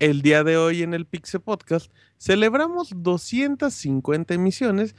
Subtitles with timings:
[0.00, 4.96] El día de hoy en el Pixel Podcast celebramos 250 emisiones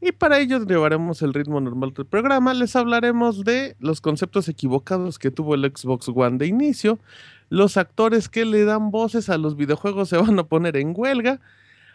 [0.00, 2.54] y para ello llevaremos el ritmo normal del programa.
[2.54, 7.00] Les hablaremos de los conceptos equivocados que tuvo el Xbox One de inicio,
[7.50, 11.42] los actores que le dan voces a los videojuegos se van a poner en huelga,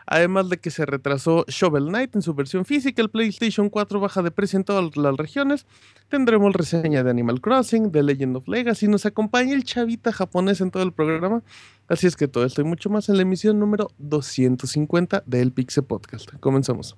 [0.10, 4.24] además de que se retrasó Shovel Knight en su versión física, el PlayStation 4 baja
[4.24, 5.68] de precio en todas las regiones,
[6.10, 10.72] tendremos reseña de Animal Crossing, de Legend of Legacy, nos acompaña el chavita japonés en
[10.72, 11.44] todo el programa,
[11.88, 15.84] así es que todo esto y mucho más en la emisión número 250 del Pixel
[15.84, 16.32] Podcast.
[16.40, 16.98] Comenzamos.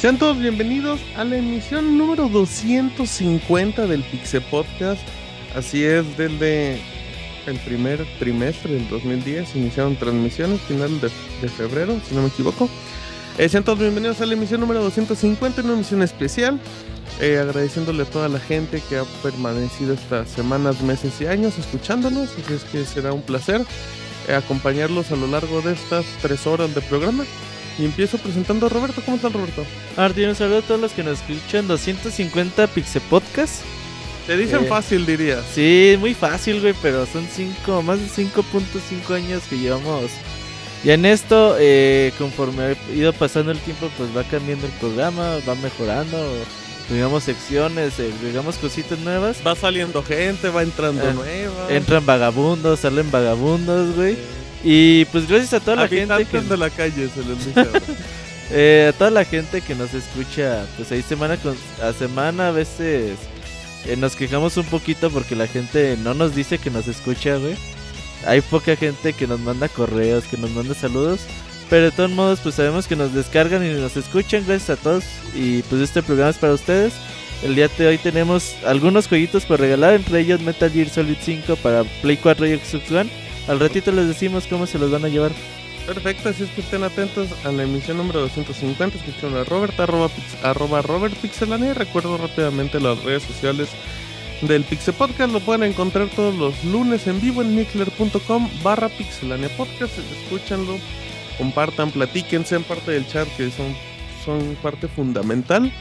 [0.00, 5.02] Sean todos bienvenidos a la emisión número 250 del Pixel Podcast.
[5.54, 6.80] Así es, desde
[7.46, 11.10] el primer trimestre del 2010 iniciaron transmisiones, final de,
[11.42, 12.70] de febrero, si no me equivoco.
[13.36, 16.58] Eh, sean todos bienvenidos a la emisión número 250, una emisión especial.
[17.20, 22.30] eh, agradeciéndole a toda la gente que ha permanecido estas semanas, meses y años escuchándonos.
[22.30, 23.60] Así es que será un placer
[24.28, 27.24] eh, acompañarlos a lo largo de estas tres horas de programa.
[27.80, 29.00] Y empiezo presentando a Roberto.
[29.04, 29.64] ¿Cómo estás, Roberto?
[29.96, 31.66] Martín, un saludo a todos los que nos escuchan.
[31.66, 33.62] 250 Pixel Podcast.
[34.26, 35.42] Te dicen Eh, fácil, dirías.
[35.54, 40.10] Sí, muy fácil, güey, pero son cinco, más de 5.5 años que llevamos.
[40.84, 45.38] Ya en esto, eh, conforme ha ido pasando el tiempo, pues va cambiando el programa,
[45.48, 46.18] va mejorando.
[46.90, 49.38] Digamos secciones, eh, digamos cositas nuevas.
[49.46, 51.66] Va saliendo gente, va entrando Eh, nueva.
[51.72, 54.16] Entran vagabundos, salen vagabundos, güey.
[54.62, 56.40] Y pues gracias a toda la gente que...
[56.40, 57.60] de la calle se les dice.
[57.60, 57.80] ahora.
[58.52, 62.50] Eh, a toda la gente que nos escucha, pues ahí semana con, a semana a
[62.50, 63.16] veces
[63.86, 67.54] eh, nos quejamos un poquito porque la gente no nos dice que nos escucha, güey.
[68.26, 71.20] Hay poca gente que nos manda correos, que nos manda saludos.
[71.70, 74.44] Pero de todos modos, pues sabemos que nos descargan y nos escuchan.
[74.46, 75.04] Gracias a todos.
[75.34, 76.92] Y pues este programa es para ustedes.
[77.42, 81.56] El día de hoy tenemos algunos jueguitos por regalar, entre ellos Metal Gear Solid 5
[81.56, 83.10] para Play 4 y Xbox One.
[83.50, 85.32] Al ratito les decimos cómo se los van a llevar.
[85.84, 88.96] Perfecto, así es que estén atentos a la emisión número 250.
[88.96, 90.08] Escucharon a Robert, arroba,
[90.44, 91.74] arroba Robert Pixelania.
[91.74, 93.70] Recuerdo rápidamente las redes sociales
[94.42, 95.32] del Pixel Podcast.
[95.32, 99.94] Lo pueden encontrar todos los lunes en vivo en mixler.com barra Pixelania Podcast.
[99.98, 100.78] Escúchanlo,
[101.36, 103.74] compartan, platiquen, sean parte del chat que son,
[104.24, 105.72] son parte fundamental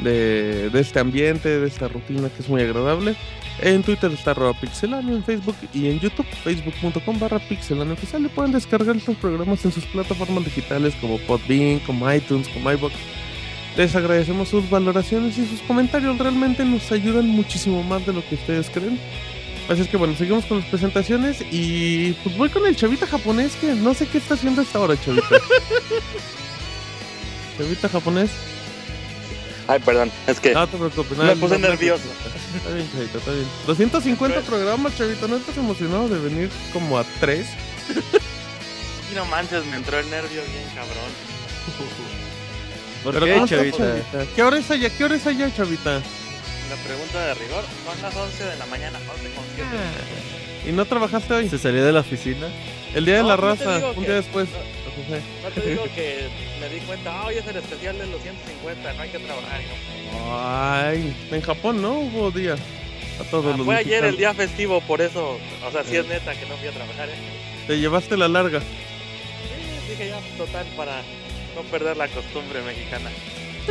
[0.00, 3.14] de este ambiente, de esta rutina que es muy agradable.
[3.60, 8.24] En Twitter está arroba pixelania, en Facebook y en YouTube, facebook.com barra pixelania oficial.
[8.24, 12.94] Y pueden descargar estos programas en sus plataformas digitales como Podbean, como iTunes, como iBox.
[13.76, 16.18] Les agradecemos sus valoraciones y sus comentarios.
[16.18, 18.98] Realmente nos ayudan muchísimo más de lo que ustedes creen.
[19.68, 23.56] Así es que bueno, seguimos con las presentaciones y pues voy con el chavita japonés
[23.56, 25.26] que no sé qué está haciendo a esta hora, chavita.
[27.58, 28.30] chavita japonés.
[29.66, 31.16] Ay, perdón, es que No te preocupes.
[31.16, 32.04] Me no, puse no te nervioso.
[32.56, 33.46] Está bien, chavita, está bien.
[33.66, 35.26] 250 programas, chavita.
[35.26, 37.46] ¿No estás emocionado de venir como a 3?
[39.10, 41.10] y no manches, me entró el nervio bien cabrón.
[43.02, 43.78] ¿Por Pero qué, ¿cómo estás, chavita?
[44.12, 44.34] chavita?
[44.34, 44.90] ¿Qué hora es allá?
[44.90, 45.92] ¿Qué hora es allá, chavita?
[45.94, 49.68] La pregunta de rigor son las 11 de la mañana, 11 con 7.
[50.68, 51.48] ¿Y no trabajaste hoy?
[51.50, 52.48] ¿Se salió de la oficina?
[52.94, 54.48] El día de No, la no te raza, digo un que- día después.
[55.42, 56.28] No te digo que
[56.60, 59.60] me di cuenta, hoy es el especial de los 150, no hay que trabajar.
[59.60, 60.38] Y no.
[60.38, 62.54] Ay, en Japón no hubo día.
[63.20, 66.00] A todos Ah, los fue ayer el día festivo, por eso, o sea, sí Eh.
[66.00, 67.08] es neta que no fui a trabajar.
[67.08, 67.12] ¿eh?
[67.66, 68.60] Te llevaste la larga.
[68.60, 68.66] Sí,
[69.90, 71.02] dije ya, total, para
[71.54, 73.10] no perder la costumbre mexicana.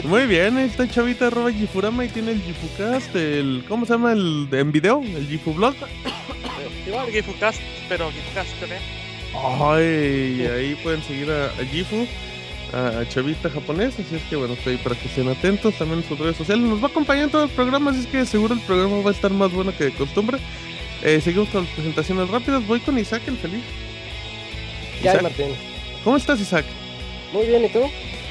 [0.04, 3.64] Muy bien, ahí está chavita arroba Gifurama y tiene el Gifucast, el.
[3.68, 5.04] ¿Cómo se llama el en video?
[5.04, 5.76] El Gifublog.
[5.76, 8.80] Eh, Igual Gifucast, pero Gifucast, ¿eh?
[9.36, 12.08] Ay, ahí pueden seguir a, a Gifu.
[12.74, 16.18] a Chavita japonés, así es que bueno, estoy para que estén atentos también en sus
[16.18, 16.66] redes sociales.
[16.66, 19.10] Nos va a acompañar en todo el programa, así es que seguro el programa va
[19.10, 20.38] a estar más bueno que de costumbre.
[21.04, 22.66] Eh, seguimos con las presentaciones rápidas.
[22.66, 23.64] Voy con Isaac el feliz.
[25.02, 25.56] ¿Qué hay, Isaac, Martín?
[26.04, 26.66] ¿Cómo estás, Isaac?
[27.34, 27.82] Muy bien, ¿y tú?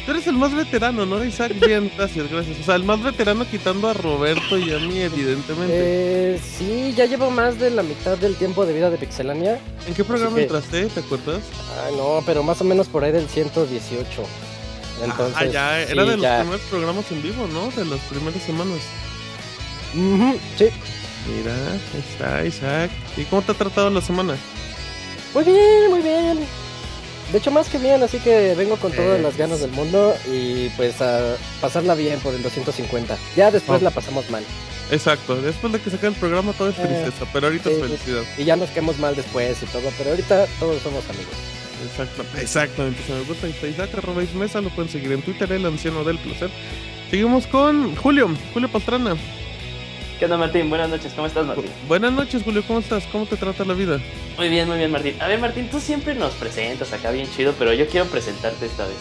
[0.04, 1.52] Tú eres el más veterano, ¿no, Isaac?
[1.64, 2.58] Bien, gracias, gracias.
[2.60, 5.69] O sea, el más veterano quitando a Roberto y a mí, evidentemente.
[6.34, 9.60] Eh, sí, ya llevo más de la mitad del tiempo de vida de Pixelania.
[9.87, 10.87] ¿En qué programa que- entraste?
[10.87, 11.43] ¿Te acuerdas?
[11.87, 14.25] Ay, no, pero más o menos por ahí del 118.
[15.04, 16.38] Entonces, ah, ya, sí, era de los ya.
[16.40, 17.70] primeros programas en vivo, ¿no?
[17.70, 18.78] De las primeras semanas.
[19.94, 20.66] Ujú, sí.
[21.28, 21.55] Mira,
[21.96, 22.90] está Isaac.
[23.16, 24.37] ¿Y cómo te ha tratado la semana?
[25.34, 26.38] Muy bien, muy bien.
[27.32, 29.23] De hecho, más que bien, así que vengo con todas Eh.
[29.23, 33.17] las ganas del mundo y pues a pasarla bien por el 250.
[33.37, 33.84] Ya después Oh.
[33.84, 34.44] la pasamos mal.
[34.90, 38.23] Exacto, después de que saque el programa todo es Eh, tristeza, pero ahorita es felicidad.
[38.37, 41.32] Y ya nos quedamos mal después y todo, pero ahorita todos somos amigos.
[41.84, 43.00] Exacto, exactamente.
[43.06, 46.50] Si me gusta Isaac, arroba Ismesa, lo pueden seguir en Twitter, el anciano del placer.
[47.11, 49.17] Seguimos con Julio, Julio Pastrana.
[50.22, 50.70] ¿Qué onda, Martín?
[50.70, 51.69] Buenas noches, ¿cómo estás, Martín?
[51.88, 53.02] Buenas noches, Julio, ¿cómo estás?
[53.10, 53.98] ¿Cómo te trata la vida?
[54.38, 55.16] Muy bien, muy bien, Martín.
[55.20, 58.86] A ver, Martín, tú siempre nos presentas acá bien chido, pero yo quiero presentarte esta
[58.86, 58.98] vez.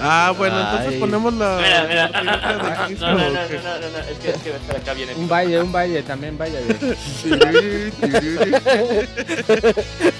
[0.00, 1.56] Ah, bueno, entonces ponemos la.
[1.60, 2.08] Mira, mira.
[2.22, 4.50] la No, no, Cristo, no, no, ¿o no, no, no, no, es que, es que
[4.50, 5.08] va a estar acá bien.
[5.16, 6.38] Un baile, un baile también,
[8.00, 8.54] tiriri.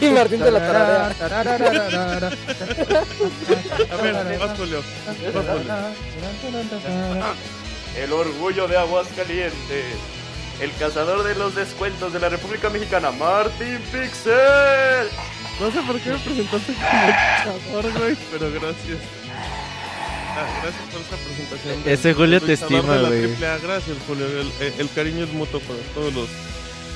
[0.00, 1.06] Y Martín de la tararea.
[3.88, 4.82] A ver, vas, Julio.
[5.32, 5.74] Vas, Julio.
[7.96, 10.23] El orgullo de Aguascalientes.
[10.60, 15.08] El cazador de los descuentos de la República Mexicana, Martín Pixel.
[15.60, 18.98] No sé por qué me presentaste como luchador, güey, pero gracias.
[20.36, 21.82] Ah, gracias por esa presentación.
[21.86, 23.36] Ese Julio te estima, güey.
[23.38, 24.26] Gracias, Julio.
[24.26, 26.28] El, el cariño es mutuo para todos los,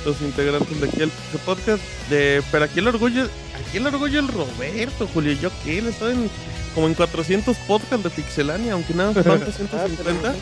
[0.05, 1.11] los integrantes de aquí el
[1.45, 1.83] podcast.
[2.11, 5.33] De, pero aquí el orgullo, aquí el orgullo es el Roberto, Julio.
[5.35, 5.79] ¿Yo qué?
[5.79, 6.29] Él está en,
[6.75, 10.35] como en 400 podcasts de Pixelania, aunque nada, más falta Ah, pero 150.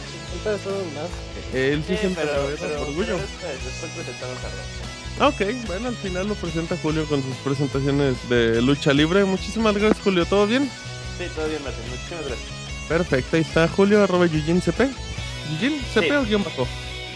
[1.57, 1.65] 150 son más.
[1.73, 3.07] Él sí Sí, siente pero, Roberto, pero, orgullo.
[3.07, 4.67] pero después, después presentamos a Rob.
[5.19, 9.25] Ah, Ok, bueno, al final lo presenta Julio con sus presentaciones de lucha libre.
[9.25, 10.27] Muchísimas gracias, Julio.
[10.27, 10.71] ¿Todo bien?
[11.19, 11.83] Sí, todo bien, Martín.
[11.91, 12.49] Muchísimas gracias.
[12.89, 14.89] Perfecto, ahí está Julio, arroba Yujin CP.
[15.61, 16.13] ¿Yujin CP Sí.
[16.13, 16.69] o guion bajo?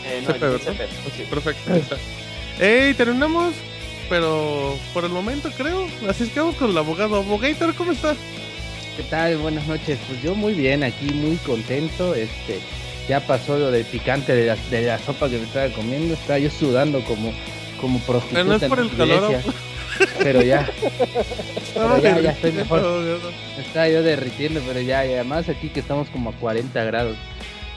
[0.04, 0.72] Eh, no, CP, ¿verdad?
[0.72, 0.84] CP.
[0.84, 1.96] Ok, perfecto, ahí está.
[2.58, 3.54] Ey, terminamos,
[4.08, 5.86] pero por el momento creo.
[6.08, 7.16] Así es que vamos con el abogado.
[7.16, 8.16] Abogator, ¿cómo está?
[8.96, 9.36] ¿Qué tal?
[9.36, 9.98] Buenas noches.
[10.08, 12.14] Pues yo muy bien, aquí muy contento.
[12.14, 12.58] Este,
[13.10, 16.14] ya pasó lo del picante de la, de la sopa que me estaba comiendo.
[16.14, 17.32] Estaba yo sudando como,
[17.80, 18.34] como prostituta.
[18.34, 19.24] Pero no es en por el calor.
[19.24, 19.52] iglesia.
[20.22, 20.70] Pero ya,
[21.74, 23.20] Pero ya, ya estoy mejor.
[23.58, 27.16] Estaba yo derritiendo, pero ya, y además aquí que estamos como a 40 grados.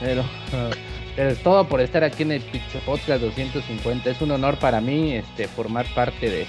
[0.00, 0.24] Pero,
[1.16, 4.08] pero es todo por estar aquí en el Pixel Podcast 250.
[4.08, 6.46] Es un honor para mí este, formar parte de,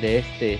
[0.00, 0.58] de este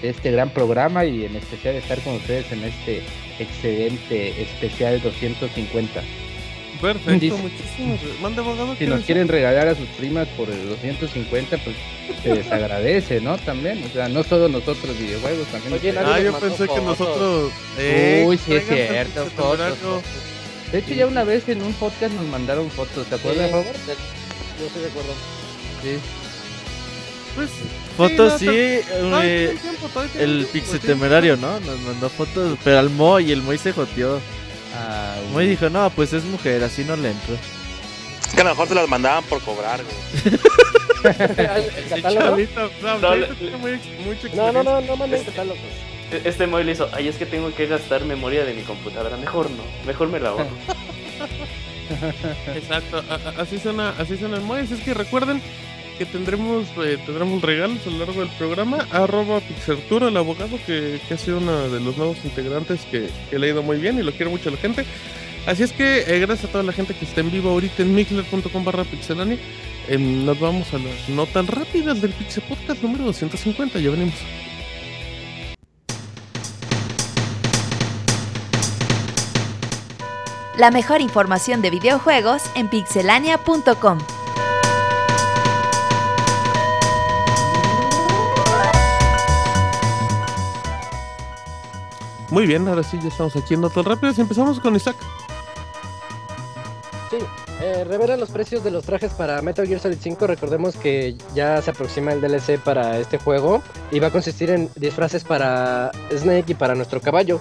[0.00, 3.02] de este gran programa y en especial estar con ustedes en este
[3.40, 6.00] excelente especial 250.
[6.80, 8.20] Perfecto, Dice- muchísimas.
[8.20, 8.72] Mande abogado.
[8.72, 11.76] Si ¿qué nos quieren regalar a sus primas por el 250, pues
[12.22, 13.36] se les agradece, ¿no?
[13.38, 15.72] También, o sea, no solo nosotros videojuegos, también.
[15.74, 16.84] Oye, nadie Ah, yo nos pensé que fotos.
[16.84, 17.52] nosotros.
[17.78, 20.02] Eh, Uy, sí es el cierto, Pixel fotos.
[20.72, 23.76] De hecho, ya una vez en un podcast nos mandaron fotos, ¿te acuerdas, Sí, Robert?
[23.86, 25.12] Yo sí recuerdo.
[25.82, 25.98] Sí.
[27.34, 27.50] Pues,
[27.96, 31.58] Fotos no, sí, todavía eh, tienen tiempo, el Pixel tienen Temerario, ¿no?
[31.60, 34.20] Nos mandó fotos, pero al Moy, y el Moy se joteó.
[34.74, 37.34] Ah, Moy dijo, no, pues es mujer, así no le entro.
[38.26, 40.34] Es que a lo mejor se las mandaban por cobrar, güey.
[41.04, 42.36] ¿El catálogo?
[42.82, 45.58] No, No, le- tiene muy- mucha No, no, no, no manden catálogos.
[46.12, 49.16] E- Este Moy le hizo, ay, es que tengo que gastar memoria de mi computadora.
[49.16, 50.46] Mejor no, mejor me la ahorro.
[52.54, 53.02] Exacto,
[53.38, 54.60] así suena, así suena el Moy.
[54.60, 55.40] Así es que recuerden
[55.98, 58.86] que tendremos, eh, tendremos regalos a lo largo del programa.
[58.92, 63.38] Arroba Pixarturo, el abogado que, que ha sido uno de los nuevos integrantes que, que
[63.38, 64.86] le ha ido muy bien y lo quiere mucho la gente.
[65.46, 67.94] Así es que eh, gracias a toda la gente que está en vivo ahorita en
[67.94, 69.38] mixler.com barra pixelani.
[69.88, 73.78] Em, nos vamos a las notas rápidas del Pixel Podcast número 250.
[73.80, 74.14] Ya venimos.
[80.58, 84.17] La mejor información de videojuegos en pixelania.com.
[92.30, 94.96] Muy bien, ahora sí ya estamos aquí en notas rápidas y empezamos con Isaac.
[97.10, 97.16] Sí,
[97.62, 97.86] eh,
[98.18, 100.26] los precios de los trajes para Metal Gear Solid 5.
[100.26, 104.68] Recordemos que ya se aproxima el DLC para este juego y va a consistir en
[104.76, 107.40] disfraces para Snake y para nuestro caballo.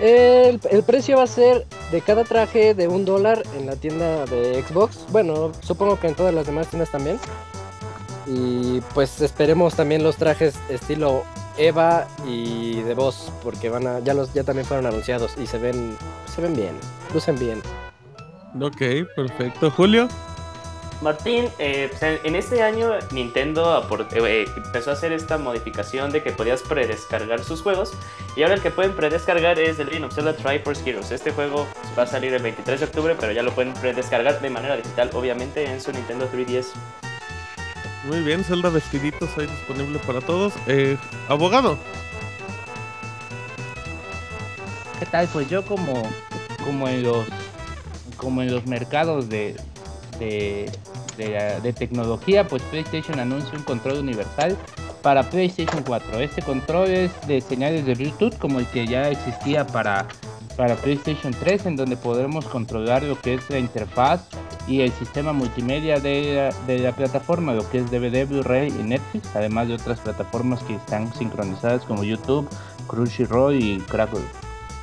[0.00, 4.62] El precio va a ser de cada traje de un dólar en la tienda de
[4.62, 5.06] Xbox.
[5.10, 7.18] Bueno, supongo que en todas las demás tiendas también.
[8.26, 11.24] Y pues esperemos también los trajes estilo
[11.58, 15.58] Eva y The Boss, porque van a, ya los, ya también fueron anunciados y se
[15.58, 15.96] ven,
[16.34, 16.74] se ven bien,
[17.14, 17.62] lucen bien.
[18.60, 19.70] Ok, perfecto.
[19.70, 20.08] Julio.
[21.02, 26.10] Martín, eh, pues, en- en este año Nintendo apor- eh, empezó a hacer esta modificación
[26.10, 27.92] de que podías predescargar sus juegos
[28.34, 31.10] y ahora el que pueden predescargar es The Legend of Zelda Triforce Heroes.
[31.10, 31.66] Este juego
[31.98, 35.10] va a salir el 23 de octubre, pero ya lo pueden predescargar de manera digital,
[35.12, 36.68] obviamente, en su Nintendo 3DS.
[38.06, 40.52] Muy bien, Zelda vestiditos ahí disponible para todos.
[40.68, 40.96] Eh,
[41.28, 41.76] abogado.
[45.00, 45.28] ¿Qué tal?
[45.32, 46.08] Pues yo como,
[46.88, 47.26] en los
[48.16, 49.56] como en los mercados de,
[50.20, 50.70] de,
[51.16, 54.56] de, de tecnología, pues PlayStation anuncia un control universal
[55.02, 56.20] para PlayStation 4.
[56.20, 60.06] Este control es de señales de Bluetooth como el que ya existía para,
[60.56, 64.26] para PlayStation 3, en donde podremos controlar lo que es la interfaz
[64.66, 69.68] y el sistema multimedia de la, plataforma, lo que es DVD, Blu-ray y Netflix, además
[69.68, 72.48] de otras plataformas que están sincronizadas como YouTube,
[72.86, 74.20] Crunchyroll y Crackle.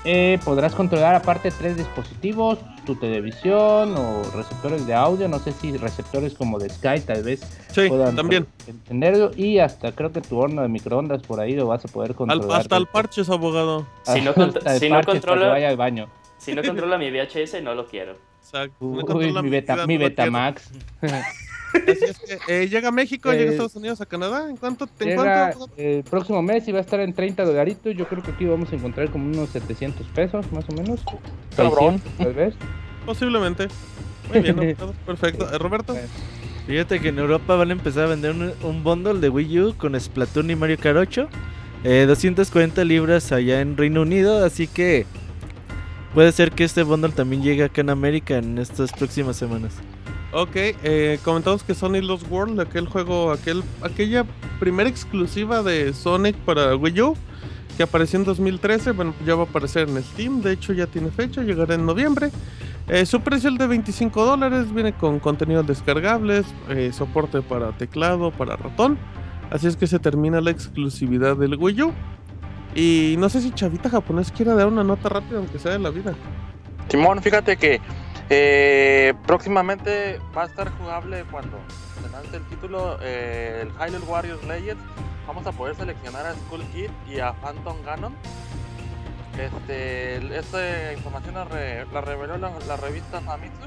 [0.06, 5.76] Eh, podrás controlar aparte tres dispositivos, tu televisión o receptores de audio, no sé si
[5.78, 8.46] receptores como de Sky tal vez Sí, puedan también.
[8.68, 12.12] entenderlo y hasta creo que tu horno de microondas por ahí lo vas a poder
[12.12, 12.62] Al- controlar.
[12.62, 13.86] hasta el parches, abogado.
[14.04, 16.08] Si no contro- si no parche controla- vaya al baño.
[16.38, 18.16] Si no controla mi VHS, no lo quiero.
[18.42, 18.76] Exacto.
[18.86, 19.98] Uy, mi, beta, mi.
[19.98, 20.70] Betamax.
[21.88, 24.50] Así es que eh, llega a México, llega a Eh, Estados Unidos, a Canadá.
[24.50, 24.88] ¿En cuánto?
[25.00, 25.74] ¿En Llega cuánto?
[25.78, 27.96] el próximo mes y va a estar en 30 dolaritos.
[27.96, 31.02] Yo creo que aquí vamos a encontrar como unos 700 pesos más o menos.
[31.56, 32.00] Cabrón.
[32.00, 32.56] 600, tal vez.
[33.06, 33.68] Posiblemente.
[34.30, 35.50] Muy bien, abogado, perfecto.
[35.54, 36.02] Eh, Roberto.
[36.66, 39.78] Fíjate que en Europa van a empezar a vender un, un bundle de Wii U
[39.78, 41.30] con Splatoon y Mario Kart 8.
[41.84, 45.08] eh, 240 libras allá en Reino Unido, así que
[46.14, 49.84] puede ser que este bundle también llegue acá en América en estas próximas semanas.
[50.36, 54.26] Ok, eh, comentamos que Sonic Lost World, aquel juego, aquel, aquella
[54.60, 57.16] primera exclusiva de Sonic para Wii U,
[57.78, 61.12] que apareció en 2013, bueno, ya va a aparecer en Steam, de hecho ya tiene
[61.12, 62.32] fecha, llegará en noviembre.
[62.88, 68.32] Eh, su precio es de 25 dólares, viene con contenidos descargables, eh, soporte para teclado,
[68.32, 68.98] para ratón,
[69.52, 71.94] así es que se termina la exclusividad del Wii U.
[72.74, 75.92] Y no sé si Chavita japonés quiera dar una nota rápida, aunque sea de la
[75.92, 76.16] vida.
[76.90, 77.80] Simón, fíjate que
[78.36, 81.58] eh, próximamente va a estar jugable cuando
[82.04, 84.84] se lance el título, eh, el Hyrule Warriors Legends.
[85.28, 88.14] Vamos a poder seleccionar a Skull Kid y a Phantom Ganon.
[89.40, 93.66] Este, esta información la, re- la reveló la, revista Famitsu.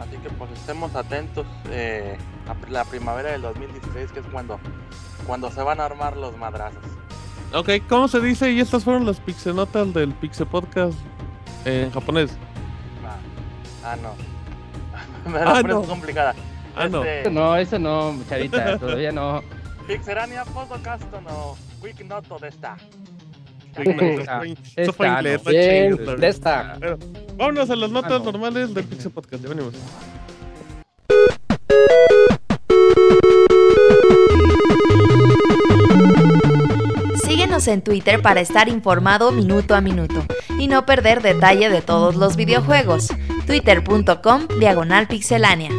[0.00, 2.16] Así que pues estemos atentos eh,
[2.48, 4.58] a la primavera del 2016, que es cuando,
[5.26, 6.82] cuando se van a armar los madrazos.
[7.52, 8.50] Ok, ¿cómo se dice?
[8.52, 10.98] Y estas fueron las pixenotas del Pixel Podcast
[11.64, 12.36] en japonés.
[13.84, 14.14] Ah, no.
[15.30, 15.82] Me la Ah, no.
[15.82, 16.34] complicada.
[16.76, 17.04] Ah, no.
[17.04, 19.42] Este, No, eso no, Charita, todavía no.
[19.86, 22.76] Pixelania podcast no Quick Noto de esta.
[23.76, 24.42] Está-
[24.76, 26.16] Eso fue está, inglés, no.
[26.16, 26.78] de esta.
[27.36, 28.32] Vámonos a las notas Ah, no.
[28.32, 29.42] normales del Pixel Podcast.
[29.42, 29.74] Ya venimos.
[37.24, 40.24] Síguenos en Twitter para estar informado minuto a minuto
[40.58, 43.08] y no perder detalle de todos los videojuegos.
[43.46, 45.70] Twitter.com Diagonal Pixelánea.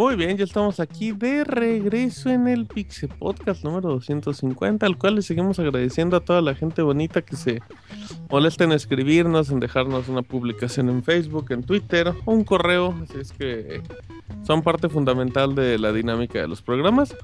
[0.00, 5.16] Muy bien, ya estamos aquí de regreso en el Pixel Podcast número 250, al cual
[5.16, 7.60] le seguimos agradeciendo a toda la gente bonita que se
[8.30, 13.18] molesta en escribirnos, en dejarnos una publicación en Facebook, en Twitter, o un correo, así
[13.20, 13.82] es que
[14.42, 17.14] son parte fundamental de la dinámica de los programas.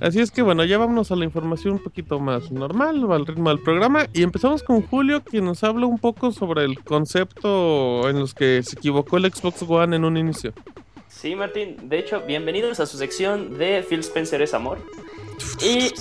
[0.00, 3.50] Así es que bueno, ya vámonos a la información un poquito más normal, al ritmo
[3.50, 8.18] del programa, y empezamos con Julio, quien nos habla un poco sobre el concepto en
[8.18, 10.52] los que se equivocó el Xbox One en un inicio.
[11.16, 11.88] Sí, Martín.
[11.88, 14.78] De hecho, bienvenidos a su sección de Phil Spencer es Amor.
[15.62, 15.94] Y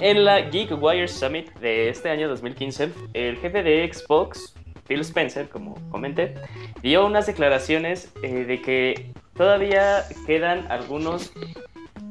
[0.00, 4.54] en la Geek Wire Summit de este año 2015, el jefe de Xbox,
[4.86, 6.36] Phil Spencer, como comenté,
[6.82, 11.32] dio unas declaraciones eh, de que todavía quedan algunos,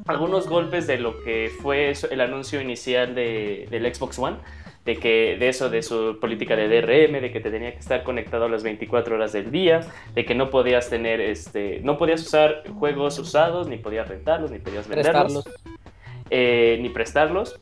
[0.06, 4.36] algunos golpes de lo que fue el anuncio inicial de, del Xbox One.
[4.84, 8.02] De que de eso, de su política de DRM, de que te tenía que estar
[8.02, 9.80] conectado a las 24 horas del día,
[10.14, 14.58] de que no podías tener, este, no podías usar juegos usados, ni podías rentarlos, ni
[14.58, 15.62] podías venderlos, Prestarlos.
[16.30, 17.60] eh, ni prestarlos.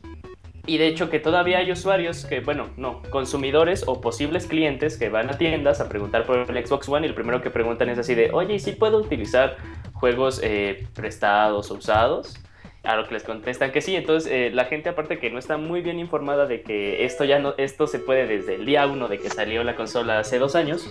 [0.64, 5.08] Y de hecho que todavía hay usuarios que, bueno, no, consumidores o posibles clientes que
[5.08, 7.98] van a tiendas a preguntar por el Xbox One y lo primero que preguntan es
[7.98, 9.56] así de, oye, ¿y si puedo utilizar
[9.92, 12.36] juegos eh, prestados o usados?
[12.84, 15.56] A lo que les contestan que sí, entonces eh, la gente aparte que no está
[15.56, 19.06] muy bien informada de que esto ya no, esto se puede desde el día uno
[19.06, 20.90] de que salió la consola hace dos años,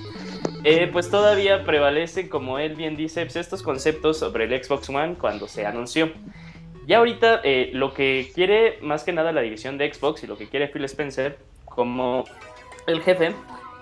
[0.64, 5.16] eh, pues todavía prevalece, como él bien dice, pues, estos conceptos sobre el Xbox One
[5.16, 6.14] cuando se anunció.
[6.88, 10.38] Ya ahorita eh, lo que quiere más que nada la división de Xbox y lo
[10.38, 12.24] que quiere Phil Spencer como
[12.88, 13.34] el jefe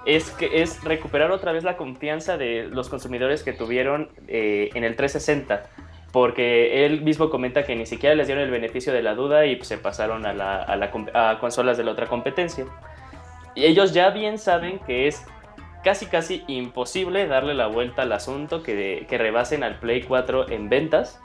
[0.07, 4.95] es que es recuperar otra vez la confianza de los consumidores que tuvieron en el
[4.95, 5.69] 360
[6.11, 9.61] porque él mismo comenta que ni siquiera les dieron el beneficio de la duda y
[9.63, 12.65] se pasaron a, la, a, la, a consolas de la otra competencia.
[13.55, 15.25] Y ellos ya bien saben que es
[15.83, 20.69] casi casi imposible darle la vuelta al asunto que, que rebasen al Play 4 en
[20.69, 21.21] ventas.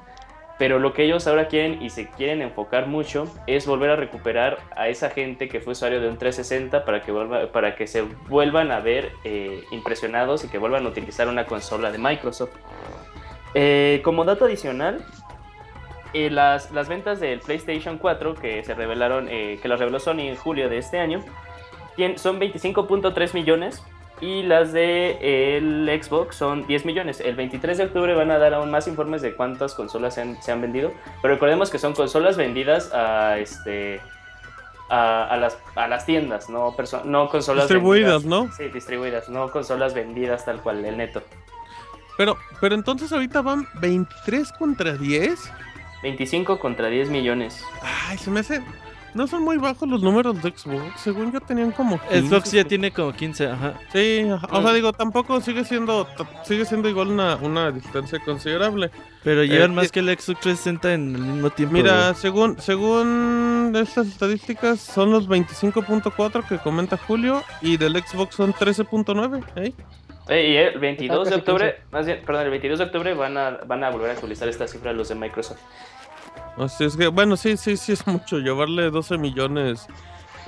[0.56, 4.58] Pero lo que ellos ahora quieren y se quieren enfocar mucho es volver a recuperar
[4.76, 8.02] a esa gente que fue usuario de un 360 para que, vuelva, para que se
[8.28, 12.52] vuelvan a ver eh, impresionados y que vuelvan a utilizar una consola de Microsoft.
[13.54, 15.04] Eh, como dato adicional,
[16.12, 20.20] eh, las, las, ventas del PlayStation 4 que se revelaron, eh, que las reveló Sony
[20.20, 21.20] en julio de este año,
[22.16, 23.82] son 25.3 millones
[24.20, 27.20] y las de el Xbox son 10 millones.
[27.20, 30.42] El 23 de octubre van a dar aún más informes de cuántas consolas se han,
[30.42, 30.92] se han vendido,
[31.22, 34.00] pero recordemos que son consolas vendidas a este
[34.88, 38.52] a, a, las, a las tiendas, no, no consolas distribuidas, vendidas, ¿no?
[38.54, 41.22] Sí, distribuidas, no consolas vendidas tal cual, el neto.
[42.16, 45.50] Pero, pero entonces ahorita van 23 contra 10.
[46.02, 47.64] 25 contra 10 millones.
[48.08, 48.62] Ay, se me hace.
[49.14, 51.00] No son muy bajos los números de Xbox.
[51.00, 52.00] Según yo tenían como.
[52.00, 53.74] 15, Xbox ya tiene como 15, ajá.
[53.92, 56.08] Sí, o sea, digo, tampoco sigue siendo
[56.44, 58.90] sigue siendo igual una, una distancia considerable.
[59.22, 61.74] Pero llevan eh, más que el Xbox 360 en el mismo tiempo.
[61.74, 68.52] Mira, según según estas estadísticas, son los 25.4 que comenta Julio y del Xbox son
[68.52, 69.44] 13.9.
[69.56, 69.72] ¿eh?
[70.28, 73.50] Eh, y el 22 de octubre, más bien, perdón, el 22 de octubre van a,
[73.66, 75.60] van a volver a actualizar esta cifra los de Microsoft.
[76.80, 78.38] Es que, bueno, sí, sí, sí es mucho.
[78.38, 79.86] Llevarle 12 millones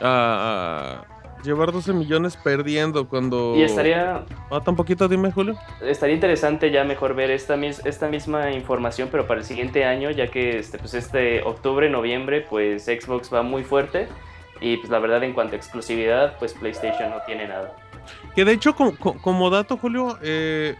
[0.01, 1.05] a,
[1.43, 3.55] llevar 12 millones perdiendo cuando...
[3.57, 4.25] Y estaría...
[4.51, 5.57] Ah, tan poquito, dime, Julio.
[5.83, 10.11] Estaría interesante ya mejor ver esta, mis, esta misma información, pero para el siguiente año,
[10.11, 14.09] ya que este, pues este octubre, noviembre, pues Xbox va muy fuerte.
[14.61, 17.75] Y pues la verdad, en cuanto a exclusividad, pues PlayStation no tiene nada.
[18.37, 20.77] Que de hecho, como, como dato, Julio, eh,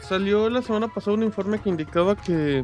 [0.00, 2.62] salió la semana pasada un informe que indicaba que,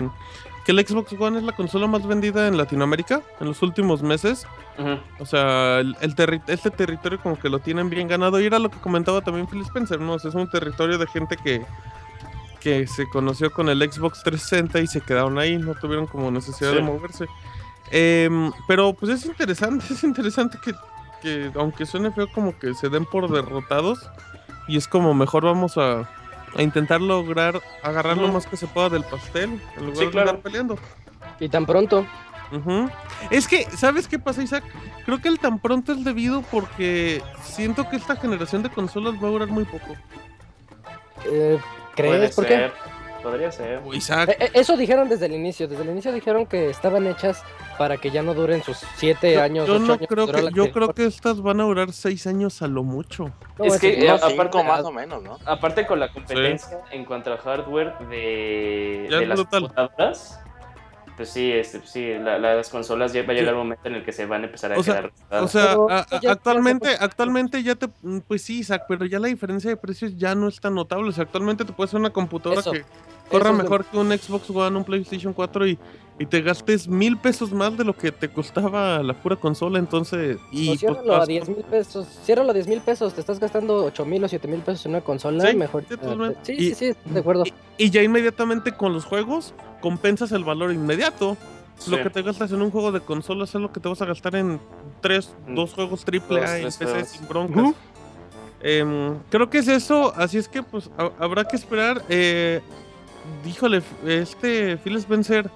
[0.65, 4.47] que el Xbox One es la consola más vendida en Latinoamérica en los últimos meses.
[4.79, 5.01] Uh -huh.
[5.19, 8.41] O sea, el, el terri este territorio como que lo tienen bien ganado.
[8.41, 10.13] Y era lo que comentaba también Phil Spencer, ¿no?
[10.13, 11.67] O sea, es un territorio de gente que,
[12.61, 16.71] que se conoció con el Xbox 360 y se quedaron ahí, no tuvieron como necesidad
[16.71, 16.77] sí.
[16.77, 17.27] de moverse.
[17.91, 18.31] Eh,
[18.69, 20.73] pero pues es interesante, es interesante que,
[21.21, 24.09] que aunque suene feo como que se den por derrotados
[24.69, 26.09] y es como mejor vamos a,
[26.57, 30.11] a intentar lograr agarrar lo más que se pueda del pastel en lugar Sí, de
[30.11, 30.29] claro.
[30.31, 30.79] estar peleando.
[31.41, 32.07] Y tan pronto.
[33.31, 34.65] Es que, ¿sabes qué pasa, Isaac?
[35.05, 39.29] Creo que el tan pronto es debido porque siento que esta generación de consolas va
[39.29, 39.95] a durar muy poco.
[41.27, 41.59] Eh,
[41.95, 42.35] ¿Crees?
[42.37, 42.55] ¿Por qué?
[42.55, 42.73] ser,
[43.27, 43.83] podría ser.
[43.93, 45.67] Isaac, Eh, eh, Eso dijeron desde el inicio.
[45.69, 47.43] Desde el inicio dijeron que estaban hechas
[47.79, 50.07] para que ya no duren sus siete yo, años, yo ocho no años.
[50.09, 53.33] creo que, yo creo que estas van a durar seis años a lo mucho.
[53.59, 55.39] No, Es que, sí, eh, no, sí, aparte- pero- más o menos, ¿no?
[55.45, 59.63] Aparte con la competencia en cuanto al hardware de, las brutal.
[59.63, 60.41] computadoras,
[61.17, 64.05] pues sí, este, sí la- las consolas ya va a llegar un momento en el
[64.05, 64.95] que se van a empezar a O sea,
[65.29, 67.89] quedar O sea, Pero a- a- ya- actualmente, actualmente ya te,
[68.29, 71.09] pues sí, Isaac, pero ya la diferencia de precios ya no es tan notable.
[71.09, 72.85] O sea, actualmente te puedes hacer una computadora Eso, que
[73.31, 75.79] corra eso es lo- mejor que un Xbox One, un PlayStation 4 y,
[76.19, 79.79] y te gastes mil pesos más de lo que te costaba la pura consola.
[79.79, 82.07] Entonces, y O ciérralo pues, a 10 mil pesos.
[82.25, 83.13] Ciérralo a 10 mil pesos.
[83.15, 85.47] Te estás gastando 8 mil o 7 mil pesos en una consola.
[85.51, 85.83] Sí, mejor.
[85.89, 86.39] sí, totalmente.
[86.43, 87.45] sí, Y- sí, sí, estoy de acuerdo.
[87.45, 87.53] y,
[87.85, 91.37] y ya inmediatamente con los juegos compensas el valor inmediato.
[91.89, 94.07] Lo que te gastas en un juego de consola es lo que te vas a
[94.07, 94.59] gastar en
[95.03, 95.55] tres, Mm.
[95.57, 97.75] dos juegos triple A en PC sin broncas.
[98.63, 102.03] Em, creo que es eso, así es que pues ha- habrá que esperar.
[102.09, 102.63] Eh,
[103.47, 105.51] híjole, este Phil Spencer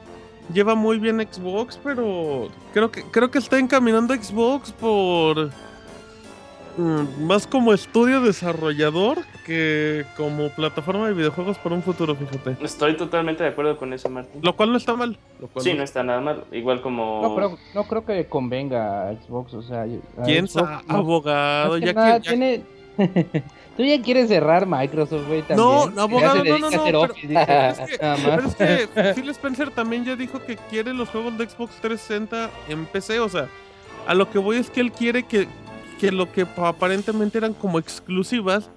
[0.52, 5.50] lleva muy bien Xbox, pero creo que creo que está encaminando a Xbox por
[6.76, 12.56] mm, más como estudio desarrollador que como plataforma de videojuegos para un futuro, fíjate.
[12.64, 14.40] Estoy totalmente de acuerdo con eso, Martín.
[14.44, 15.16] Lo cual no está mal.
[15.40, 16.44] Lo cual Sí, no está nada mal.
[16.52, 17.20] Igual como...
[17.22, 20.84] No creo, no creo que convenga a Xbox, o sea, a ¿Quién Xbox sabe?
[20.88, 22.24] no- Abogado, que ya nada que...
[22.26, 22.62] ya- tiene...
[23.80, 25.56] Tú ya quieres cerrar Microsoft, güey, también.
[25.94, 28.54] No, abogado, no, no, no, pero- Office, dice, Pero es que, nada más.
[28.56, 32.50] pero es que Phil Spencer también ya dijo que quiere los juegos de Xbox 360
[32.68, 33.20] en PC.
[33.20, 33.48] O sea,
[34.06, 35.48] a lo que voy es que él quiere que,
[35.98, 38.68] que lo que pa- aparentemente eran como exclusivas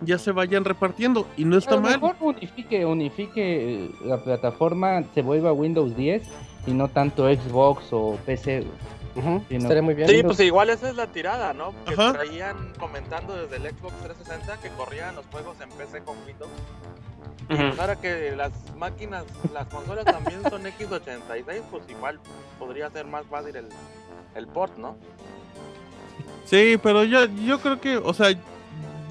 [0.00, 1.26] ya se vayan repartiendo.
[1.36, 1.92] Y no está mal.
[2.00, 3.36] mejor unifique, unifique
[3.84, 6.22] eh, la plataforma, se vuelva Windows 10
[6.66, 8.60] y no tanto Xbox o PC.
[8.62, 8.70] güey.
[9.14, 9.20] Sí,
[9.56, 9.58] no.
[9.58, 10.08] Estaría muy bien.
[10.08, 11.72] Sí, pues igual esa es la tirada, ¿no?
[11.86, 12.12] Que Ajá.
[12.12, 16.50] traían comentando desde el Xbox 360 que corrían los juegos en PC con Windows.
[17.48, 22.20] Pues ahora que las máquinas, las consolas también son X86, pues igual
[22.58, 23.68] podría ser más fácil el,
[24.34, 24.96] el port, ¿no?
[26.44, 28.28] Sí, pero yo, yo creo que, o sea,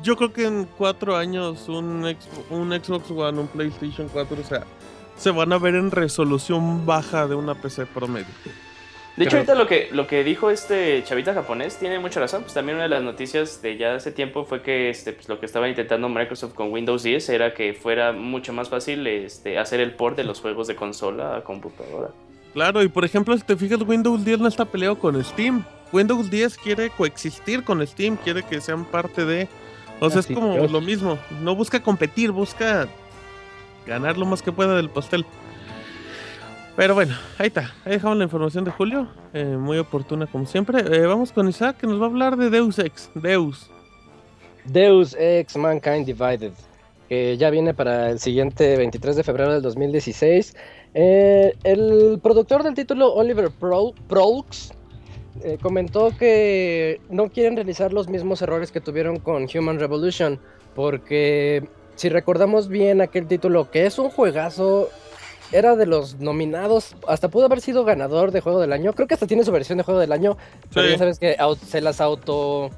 [0.04, 4.44] yo creo que en cuatro años un, Xbox- un Xbox One, un PlayStation 4, o
[4.44, 4.64] sea,
[5.18, 8.28] se van a ver en resolución baja de una PC promedio.
[9.18, 12.44] De hecho, ahorita lo que, lo que dijo este chavita japonés tiene mucha razón.
[12.44, 15.40] Pues también una de las noticias de ya hace tiempo fue que este, pues, lo
[15.40, 19.80] que estaba intentando Microsoft con Windows 10 era que fuera mucho más fácil este, hacer
[19.80, 22.12] el port de los juegos de consola a computadora.
[22.54, 25.66] Claro, y por ejemplo, si te fijas, Windows 10 no está peleado con Steam.
[25.92, 29.48] Windows 10 quiere coexistir con Steam, quiere que sean parte de...
[30.00, 31.18] O sea, Así es como lo mismo.
[31.42, 32.88] No busca competir, busca
[33.88, 35.26] ganar lo más que pueda del pastel.
[36.78, 37.74] Pero bueno, ahí está.
[37.86, 39.08] Ahí dejamos la información de Julio.
[39.34, 40.80] eh, muy oportuna como siempre.
[40.80, 43.10] Eh, vamos con Isaac que nos va a hablar de Deus Ex.
[43.16, 43.72] Deus.
[44.64, 46.52] Deus Ex Mankind Divided,
[47.10, 50.56] que ya viene para el siguiente 23 de febrero del 2016.
[50.94, 54.72] Eh, el productor del título, Oliver Pro Prolx,
[55.44, 60.40] eh, comentó que no quieren realizar los mismos errores que tuvieron con Human Revolution,
[60.76, 64.90] porque si recordamos bien aquel título, que es un juegazo,
[65.52, 69.14] era de los nominados, hasta pudo haber sido ganador de Juego del Año, creo que
[69.14, 70.38] hasta tiene su versión de Juego del Año,
[70.74, 72.70] pero ya sabes que au- se las auto...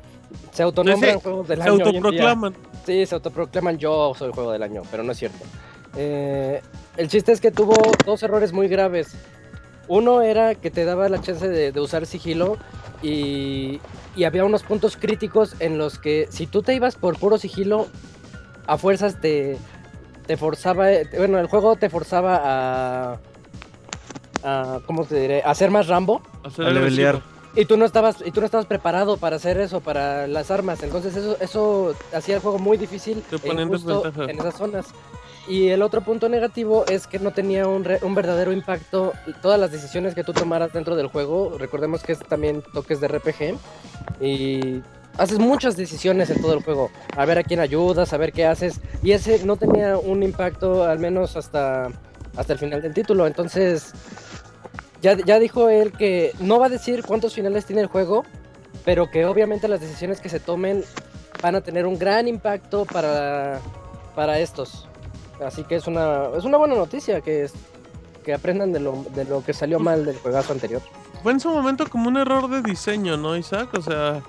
[0.52, 1.76] Se autonombran Sí, juegos del Se año.
[1.78, 1.86] día.
[1.88, 2.54] autoproclaman.
[2.86, 5.40] Sí, se autoproclaman yo soy juego del año, pero no es cierto.
[5.96, 6.62] Eh,
[6.98, 7.74] el chiste es que tuvo
[8.06, 9.16] dos errores muy graves.
[9.88, 12.58] Uno era que te daba la chance de, de usar sigilo
[13.02, 13.80] y,
[14.16, 17.88] y había unos puntos críticos en los que si tú te ibas por puro sigilo,
[18.68, 19.58] a fuerzas te,
[20.30, 23.18] te forzaba, eh, bueno, el juego te forzaba a,
[24.44, 25.42] a, ¿cómo te diré?
[25.42, 26.22] A ser más Rambo.
[26.44, 27.20] A levelear.
[27.56, 30.84] Y tú no estabas, y tú no estabas preparado para hacer eso, para las armas.
[30.84, 34.86] Entonces eso, eso hacía el juego muy difícil Te e injusto en esas zonas.
[35.48, 39.60] Y el otro punto negativo es que no tenía un, re- un verdadero impacto todas
[39.60, 41.58] las decisiones que tú tomaras dentro del juego.
[41.58, 43.58] Recordemos que es también toques de RPG.
[44.22, 44.84] Y
[45.20, 46.90] haces muchas decisiones en todo el juego.
[47.16, 48.80] A ver a quién ayudas, a ver qué haces.
[49.04, 51.90] Y ese no tenía un impacto al menos hasta,
[52.36, 53.28] hasta el final del título.
[53.28, 53.92] Entonces,
[55.02, 58.24] ya, ya dijo él que no va a decir cuántos finales tiene el juego,
[58.86, 60.84] pero que obviamente las decisiones que se tomen
[61.42, 63.60] van a tener un gran impacto para,
[64.16, 64.88] para estos.
[65.46, 67.48] Así que es una, es una buena noticia que,
[68.24, 70.82] que aprendan de lo, de lo que salió mal del juegazo anterior.
[71.24, 73.70] Fue en su momento como un error de diseño, ¿no, Isaac?
[73.78, 74.22] O sea,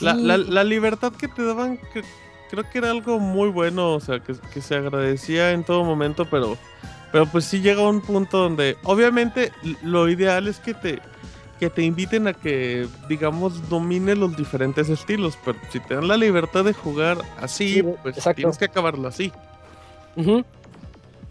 [0.00, 0.22] la, Sí.
[0.22, 2.02] la, la libertad que te daban, que-
[2.50, 6.24] creo que era algo muy bueno, o sea, que, que se agradecía en todo momento,
[6.24, 6.56] pero,
[7.12, 11.00] pero pues sí llega un punto donde, obviamente, lo ideal es que te,
[11.60, 16.16] que te inviten a que, digamos, domine los diferentes estilos, pero si te dan la
[16.16, 18.36] libertad de jugar así, Sí, pues exacto.
[18.36, 19.30] tienes que acabarlo así.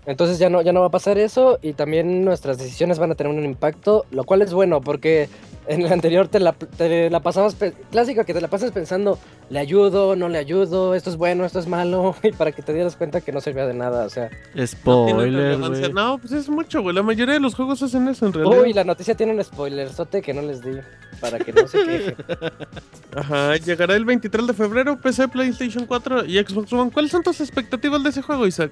[0.07, 3.15] Entonces ya no, ya no va a pasar eso y también nuestras decisiones van a
[3.15, 5.27] tener un impacto, lo cual es bueno porque
[5.67, 7.57] en el anterior te la, te la pasabas,
[7.91, 11.59] clásico que te la pasas pensando, le ayudo, no le ayudo, esto es bueno, esto
[11.59, 14.29] es malo, y para que te dieras cuenta que no servía de nada, o sea.
[14.55, 15.93] No tiene Spoiler.
[15.93, 16.95] No, pues es mucho, güey.
[16.95, 18.61] La mayoría de los juegos hacen eso en realidad.
[18.61, 20.79] Uy, la noticia tiene un spoilerzote que no les di,
[21.19, 22.15] para que no se quejen.
[23.13, 26.91] Ajá, llegará el 23 de febrero, PC, PlayStation 4 y Xbox One.
[26.91, 28.71] ¿Cuáles son tus expectativas de ese juego, Isaac?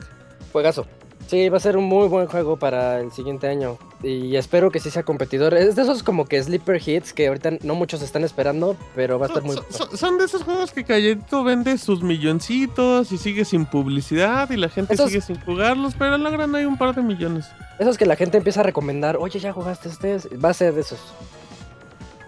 [0.53, 0.87] Juegazo.
[1.27, 3.79] Sí, va a ser un muy buen juego para el siguiente año.
[4.03, 5.55] Y espero que sí sea competidor.
[5.55, 9.25] Es de esos como que sleeper hits que ahorita no muchos están esperando, pero va
[9.25, 9.97] a estar Son, muy son- bueno.
[9.97, 14.69] son- de esos juegos que Calladito vende sus milloncitos y sigue sin publicidad y la
[14.69, 17.47] gente Esos- sigue sin jugarlos, pero logran hay un par de millones.
[17.79, 20.81] Esos que la gente empieza a recomendar, oye, ya jugaste este, va a ser de
[20.81, 20.99] esos.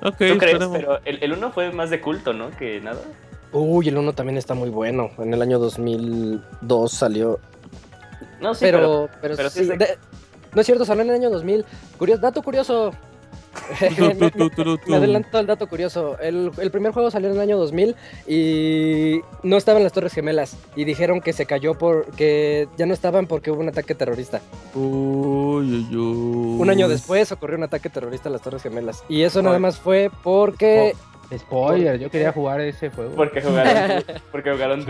[0.02, 0.32] Ok, ¿Tú crees?
[0.34, 0.76] esperemos.
[0.78, 2.50] Pero el, el uno fue más de culto, ¿no?
[2.58, 3.02] Que nada.
[3.54, 5.10] Uy, el 1 también está muy bueno.
[5.20, 7.40] En el año 2002 salió.
[8.40, 9.08] No, sí, pero...
[9.10, 9.98] pero, pero, pero sí sí, es de- de-
[10.54, 11.66] no es cierto, salió en el año 2000.
[11.98, 12.92] Curioso, dato curioso.
[13.98, 16.18] Me, me- adelanto el dato curioso.
[16.20, 17.96] El, el primer juego salió en el año 2000
[18.28, 20.56] y no estaban las Torres Gemelas.
[20.76, 22.06] Y dijeron que se cayó por.
[22.12, 24.42] que ya no estaban porque hubo un ataque terrorista.
[24.76, 26.62] Uy, uy, uy.
[26.62, 29.04] Un año después ocurrió un ataque terrorista a las Torres Gemelas.
[29.10, 30.94] Y eso nada más fue porque.
[31.36, 33.16] Spoiler, yo quería jugar ese juego.
[33.16, 34.86] Porque jugaron, porque jugaron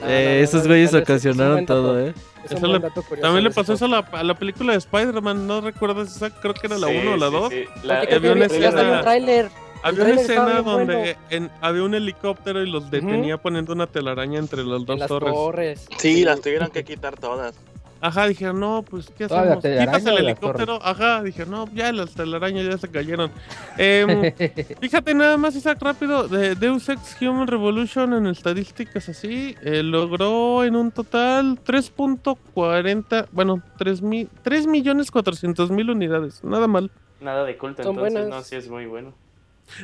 [0.00, 1.74] No, Eh, no, esos güeyes ocasionaron dato.
[1.74, 2.14] todo, ¿eh?
[2.44, 4.78] Eso buen le- dato También le de pasó eso a la, a la película de
[4.78, 6.30] Spider-Man, ¿no recuerdas esa?
[6.30, 7.48] Creo que era la Sí, 1 o la sí, 2.
[7.50, 7.64] sí.
[7.66, 7.80] juego.
[7.84, 9.02] La- había una escena-.
[9.82, 11.18] Había una escena donde bueno.
[11.30, 15.08] en- había un helicóptero y los detenía poniendo una telaraña entre las En dos las
[15.08, 15.32] torres.
[15.32, 15.86] torres.
[15.98, 17.54] Sí, las tuvieron que quitar todas.
[18.02, 19.56] Ajá, dije, no, pues, ¿qué hacemos?
[19.62, 20.78] ¿Quitas el helicóptero?
[20.82, 23.30] Ajá, dije, no, ya las telarañas ya se cayeron.
[23.76, 24.32] Em,
[24.80, 30.64] fíjate nada más, Isaac, rápido, de Deus Ex Human Revolution en estadísticas así, eh, logró
[30.64, 36.90] en un total 3.40, bueno, 3 mil, 3 millones 400 mil unidades, nada mal.
[37.20, 38.30] Nada de culto, Son entonces buenas.
[38.38, 39.12] no, sí es muy bueno.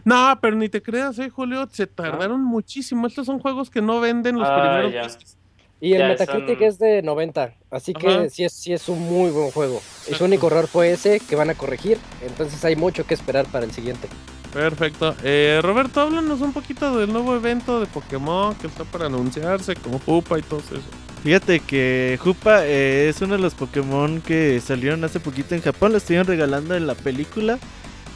[0.05, 3.07] No, pero ni te creas, eh, Julio, se tardaron muchísimo.
[3.07, 5.03] Estos son juegos que no venden los Ah, primeros ya.
[5.05, 5.39] meses.
[5.81, 9.01] Y el Ya Metacritic son- es de 90, así que sí es, sí es un
[9.03, 9.83] muy buen juego.
[10.11, 13.47] Y su único error fue ese que van a corregir, entonces hay mucho que esperar
[13.47, 14.09] para el siguiente.
[14.55, 15.15] Perfecto.
[15.23, 19.99] Eh, Roberto, háblanos un poquito del nuevo evento de Pokémon que está para anunciarse, con
[19.99, 20.81] Jupa y todo eso.
[21.23, 25.93] Fíjate que Jupa eh, es uno de los Pokémon que salieron hace poquito en Japón.
[25.93, 27.59] Lo estuvieron regalando en la película.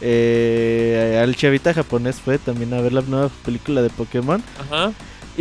[0.01, 4.43] Eh, al chavita japonés fue también a ver la nueva película de Pokémon.
[4.59, 4.93] Ajá.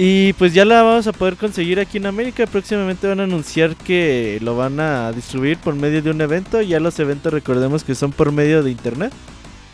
[0.01, 2.45] Y pues ya la vamos a poder conseguir aquí en América.
[2.47, 6.61] Próximamente van a anunciar que lo van a distribuir por medio de un evento.
[6.61, 9.11] Ya los eventos recordemos que son por medio de internet.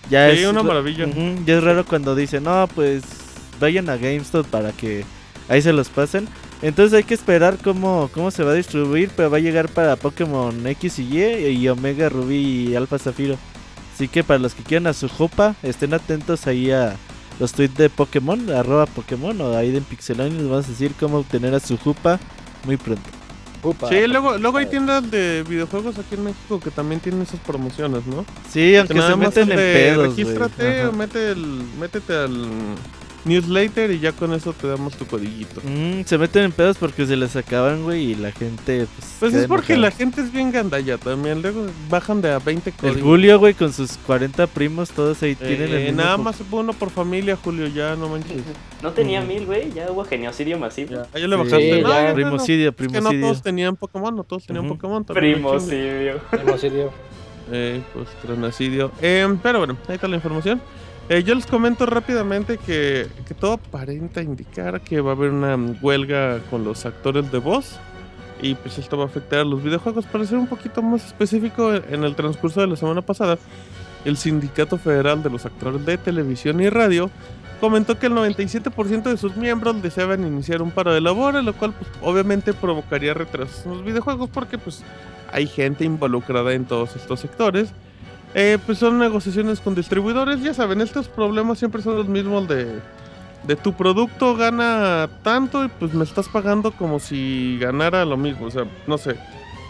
[0.10, 1.06] Ya Sí, una ra- maravilla.
[1.46, 3.04] Ya es raro cuando dicen, no, pues
[3.60, 5.06] vayan a GameStop para que
[5.48, 6.28] ahí se los pasen.
[6.64, 9.96] Entonces hay que esperar cómo, cómo se va a distribuir, pero va a llegar para
[9.96, 13.38] Pokémon X y Y y Omega Ruby y Alpha Zafiro.
[13.94, 16.96] Así que para los que quieran a su Jopa, estén atentos ahí a
[17.40, 21.18] los tweets de Pokémon, arroba Pokémon o ahí de Pixelania, les vamos a decir cómo
[21.20, 22.20] obtener a su Jupa
[22.66, 23.10] muy pronto.
[23.64, 23.90] Upa.
[23.90, 28.06] Sí, luego, luego hay tiendas de videojuegos aquí en México que también tienen esas promociones,
[28.06, 28.24] ¿no?
[28.52, 30.08] Sí, Que aunque se meten en de pedos.
[30.10, 32.48] Regístrate mete el, métete al
[33.26, 35.62] newsletter y ya con eso te damos tu codiguito.
[35.64, 39.16] Mm, se meten en pedos porque se les acaban, güey, y la gente pues...
[39.20, 39.90] Pues es porque enojada.
[39.92, 41.42] la gente es bien gandalla también.
[41.42, 43.02] Luego bajan de a 20 El códigos.
[43.02, 46.72] Julio, güey, con sus 40 primos, todos ahí tienen el Eh, mismo nada más uno
[46.74, 48.42] por familia, Julio, ya no manches.
[48.84, 49.28] No tenía Mm.
[49.28, 50.92] mil, güey, ya hubo genocidio masivo.
[50.92, 51.82] Ya, ya le Sí, bajaste.
[51.82, 52.02] No, ya.
[52.04, 53.22] ya, no, Primocidio, Es que no primocidio.
[53.22, 54.76] todos tenían Pokémon, no todos tenían Ujú.
[54.76, 55.04] Pokémon.
[55.06, 55.34] también.
[55.34, 56.20] Primocidio.
[56.30, 56.92] Genocidio.
[57.52, 58.92] Eh, pues cronocidio.
[59.02, 60.62] Eh, pero bueno, ahí está la información.
[61.08, 65.56] Eh, yo les comento rápidamente que, que todo aparenta indicar que va a haber una
[65.56, 67.80] mm, huelga con los actores de voz.
[68.42, 70.06] Y pues esto va a afectar a los videojuegos.
[70.06, 73.38] Para ser un poquito más específico, en el transcurso de la semana pasada,
[74.04, 77.10] el Sindicato Federal de los Actores de Televisión y Radio
[77.60, 81.74] comentó que el 97% de sus miembros deseaban iniciar un paro de labores, lo cual
[81.74, 84.84] pues, obviamente provocaría retrasos en los videojuegos porque pues
[85.32, 87.70] hay gente involucrada en todos estos sectores.
[88.38, 92.68] Eh, pues son negociaciones con distribuidores, ya saben, estos problemas siempre son los mismos de,
[93.48, 98.48] de tu producto gana tanto y pues me estás pagando como si ganara lo mismo,
[98.48, 99.16] o sea, no sé.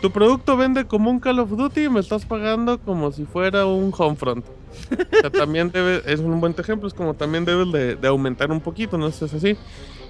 [0.01, 3.67] Tu producto vende como un Call of Duty y me estás pagando como si fuera
[3.67, 4.45] un Homefront.
[4.45, 8.61] O sea, también debe, es un buen ejemplo, es como también debes de, aumentar un
[8.61, 9.07] poquito, ¿no?
[9.07, 9.55] Es así.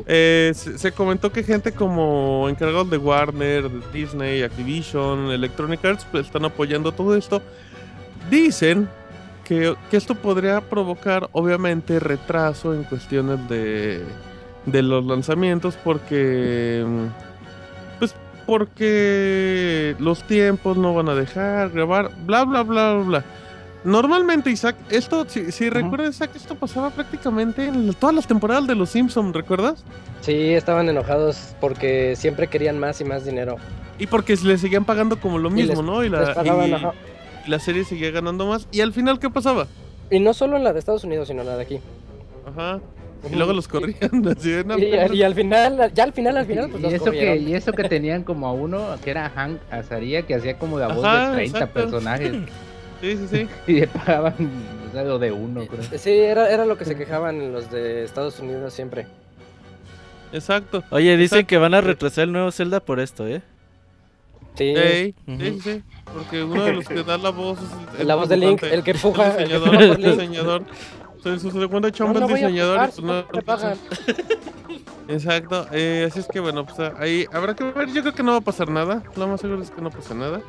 [0.07, 6.07] Eh, se, se comentó que gente como encargados de Warner, de Disney, Activision, Electronic Arts,
[6.09, 7.41] pues están apoyando todo esto.
[8.29, 8.87] Dicen
[9.43, 14.03] que, que esto podría provocar, obviamente, retraso en cuestiones de,
[14.65, 16.83] de los lanzamientos, porque.
[16.87, 17.05] mm,
[17.99, 23.23] Pues porque los tiempos no van a dejar grabar, bla, bla, bla, bla, bla.
[23.83, 28.73] Normalmente, Isaac, esto, si, si recuerdas, Isaac, esto pasaba prácticamente en todas las temporadas de
[28.73, 29.83] Los Simpsons, ¿recuerdas?
[30.21, 33.57] Sí, estaban enojados porque siempre querían más y más dinero.
[33.99, 36.03] Y porque le seguían pagando como lo Y mismo, les- ¿no?
[36.03, 36.33] Y la,
[37.47, 38.67] la serie seguía ganando más.
[38.71, 39.67] Y al final, ¿qué pasaba?
[40.09, 41.79] Y no solo en la de Estados Unidos, sino en la de aquí.
[42.47, 42.79] Ajá.
[43.31, 44.27] Y luego los corrían.
[44.37, 46.93] Así de, no, Y, y al final, ya al final, al final, pues y, los
[46.93, 50.57] eso que, y eso que tenían como a uno, que era Hank Azaria, que hacía
[50.57, 51.73] como la voz Ajá, de 30 exacto.
[51.73, 52.33] personajes.
[53.01, 53.47] Sí, sí, sí.
[53.67, 54.33] Y le pagaban
[54.89, 55.83] o sea, lo de uno, creo.
[55.99, 59.05] Sí, era, era lo que se quejaban los de Estados Unidos siempre.
[60.31, 60.83] Exacto.
[60.91, 61.47] Oye, dicen Exacto.
[61.47, 63.41] que van a retrasar el nuevo Zelda por esto, ¿eh?
[64.55, 65.83] Sí, sí, sí.
[66.13, 68.75] Porque uno de los que da la voz es el, la voz de Link, dibujante,
[68.75, 69.75] el que empuja, el diseñador.
[69.83, 70.63] el diseñador.
[71.17, 72.79] O sea, en su segunda chamba no diseñador.
[72.85, 73.77] pues no- me pagan.
[75.07, 75.67] Exacto.
[75.71, 77.91] eh, así es que bueno, pues ahí habrá que ver.
[77.91, 79.03] Yo creo que no va a pasar nada.
[79.15, 80.41] Lo más seguro es que no pasa nada.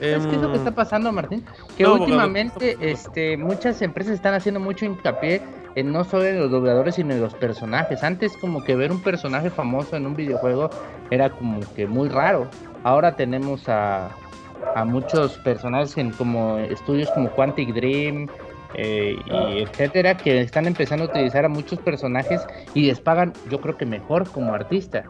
[0.00, 1.44] ¿Sabes qué es lo que Em, está pasando, Martín?
[1.76, 5.42] Que no, últimamente ¿qué está este, muchas empresas están haciendo mucho hincapié
[5.74, 8.04] en no solo en los dobladores, sino en los personajes.
[8.04, 10.70] Antes como que ver un personaje famoso en un videojuego
[11.10, 12.48] era como que muy raro.
[12.84, 14.08] Ahora tenemos a,
[14.74, 18.28] a muchos personajes en como estudios como Quantic Dream
[18.74, 23.60] eh, y etcétera que están empezando a utilizar a muchos personajes y les pagan yo
[23.60, 25.04] creo que mejor como artista,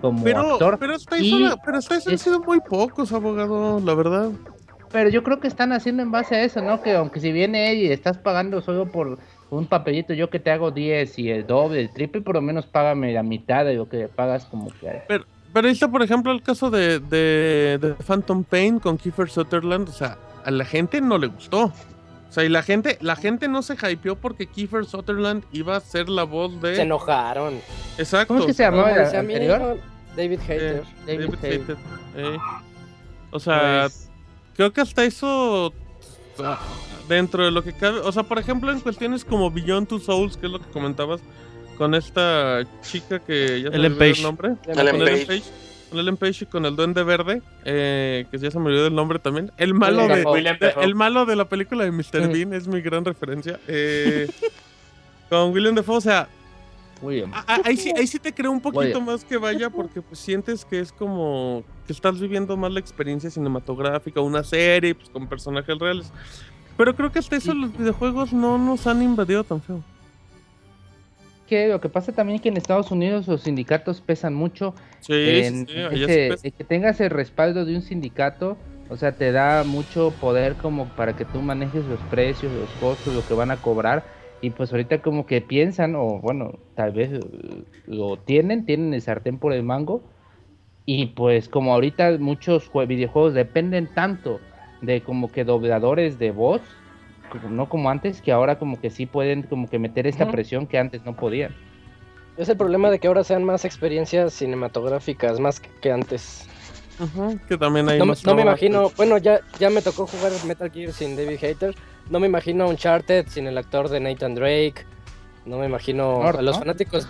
[0.00, 0.78] como Pero, actor.
[0.78, 3.94] pero hasta y eso, la- pero hasta eso han es- sido muy pocos, abogado, la
[3.94, 4.30] verdad.
[4.90, 6.82] Pero yo creo que están haciendo en base a eso, ¿no?
[6.82, 9.18] Que aunque si viene y estás pagando solo por
[9.50, 12.66] un papelito, yo que te hago 10 y el doble, el triple, por lo menos
[12.66, 15.02] págame la mitad de lo que pagas como que...
[15.08, 19.88] Pero ahí está, por ejemplo, el caso de, de, de Phantom Pain con Kiefer Sutherland.
[19.88, 21.64] O sea, a la gente no le gustó.
[21.66, 25.80] O sea, y la gente, la gente no se hypeó porque Kiefer Sutherland iba a
[25.80, 26.76] ser la voz de.
[26.76, 27.60] Se enojaron.
[27.98, 28.28] Exacto.
[28.28, 29.76] ¿Cómo es que se llamaba No, el decía, "Mira, anterior?
[29.76, 29.86] hijo,
[30.16, 30.76] David Hater.
[30.76, 31.60] Eh, David David Hater.
[31.60, 31.76] Hater,
[32.16, 32.38] eh.
[33.30, 34.10] O sea, Pues,
[34.54, 35.72] creo que hasta eso.
[36.42, 36.58] ah,
[37.08, 37.98] Dentro de lo que cabe.
[38.00, 41.20] O sea, por ejemplo, en cuestiones como Beyond Two Souls, que es lo que comentabas
[41.82, 44.48] con esta chica que ya se me olvidó el nombre.
[44.66, 45.26] Ellen Con Ellen Page.
[45.26, 45.42] Page.
[45.90, 47.42] Con Ellen Page y con el Duende Verde.
[47.64, 49.50] eh, que ya se me olvidó el nombre también.
[49.56, 50.24] El malo de.
[50.80, 52.32] El malo de la película de Mr.
[52.32, 53.58] Bean es mi gran referencia.
[53.66, 54.30] Eh,
[55.28, 56.28] con William Dafoe, o sea,
[57.02, 57.32] William.
[57.64, 60.78] ahí, sí, ahí sí te creo un poquito más que vaya porque pues, sientes que
[60.78, 66.12] es como que estás viviendo más la experiencia cinematográfica, una serie pues, con personajes reales.
[66.76, 69.82] Pero creo que hasta eso los videojuegos no nos han invadido tan feo.
[71.52, 74.74] Que lo que pasa también es que en Estados Unidos los sindicatos pesan mucho.
[75.00, 76.50] Sí, en sí, sí, ese- pesa.
[76.56, 78.56] que tengas el respaldo de un sindicato,
[78.88, 83.12] o sea, te da mucho poder como para que tú manejes los precios, los costos,
[83.14, 84.06] lo que van a cobrar.
[84.40, 87.10] Y pues ahorita como que piensan, o bueno, tal vez
[87.84, 90.00] lo tienen, tienen el sartén por el mango.
[90.86, 94.40] Y pues como ahorita muchos jue- videojuegos dependen tanto
[94.80, 96.81] de como que dobladores de voz,
[97.50, 100.78] no como antes, que ahora como que sí pueden como que meter esta presión que
[100.78, 101.54] antes no podían.
[102.36, 106.46] Es el problema de que ahora sean más experiencias cinematográficas, más que, que antes.
[107.00, 110.06] Ujú, que también hay No, me- más no me imagino, bueno, ya, ya me tocó
[110.06, 111.74] jugar Metal Gear sin David Hater.
[112.10, 114.84] No me imagino Uncharted sin el actor de Nathan Drake.
[115.46, 116.60] No me imagino a los ¿no?
[116.60, 117.08] fanáticos,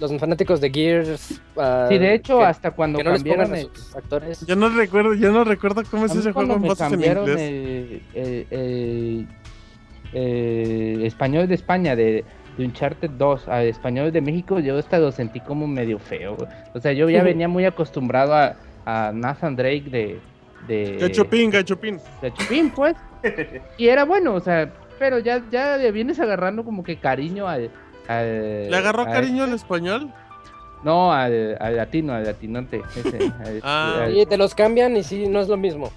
[0.00, 1.40] los fanáticos de Gears.
[1.88, 4.46] Sí, de hecho, que- hasta cuando que no les cambiaron el, sus actores.
[4.46, 7.28] Yo no recuerdo, yo no recuerdo cómo es ese juego en me voces en cambiaron
[7.28, 8.02] inglés.
[8.14, 9.28] el, el-
[10.12, 12.24] el- el español de España de,
[12.56, 16.36] de Uncharted 2 al español de México, yo hasta lo sentí como medio feo.
[16.74, 20.20] O sea, yo ya venía muy acostumbrado a, a Nathan Drake de...
[20.66, 21.98] de Gachopín, gachopín.
[22.22, 22.96] de Chupín, pues.
[23.78, 27.70] Y era bueno, o sea, pero ya, ya le vienes agarrando como que cariño al...
[28.08, 29.56] al- ¿Le agarró a cariño al este.
[29.62, 30.10] español?
[30.82, 32.80] No, al, al latino, al latinote.
[32.96, 34.04] Ese, al- Ah.
[34.04, 35.90] al- Y te los cambian y sí, no es lo mismo.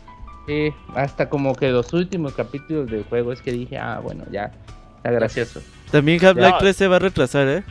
[0.47, 4.51] Sí, hasta como que los últimos capítulos del juego es que dije, ah, bueno, ya,
[4.97, 5.61] está gracioso.
[5.91, 6.57] También Half-Life Ya.
[6.57, 7.63] 3 se va a retrasar, ¿eh?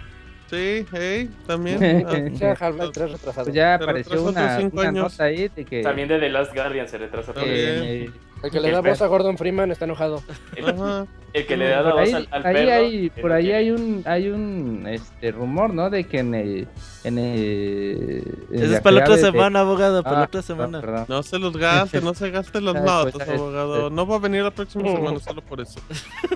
[0.51, 1.79] Sí, hey, también.
[2.11, 2.39] Sí.
[2.39, 3.45] Ya Half-Life 3 retrasado.
[3.45, 5.13] Pues ya Se apareció una, una años.
[5.13, 5.83] nota ahí de que...
[5.83, 7.33] También de The Last Guardian se retrasa.
[7.33, 7.47] Bien.
[7.55, 8.11] eh,
[8.43, 10.23] El que le da voz a Gordon Freeman está enojado.
[10.57, 11.07] El, Ajá.
[11.33, 12.73] el que le da la voz ahí, al, al ahí perro.
[12.73, 15.91] hay, es por ahí que- hay un, hay un este rumor, ¿no?
[15.91, 16.69] De que en el,
[17.05, 20.43] en el, en Eso es para la otra de- semana, abogado, para la Ah, otra
[20.43, 21.05] semana.
[21.09, 23.91] No se los gaste, no se gaste las Ah, notas, pues, este- abogado.
[23.91, 25.81] No va a venir la próxima semana solo por eso.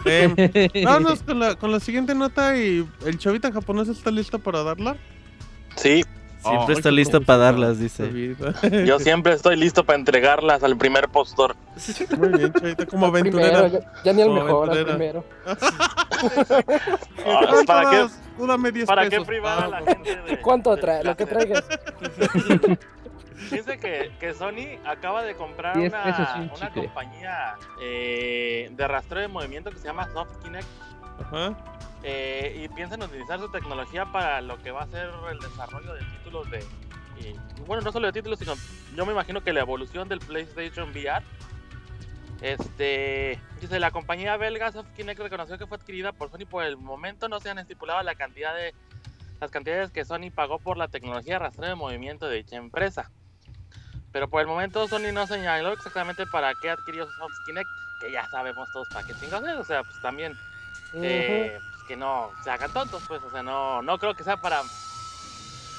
[0.05, 4.63] Eh, vámonos con la, con la siguiente nota y el chavita japonés está listo para
[4.63, 4.97] darla.
[5.75, 6.05] Sí,
[6.49, 8.35] Siempre está listo para darlas, dice.
[8.87, 11.57] Yo siempre estoy listo para entregarlas al primer postor.
[12.19, 13.69] Muy bien, chavita, como Primero, aventurera.
[13.69, 15.25] ya, ya ni el Como mejor, al primero.
[17.29, 18.07] Ah, ¿Cuánto ¿Para qué,
[18.47, 19.27] dame 10 para qué pesos.
[19.27, 21.05] privar a Ah, la gente de ¿Cuánto trae?
[21.05, 21.65] Lo que traigas.
[23.51, 29.23] Dice que, que Sony acaba de comprar 10 una, un una compañía eh, de rastreo
[29.23, 30.67] de movimiento que se llama Soft Kinect
[32.03, 36.01] Eh, y piensan utilizar su tecnología para lo que va a ser el desarrollo de
[36.01, 36.65] títulos de...
[37.19, 37.35] y,
[37.67, 38.55] bueno, no solo de títulos, sino
[38.95, 41.25] yo me imagino que la evolución del PlayStation VR.
[42.43, 47.29] Este, dice, la compañía belga Kinect reconoció que fue adquirida por Sony por el momento
[47.29, 48.75] no se han estipulado la cantidad de
[49.41, 53.11] las cantidades que Sony pagó por la tecnología de rastreo de movimiento de dicha empresa.
[54.13, 57.69] Pero por el momento Sony no señaló exactamente para qué adquirió Soft Kinect,
[58.01, 60.35] que ya sabemos todos para qué chingados o sea, pues también
[60.95, 64.37] eh, pues, que no se hagan tontos, pues, o sea, no, no creo que sea
[64.37, 64.63] para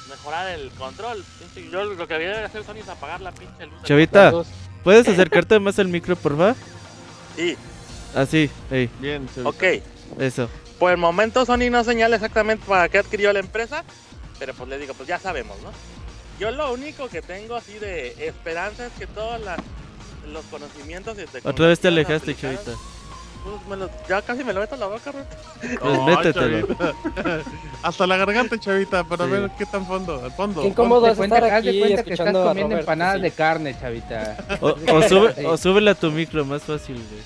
[0.09, 1.23] mejorar el control.
[1.39, 3.81] Pinche, Yo lo que había de hacer Sony es apagar la pinche luz.
[3.83, 4.31] Chavita.
[4.83, 6.55] ¿puedes acercarte más al micro, por favor?
[7.35, 7.57] Sí,
[8.15, 9.49] Así, ey, Bien, chavita.
[9.49, 9.63] ok.
[10.19, 10.49] eso.
[10.79, 13.83] Por el momento Sony no señala exactamente para qué adquirió la empresa,
[14.39, 15.71] pero pues les digo, pues ya sabemos, ¿no?
[16.39, 19.59] Yo lo único que tengo así de esperanza es que todos las-
[20.31, 22.81] los conocimientos y Otra vez te alejaste, aplicadas, chavita.
[23.47, 25.21] Pues, me lo- ya casi me lo meto en la boca, Ruth.
[25.79, 26.67] Pues Oh, métetelo.
[27.83, 29.31] Hasta la garganta, chavita, para Sí.
[29.31, 30.21] ver qué tan fondo.
[30.23, 30.61] Al fondo.
[30.61, 32.63] Qué incómodo Haz es de cuenta, estar haz de aquí cuenta que estás a comiendo
[32.63, 33.21] Robert, empanadas sí.
[33.21, 34.37] de carne, chavita.
[34.61, 37.21] O, o, sube, o súbele a tu micro, más fácil, güey.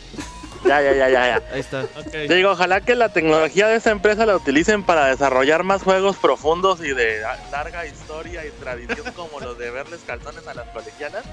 [0.64, 1.44] Ya, ya, ya, ya, ya.
[1.54, 1.82] Ahí está.
[1.98, 2.12] Ok.
[2.12, 6.18] Te digo, ojalá que la tecnología de esta empresa la utilicen para desarrollar más juegos
[6.18, 10.68] profundos y de a- larga historia y tradición como los de verles calzones a las
[10.68, 11.24] colegialas.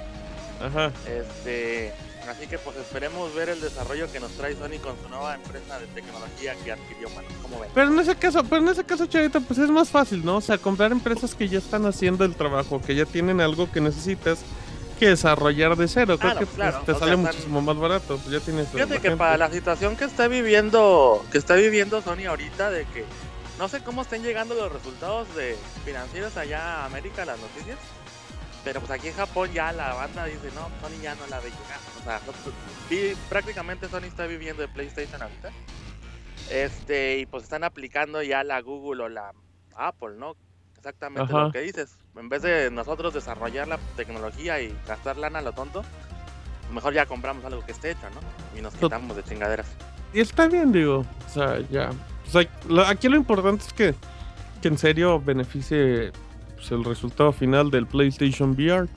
[0.65, 0.91] Ajá.
[1.07, 1.93] Este,
[2.29, 5.79] Así que pues esperemos ver el desarrollo que nos trae Sony con su nueva empresa
[5.79, 7.29] de tecnología que adquirió, mano.
[7.43, 7.71] ¿Cómo ven?
[7.75, 10.37] Pero en ese caso, pero en ese caso, Chavita, pues es más fácil, ¿no?
[10.37, 13.81] O sea, comprar empresas que ya están haciendo el trabajo, que ya tienen algo que
[13.81, 14.41] necesitas
[14.99, 16.19] que desarrollar de cero.
[16.19, 18.19] Creo que pues, claro, te sale sea, muchísimo más barato.
[18.19, 18.69] Pues ya tienes.
[18.69, 19.17] Fíjate que gente.
[19.17, 23.05] para la situación que está viviendo, que está viviendo Sony ahorita, de que
[23.59, 27.79] no sé cómo estén llegando los resultados de financieros allá a América, las noticias,
[28.69, 31.49] pero pues aquí en Japón ya la banda dice, no, Sony ya no la ve
[31.49, 31.79] llegar.
[31.99, 32.55] O sea, no, pues,
[32.91, 35.49] vi- prácticamente Sony está viviendo de PlayStation ahorita.
[36.51, 39.33] Este, y pues están aplicando ya la Google o la
[39.75, 40.37] Apple, ¿no?
[40.77, 41.45] Exactamente Ajá.
[41.45, 41.97] lo que dices.
[42.15, 45.83] En vez de nosotros desarrollar la tecnología y gastar lana a lo tonto,
[46.71, 48.59] mejor ya compramos algo que esté hecho, ¿no?
[48.59, 49.67] Y nos quitamos de chingaderas.
[50.13, 51.07] Y está bien, digo.
[51.27, 51.89] O sea, ya.
[52.27, 53.95] O sea, lo- aquí lo importante es que,
[54.61, 56.13] que en serio beneficie
[56.59, 58.89] pues, el resultado final del PlayStation VR.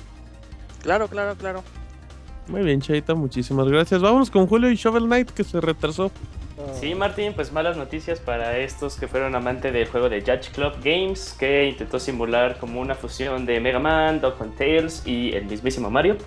[0.81, 1.63] Claro, claro, claro.
[2.47, 4.01] Muy bien, Chaita, muchísimas gracias.
[4.01, 6.11] Vámonos con Julio y Shovel Knight que se retrasó.
[6.79, 10.73] Sí, Martín, pues malas noticias para estos que fueron amantes del juego de Judge Club
[10.83, 15.89] Games, que intentó simular como una fusión de Mega Man, Dog Tales y el mismísimo
[15.89, 16.17] Mario.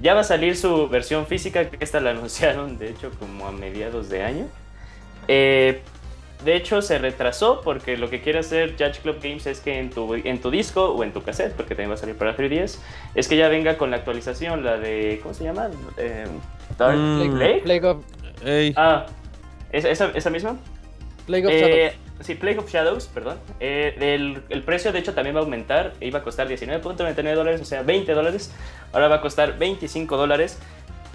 [0.00, 3.52] Ya va a salir su versión física, que esta la anunciaron de hecho como a
[3.52, 4.46] mediados de año.
[5.28, 5.82] Eh,
[6.44, 9.90] de hecho se retrasó porque lo que quiere hacer Judge Club Games es que en
[9.90, 12.78] tu, en tu disco o en tu cassette, porque también va a salir para 3DS,
[13.14, 15.70] es que ya venga con la actualización, la de, ¿cómo se llama?
[15.96, 16.26] Eh,
[16.78, 17.38] Dark Mm.
[17.38, 17.60] Lake.
[17.64, 17.98] Plague of,
[18.44, 19.06] Ey, Ah,
[19.72, 20.56] ¿esa, esa, esa misma?
[21.26, 22.26] Plague of Eh, Shadows.
[22.26, 23.38] sí, Plague of Shadows, perdón.
[23.58, 25.94] Eh, el, el precio de hecho también va a aumentar.
[26.00, 28.52] Iba a costar 19.99 dólares, o sea, 20 dólares.
[28.92, 30.58] Ahora va a costar 25 dólares.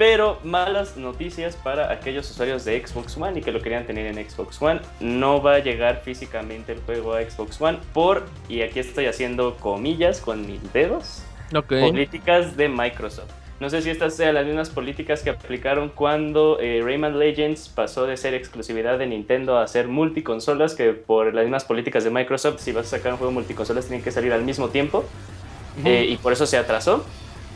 [0.01, 4.27] Pero malas noticias para aquellos usuarios de Xbox One y que lo querían tener en
[4.27, 4.79] Xbox One.
[4.99, 9.57] No va a llegar físicamente el juego a Xbox One por, y aquí estoy haciendo
[9.57, 11.21] comillas con mis dedos,
[11.55, 11.67] ok.
[11.67, 13.29] políticas de Microsoft.
[13.59, 18.07] No sé si estas sean las mismas políticas que aplicaron cuando eh, Rayman Legends pasó
[18.07, 22.59] de ser exclusividad de Nintendo a ser multiconsolas, que por las mismas políticas de Microsoft,
[22.59, 25.05] si vas a sacar un juego multiconsolas, tienen que salir al mismo tiempo,
[25.85, 27.05] eh, y por eso se atrasó.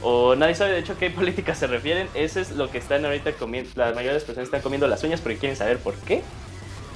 [0.01, 2.07] O nadie sabe de hecho a qué políticas se refieren.
[2.13, 3.69] Eso es lo que están ahorita comiendo.
[3.75, 6.21] La mayoría de las personas están comiendo las uñas porque quieren saber por qué.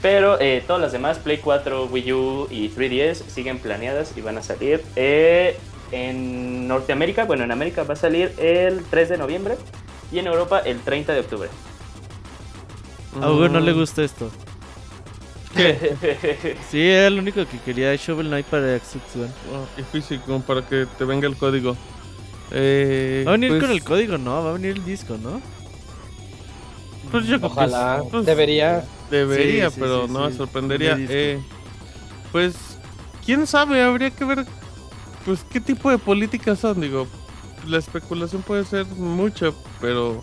[0.02, 4.38] Pero eh, todas las demás, Play 4, Wii U y 3DS, siguen planeadas y van
[4.38, 5.58] a salir eh,
[5.92, 7.26] en Norteamérica.
[7.26, 9.58] Bueno, en América va a salir el 3 de noviembre
[10.12, 11.50] y en Europa el 30 de octubre.
[13.20, 14.32] A Hugo no le Mm, gusta esto.
[15.56, 16.58] ¿Qué?
[16.70, 19.34] Sí, era el único que quería Shovel Knight para Xbox One.
[19.52, 21.76] Oh, y físico, para que te venga el código.
[22.52, 25.42] Eh, Va a venir pues- con el código, no, va a venir el disco, ¿no?
[27.12, 28.84] Pues yo Ojalá, pues, debería.
[29.10, 30.96] Debería, Sí, sí, pero sí, no me sorprendería.
[31.00, 31.40] Eh,
[32.32, 32.56] pues,
[33.26, 34.46] quién sabe, habría que ver,
[35.26, 36.80] pues, qué tipo de políticas son.
[36.82, 37.08] Digo,
[37.68, 40.22] la especulación puede ser mucha, pero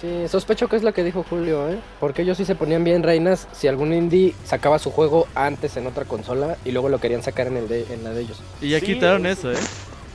[0.00, 1.80] Sí, sospecho que es lo que dijo Julio, ¿eh?
[1.98, 5.88] Porque ellos sí se ponían bien reinas si algún indie sacaba su juego antes en
[5.88, 8.40] otra consola y luego lo querían sacar en, el de, en la de ellos.
[8.60, 9.56] Y ya Sí, quitaron eh, eso, ¿eh?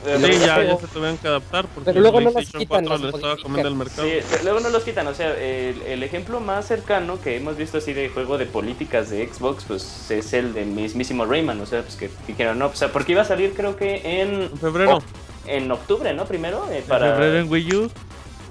[0.06, 2.60] Eh, sí, ya, pero- ya se tuvieron que adaptar porque pero luego no las PlayStation
[2.62, 4.02] quitan, 4 las le estaba comiendo el mercado.
[4.08, 7.56] Sí, pero luego no los quitan, o sea, el, el ejemplo más cercano que hemos
[7.56, 11.66] visto así de juego de políticas de Xbox, pues es el de mismísimo Rayman, o
[11.66, 14.58] sea, pues que dijeron, no, o sea, porque iba a salir creo que en, En
[14.58, 15.02] febrero.
[15.46, 16.24] en octubre, ¿no?
[16.26, 17.12] Primero, eh, En para...
[17.12, 17.90] febrero en Wii U.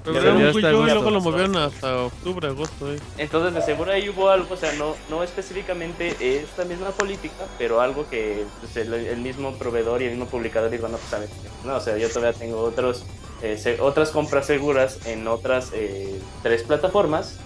[0.04, 0.62] febrero y
[0.94, 2.92] luego lo movieron hasta octubre, agosto.
[2.92, 2.98] eh.
[3.18, 7.80] Entonces de seguro ahí hubo algo, o sea, no, no específicamente esta misma política, pero
[7.80, 11.18] algo que pues, el, el mismo proveedor y el mismo publicador dijo, no, pues a
[11.20, 11.28] ver,
[11.64, 13.04] no, o sea, yo todavía tengo otros,
[13.42, 17.38] eh, se- otras compras seguras en otras eh, tres plataformas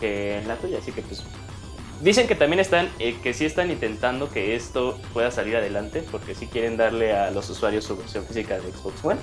[0.00, 1.22] que en la tuya, así que pues
[2.00, 6.34] dicen que también están, eh, que sí están intentando que esto pueda salir adelante, porque
[6.34, 9.20] sí quieren darle a los usuarios su versión física de Xbox One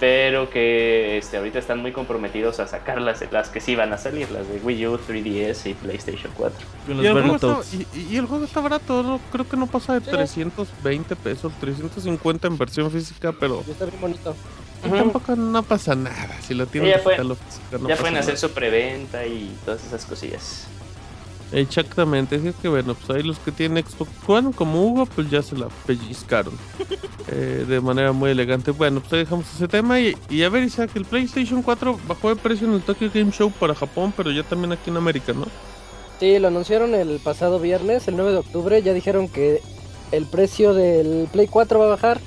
[0.00, 3.98] pero que este, ahorita están muy comprometidos a sacar las, las que sí van a
[3.98, 6.66] salir, las de Wii U, 3DS y PlayStation 4.
[6.86, 7.96] Con Y los el, juego está, Battletoads.
[7.96, 9.20] y, y el juego está barato, ¿no?
[9.30, 10.10] creo que no pasa de Sí.
[10.10, 14.34] 320 pesos, 350 en versión física, pero está bien bonito.
[14.82, 16.34] tampoco no pasa nada.
[16.40, 19.54] Si lo tienen Ya pueden- o física, no ya pasa pueden hacer su preventa y
[19.66, 20.66] todas esas cosillas.
[21.52, 25.28] Exactamente, así es que bueno, pues ahí los que tienen Xbox One, como Hugo, pues
[25.30, 26.54] ya se la pellizcaron
[27.26, 28.70] eh, de manera muy elegante.
[28.70, 32.28] Bueno, pues ahí dejamos ese tema y, y a ver, Isaac, el PlayStation 4 bajó
[32.28, 35.32] de precio en el Tokyo Game Show para Japón, pero ya también aquí en América,
[35.32, 35.52] ¿no?
[36.18, 38.82] Sí, lo anunciaron el pasado viernes, el 9 de octubre.
[38.82, 39.64] Ya dijeron que
[40.10, 42.22] el precio del Play 4 va a bajar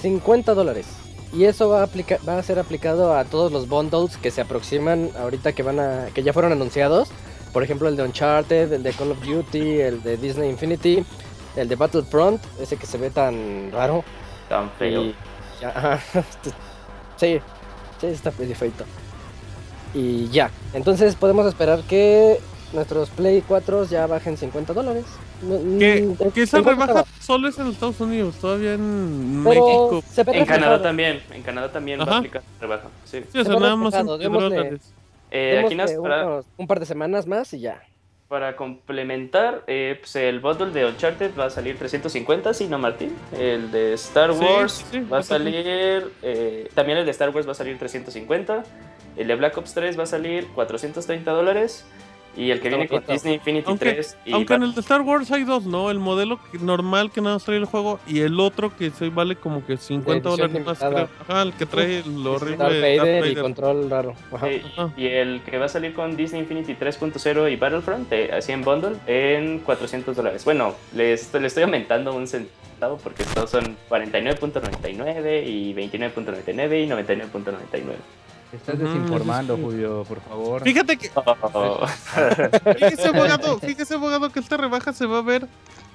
[0.00, 1.04] 50 dólares.
[1.30, 4.40] Y eso va a, aplica- va a ser aplicado a todos los bundles que se
[4.40, 7.14] aproximan ahorita que van a que ya fueron anunciados.
[7.56, 11.02] Por ejemplo, el de Uncharted, el de Call of Duty, el de Disney Infinity,
[11.56, 14.04] el de Battlefront, ese que se ve tan raro.
[14.46, 15.04] Tan feo.
[15.04, 15.14] Y-
[15.62, 16.00] ya, ajá,
[17.16, 17.40] sí,
[17.98, 18.84] sí, está medio feito.
[19.94, 20.50] Y ya.
[20.74, 22.38] Entonces podemos esperar que
[22.74, 25.06] nuestros Play 4 ya bajen 50 dólares.
[25.40, 29.64] No- Que, mm, que esa 50 rebaja solo es en Estados Unidos, todavía en pero
[29.94, 30.02] México.
[30.34, 32.14] En Canadá también, en Canadá también va Ajá.
[32.16, 32.88] a aplicar rebaja.
[33.06, 33.22] Sí.
[33.32, 34.92] Sí, o sea, nada más en dólares.
[35.36, 37.82] Eh, aquí Démosle nos para, unos- un par de semanas más y ya.
[38.28, 43.14] para complementar, eh, pues el bundle de Uncharted va a salir 350, ¿sí, no, Martín?
[43.38, 47.46] El de Star Wars sí, sí, va a salir, eh, también el de Star Wars
[47.46, 48.64] va a salir 350,
[49.16, 51.84] el de Black Ops 3 va a salir 430 dólares
[52.36, 53.02] y el que viene con.
[53.06, 55.90] Disney Infinity Aunque- 3 y Aunque en va- el de Star Wars hay dos, ¿no?
[55.90, 59.36] El modelo normal que nada más trae el juego y el otro que se vale
[59.36, 60.78] como que 50 edición dólares más.
[60.78, 61.08] creo.
[61.28, 63.40] Ajá, el que trae el horrible Darth Vader, Darth y Vader.
[63.42, 64.14] control raro.
[64.32, 64.46] Ajá.
[64.76, 64.92] Ajá.
[64.96, 68.62] y el que va a salir con Disney Infinity 3.0 y Battlefront, eh, así en
[68.62, 70.44] bundle, en 400 dólares.
[70.44, 77.56] Bueno, le estoy, estoy aumentando un centavo porque estos son 49.99 y 29.99 y 99.99.
[77.70, 77.78] Te
[78.52, 79.56] estás desinformando.
[79.56, 80.62] Julio, por favor.
[80.62, 81.86] Fíjate que, Oh.
[82.74, 85.46] fíjese abogado, fíjese abogado que esta rebaja se va a ver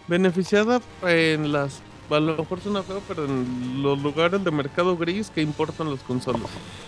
[0.08, 5.30] beneficiada en las, a lo mejor suena feo, pero en los lugares de mercado gris
[5.30, 6.42] que importan las consolas.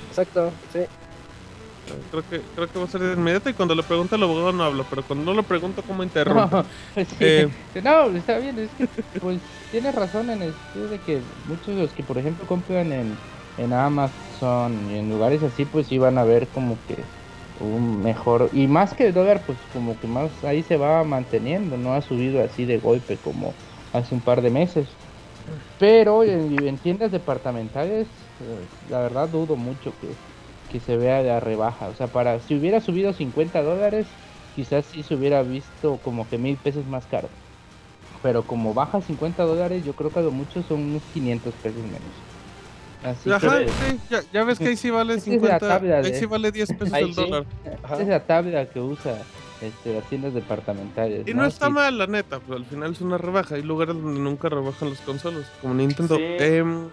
[0.09, 0.79] Exacto, sí.
[2.11, 4.53] Creo que, creo que va a ser de inmediato y cuando le pregunte al abogado
[4.53, 6.55] no hablo, pero cuando no le pregunto cómo interrumpe.
[6.55, 6.63] No,
[6.95, 7.03] sí.
[7.19, 7.49] Eh.
[7.83, 8.87] No, está bien, es que
[9.19, 9.39] pues
[9.69, 13.17] tienes razón en el sentido de que muchos de los que por ejemplo compran en,
[13.55, 17.11] en Amazon y en lugares así pues iban a ver como que
[17.55, 21.77] un mejor y más que el dólar pues como que más ahí se va manteniendo,
[21.77, 23.59] no ha subido así de golpe como
[23.91, 24.99] hace un par de meses.
[25.77, 30.21] Pero en, en tiendas departamentales eh, la verdad dudo mucho que,
[30.67, 34.19] que se vea de rebaja, o sea, para si hubiera subido 50 dólares
[34.51, 37.37] quizás sí se hubiera visto como que mil pesos más caro.
[38.21, 41.83] Pero como baja 50 dólares, yo creo que a lo mucho son unos 500 pesos
[41.85, 42.25] menos.
[43.03, 45.59] Así Ajá, que sí, ya, ya ves que ahí sí vale Esa es la 50,
[45.59, 47.21] tabla ahí sí vale 10 pesos Ahí el sí.
[47.21, 47.45] dólar.
[47.83, 47.93] Ajá.
[47.95, 49.17] esa es la tabla que usa
[49.61, 51.27] este, las tiendas departamentales.
[51.27, 51.71] Y no está Sí.
[51.73, 53.55] mal, la neta, pues al final es una rebaja.
[53.55, 56.17] Hay lugares donde nunca rebajan las consolas, como Nintendo.
[56.17, 56.21] Sí.
[56.23, 56.89] Em,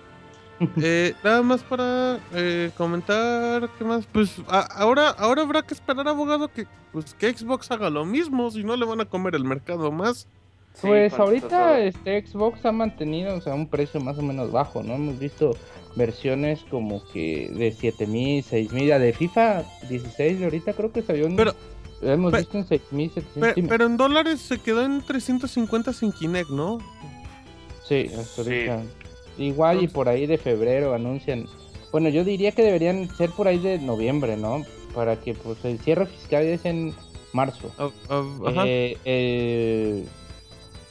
[0.80, 4.06] eh, nada más para eh, comentar, ¿qué más?
[4.12, 8.50] Pues a- ahora, ahora habrá que esperar, abogado, que, pues, que Xbox haga lo mismo,
[8.52, 10.28] si no le van a comer el mercado más.
[10.75, 14.83] Sí, Pues ahorita este Xbox ha mantenido o sea, un precio más o menos bajo,
[14.83, 14.95] ¿no?
[14.95, 15.57] Hemos visto
[15.97, 21.27] versiones como que de 7000, 6000, la de FIFA 16 de ahorita creo que salió
[21.27, 21.55] en Pero-
[22.03, 23.49] hemos pe- visto en 6700.
[23.55, 26.79] Pe- sí, pero en dólares se quedó en 350 sin Kinect, ¿no?
[27.87, 28.51] Sí, hasta Sí.
[28.51, 28.83] ahorita.
[29.39, 31.47] Igual y por ahí de febrero anuncian.
[31.93, 34.62] Bueno, yo diría que deberían ser por ahí de noviembre, ¿no?
[34.95, 36.95] Para que pues el cierre fiscal es en
[37.33, 37.71] marzo.
[37.77, 38.64] Ajá.
[38.66, 40.05] Eh, eh,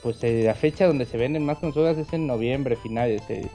[0.04, 3.50] pues eh, la fecha donde se venden más consolas es en noviembre, finales, el,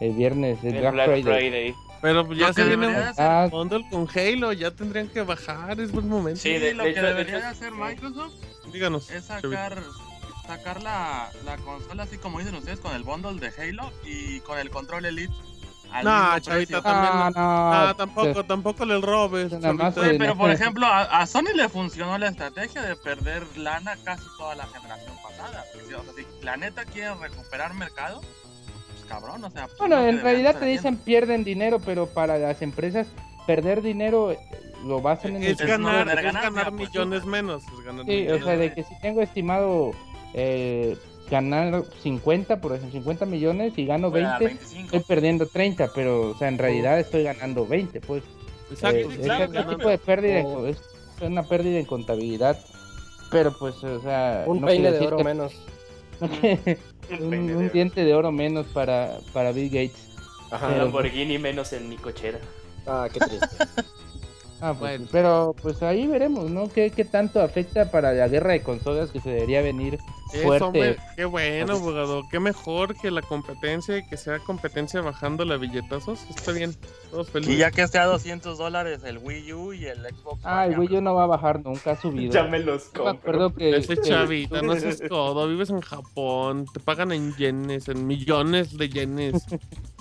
[0.00, 1.22] el viernes, el, El Black, Black Friday.
[1.50, 1.74] Friday.
[2.00, 4.70] Pero pues ya Lo se viene debería un de hacer- Ah, bundle con Halo, ya
[4.70, 6.38] tendrían que bajar, es buen momento.
[6.40, 7.72] Sí, Sí, de- lo de que hecho- de debería hecho, de hacer.
[7.72, 8.32] Microsoft
[8.72, 9.10] Díganos.
[9.10, 9.82] es sacar,
[10.46, 14.58] sacar la, la consola así como dicen ustedes con el bundle de Halo y con
[14.60, 15.32] el control Elite.
[15.90, 16.82] al No, chavita, precio.
[16.82, 17.40] también ah, no.
[17.40, 19.52] no, Ah, tampoco, tampoco le robes.
[19.52, 20.38] Oye, pero no.
[20.38, 24.66] por ejemplo, a, a Sony le funcionó la estrategia de perder lana casi toda la
[24.68, 25.64] generación pasada.
[25.94, 29.66] O sea, si la neta quieren recuperar mercado, pues cabrón, o sea.
[29.66, 31.04] pues, Bueno, en realidad te dicen haciendo.
[31.04, 33.06] pierden dinero, pero para las empresas
[33.46, 34.38] perder dinero eh,
[34.84, 37.42] lo basan en el Es Es ganar, tener es ganancia, ganar pues, millones súper.
[37.42, 37.62] menos.
[37.64, 38.44] es ganar Sí, o millones.
[38.44, 39.92] sea, de que si tengo estimado
[40.34, 40.96] eh,
[41.30, 44.84] ganar 50, por ejemplo, 50 millones y gano Fuera 20, 25.
[44.96, 48.22] estoy perdiendo 30, pero, o sea, en realidad estoy ganando 20, pues.
[48.70, 50.78] Exacto, Eh, sí, claro, ese claro, tipo de pérdida en o- co- es
[51.22, 52.58] una pérdida en contabilidad,
[53.30, 55.52] pero pues, o sea, Un no peine de oro que- menos.
[57.20, 60.08] Un un, diente de oro menos para, para Bill Gates.
[60.50, 60.68] Ajá.
[60.68, 62.38] Pero- Lamborghini menos en mi cochera.
[62.86, 63.46] Ah, qué triste.
[64.60, 65.06] Ah, pues, Bueno.
[65.12, 66.68] pero pues ahí veremos, ¿no?
[66.68, 70.00] ¿Qué, ¿Qué tanto afecta para la guerra de consolas que se debería venir
[70.32, 70.64] Eso, fuerte?
[70.64, 72.22] hombre, qué bueno, abogado.
[72.30, 76.20] Qué mejor que la competencia y que sea competencia bajando la billetazos.
[76.28, 76.74] Está bien,
[77.10, 77.54] todos felices.
[77.54, 80.78] Y ya que esté a 200 dólares el Wii U y el Xbox Ah, el
[80.78, 82.32] Wii U no va a bajar, nunca ha subido.
[82.32, 83.08] Ya me los me compro.
[83.10, 83.76] acuerdo que...
[83.76, 88.76] Ese que- chavita, no seas codo, vives en Japón, te pagan en yenes, en millones
[88.76, 89.46] de yenes.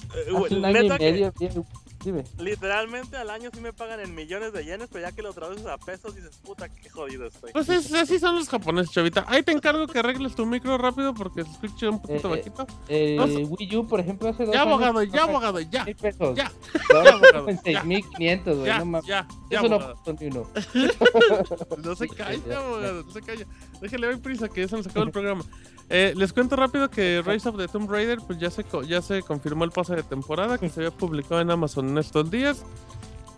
[0.09, 1.65] Hace un año y neta que medio, bien,
[2.03, 2.23] dime.
[2.39, 5.65] literalmente al año sí me pagan en millones de yenes, pero ya que lo traduces
[5.65, 7.51] a pesos dices, puta, qué jodido estoy.
[7.51, 9.25] Pues es- así son los japoneses, chavita.
[9.27, 12.37] Ahí te encargo que arregles tu micro rápido porque se escucha un poquito Eh, eh,
[12.37, 12.67] bajito.
[12.87, 15.85] El No, Wii U, por ejemplo, hace dos Ya, años abogado, ya, costaba abogado, ya.
[15.85, 16.35] mil pesos.
[16.37, 16.51] Ya,
[16.93, 17.83] Ahora ya, abogado, en ya.
[17.83, 19.07] 6.500, güey, Ya, no mames.
[19.07, 19.97] ya, ya, Eso no abogado.
[20.21, 20.47] uno.
[21.83, 23.45] No se calla, ya, abogado, no se calla.
[23.81, 25.43] Déjale, doy prisa que ya se nos acabó el programa.
[25.89, 29.01] Eh, les cuento rápido que Rise of the Tomb Raider pues ya se, co- ya
[29.01, 32.63] se confirmó el pase de temporada que se había publicado en Amazon en estos días.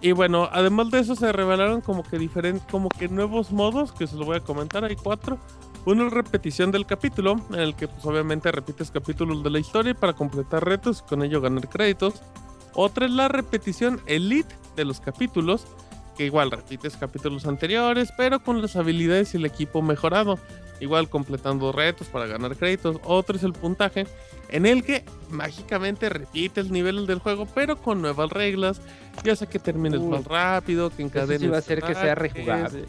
[0.01, 4.07] Y bueno, además de eso se revelaron como que diferentes, como que nuevos modos, que
[4.07, 5.37] se los voy a comentar, hay cuatro.
[5.85, 9.93] Uno es repetición del capítulo, en el que pues obviamente repites capítulos de la historia
[9.93, 12.21] para completar retos y con ello ganar créditos.
[12.73, 15.65] Otra es la repetición elite de los capítulos,
[16.17, 20.39] que igual repites capítulos anteriores, pero con las habilidades y el equipo mejorado.
[20.79, 22.97] Igual completando retos para ganar créditos.
[23.03, 24.07] Otro es el puntaje,
[24.49, 28.81] en el que mágicamente repites niveles del juego, pero con nuevas reglas.
[29.23, 30.07] Ya sea que termines Uy.
[30.07, 31.41] más rápido, que Eso encadenes.
[31.41, 32.85] sí va a hacer que sea rejugable.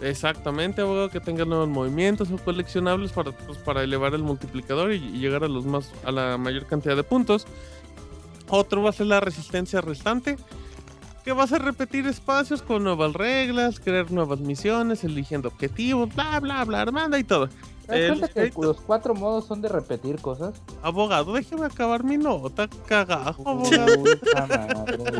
[0.00, 4.96] Exactamente, abogado, que tenga nuevos movimientos o coleccionables para, pues, para elevar el multiplicador y,
[4.96, 7.46] y llegar a los más a la mayor cantidad de puntos.
[8.48, 10.36] Otro va a ser la resistencia restante,
[11.24, 16.64] que va a repetir espacios con nuevas reglas, crear nuevas misiones, eligiendo objetivos, bla bla
[16.64, 17.48] bla, armada y todo.
[17.86, 20.54] ¿Te das cuenta los que créditos- los cuatro modos son de repetir cosas?
[20.82, 24.04] Abogado, déjeme acabar mi nota, cagajo, abogado.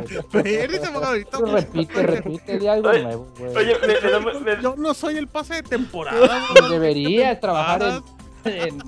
[0.09, 1.15] Espérese, abogado,
[1.47, 3.57] repite, repite, di algo Oye, nuevo, güey.
[3.57, 4.21] Oye, me, me da,
[4.57, 6.41] me- Yo no soy el pase de temporada.
[6.53, 8.03] Pues deberías trabajar
[8.45, 8.79] en, en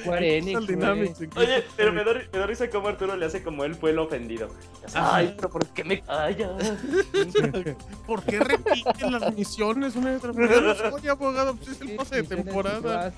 [0.00, 0.66] Square Enix.
[0.66, 3.90] Dynamics, Oye, pero me da, me da risa como Arturo le hace como él fue
[3.90, 4.48] el ofendido.
[4.94, 6.50] Ay, pero ¿por qué me callas?
[8.06, 10.50] ¿Por qué repiten las misiones una y otra vez?
[11.10, 13.12] Abogado, pues es el pase de temporada.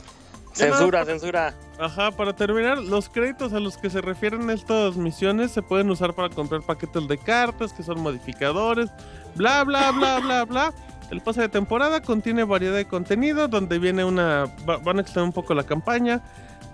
[0.53, 1.55] Censura, censura.
[1.79, 6.15] Ajá, para terminar, los créditos a los que se refieren estas misiones se pueden usar
[6.15, 8.91] para comprar paquetes de cartas, que son modificadores,
[9.35, 10.75] bla, bla, bla, bla, bla.
[11.11, 14.45] El pase de temporada contiene variedad de contenido, donde viene una...
[14.69, 16.21] va- van a extender un poco la campaña.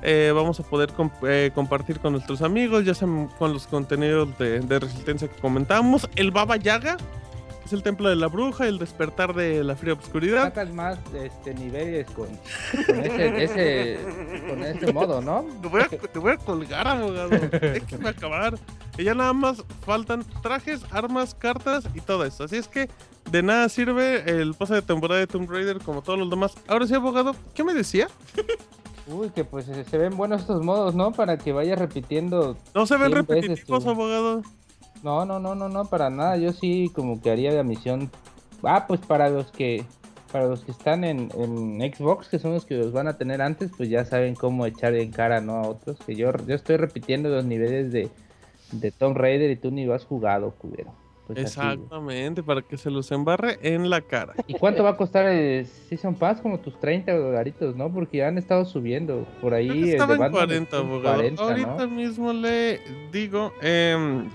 [0.02, 2.92] Eh, vamos a poder comp- eh, compartir con nuestros amigos, ya
[3.38, 6.08] con los contenidos de, de resistencia que comentamos.
[6.16, 9.92] El Baba Yaga, que es el templo de la bruja, el despertar de la fría
[9.94, 10.44] obscuridad.
[10.44, 12.26] Sacas más este, niveles con,
[12.86, 13.98] con ese, ese-
[14.48, 15.44] con ese modo, ¿no?
[15.62, 17.30] Te voy, a, te voy a colgar, abogado.
[17.30, 18.58] Déjame acabar.
[18.96, 22.44] Y ya nada más faltan trajes, armas, cartas y todo eso.
[22.44, 22.88] Así es que
[23.30, 26.54] de nada sirve el pase de temporada de Tomb Raider como todos los demás.
[26.66, 28.08] Ahora sí, abogado, ¿qué me decía?
[29.10, 31.12] Uy, que pues se se ven buenos estos modos, ¿no?
[31.12, 32.56] Para que vayas repitiendo.
[32.74, 34.42] No se ven repetitivos, abogado.
[35.02, 36.36] No, no, no, no, no, para nada.
[36.36, 38.10] Yo sí como que haría la misión.
[38.62, 39.84] Ah, pues para los que
[40.32, 43.40] para los que están en, en Xbox, que son los que los van a tener
[43.40, 45.54] antes, pues ya saben cómo echar en cara, ¿no?
[45.54, 45.98] A otros.
[46.06, 48.10] Que yo, yo estoy repitiendo los niveles de,
[48.72, 50.92] de Tomb Raider y tú ni lo has jugado, culero.
[51.28, 51.60] Pues así.
[51.60, 54.32] Exactamente, para que se los embarre en la cara.
[54.46, 56.40] ¿Y cuánto va a costar el Season Pass?
[56.40, 57.92] Como tus 30 dolaritos, ¿no?
[57.92, 59.26] Porque ya han estado subiendo.
[59.42, 61.16] Por ahí estaba en Batman 40, está en abogado.
[61.16, 61.48] 40, ¿no?
[61.48, 62.80] Ahorita mismo le
[63.12, 64.26] digo em,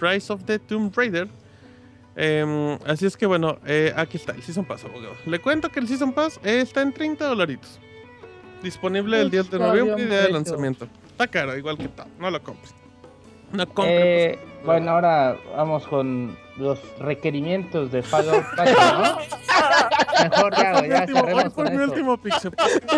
[0.00, 1.28] Rise of the Tomb Raider.
[2.16, 5.12] Em, así es que bueno, eh, aquí está el Season Pass, abogado.
[5.26, 7.78] Le cuento que el Season Pass eh, está en 30 dolaritos.
[8.62, 10.88] Disponible el 10 de noviembre y día de lanzamiento.
[11.10, 12.06] Está caro, igual que todo.
[12.18, 12.74] No lo compres.
[13.52, 14.38] No compres.
[14.66, 19.18] Bueno, ahora vamos con los requerimientos de Fallout 4, ¿no?
[20.22, 22.52] Mejor ya, ya último- hoy con mi último Pixel.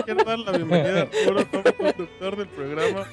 [0.05, 3.05] Quiero dar la bienvenida a Arturo como conductor del programa.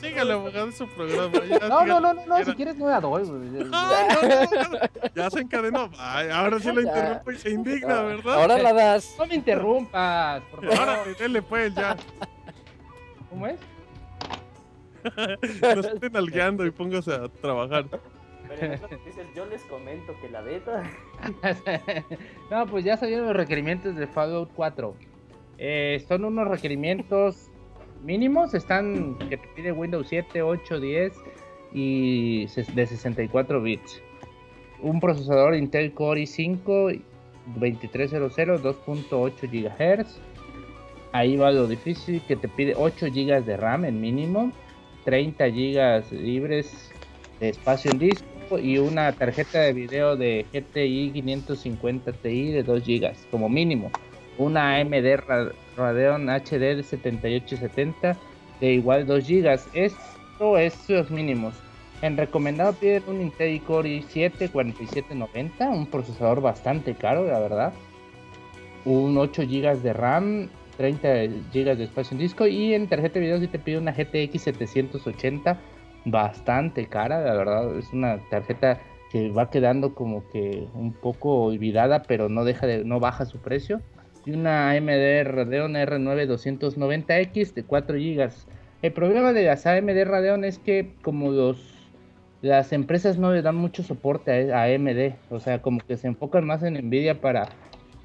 [0.00, 1.40] Sígale, abogado, es su programa.
[1.68, 3.68] No, no, no, no, si quieres no la doy, güey.
[3.72, 4.78] Ay, no, no, no.
[5.14, 5.90] Ya se encadenó.
[5.98, 8.34] Ahora sí lo interrumpo y se indigna, ¿verdad?
[8.34, 9.14] Ahora la das.
[9.18, 10.78] No me interrumpas, por favor.
[10.78, 11.96] Ahora, dele pues ya.
[13.30, 13.58] ¿Cómo es?
[15.76, 17.86] No se estén nalgueando y póngase a trabajar.
[18.48, 20.90] Pero en otras noticias yo les comento que la beta.
[22.50, 24.94] no, pues ya salieron los requerimientos de Fallout 4.
[25.58, 27.50] Eh, son unos requerimientos
[28.02, 31.12] mínimos, están que te pide Windows 7, 8, 10
[31.72, 34.02] y de 64 bits.
[34.80, 37.02] Un procesador Intel Core i5
[37.56, 40.20] 2300 2.8 GHz.
[41.12, 44.52] Ahí va lo difícil que te pide 8 GB de RAM en mínimo,
[45.08, 46.92] 30 GB libres
[47.40, 52.84] de espacio en disco y una tarjeta de video de GTI 550 Ti de 2
[52.84, 53.90] GB como mínimo.
[54.36, 58.18] Una AMD Ra- Radeon HD de 7870
[58.60, 59.58] de igual 2 GB.
[59.72, 61.54] Esto es los mínimos.
[62.02, 67.72] En recomendado piden un Intel Core i7 4790, un procesador bastante caro, la verdad.
[68.84, 71.08] Un 8 GB de RAM, 30
[71.52, 74.40] GB de espacio en disco y en tarjeta de video sí te pide una GTX
[74.40, 75.58] 780
[76.06, 82.02] bastante cara, la verdad, es una tarjeta que va quedando como que un poco olvidada,
[82.02, 83.80] pero no deja de no baja su precio.
[84.26, 88.30] Y una AMD Radeon R9 290X de 4 GB.
[88.82, 91.74] El problema de las AMD Radeon es que como los
[92.40, 96.44] las empresas no le dan mucho soporte a AMD, o sea, como que se enfocan
[96.44, 97.48] más en Nvidia para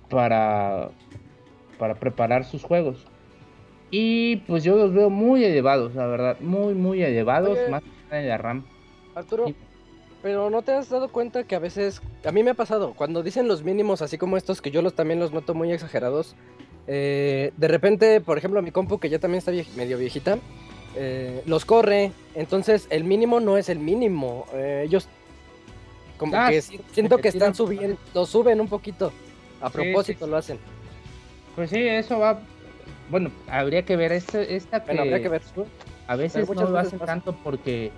[0.09, 0.89] para
[1.84, 3.03] para preparar sus juegos.
[3.91, 7.67] Y pues yo los veo muy elevados, la verdad, muy muy elevados, Oye.
[7.69, 8.63] más que en la RAM.
[9.13, 9.55] Arturo, Sí.
[10.21, 13.21] Pero no te has dado cuenta que a veces, a mí me ha pasado, cuando
[13.21, 16.38] dicen los mínimos, así como estos, que yo los también los noto muy exagerados,
[16.88, 20.38] eh, de repente, por ejemplo, mi compu, que ya también está vie- medio viejita,
[20.95, 24.45] eh, los corre, entonces el mínimo no es el mínimo.
[24.53, 25.09] eh, ellos
[26.17, 29.11] como Ah, que sí, siento que están subiendo, suben un poquito.
[29.59, 30.31] A Sí, propósito sí.
[30.31, 30.57] lo hacen.
[31.55, 32.39] Pues sí, eso va.
[33.09, 35.41] Bueno, habría que ver este, esta que Bueno, habría que ver.
[36.07, 37.13] a veces no lo hacen pasa.
[37.13, 37.91] tanto porque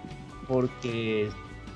[0.48, 1.30] porque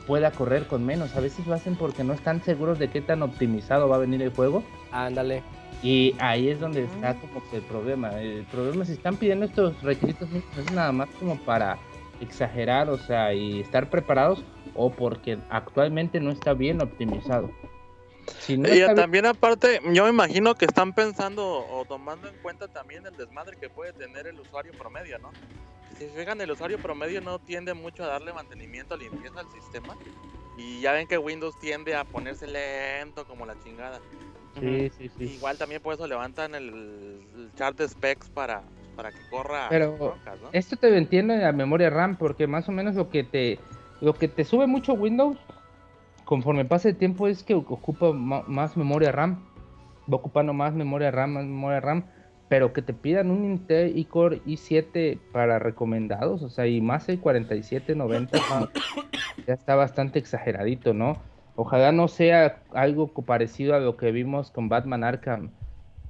[0.08, 1.16] pueda correr con menos.
[1.16, 4.22] A veces lo hacen porque no están seguros de qué tan optimizado va a venir
[4.22, 4.64] el juego.
[4.92, 5.44] Ándale.
[5.82, 8.20] Y ahí es donde está como que el problema.
[8.20, 11.78] El problema si están pidiendo estos requisitos es nada más como para
[12.20, 14.44] exagerar, o sea, y estar preparados
[14.76, 17.50] o porque actualmente no está bien optimizado.
[18.40, 22.68] Si no Y también aparte, yo me imagino que están pensando o tomando en cuenta
[22.68, 25.32] también el desmadre que puede tener el usuario promedio, ¿no?
[25.98, 29.96] Si se fijan, el usuario promedio no tiende mucho a darle mantenimiento, limpieza al sistema.
[30.58, 34.00] Y ya ven que Windows tiende a ponerse lento como la chingada.
[34.60, 35.24] Sí, sí, sí.
[35.36, 38.64] Igual también por eso levantan el, el chart de specs para,
[38.96, 40.50] para que corra Pero broncas, ¿no?
[40.52, 43.60] esto te entiendo en la memoria RAM, porque más o menos lo que te
[44.02, 45.38] lo que te sube mucho Windows
[46.30, 49.40] conforme pasa el tiempo es que ocupa más memoria RAM.
[50.12, 52.06] Va ocupando más memoria RAM, más memoria RAM,
[52.50, 57.20] pero que te pidan un Intel iCore i7 para recomendados, o sea, y más el
[57.20, 58.80] 4790 como que
[59.48, 61.18] ya está bastante exageradito, ¿no?
[61.56, 65.50] Ojalá no sea algo parecido a lo que vimos con Batman Arkham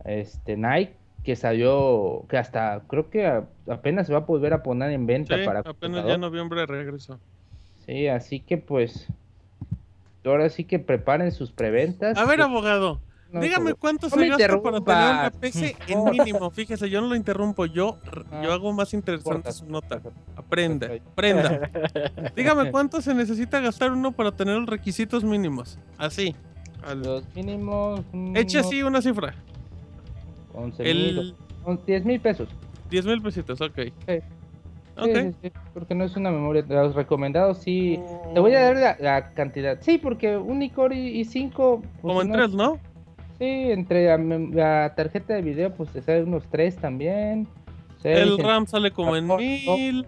[0.04, 0.90] este Knight
[1.24, 5.06] que salió que hasta creo que a- apenas se va a volver a poner en
[5.06, 7.22] venta Sí, para apenas ya en noviembre regreso.
[7.86, 9.08] Sí, así que pues
[10.26, 12.18] ahora sí que preparen sus preventas.
[12.18, 13.00] A ver, abogado,
[13.32, 15.32] no, dígame cuánto no se gasta para tener una.
[15.40, 16.50] PC en mínimo.
[16.52, 17.98] Fíjese, yo no lo interrumpo, yo,
[18.32, 20.02] Ah, yo hago más interesante su nota.
[20.36, 21.70] Aprenda, aprenda.
[22.36, 25.78] Dígame cuánto se necesita gastar uno para tener los requisitos mínimos.
[25.98, 26.36] Así.
[26.84, 28.02] al- Los mínimos.
[28.36, 29.36] Eche así una cifra.
[30.54, 31.36] 11 El mil,
[31.86, 32.50] 10 mil pesos.
[32.90, 33.76] 10 mil pesitos, ok.
[34.08, 34.20] Sí.
[35.06, 36.62] Sí, sí, porque no es una memoria.
[36.62, 38.00] de Los recomendados sí.
[38.34, 39.78] Te voy a dar la, la cantidad.
[39.82, 42.80] Sí, porque un iCore i 5 Como en tres, ¿no?
[43.38, 44.06] Sí, entre
[44.54, 47.48] la, tarjeta de video, pues te sale unos 3 también.
[48.02, 49.42] seis, El RAM sale como en Tampoco.
[49.78, 50.08] mil.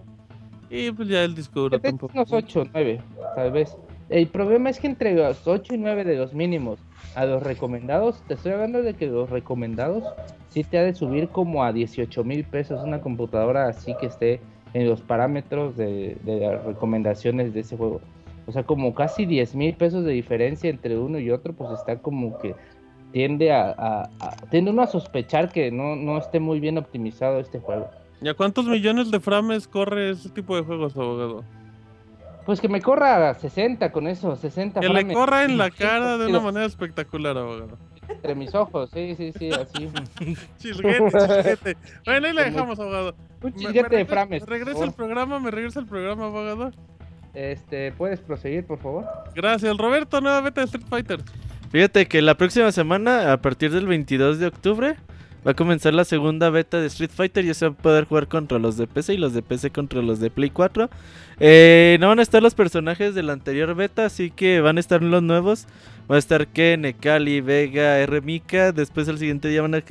[0.68, 2.12] Y pues ya el disco metes tampoco.
[2.14, 3.00] unos 8, 9,
[3.34, 3.76] tal vez.
[4.08, 6.78] El problema es que entre los 8 y 9 de los mínimos
[7.14, 10.04] a los recomendados, te estoy hablando de que los recomendados
[10.48, 14.40] sí te ha de subir como a 18 mil pesos una computadora así que esté
[14.74, 18.00] en los parámetros de, de las recomendaciones de ese juego.
[18.46, 21.96] O sea, como casi 10 mil pesos de diferencia entre uno y otro, pues está
[21.98, 22.54] como que
[23.12, 27.38] tiende a, a- a- tiende uno a sospechar que no, no esté muy bien optimizado
[27.38, 27.88] este juego.
[28.20, 31.44] ¿Y a cuántos millones de frames corre ese tipo de juegos, abogado?
[32.46, 36.18] Pues que me corra a 60 con eso, 60 Que le corra en la cara
[36.18, 37.78] de una manera espectacular, abogado.
[38.08, 39.88] Entre mis ojos, sí, sí, sí, así.
[40.58, 41.76] Chilguete, chilguete.
[42.04, 43.14] Bueno, ahí la dejamos, abogado.
[43.42, 44.46] Un Me- me de regresa- frames.
[44.46, 46.70] Regresa el programa, me regresa el programa, abogado.
[47.34, 49.06] Este, ¿puedes proseguir, por favor?
[49.34, 51.20] Gracias, Roberto, nueva beta de Street Fighter.
[51.70, 54.96] Fíjate que la próxima semana, a partir del 22 de octubre,
[55.46, 57.44] va a comenzar la segunda beta de Street Fighter.
[57.44, 60.00] Ya se va a poder jugar contra los de PC y los de PC contra
[60.02, 60.88] los de Play 4.
[61.40, 64.80] Eh, no van a estar los personajes de la anterior beta, así que van a
[64.80, 65.66] estar los nuevos.
[66.10, 68.20] Va a estar Ken, Ekali, Vega, R.
[68.20, 68.72] Mika.
[68.72, 69.82] Después, el siguiente día van a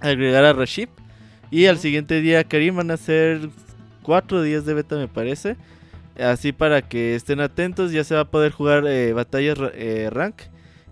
[0.00, 0.88] agregar a Rashid.
[1.50, 2.76] Y al siguiente día, Karim.
[2.76, 3.48] Van a ser
[4.02, 5.56] cuatro días de beta, me parece.
[6.18, 7.90] Así para que estén atentos.
[7.92, 10.42] Ya se va a poder jugar eh, batallas eh, rank.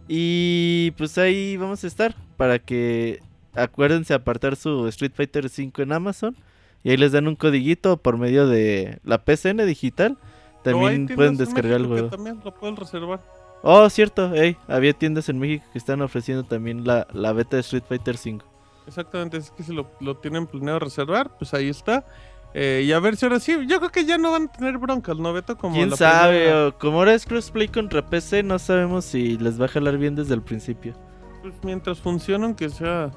[0.08, 3.20] Y pues ahí vamos a estar para que
[3.54, 6.36] acuérdense apartar su Street Fighter 5 en Amazon
[6.84, 10.16] y ahí les dan un codiguito por medio de la PCN digital.
[10.62, 12.08] También pueden en descargar el que juego.
[12.08, 13.20] También lo pueden reservar.
[13.62, 17.60] Oh, cierto, ey, había tiendas en México que están ofreciendo también la, la beta de
[17.60, 18.44] Street Fighter 5.
[18.86, 22.04] Exactamente, es que si lo, lo tienen planeado reservar, pues ahí está.
[22.54, 24.78] Eh, y a ver si ahora sí, yo creo que ya no van a tener
[24.78, 25.58] broncas, ¿no, Beto?
[25.58, 26.38] Como ¿Quién la sabe?
[26.38, 29.98] primera- O como ahora es crossplay contra PC, no sabemos si les va a jalar
[29.98, 30.94] bien desde el principio.
[31.42, 33.10] Pues mientras funcione, aunque sea.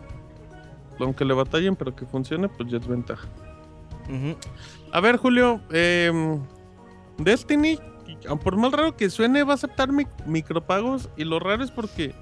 [1.02, 3.28] Aunque le batallen, pero que funcione, pues ya es ventaja.
[4.92, 6.40] A ver, Julio, em,
[7.18, 7.80] Destiny,
[8.44, 11.10] por más raro que suene, va a aceptar mi- micropagos.
[11.18, 12.14] Y lo raro es porque,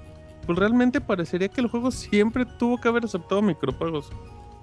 [0.46, 4.10] pues realmente parecería que el juego siempre tuvo que haber aceptado micropagos.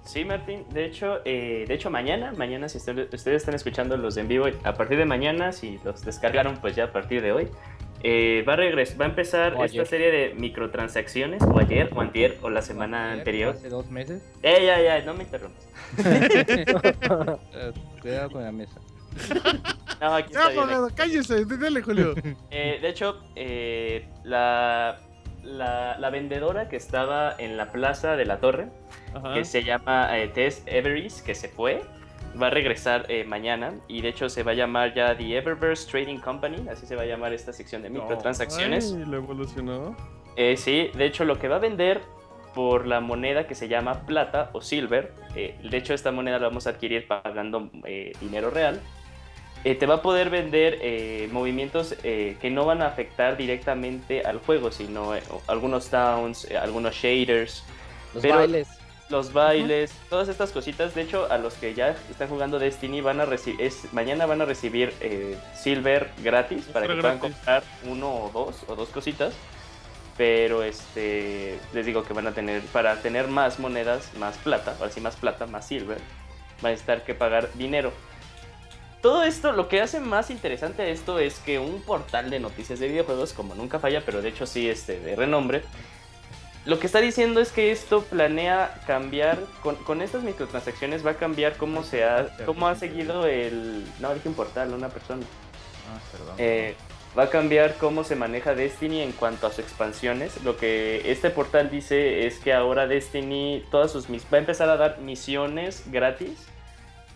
[0.05, 0.63] Sí, Martín.
[0.71, 4.29] De hecho, eh, de hecho mañana, mañana si usted- ustedes están escuchando los de en
[4.29, 7.49] vivo, a partir de mañana, si los descargaron, pues ya a partir de hoy,
[8.03, 9.87] eh, va a regresar, va a empezar O esta ayer.
[9.87, 13.55] serie de microtransacciones, o ayer, o antier, o la semana Ayer, anterior.
[13.55, 14.21] Hace dos meses.
[14.43, 15.67] Eh, ya, ya, no me interrumpas.
[17.53, 18.79] Eh, Cuidado con la mesa.
[19.99, 20.59] No, aquí Ya, está bien.
[20.63, 22.13] abogado, cállese, dale, Julio.
[22.51, 24.99] Eh, de hecho, eh, la,
[25.43, 28.67] la, la vendedora que estaba en la plaza de la torre,
[29.15, 29.33] Ajá.
[29.33, 31.81] que se llama eh, Tess Everis, que se fue,
[32.41, 35.89] va a regresar eh, mañana y de hecho se va a llamar ya The Eververse
[35.89, 38.93] Trading Company, así se va a llamar esta sección de microtransacciones.
[38.97, 39.95] Ay, lo evolucionó.
[40.35, 42.01] Eh, sí, de hecho lo que va a vender
[42.53, 46.47] por la moneda que se llama plata o silver, eh, de hecho esta moneda la
[46.47, 48.79] vamos a adquirir pagando eh, dinero real,
[49.63, 54.21] eh, te va a poder vender eh, movimientos eh, que no van a afectar directamente
[54.21, 57.63] al juego, sino eh, algunos towns, eh, algunos shaders,
[58.13, 58.67] Los Pero- bailes.
[59.09, 60.93] Los bailes, todas estas cositas.
[60.95, 64.45] De hecho, a los que ya están jugando Destiny van a recibir, mañana van a
[64.45, 69.33] recibir eh, Silver gratis para que puedan comprar uno o dos o dos cositas.
[70.17, 74.91] Pero este les digo que van a tener, para tener más monedas, más plata, ahora
[74.91, 75.99] sí más plata, más silver,
[76.61, 77.93] van a necesitar que pagar dinero.
[79.01, 82.87] Todo esto, lo que hace más interesante esto es que un portal de noticias de
[82.87, 85.61] videojuegos, como nunca falla, pero de hecho sí este, de renombre,
[86.67, 91.15] lo que está diciendo es que esto planea cambiar, con, con estas microtransacciones va a
[91.15, 93.83] cambiar cómo se ha, cómo ha seguido el...
[93.99, 95.25] No, dije un portal, una persona.
[95.89, 96.35] Ah, perdón.
[96.37, 96.75] Eh,
[97.17, 100.43] va a cambiar cómo se maneja Destiny en cuanto a sus expansiones.
[100.43, 104.69] Lo que este portal dice es que ahora Destiny todas sus mis- va a empezar
[104.69, 106.47] a dar misiones gratis.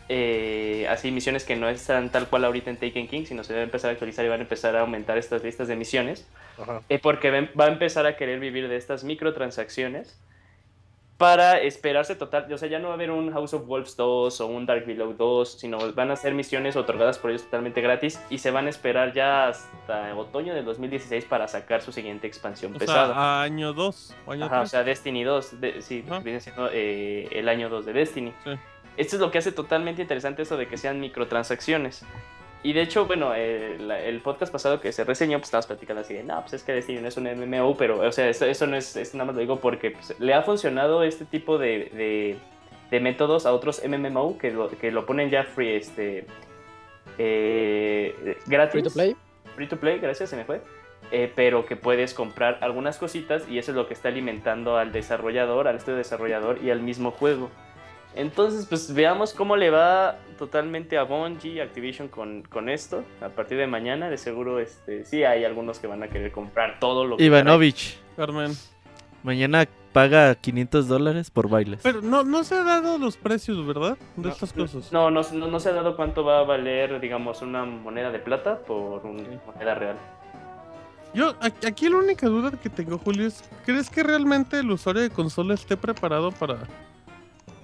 [0.09, 3.59] Eh, así misiones que no están tal cual ahorita en Taken King, sino se va
[3.61, 6.27] a empezar a actualizar y van a empezar a aumentar estas listas de misiones.
[6.61, 6.81] Ajá.
[6.89, 10.19] Eh, porque va a empezar a querer vivir de estas microtransacciones
[11.17, 14.41] para esperarse total, o sea, ya no va a haber un House of Wolves 2
[14.41, 18.19] o un Dark Below 2, sino van a ser misiones otorgadas por ellos totalmente gratis
[18.31, 22.75] y se van a esperar ya hasta otoño del 2016 para sacar su siguiente expansión
[22.75, 23.13] O pesada.
[23.13, 24.71] sea, a año 2 o año Ajá, o 3.
[24.71, 26.19] sea, Destiny 2, de- sí, Ajá.
[26.21, 28.33] viene siendo eh, el año 2 de Destiny.
[28.43, 28.51] Sí.
[28.97, 32.03] Esto es lo que hace totalmente interesante eso de que sean microtransacciones.
[32.63, 36.01] Y de hecho, bueno, eh, la- el podcast pasado que se reseñó, pues estábamos platicando
[36.01, 38.45] así de, no, pues es que Destiny no es un MMO, pero, o sea, eso,
[38.45, 41.57] eso no es, esto nada más lo digo porque pues, le ha funcionado este tipo
[41.57, 42.37] de, de,
[42.91, 46.27] de métodos a otros MMO que lo, que lo ponen ya free, este,
[47.17, 48.73] eh, gratis.
[48.73, 49.15] Free to play.
[49.55, 50.61] Free to play, gracias, se me fue.
[51.11, 54.91] Eh, pero que puedes comprar algunas cositas y eso es lo que está alimentando al
[54.91, 57.49] desarrollador, al estudio desarrollador y al mismo juego.
[58.15, 63.03] Entonces, pues veamos cómo le va totalmente a Bungie, Activision con, con esto.
[63.21, 66.79] A partir de mañana, de seguro, este, sí hay algunos que van a querer comprar
[66.79, 68.51] todo lo que Ivanovich, Carmen.
[69.23, 71.81] mañana paga 500 dólares por bailes.
[71.83, 73.97] Pero no, no se han dado los precios, ¿verdad?
[74.15, 74.91] De No, estas cosas.
[74.91, 78.19] No, no, no, no se ha dado cuánto va a valer, digamos, una moneda de
[78.19, 79.95] plata por una moneda real.
[81.13, 85.09] Yo, aquí la única duda que tengo, Julio, es: ¿crees que realmente el usuario de
[85.09, 86.59] consola esté preparado para,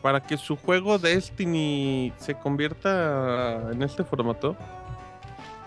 [0.08, 4.56] para que su juego Destiny se convierta en este formato?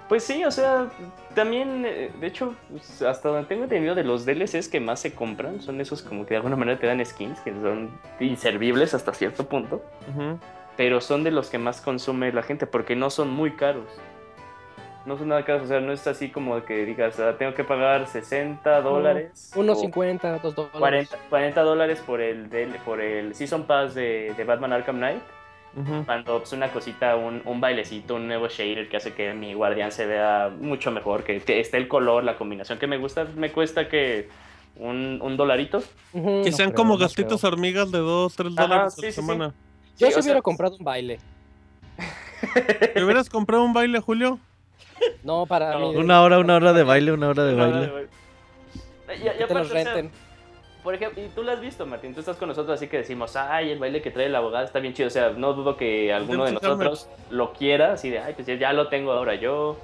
[0.09, 0.88] Pues sí, o sea,
[1.34, 5.14] también, eh, de hecho, pues, hasta donde tengo entendido de los DLCs que más se
[5.14, 9.12] compran, son esos como que de alguna manera te dan skins, que son inservibles hasta
[9.12, 9.84] cierto punto,
[10.74, 13.91] pero son de los que más consume la gente porque no son muy caros.
[15.07, 17.64] No son nada caros, o sea, no es así como que digas, ah, tengo que
[17.64, 19.51] pagar 60 dólares.
[19.57, 20.72] o 1.50, 2 dólares.
[20.78, 25.22] 40, 40 dólares por el, del- por el Season Pass de, de Batman Arkham Knight.
[25.74, 26.05] Ujú.
[26.05, 29.90] Cuando pues, una cosita, un, un bailecito, un nuevo shader que hace que mi guardián
[29.92, 33.53] se vea mucho mejor, que, que esté el color, la combinación que me gusta, me
[33.53, 34.28] cuesta que
[34.76, 35.80] un, un dolarito.
[36.12, 39.12] Que sean como no gastitos hormigas de 2, 3 Ajá, dólares a sí, sí.
[39.12, 39.55] semana.
[39.96, 41.18] Yo Sí, se sea- hubiera comprado un baile.
[42.94, 44.38] ¿Te hubieras comprado un baile, Julio?
[45.22, 45.96] No, para No, mí.
[45.96, 48.09] Una hora, una hora de baile, una hora de baile.
[49.09, 50.11] Y, y Que te aparte, los o sea, renten.
[50.84, 53.34] por ejemplo, y tú lo has visto, Martín, tú estás con nosotros, así que decimos,
[53.36, 55.09] ay, el baile que trae el abogado está bien chido.
[55.09, 58.55] O sea, no dudo que alguno de nosotros lo quiera, así de, ay, pues ya,
[58.55, 59.76] ya lo tengo ahora yo.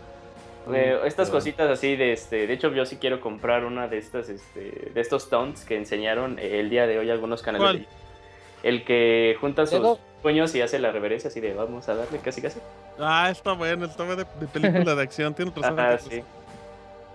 [0.72, 4.28] Eh, estas cositas así de este, de hecho yo sí quiero comprar una de estas,
[4.28, 7.64] este, de estos taunts que enseñaron el día de hoy algunos canales.
[7.64, 7.78] ¿Cuál?
[7.82, 12.18] de- El que junta sus puños y hace la reverencia así de vamos a darle
[12.18, 12.58] casi casi.
[12.98, 15.78] Ah, está bueno, está bueno de, de película de acción, tiene razón.
[15.80, 16.22] Ajá, sí.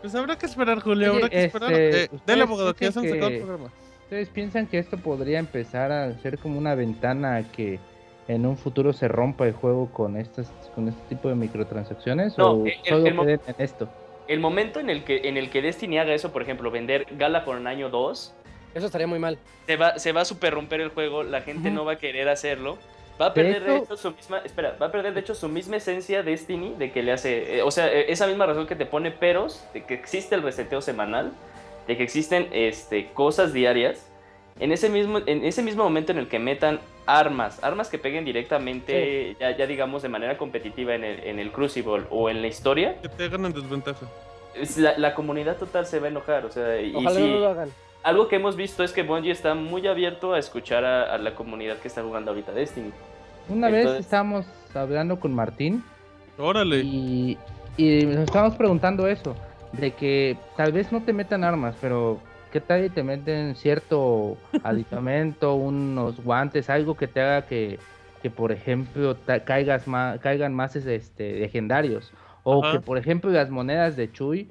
[0.02, 1.72] Pues habrá que esperar, Julio, habrá que esperar.
[1.74, 3.72] este, Eh, ¿ustedes dale, abogado, que ya se han piensan sacado el que- programa.
[4.04, 7.80] ¿Ustedes piensan que esto podría empezar a ser como una ventana a que
[8.28, 12.38] en un futuro se rompa el juego con estas con este tipo de microtransacciones?
[12.38, 13.88] No, ¿O el- solo el en esto?
[14.28, 17.46] El momento en el que en el que Destiny haga eso, por ejemplo, vender Gala
[17.46, 18.34] por un año 2,
[18.74, 19.38] Eso estaría muy mal.
[19.66, 22.28] se va, se va a super romper el juego, la gente no va a querer
[22.30, 22.78] hacerlo.
[23.22, 25.36] Va a De perder de hecho- hecho su misma, espera, va a perder de hecho
[25.36, 28.66] su misma esencia Destiny de que le hace, eh, o sea, eh, esa misma razón
[28.66, 31.32] que te pone peros de que existe el reseteo semanal,
[31.88, 34.08] de que existen este cosas diarias.
[34.60, 38.26] En ese mismo en ese mismo momento en el que metan armas, armas que peguen
[38.26, 42.48] directamente, ya, ya digamos de manera competitiva en el, en el Crucible o en la
[42.48, 44.06] historia, Que te hagan en desventaja.
[44.56, 46.46] es la, la comunidad total se va a enojar.
[46.46, 47.70] O sea, y sí, no lo hagan.
[48.04, 51.36] Algo que hemos visto es que Bungie está muy abierto a escuchar a, a la
[51.36, 52.92] comunidad que está jugando ahorita Destiny.
[53.50, 55.84] Una vez estábamos hablando con Martín
[56.38, 56.80] Órale.
[56.80, 57.38] y,
[57.78, 59.36] y nos estábamos preguntando eso,
[59.74, 62.20] de que tal vez no te metan armas, pero
[62.52, 67.80] ¿qué tal y te meten cierto aditamento, unos guantes, algo que te haga que,
[68.22, 72.12] que por ejemplo, ta- caigas más, caigan más este, legendarios?
[72.44, 72.74] O Ajá.
[72.74, 74.50] que, por ejemplo, las monedas de Chuy,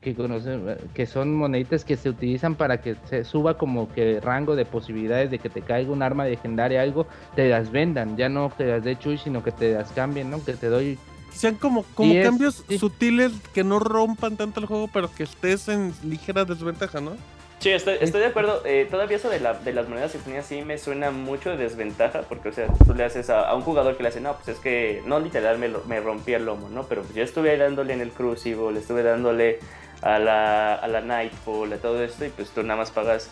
[0.00, 4.54] que, conocen, que son moneditas que se utilizan para que se suba como que rango
[4.56, 8.52] de posibilidades de que te caiga un arma legendaria, algo, te las vendan, ya no
[8.56, 10.44] te las dé Chuy, sino que te las cambien, ¿no?
[10.44, 10.98] Que te doy
[11.32, 12.78] Sean como, como cambios sí.
[12.78, 17.12] sutiles que no rompan tanto el juego, pero que estés en ligera desventaja, ¿no?
[17.60, 18.62] Sí, estoy, estoy de acuerdo.
[18.64, 22.22] Eh, todavía eso de, la, de las monedas insignias sí me suena mucho de desventaja,
[22.22, 24.48] porque, o sea, tú le haces a, a un jugador que le hace, no, pues
[24.48, 26.84] es que no literal me, lo- me rompí el lomo, ¿no?
[26.84, 29.58] Pero pues yo estuve ahí dándole en el Crucible, estuve dándole
[30.02, 33.30] a la, a la Nightfall, a todo esto, y pues tú nada más pagas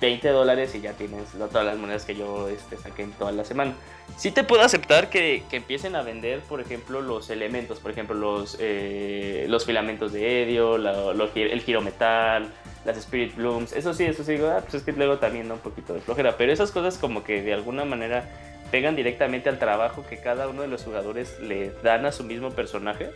[0.00, 3.44] 20 dólares y ya tienes todas las monedas que yo este, saqué en toda la
[3.44, 3.72] semana.
[4.16, 8.14] Sí te puedo aceptar que, que empiecen a vender, por ejemplo, los elementos, por ejemplo,
[8.14, 12.52] los, eh, los filamentos de Edio, la- lo el giro metal,
[12.84, 13.72] las Spirit Blooms.
[13.72, 16.00] Eso sí, eso sí, digo, ah, pues es que luego también da un poquito de
[16.00, 16.36] flojera.
[16.36, 18.24] Pero esas cosas como que de alguna manera
[18.70, 22.50] pegan directamente al trabajo que cada uno de los jugadores le dan a su mismo
[22.52, 23.10] personaje.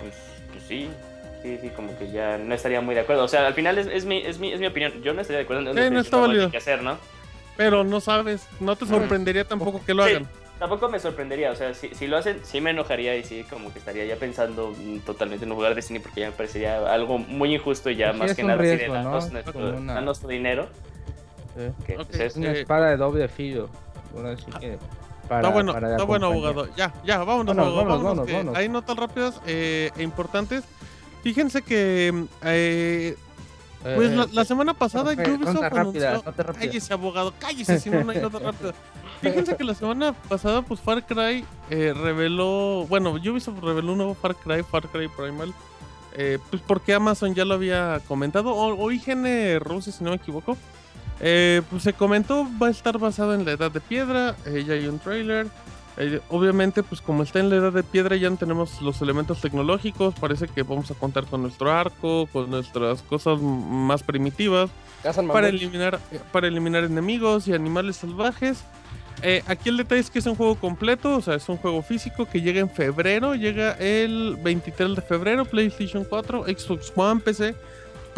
[0.00, 0.14] Pues
[0.68, 0.88] sí,
[1.42, 3.24] sí, sí, como que ya no estaría muy de acuerdo.
[3.24, 5.02] O sea, al final es, es mi, es, mi, es mi opinión.
[5.02, 6.50] Yo no estaría de acuerdo en Sí, no está válido.
[6.50, 6.98] que hacer, ¿no?
[7.56, 10.28] Pero no sabes, no te sorprendería tampoco que lo Sí, hagan.
[10.60, 13.72] Tampoco me sorprendería, o sea, si, si lo hacen, sí me enojaría y sí, como
[13.72, 17.16] que estaría ya pensando mm, totalmente en no jugar Destiny porque ya me parecería algo
[17.18, 19.04] muy injusto y ya Sí, más es que un nada así de riesgo, ¿no?
[19.04, 20.68] danos, Es nuestro, como una- danos tu dinero.
[21.86, 23.68] Que, pues, es- una Eh, espada de doble filo.
[24.16, 24.78] Ahora sí que
[25.28, 26.68] para, está bueno, para está bueno, abogado.
[26.76, 28.56] Ya, ya, vámonos, Vámonos, abogado, vámonos, vámonos.
[28.56, 30.64] Hay notas rápidas eh, e importantes.
[31.22, 33.16] Fíjense que eh,
[33.82, 36.12] pues Eh, la, eh, la semana pasada Ubisoft rápida, anunció...
[36.12, 36.52] nota rápida.
[36.66, 38.74] Cállese, abogado, cállese, si no, no hay nota rápida.
[39.20, 42.86] Fíjense que la semana pasada, pues Far Cry eh, reveló...
[42.88, 45.52] Bueno, Ubisoft reveló un nuevo Far Cry, Far Cry Primal.
[46.12, 50.16] eh, pues porque Amazon ya lo había comentado, o, o IGN Rusia, si no me
[50.16, 50.56] equivoco.
[51.20, 54.74] Eh, pues se comentó, va a estar basado en la Edad de Piedra, eh, ya
[54.74, 55.46] hay un trailer.
[56.00, 59.40] Eh, obviamente, pues como está en la Edad de Piedra, ya no tenemos los elementos
[59.40, 60.14] tecnológicos.
[60.14, 64.70] Parece que vamos a contar con nuestro arco, con nuestras cosas más primitivas
[65.32, 65.98] para eliminar,
[66.30, 68.62] para eliminar enemigos y animales salvajes.
[69.22, 71.82] Eh, aquí el detalle es que es un juego completo, o sea, es un juego
[71.82, 77.56] físico que llega en febrero, llega el 23 de febrero, PlayStation 4, Xbox One, PC.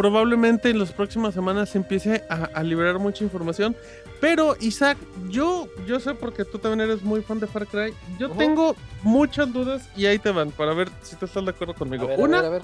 [0.01, 3.76] Probablemente en las próximas semanas se empiece a, a liberar mucha información.
[4.18, 4.96] Pero Isaac,
[5.28, 9.53] yo, yo sé porque tú también eres muy fan de Far Cry, yo tengo muchas
[9.53, 12.09] dudas y ahí te van para ver si tú estás de acuerdo A conmigo.
[12.09, 12.62] a Una, ver, a ver.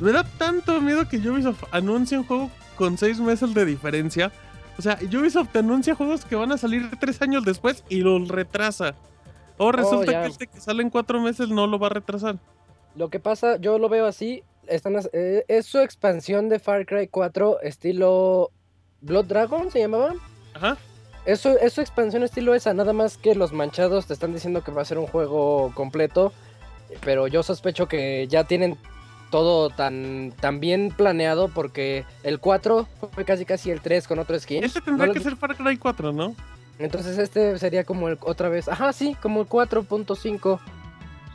[0.00, 4.32] me da tanto miedo que Ubisoft anuncie un juego con seis meses de diferencia.
[4.76, 8.26] O sea, Ubisoft te anuncia juegos que van a salir tres años después y los
[8.26, 8.96] retrasa.
[9.56, 10.22] O resulta ya.
[10.22, 12.38] que este que sale en cuatro meses no lo va a retrasar.
[12.96, 14.42] Lo que pasa, yo lo veo así.
[14.68, 18.50] Están, eh, es su expansión de Far Cry 4 estilo
[19.00, 20.14] Blood Dragon, ¿se llamaba?
[20.54, 20.76] Ajá.
[21.26, 24.62] Es su, es su expansión estilo esa, nada más que los manchados te están diciendo
[24.62, 26.32] que va a ser un juego completo,
[27.02, 28.76] pero yo sospecho que ya tienen
[29.30, 34.38] todo tan, tan bien planeado porque el 4 fue casi casi el 3 con otro
[34.38, 34.62] skin.
[34.64, 36.34] Este tendrá No que lo- ser Far Cry 4, ¿no?
[36.78, 40.58] Entonces este sería como el otra vez, ajá, sí, como el 4.5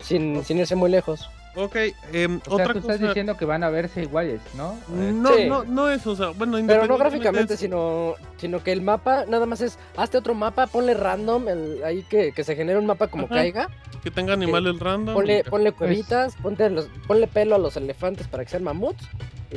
[0.01, 1.29] sin, sin irse muy lejos.
[1.59, 1.75] Ok,
[2.13, 2.93] em, O sea, otra tú cosa.
[2.93, 4.73] estás diciendo que van a verse iguales, ¿no?
[4.97, 5.45] Eh, No, Sí.
[5.47, 9.45] no, no eso, o sea, bueno, Pero no gráficamente, sino, sino que el mapa nada
[9.45, 13.07] más es, hazte otro mapa, ponle random, el- ahí que, que se genere un mapa
[13.07, 13.35] como Ajá.
[13.35, 13.67] caiga,
[14.01, 15.13] que tenga animales random.
[15.13, 19.03] ponle, y- ponle cuevitas, ponte los, ponle pelo a los elefantes para que sean mamuts
[19.51, 19.55] y,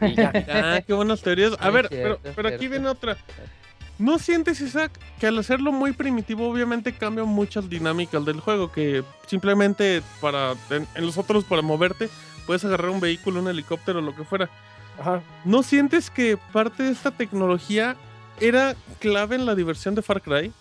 [0.00, 0.32] y ya.
[0.48, 1.52] Ah, qué buenas teorías.
[1.60, 3.16] A Es ver, cierto, pero, es pero aquí viene otra.
[3.98, 8.72] ¿No sientes, Isaac, que al hacerlo muy primitivo, obviamente cambian muchas dinámicas del juego?
[8.72, 12.08] Que simplemente para en, en los otros, para moverte,
[12.46, 14.50] puedes agarrar un vehículo, un helicóptero, lo que fuera.
[14.98, 15.22] Ajá.
[15.44, 17.96] ¿No sientes que parte de esta tecnología
[18.40, 20.52] era clave en la diversión de Far Cry?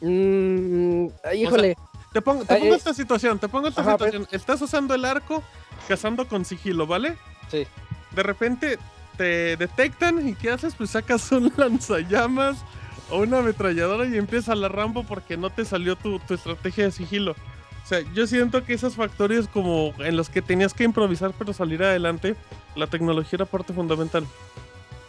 [0.00, 1.76] Mm, híjole,
[2.12, 2.76] Te pongo, te pongo eh.
[2.76, 4.26] esta situación, te pongo esta Ajá, situación.
[4.32, 5.42] Estás usando el arco,
[5.86, 7.16] cazando con sigilo, ¿vale?
[7.50, 7.66] Sí.
[8.12, 8.78] De repente
[9.20, 10.74] te detectan y ¿qué haces?
[10.74, 12.64] Pues sacas un lanzallamas
[13.10, 16.90] o una ametralladora y empiezas a la rambo porque no te salió tu, estrategia de
[16.90, 17.32] sigilo.
[17.32, 21.52] O sea, yo siento que esos factores como en los que tenías que improvisar pero
[21.52, 22.34] salir adelante,
[22.74, 24.26] la tecnología era parte fundamental.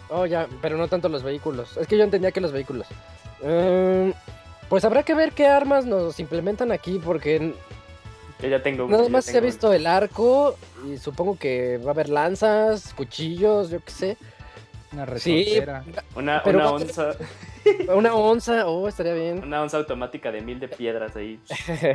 [0.10, 1.78] Oh, ya, pero no tanto los vehículos.
[1.78, 2.88] Es que yo entendía que los vehículos.
[3.42, 4.12] Em,
[4.68, 7.54] pues habrá que ver qué armas nos implementan aquí, porque
[8.42, 10.56] Yo ya tengo nada más se ha visto el arco
[10.92, 14.18] y supongo que va a haber lanzas, cuchillos, yo qué sé.
[14.94, 15.84] Una Sí, resortera.
[16.16, 17.12] Una, pero una onza,
[17.96, 19.44] una onza, oh, estaría bien.
[19.44, 21.40] una onza automática de mil de piedras ahí.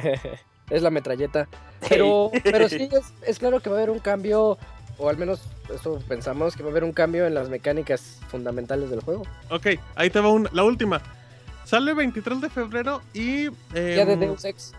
[0.71, 1.49] es la metralleta.
[1.89, 4.57] Pero, pero sí, es, es claro que va a haber un cambio,
[4.99, 5.43] o al menos
[5.75, 9.25] eso pensamos, que va a haber un cambio en las mecánicas fundamentales del juego.
[9.51, 9.67] Ok,
[9.97, 11.03] ahí te va una- la última.
[11.65, 13.47] Sale 23 de febrero y...
[13.75, 14.73] Ya de em, Deus Ex.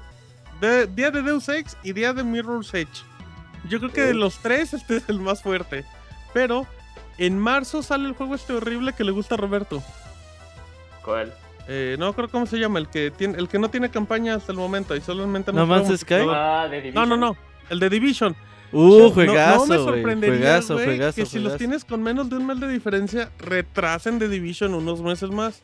[0.61, 3.03] De- día de Deus Ex y día de Mirror's Edge.
[3.69, 5.83] Yo creo que de los tres este es el más fuerte.
[6.33, 6.65] Pero
[7.17, 9.81] en marzo sale el juego este horrible que le gusta a Roberto.
[11.03, 11.33] ¿Cuál?
[11.67, 14.51] Eh, no creo cómo se llama, el que tiene, el que no tiene campaña hasta
[14.53, 15.65] el momento y solamente No
[15.97, 16.15] Sky.
[16.29, 17.09] Ah, de No, Division.
[17.09, 17.37] no, no.
[17.69, 18.35] El de Division.
[18.71, 22.29] Uh, O sea, juegazo, no, me sorprendería, Juegazo, juegazo, que si los tienes con menos
[22.29, 25.61] de un mes de diferencia, retrasen de Division unos meses más.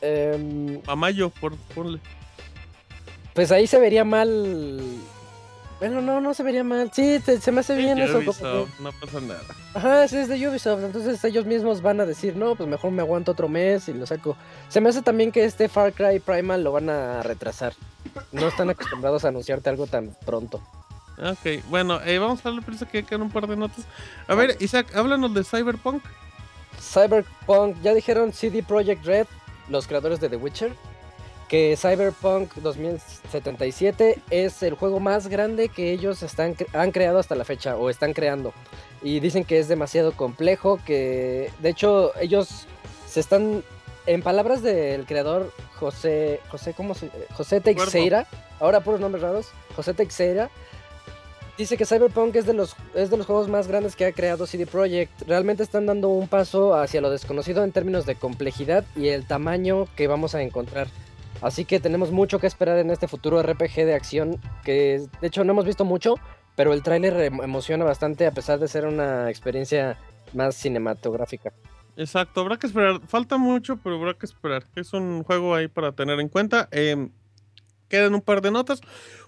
[0.00, 2.00] Em, A mayo, por, ponle.
[3.36, 4.80] Pues ahí se vería mal.
[5.78, 6.90] Bueno, no, no se vería mal.
[6.92, 8.14] Sí, te- se me hace bien eso.
[8.14, 9.40] como que- Ubisoft, no pasa nada.
[9.74, 10.82] Ajá, sí, es de Ubisoft.
[10.82, 14.06] Entonces ellos mismos van a decir, no, pues mejor me aguanto otro mes y lo
[14.06, 14.36] saco.
[14.70, 17.74] Se me hace también que este Far Cry Primal lo van a retrasar.
[18.32, 20.62] No están acostumbrados a anunciarte algo tan pronto.
[21.18, 23.84] Ok, bueno, eh, vamos a darle prisa que quedan un par de notas.
[24.28, 26.02] A ver, Isaac, háblanos de Cyberpunk.
[26.80, 29.26] Cyberpunk, ya dijeron CD Projekt Red,
[29.68, 30.72] los creadores de The Witcher,
[31.48, 37.44] que Cyberpunk 2077 es el juego más grande que ellos están, han creado hasta la
[37.44, 38.52] fecha o están creando.
[39.02, 42.66] Y dicen que es demasiado complejo, que de hecho ellos
[43.06, 43.62] se están,
[44.06, 47.10] en palabras del creador José, José, ¿cómo se?
[47.34, 48.26] José Teixeira,
[48.60, 50.50] ahora puros nombres raros, José Teixeira,
[51.58, 54.46] Dice que Cyberpunk es de los es de los juegos más grandes que ha creado
[54.46, 55.22] CD Projekt.
[55.26, 59.86] Realmente están dando un paso hacia lo desconocido en términos de complejidad y el tamaño
[59.96, 60.88] que vamos a encontrar.
[61.42, 65.44] Así que tenemos mucho que esperar en este futuro RPG de acción que de hecho
[65.44, 66.14] no hemos visto mucho,
[66.56, 69.98] pero el tráiler em- emociona bastante a pesar de ser una experiencia
[70.32, 71.52] más cinematográfica.
[71.96, 73.00] Exacto, habrá que esperar.
[73.06, 74.64] Falta mucho, pero habrá que esperar.
[74.74, 76.68] Es un juego ahí para tener en cuenta.
[76.70, 77.10] Em,
[77.88, 78.80] quedan un par de notas.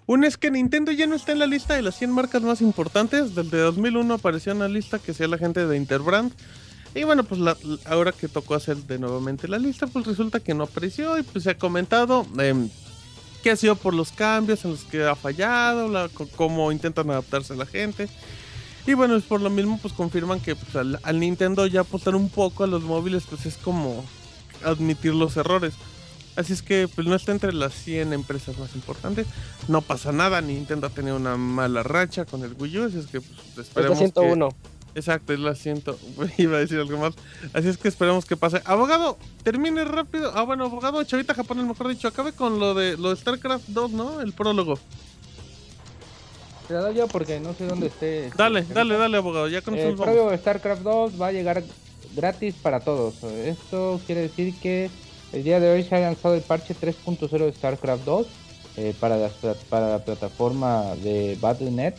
[0.07, 2.61] Una es que Nintendo ya no está en la lista de las 100 marcas más
[2.61, 3.35] importantes.
[3.35, 6.33] Desde 2001 apareció en la lista que sea la gente de Interbrand.
[6.95, 10.55] Y bueno, pues la- ahora que tocó hacer de nuevamente la lista, pues resulta que
[10.55, 12.69] no apareció y pues se ha comentado em,
[13.43, 17.53] que ha sido por los cambios en los que ha fallado, la- cómo intentan adaptarse
[17.53, 18.09] a la gente.
[18.87, 22.17] Y bueno, es por lo mismo, pues confirman que pues, al, al Nintendo ya apostar
[22.17, 24.05] un poco a los móviles, pues es como
[24.65, 25.75] admitir los errores.
[26.37, 29.27] Así es que pues no está entre las 100 empresas más importantes.
[29.67, 33.07] No pasa nada, Nintendo ha tenido una mala racha con el Wii U, así es
[33.07, 34.29] que pues esperemos que...
[35.03, 35.17] 101.
[35.19, 35.83] Exacto, la 100.
[36.39, 37.15] Iba a decir algo más.
[37.53, 38.61] Así es que esperemos que pase.
[38.65, 40.33] Abogado, termine rápido.
[40.35, 43.91] Ah, bueno, abogado, chavita japonés, mejor dicho, acabe con lo de lo de StarCraft 2,
[43.93, 44.21] ¿no?
[44.21, 44.79] El prólogo.
[46.67, 48.31] Te la doy yo porque no sé dónde esté.
[48.37, 49.49] Dale, este, dale, dale, abogado.
[49.49, 49.65] Ya El
[50.05, 51.63] prólogo de StarCraft 2 va a llegar
[52.15, 53.23] gratis para todos.
[53.25, 54.91] Esto quiere decir que
[55.33, 58.27] el día de hoy se ha lanzado el parche 3.0 de StarCraft 2
[58.77, 61.95] eh, para, pla- para la plataforma de Battle.net.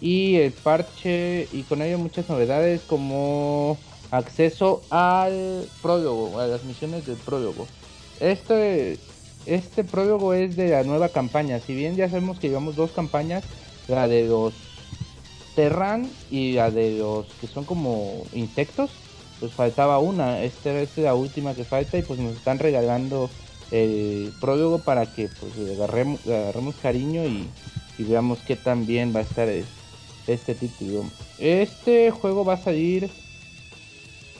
[0.00, 3.78] Y el parche, y con ello muchas novedades como
[4.10, 7.66] acceso al prólogo, a las misiones del prólogo.
[8.20, 8.98] Este,
[9.46, 11.60] este prólogo es de la nueva campaña.
[11.60, 13.44] Si bien ya sabemos que llevamos dos campañas,
[13.88, 14.54] la de los
[15.54, 18.90] Terran y la de los que son como insectos,
[19.40, 20.42] pues faltaba una.
[20.42, 23.30] Esta es la última que falta y pues nos están regalando
[23.70, 27.48] el prólogo para que pues le agarremos, le agarremos cariño y,
[27.98, 29.48] veamos qué tan bien va a estar
[30.26, 31.04] este título.
[31.38, 33.08] Este juego va a salir,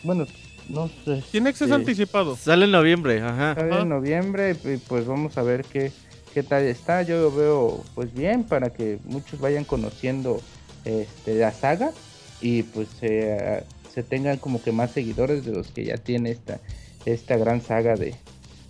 [0.02, 0.26] bueno,
[0.68, 1.22] no sé.
[1.30, 2.36] Tiene acceso anticipado.
[2.36, 3.54] Sale en noviembre, ajá.
[3.54, 3.82] Sale Ajá.
[3.82, 5.92] en noviembre y pues vamos a ver qué,
[6.34, 7.02] qué tal está.
[7.02, 10.40] Yo lo veo pues bien para que muchos vayan conociendo
[10.84, 11.92] este, la saga
[12.40, 16.60] y pues se- se tengan como que más seguidores de los que ya tiene esta,
[17.06, 18.14] esta gran saga de,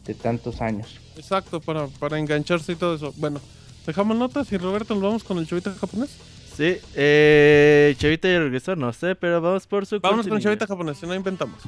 [0.06, 1.00] de tantos años.
[1.16, 3.12] Exacto, para, para engancharse y todo eso.
[3.16, 3.40] Bueno,
[3.86, 6.10] dejamos notas y Roberto, nos vamos con el chavita japonés.
[6.56, 10.96] Sí, eh, Chavita ya regresó, no sé, pero vamos por su Vámonos con chavita japonés,
[10.96, 11.60] si no inventamos.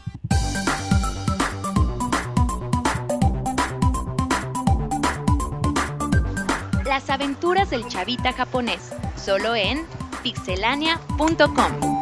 [6.86, 9.84] Las aventuras del chavita japonés, solo en
[10.22, 11.98] pixelania.com.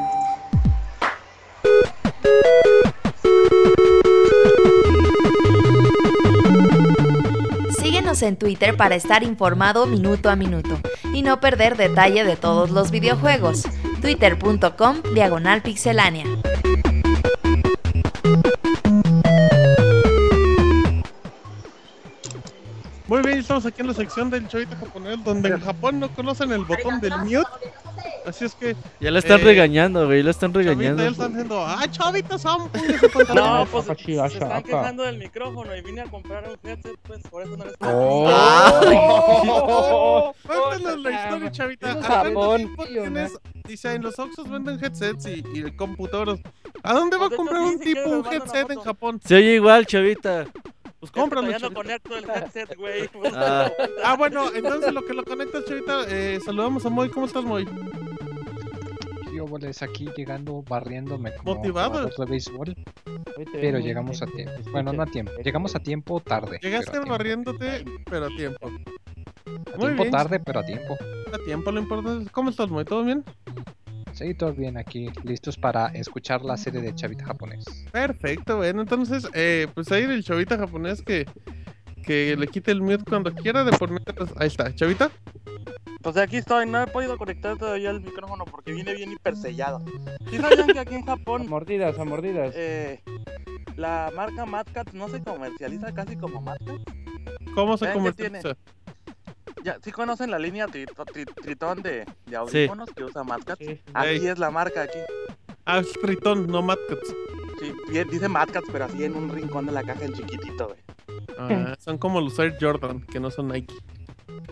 [8.22, 10.80] En Twitter para estar informado minuto a minuto
[11.12, 13.64] y no perder detalle de todos los videojuegos.
[14.00, 16.24] Twitter.com Diagonal Pixelánea.
[23.06, 26.52] Muy bien, estamos aquí en la sección del Chovito Japonés, donde en Japón no conocen
[26.52, 27.44] el botón del mute
[28.26, 30.22] Así es que, Ya lo están Eh, regañando, güey.
[30.22, 31.02] Lo están chavita, regañando.
[31.04, 32.36] ya están diciendo, ¡ah, chavita,
[33.14, 33.34] pantalón".
[33.60, 36.98] No, pues Apache, se asha, están quejando del micrófono y vine a comprar un headset,
[37.06, 38.32] pues por eso no les Oh,
[40.46, 41.90] Cuéntanos la historia, chavita.
[41.92, 43.38] ¿A cuánto Japón, tienes?
[43.66, 46.40] Dice, en los Oxxos venden headsets y, y computadoras.
[46.82, 48.80] ¿A dónde va a Pues, comprar un tipo un headset en.
[48.80, 49.20] Japón?
[49.24, 50.46] Se oye igual, chavita.
[51.00, 53.08] Pues Cómpralo, ya no conecto el headset, güey.
[53.34, 53.70] Ah.
[54.04, 57.08] Ah, bueno, entonces lo que lo conectas, chavita, eh, saludamos a Moy.
[57.10, 57.68] ¿Cómo estás, Moy?
[59.36, 61.90] Yo es aquí llegando, barriéndome como Motivado.
[61.90, 62.76] jugador de béisbol,
[63.52, 64.52] pero llegamos a tiempo.
[64.72, 65.30] Bueno, no a tiempo.
[65.30, 65.44] perfecto.
[65.48, 66.58] Llegamos a tiempo tarde.
[66.62, 67.10] Llegaste pero tiempo.
[67.10, 68.66] barriéndote, pero a tiempo.
[68.66, 70.10] A Muy tiempo bien.
[70.10, 70.96] tarde, pero a tiempo.
[71.32, 72.30] A tiempo, lo importante es...
[72.30, 72.84] ¿Cómo estás, Moy?
[72.84, 73.24] ¿Todo bien?
[74.12, 77.66] Sí, todo bien aquí, listos para escuchar la serie de Chavita japonés.
[77.92, 81.26] Perfecto, bueno, entonces, eh, pues ahí el chavita japonés que,
[82.06, 84.30] que le quite el mute cuando quiera de por mientras...
[84.36, 85.10] Ahí está, chavita.
[86.02, 89.82] Pues aquí estoy, no he podido conectar todavía el micrófono porque viene bien hipersellado.
[90.30, 92.54] ¿Sí sabían que aquí en A Japón mordidas, a mordidas.
[92.56, 93.02] eh,
[93.76, 96.80] la marca Mad Cat no se comercializa casi como Mad Cat?
[97.54, 98.56] ¿Cómo se ¿Saben qué comercializa?
[99.64, 100.86] Ya, ¿sí conocen la línea Tri-
[101.42, 103.58] Tritón de, de audífonos que usa Mad Cat?
[103.58, 104.26] Sí, Ey.
[104.28, 104.98] es la marca aquí.
[105.64, 107.14] Ah, es Tritón, no Mad Cats.
[107.58, 110.78] Sí, dice Mad Cat, pero así en un rincón de la caja en chiquitito, güey.
[111.38, 113.74] Ah, son como los Air Jordan, que no son Nike.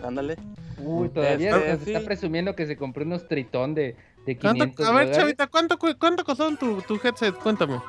[0.03, 0.35] Ándale.
[0.77, 2.05] Uy, todavía Este, nos está sí.
[2.05, 3.95] presumiendo que se compró unos tritón de,
[4.25, 5.17] de ¿Cuánto- 500 a ver, dólares.
[5.17, 7.35] chavita, ¿cuánto, cu- cuánto costó tu, tu headset?
[7.35, 7.79] Cuéntame.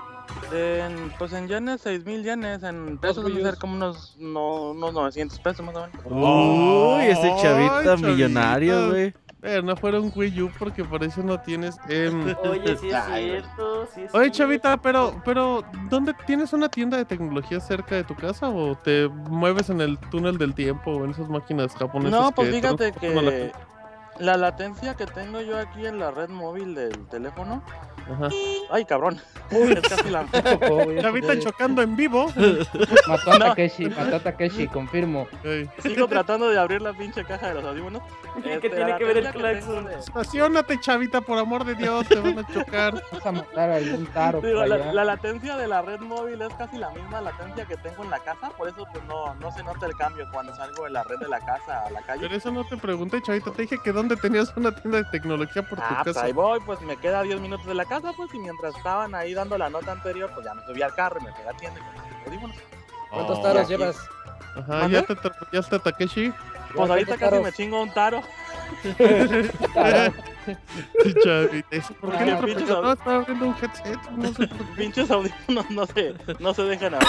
[0.53, 4.93] En, pues en yenes, 6000 yenes, en pesos van a ser como unos, no, unos
[4.93, 6.99] 900 pesos más o menos.
[6.99, 7.97] Uy, ese chavita.
[7.97, 9.15] millonario, güey.
[9.41, 11.79] Pero no fuera un Wii U porque por eso no tienes...
[11.89, 14.39] em, Oye, sí es cierto, sí es Oye, cierto.
[14.39, 19.09] chavita, pero, pero, ¿dónde tienes una tienda de tecnología cerca de tu casa o te
[19.09, 22.19] mueves en el túnel del tiempo o en esas máquinas japonesas?
[22.19, 23.53] No, pues que fíjate que?
[24.19, 27.63] La latencia que tengo yo aquí en la red móvil del teléfono.
[28.09, 28.29] Ajá.
[28.71, 29.21] Ay, cabrón.
[29.51, 30.25] es casi la.
[31.01, 31.51] Chavita chocó.
[31.51, 32.27] chocando en vivo.
[33.09, 33.45] Mató a No.
[33.47, 35.27] Takeshi, mató a Takeshi, confirmo.
[35.83, 38.03] Sigo tratando de abrir la pinche caja de los audífonos.
[38.43, 39.87] ¿Qué Este, tiene la que ver el claxon?
[39.87, 42.95] de- Estacionate, chavita, por amor de Dios, te van a chocar.
[43.13, 46.53] Vas a matar a algún taro Digo, la, la latencia de la red móvil es
[46.55, 49.65] casi la misma latencia que tengo en la casa, por eso pues no, no se
[49.65, 52.21] nota el cambio cuando salgo de la red de la casa a la calle.
[52.23, 55.63] Pero eso no te pregunté, chavita, te dije que dónde tenías una tienda de tecnología
[55.63, 56.27] por tu Ah, pues casa.
[56.27, 59.35] ahí voy, pues me queda 10 minutos de la casa, pues y mientras estaban ahí
[59.35, 61.81] dando la nota anterior, pues ya me subí al carro y me quedé a tienda
[61.81, 61.83] y
[62.19, 62.57] los audífonos.
[63.11, 63.69] ¿Cuántos taros aquí.
[63.71, 63.97] llevas?
[64.57, 66.33] Ajá, ya te atropellaste a Takeshi.
[66.75, 67.43] Pues ahorita ¿Cuántos casi taros?
[67.43, 68.23] me chingo un taro.
[71.03, 71.69] Sí, chavita.
[71.71, 72.41] ¿eso ¿Por qué Ah,
[72.83, 74.11] No, estaba abriendo un headset.
[74.13, 74.73] No sé por qué.
[74.77, 77.09] Pinches audífonos no se, no se dejan abrir.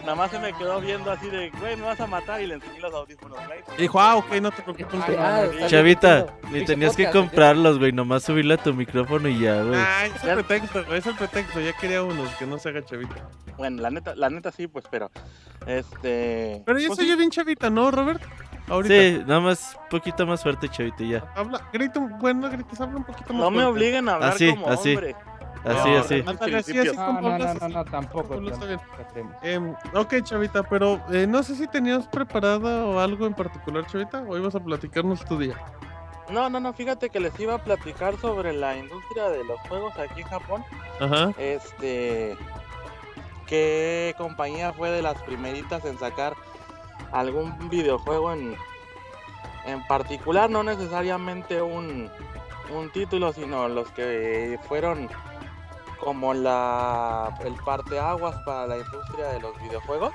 [0.00, 2.54] Nada más se me quedó viendo así de, güey, me vas a matar y le
[2.54, 3.60] enseñé los audífonos, güey.
[3.78, 5.00] Dijo, ah, ok, no te preocupes.
[5.18, 7.92] Ah, Ah, Chavita, ni tenías que comprarlos, güey.
[7.92, 9.80] Nomás subirle a tu micrófono y ya, güey.
[9.80, 11.60] Ah, es el pretexto, güey, es el pretexto.
[11.60, 13.28] Ya quería unos que no se haga chavita.
[13.56, 15.10] Bueno, la neta, la neta sí, pues, pero,
[15.66, 16.62] este...
[16.66, 17.10] Pero ya pues, soy sí.
[17.10, 18.22] yo bien chavita, ¿no, Robert?
[18.68, 18.94] Ahorita.
[18.94, 21.24] Sí, nada más poquito más fuerte, chavita, y ya.
[21.36, 23.70] Habla, grita, un- bueno, grites, habla un poquito más No me fuerte.
[23.72, 24.94] obliguen a hablar Así, como así.
[24.94, 25.16] hombre.
[25.64, 26.24] Así, No, así.
[26.26, 26.96] Ándale, así, así.
[26.96, 28.34] No, como no, no, hablas, no, no, tampoco.
[29.42, 34.22] Em, ok, Chavita, pero eh, no sé si tenías preparada o algo en particular, Chavita,
[34.28, 35.54] o ibas a platicarnos tu día.
[36.30, 39.96] No, no, no, fíjate que les iba a platicar sobre la industria de los juegos
[39.98, 40.64] aquí en Japón.
[41.00, 41.32] Ajá.
[41.38, 42.36] Este...
[43.46, 46.34] ¿Qué compañía fue de las primeritas en sacar
[47.14, 48.56] algún videojuego en,
[49.64, 50.50] en particular?
[50.50, 52.10] No necesariamente un,
[52.70, 55.08] un título, sino los que fueron
[56.00, 60.12] como la el parteaguas para la industria de los videojuegos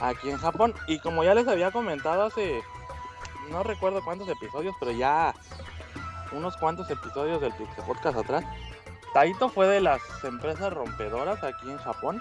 [0.00, 0.74] aquí en Japón.
[0.88, 2.62] Y como ya les había comentado hace
[3.50, 5.34] no recuerdo cuántos episodios, pero ya
[6.32, 8.44] unos cuantos episodios del Pixel Podcast atrás.
[9.12, 12.20] Taito fue de las empresas rompedoras aquí en Japón.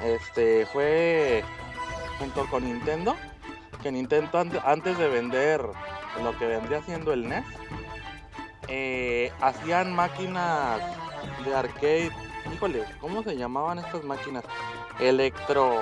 [0.00, 1.42] Este fue
[2.18, 3.16] junto con Nintendo,
[3.82, 5.60] que Nintendo ante- antes de vender
[6.22, 7.44] lo que vendría siendo el NES,
[8.68, 10.80] eh, hacían máquinas
[11.44, 12.10] de arcade.
[12.54, 14.44] Híjole, ¿cómo se llamaban estas máquinas?
[15.00, 15.80] Electro,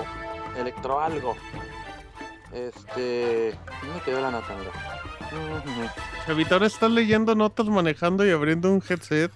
[0.58, 1.36] electro algo.
[2.52, 4.54] Este, ¿dónde quedó la nota?
[6.26, 9.30] Chavita, ahora estás leyendo notas, manejando y abriendo un headset,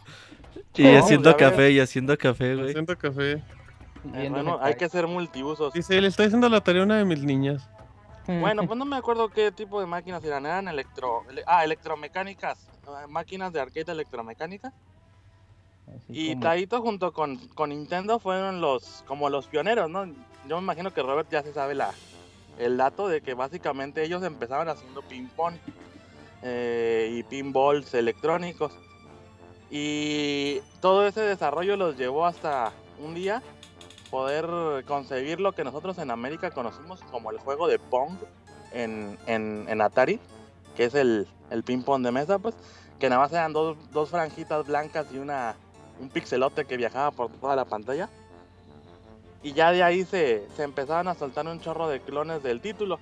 [0.79, 2.69] Y No, haciendo café, y haciendo café, güey.
[2.69, 3.43] haciendo café.
[4.13, 4.73] Viendo bueno, Hentai.
[4.73, 5.73] hay que ser multiusos.
[5.73, 7.69] Dice, le estoy haciendo la tarea a una de mis niñas.
[8.27, 10.47] Bueno, pues no me acuerdo qué tipo de máquinas eran.
[10.47, 11.23] Eran electro...
[11.31, 12.69] ele- Ah, electromecánicas.
[12.87, 14.73] eh, Máquinas de arcade electromecánicas.
[15.89, 20.05] Así Y como- Taito junto con, con Nintendo fueron los como los pioneros, ¿no?
[20.49, 21.93] Yo me imagino que Robert ya se sabe la,
[22.59, 25.55] el dato de que básicamente ellos empezaban haciendo ping-pong
[26.43, 28.73] eh, y pinballs electrónicos.
[29.71, 33.43] Y todo ese desarrollo los llevó hasta un día
[34.17, 38.13] poder concebir lo que nosotros en América conocimos como el juego de Pong
[38.73, 40.19] en, en- en Atari,
[40.75, 42.55] que es el, el ping-pong de mesa, pues,
[42.99, 45.55] que nada más eran dos, dos franjitas blancas y una,
[46.01, 48.09] un pixelote que viajaba por toda la pantalla.
[49.43, 52.99] Y ya de ahí se, se empezaban a soltar un chorro de clones del título,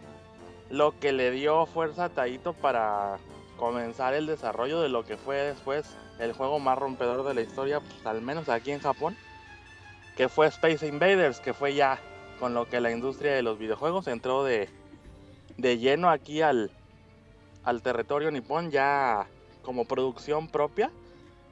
[0.69, 3.19] lo que le dio fuerza a Taito para
[3.57, 5.87] comenzar el desarrollo de lo que fue después
[6.19, 9.17] el juego más rompedor de la historia, pues, al menos aquí en Japón,
[10.17, 11.99] que fue Space Invaders, que fue ya
[12.39, 14.69] con lo que la industria de los videojuegos entró de,
[15.57, 16.71] de lleno aquí al,
[17.65, 19.27] al territorio nipón, ya
[19.63, 20.91] como producción propia.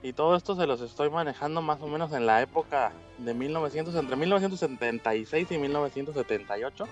[0.03, 3.95] Y todo esto se los estoy manejando más o menos en la época de 1900,
[3.95, 6.85] entre 1976 y 1978.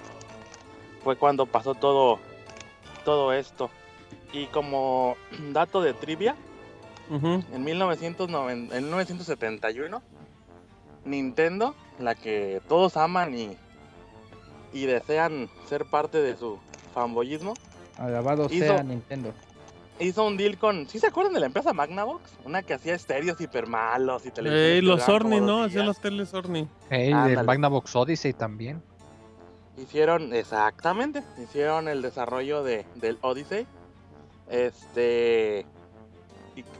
[1.02, 2.20] Fue cuando pasó todo,
[3.05, 3.70] todo esto.
[4.32, 5.16] Y como
[5.52, 6.36] dato de trivia,
[7.10, 10.02] en, 1990 en 1971,
[11.05, 13.56] Nintendo, la que todos aman y,
[14.72, 16.59] y desean ser parte de su
[16.94, 17.55] fanboyismo,
[17.98, 19.32] Alabado Hizo- sea Nintendo.
[19.98, 20.89] hizo un deal con...
[20.89, 22.22] ¿Sí se acuerdan de la empresa Magnavox?
[22.44, 24.82] Una que hacía estéreos hiper malos y televisores.
[24.85, 25.64] Los Orni, ¿no?
[25.64, 26.66] Hacían los teles Orni.
[26.89, 28.82] Hey, el Magnavox Odyssey también.
[29.77, 33.66] Hicieron, exactamente, hicieron el desarrollo de, del Odyssey.
[34.51, 35.64] Este.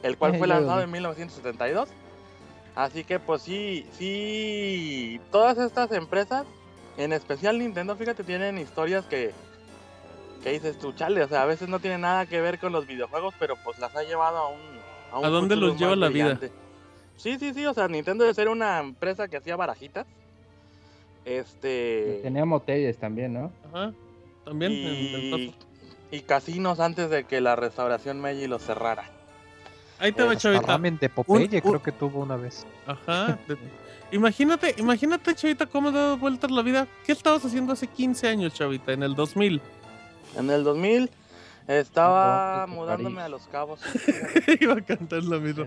[0.03, 1.89] El cual fue lanzado en 1972.
[2.75, 5.21] Así que, pues sí, sí.
[5.31, 6.45] Todas estas empresas,
[6.97, 9.33] en especial Nintendo, fíjate, tienen historias que.
[10.43, 12.87] Que dices tú, chale, o sea, a veces no tiene nada que ver con los
[12.87, 14.61] videojuegos, pero pues las ha llevado a un.
[15.19, 16.39] un ¿A dónde los lleva la vida?
[17.17, 20.07] Sí, sí, sí, o sea, Nintendo de ser una empresa que hacía barajitas.
[21.27, 22.21] Este.
[22.23, 23.53] Tenía moteles también, ¿no?
[23.73, 23.93] Ajá.
[24.45, 24.73] También.
[24.73, 24.87] en-
[25.35, 25.55] en y,
[26.11, 29.11] y casinos antes de que la restauración Meiji los cerrara.
[30.01, 30.67] Ahí te va, Hasta chavita.
[30.67, 32.67] Ramen de Popeye un- creo que tuvo una vez.
[32.87, 33.39] Ajá.
[34.13, 36.89] Imagínate, imagínate, chavita, cómo ha dado vueltas la vida.
[37.07, 38.93] ¿Qué estabas haciendo hace 15 años, chavita?
[38.93, 39.61] En el 2000.
[40.37, 41.11] En el 2000
[41.69, 43.27] estaba No, mudándome París.
[43.27, 43.81] a Los Cabos.
[44.61, 45.65] Iba a cantar lo mismo.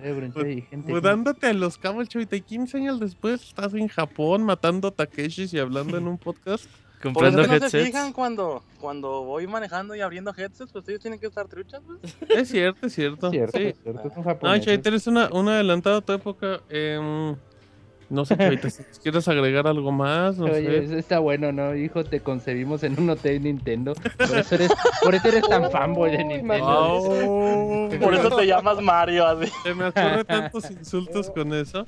[0.88, 5.60] Mudándote a los cabos, chavita, y 15 años después estás en Japón matando takeshis y
[5.60, 6.66] hablando en un podcast.
[7.12, 11.02] Por eso Comprando no se fijan cuando, cuando voy manejando y abriendo headsets, pues ellos
[11.02, 12.16] tienen que estar truchas, pues.
[12.30, 13.30] Es cierto, es cierto.
[13.32, 13.74] Cierto, sí.
[13.84, 14.66] cierto, son No, japoneses.
[14.66, 16.62] chavita, eres una, una adelantada a tu época.
[16.70, 17.36] em,
[18.10, 21.00] no sé, chavita, si quieres agregar algo más, no Oye, sé.
[21.00, 21.76] está bueno, ¿no?
[21.76, 23.94] Hijo, te concebimos en un hotel Nintendo.
[24.18, 24.72] Por eso eres,
[25.02, 26.66] por eso eres tan fanboy de Nintendo.
[26.68, 29.52] Oh, Por eso te llamas Mario, así.
[29.64, 31.88] Se me ocurre tantos insultos con eso.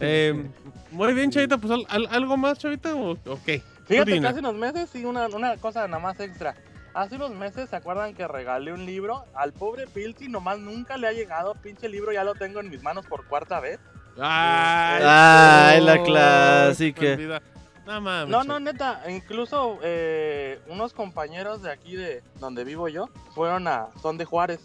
[0.00, 0.48] Em,
[0.90, 3.62] muy bien, chavita, pues al- al- algo más, chavita, o, o qué?
[3.86, 6.54] Fíjate que hace unos meses, sí, una, una cosa nada más extra.
[6.94, 9.24] Hace unos meses, ¿se acuerdan que regalé un libro?
[9.34, 12.82] Al pobre Pilsi nomás nunca le ha llegado, pinche libro, ya lo tengo en mis
[12.82, 13.80] manos por cuarta vez.
[14.18, 17.40] Ay, Ay, la no, clásica.
[17.86, 18.28] No mames.
[18.28, 23.88] No, no, neta, incluso eh, unos compañeros de aquí de donde vivo yo fueron a,
[24.00, 24.60] son de Juárez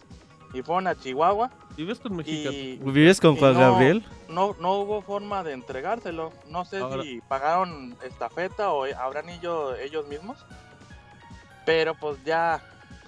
[0.54, 2.52] y fueron a Chihuahua ¿Vives con México?
[2.52, 4.04] y ¿Vives con Juan no- Gabriel?
[4.30, 6.32] no, no hubo forma de entregárselo.
[6.50, 10.38] No sé Ahora- si pagaron estafeta o habrán ido ellos mismos.
[11.66, 12.62] Pero pues ya,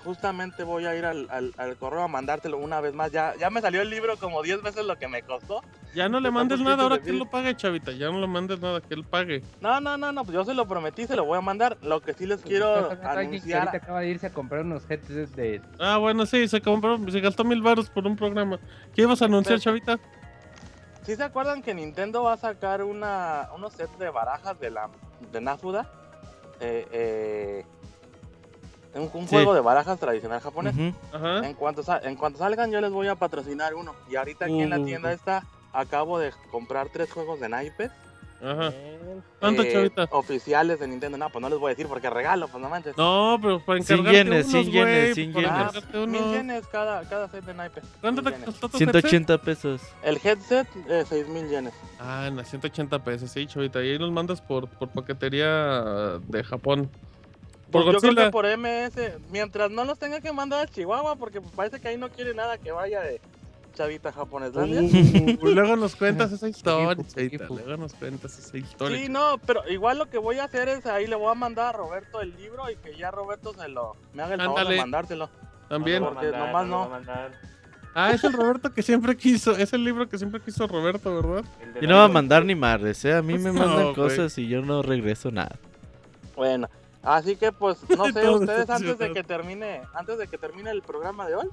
[0.10, 3.12] justamente voy a ir al, al- al correo a mandártelo una vez más.
[3.12, 5.62] Ya, ya me salió el libro como 10 veces lo que me costó.
[5.94, 7.92] Ya no le de mandes nada, ahora que él lo pague, chavita.
[7.92, 9.44] Ya no le mandes nada, que él pague.
[9.62, 11.78] No, no, no, no, pues yo se lo prometí, se lo voy a mandar.
[11.84, 13.76] Lo que sí les quiero Alguien que ahorita anunciar.
[13.76, 15.62] acaba de irse a comprar unos headsets de...
[15.80, 18.58] Ah, bueno, sí, se compró, se gastó mil baros por un programa.
[18.96, 20.00] ¿Qué ibas a anunciar, Pero- chavita?
[21.04, 24.90] ¿Sí se acuerdan que Nintendo va a sacar una, unos sets de barajas de la
[25.32, 25.88] de Nafuda?
[26.62, 27.66] Eh, eh,
[28.96, 29.36] un, un Sí.
[29.36, 30.74] juego de barajas tradicional japonés.
[31.14, 31.46] Ajá.
[31.48, 33.94] En cuanto, en cuanto salgan, yo les voy a patrocinar uno.
[34.10, 34.86] Y ahorita aquí en la Uh.
[34.86, 35.44] tienda esta,
[35.74, 37.92] acabo de comprar tres juegos de naipes.
[38.42, 38.72] Ajá.
[39.42, 40.08] ¿Cuánto, eh, chavita?
[40.12, 41.18] Oficiales de Nintendo.
[41.18, 42.96] No, pues no les voy a decir porque regalo, pues no manches.
[42.98, 46.22] No, pero para encargarte yenes, unos, cien yenes, güey, cien para yenes.
[46.32, 47.84] Yenes cada, cada set de naipes.
[48.00, 48.92] ¿Cuánto te costó tu headset?
[49.06, 49.82] 180 pesos.
[50.04, 51.74] El headset, eh, seis mil yenes.
[52.00, 53.84] Ah, en 180 pesos, sí, chavita.
[53.84, 56.90] Y ahí los mandas por, por paquetería de Japón.
[57.72, 58.26] Por Pues yo creo Godzilla.
[58.26, 61.98] que por MS, mientras no los tenga que mandar a Chihuahua, porque parece que ahí
[61.98, 63.22] no quiere nada que vaya de
[63.76, 64.82] chavita japoneslandia.
[64.82, 67.46] Uh, luego nos cuentas esa historia, chavita.
[67.48, 68.98] Luego nos cuentas esa historia.
[68.98, 71.68] Sí, no, pero igual lo que voy a hacer es ahí le voy a mandar
[71.68, 74.78] a Roberto el libro y que ya Roberto se lo me haga el favor de
[74.78, 75.30] mandárselo.
[75.70, 76.02] También.
[76.02, 77.50] No lo va a Porque mandar, nomás va no.
[77.96, 79.52] Ah, es el Roberto que siempre quiso.
[79.56, 81.44] Es el libro que siempre quiso Roberto, ¿verdad?
[81.82, 83.14] Yo no voy a mandar ni madres, ¿eh?
[83.14, 85.56] A mí me mandan cosas y yo no regreso nada.
[86.36, 86.70] Bueno,
[87.04, 90.72] Así que pues no sé, Todo ustedes antes de que termine, antes de que termine
[90.72, 91.48] el programa de hoy,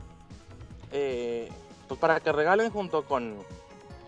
[0.92, 1.50] eh,
[1.88, 3.34] pues para que regalen junto con,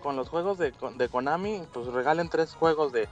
[0.03, 3.07] con los juegos de, de Konami, pues regalen tres juegos de,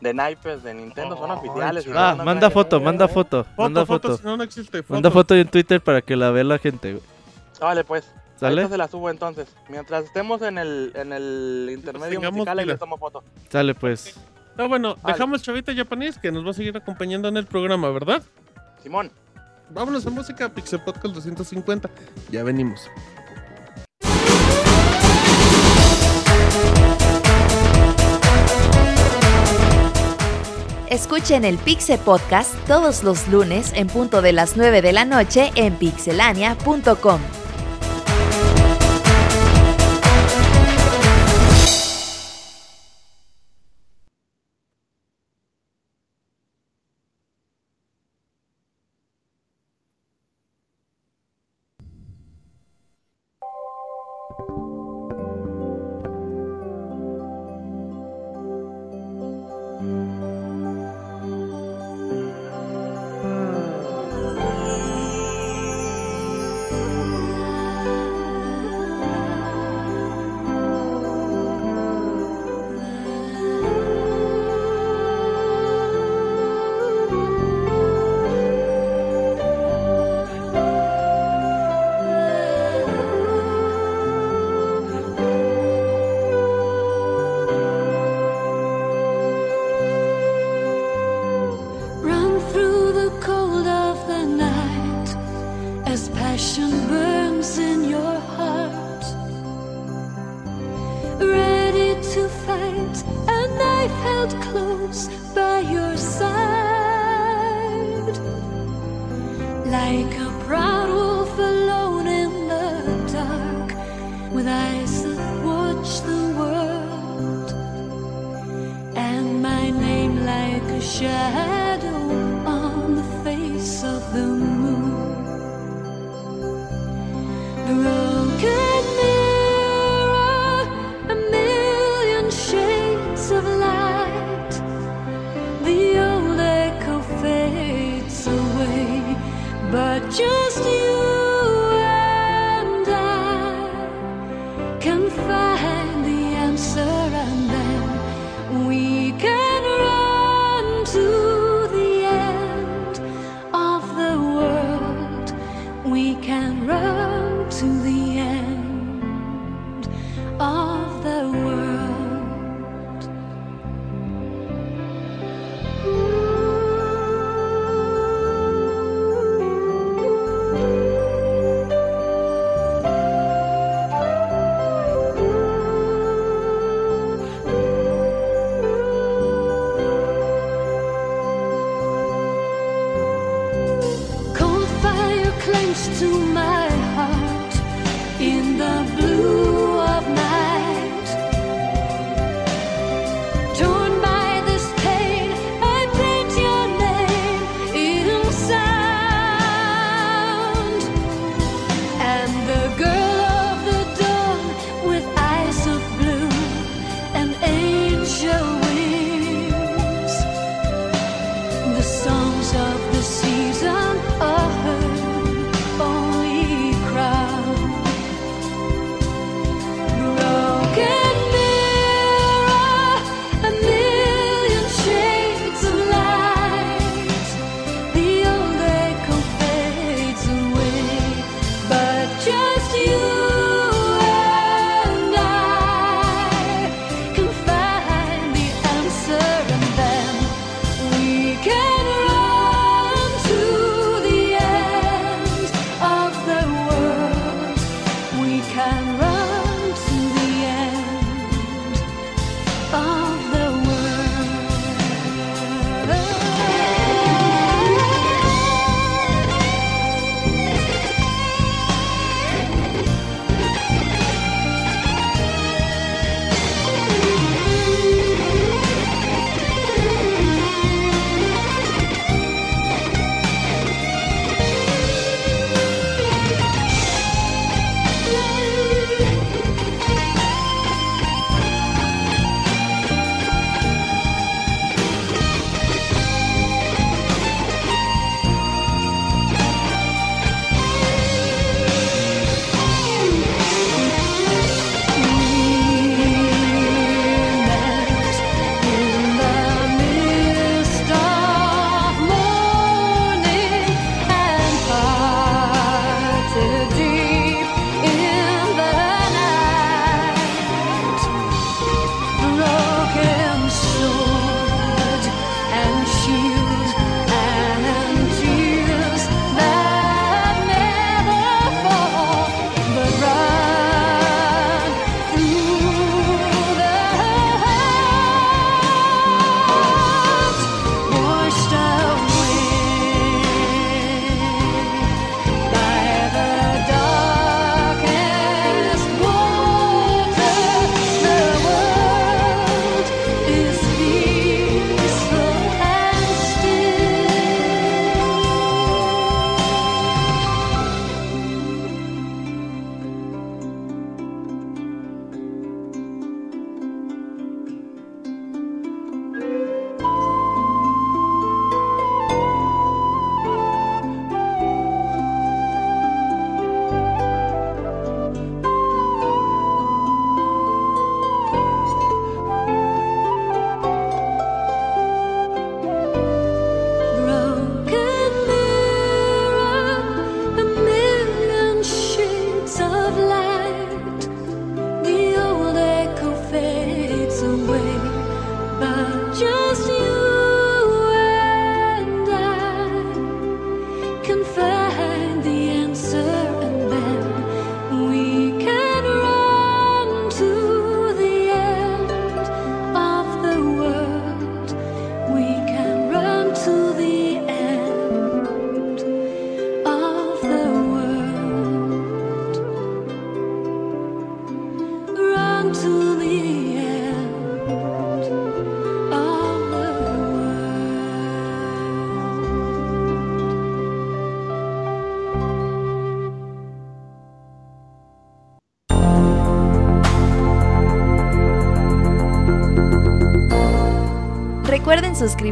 [0.00, 1.86] de naipes de Nintendo, son oficiales.
[1.86, 1.90] y.
[1.94, 4.18] Ah, manda foto, manda foto, Foto, manda foto, foto.
[4.18, 4.84] si no, no existe.
[4.88, 7.00] Manda foto en Twitter para que la vea la gente.
[7.60, 8.10] Vale, pues.
[8.36, 8.66] ¿Sale?
[8.68, 9.46] Se la subo entonces.
[9.68, 13.22] Mientras estemos en el, en el intermedio musical, ahí les tomo foto.
[13.48, 14.16] Sale pues.
[14.62, 15.14] Ah, bueno, Vale.
[15.14, 18.22] dejamos Chavita Japonés que nos va a seguir acompañando en el programa, ¿verdad?
[18.82, 19.10] Simón.
[19.70, 21.90] Vámonos a música Pixel Podcast 250.
[22.30, 22.88] Ya venimos.
[30.90, 35.50] Escuchen el Pixe Podcast todos los lunes en punto de las 9 de la noche
[35.54, 37.41] en pixelania.com.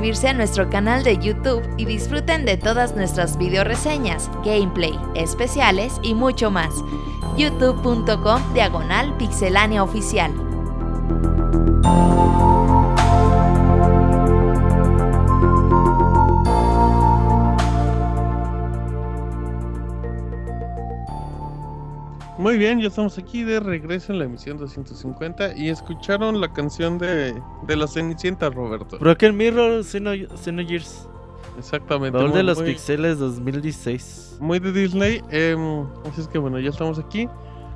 [0.01, 6.01] suscribirse a nuestro canal de YouTube y disfruten de todas nuestras video reseñas, gameplay, especiales
[6.03, 6.73] y mucho más.
[7.37, 10.33] youtube.com diagonal pixelania oficial.
[22.39, 26.97] Muy bien, ya estamos aquí de regreso en la emisión 250 y escucharon la canción
[26.97, 27.35] de,
[27.71, 28.99] de la Cenicienta, Roberto.
[28.99, 31.09] Broken Mirror, Xeno- Xenogears.
[31.59, 32.17] Exactamente.
[32.19, 34.37] Baúl de los muy- pixeles 2016.
[34.41, 35.23] Muy de Disney.
[35.31, 37.29] em, así es que bueno, ya estamos aquí.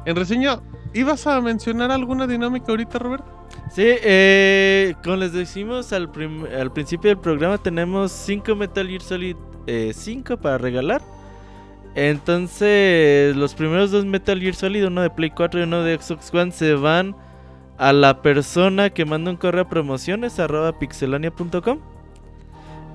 [0.07, 0.61] En reseña,
[0.93, 3.27] ¿ibas a mencionar alguna dinámica ahorita, Roberto?
[3.71, 6.11] Sí, eh, como les decimos al,
[6.59, 9.37] al principio del programa, tenemos 5 Metal Gear Solid
[9.93, 11.01] 5 para regalar.
[11.95, 16.33] Entonces, los primeros dos Metal Gear Solid, uno de Play 4 y uno de Xbox
[16.35, 17.15] One, se van
[17.79, 21.79] a la persona que manda un correo a promociones arroba pixelania.com.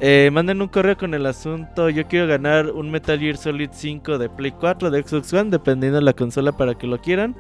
[0.01, 4.17] Eh, manden un correo con el asunto yo quiero ganar un Metal Gear Solid 5
[4.17, 7.35] de Play 4 de Xbox One, dependiendo de la consola para que lo quieran.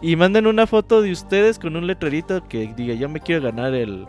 [0.00, 3.74] Y manden una foto de ustedes con un letrerito que diga yo me quiero ganar
[3.74, 4.06] el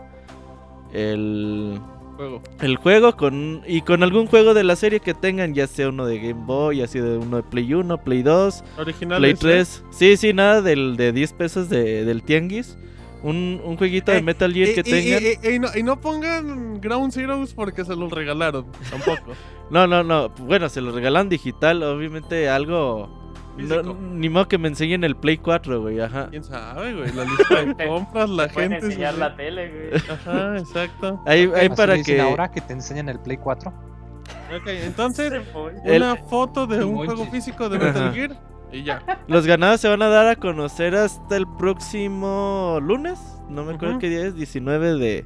[0.92, 1.78] el
[2.20, 2.42] Juego.
[2.60, 6.04] el juego con y con algún juego de la serie que tengan, ya sea uno
[6.06, 9.18] de Game Boy, ya sea de uno de Play 1, Play 2, Original.
[9.18, 9.84] Play 3.
[9.90, 12.76] Sí, sí, nada del de 10 pesos de, del tianguis.
[13.22, 15.22] Un, un jueguito de Eh, Metal Gear que tengan.
[15.54, 18.66] y, no, y no pongan Ground Zeroes porque se los regalaron.
[18.90, 19.32] Tampoco.
[19.70, 20.30] No, no, no.
[20.30, 23.29] Bueno, se lo regalan digital, obviamente algo.
[23.58, 26.28] No- ni modo que me enseñen el Play 4, güey, ajá.
[26.30, 27.12] ¿Quién sabe, güey?
[27.12, 28.86] La lista de compras, la Pueden gente.
[28.86, 30.02] enseñar se- la tele, güey.
[30.10, 31.20] Ajá, exacto.
[31.26, 32.20] Ahí, ahí para dicen que.
[32.22, 33.70] ahora que te enseñan el Play 4.
[33.70, 35.32] Ok, entonces,
[35.84, 38.12] El- una foto de un juego físico de Metal.
[38.14, 38.36] Gear
[38.72, 39.02] y ya.
[39.28, 43.18] Los ganados se van a dar a conocer hasta el próximo lunes.
[43.48, 44.00] No me acuerdo Ujú.
[44.00, 45.24] qué día es, 19 de,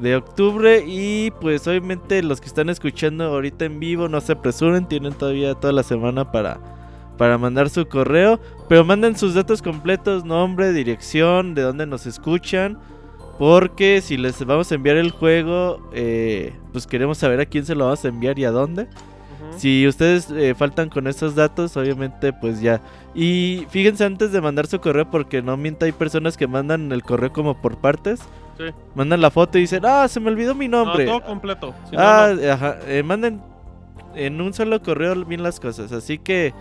[0.00, 0.84] de octubre.
[0.86, 5.54] Y pues obviamente los que están escuchando ahorita en vivo no se apresuren, tienen todavía
[5.54, 6.58] toda la semana para,
[7.16, 8.40] para mandar su correo.
[8.68, 12.78] Pero manden sus datos completos, nombre, dirección, de dónde nos escuchan.
[13.38, 17.74] Porque si les vamos a enviar el juego, eh, pues queremos saber a quién se
[17.74, 18.88] lo vamos a enviar y a dónde.
[19.56, 22.80] Si ustedes eh, faltan con estos datos, obviamente pues ya.
[23.14, 27.02] Y fíjense antes de mandar su correo porque no mienta, hay personas que mandan el
[27.02, 28.20] correo como por partes.
[28.58, 28.64] Sí.
[28.94, 31.04] Mandan la foto y dicen, ah, se me olvidó mi nombre.
[31.04, 31.74] No, todo completo.
[31.88, 32.52] Si no, ah, no.
[32.52, 32.78] ajá.
[32.86, 33.40] eh, manden
[34.14, 35.92] en un solo correo bien las cosas.
[35.92, 36.52] Así que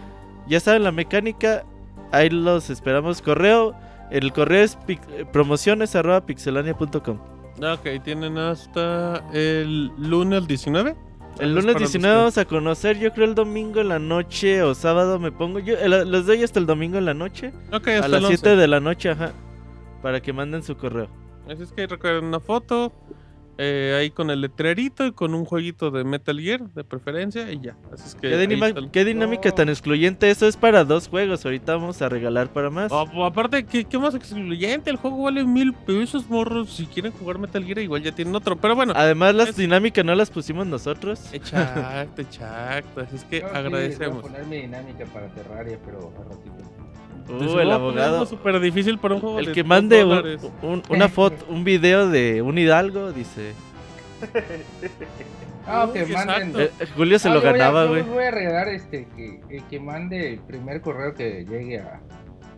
[0.47, 1.65] ya saben la mecánica.
[2.11, 3.21] Ahí los esperamos.
[3.21, 3.75] Correo.
[4.11, 7.17] El correo es eh, promociones arroba pixelania.com.
[7.57, 10.95] Ok, tienen hasta el lunes 19.
[11.39, 13.99] El lunes para los 19 que- vamos a conocer, yo creo el domingo en la
[13.99, 15.59] noche o sábado me pongo.
[15.59, 17.51] Yo el- les doy hasta el domingo en la noche.
[17.73, 18.61] Ok, a hasta las el 7 11.
[18.61, 19.31] de la noche, ajá.
[20.01, 21.07] Para que manden su correo.
[21.49, 22.93] Así es que recuerden una foto.
[23.57, 27.59] Eh, ahí con el letrerito y con un jueguito de Metal Gear de preferencia y
[27.61, 27.75] ya.
[27.93, 28.21] Así es que.
[28.29, 30.29] ¿Qué, el- qué dinámica tan excluyente.
[30.29, 31.45] Eso es para dos juegos.
[31.45, 32.91] Ahorita vamos a regalar para más.
[32.91, 34.89] Ah, pues, aparte, ¿qué, qué más excluyente?
[34.89, 36.69] El juego vale mil pesos, morros.
[36.75, 38.55] Si quieren jugar Metal Gear, igual ya tienen otro.
[38.57, 41.21] Pero bueno, Además, las es- dinámicas no las pusimos nosotros.
[41.33, 43.01] exacto, exacto.
[43.01, 44.21] Así es que Yo sí agradecemos.
[44.21, 46.84] Voy a poner mi dinámica para Terraria, pero a ratito.
[47.27, 48.13] Uh, Pues, el poner abogado.
[48.15, 50.03] algo súper difícil para un juego El de que mande
[50.61, 53.53] un- una foto, un video de un hidalgo, dice.
[55.67, 56.53] Ah, Uy, que manden.
[56.59, 58.01] Eh, eh, Julio se Ah, lo yo ganaba, yo güey.
[58.03, 61.99] Voy a regalar este que, el que mande el primer correo que llegue a.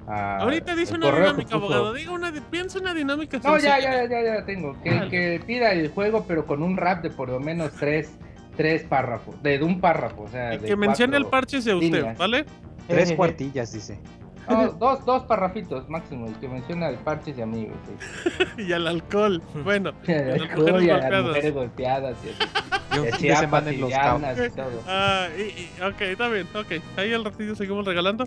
[0.07, 1.94] a- Ahorita dice una dinámica, abogado.
[1.94, 3.38] Diga una, piensa una dinámica.
[3.41, 4.03] No, ya, sencilla.
[4.06, 4.76] ya, ya, ya tengo.
[4.84, 5.10] Que, Dale.
[5.10, 8.11] que pida el juego, pero con un rap de por lo menos tres,
[8.57, 9.41] tres párrafos.
[9.41, 10.49] De, de un párrafo, o sea.
[10.49, 12.18] De que mencione el parche de usted, líneas.
[12.18, 12.45] ¿vale?
[12.89, 13.99] Tres cuartillas, dice.
[14.49, 16.27] No, dos, dos parrafitos máximo.
[16.27, 17.75] El que menciona el parche y amigos.
[17.85, 18.43] sí.
[18.63, 19.41] y al alcohol.
[19.63, 21.25] Bueno, Y a las las mujeres y a las golpeadas.
[21.27, 22.17] mujeres golpeadas.
[22.25, 23.09] Y así.
[23.13, 24.81] Y Chiapas semana en y los y todo.
[24.87, 26.81] Ah, y, y- ok, está bien, ok.
[26.97, 28.25] Ahí al ratito seguimos regalando.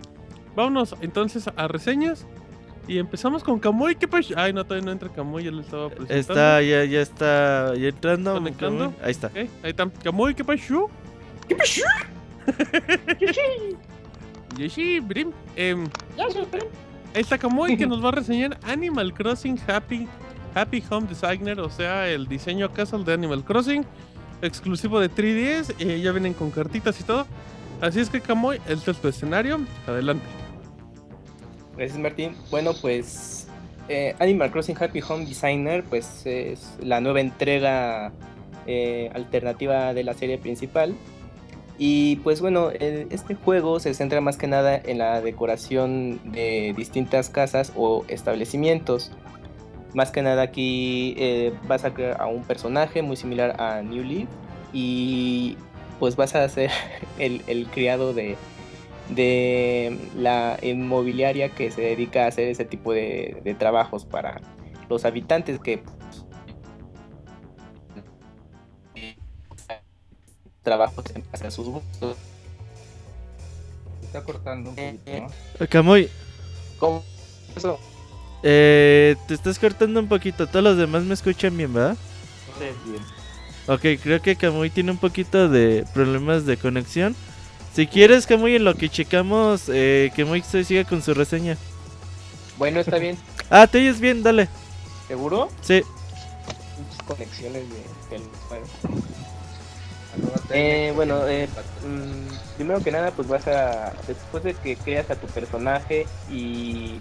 [0.54, 2.26] Vámonos entonces a reseñas.
[2.88, 3.94] Y empezamos con Kamui.
[3.96, 4.34] ¿Qué pasó?
[4.36, 6.18] Ay, no, todavía no entra Kamui, ya le estaba presentando.
[6.18, 8.34] Está, ya, ya está ya entrando.
[8.34, 8.92] ¿Conectando?
[9.02, 9.28] Ahí está.
[9.28, 9.88] Ok, ahí está.
[10.02, 10.88] Kamui, ¿qué pasó?
[11.48, 11.82] ¿Qué pasó?
[14.60, 15.32] Yoshi, Brim.
[15.56, 15.88] Em,
[17.14, 20.06] ahí está Kamui que nos va a reseñar Animal Crossing Happy,
[20.54, 23.84] Happy Home Designer, o sea, el diseño casual de Animal Crossing,
[24.42, 25.74] exclusivo de 3DS.
[25.78, 27.26] eh, ya vienen con cartitas y todo.
[27.80, 29.60] Así es que Kamui, este es tu escenario.
[29.86, 30.24] Adelante.
[31.76, 32.36] Gracias Martín.
[32.50, 33.48] Bueno, pues
[33.88, 38.12] eh, Animal Crossing Happy Home Designer pues es la nueva entrega
[38.66, 40.94] eh, alternativa de la serie principal.
[41.82, 46.74] Y pues bueno, el- este juego se centra más que nada en la decoración de
[46.76, 49.12] distintas casas o establecimientos.
[49.94, 54.04] Más que nada aquí eh, vas a crear a un personaje muy similar a New
[54.04, 54.28] Leaf
[54.74, 55.56] y
[55.98, 56.70] pues vas a ser
[57.18, 58.36] el, el criado de,
[59.08, 64.42] de la inmobiliaria que se dedica a hacer ese tipo de trabajos para
[64.90, 65.82] los habitantes que
[70.70, 72.16] trabajos en base a sus gustos.
[74.00, 75.26] Se está cortando un poquito,
[75.58, 75.66] ¿no?
[75.68, 76.08] Camuy,
[76.78, 77.02] ¿Cómo?
[77.56, 77.80] Eso.
[78.44, 80.46] eh, te estás cortando un poquito.
[80.46, 81.96] Todos los demás me escuchan bien, ¿verdad?
[82.60, 82.66] Sí.
[82.88, 83.02] Bien.
[83.66, 87.16] Ok, creo que Camuy tiene un poquito de problemas de conexión.
[87.74, 91.56] Si quieres, Camuy, en lo que checamos, eh, que Moy se siga con su reseña.
[92.58, 93.18] Bueno, está bien.
[93.52, 94.48] Ah, te oyes bien, dale.
[95.08, 95.48] ¿Seguro?
[95.62, 95.82] Sí.
[96.78, 98.16] Muchas conexiones de.
[98.16, 98.66] Arroba
[100.52, 101.48] Eh, bueno, eh,
[101.82, 102.26] mm,
[102.56, 106.98] primero que nada, pues vas a, después de que creas a tu personaje y,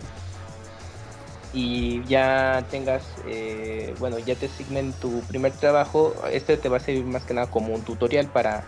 [1.52, 6.80] y ya tengas, eh, bueno, ya te asignen tu primer trabajo, este te va a
[6.80, 8.68] servir más que nada como un tutorial para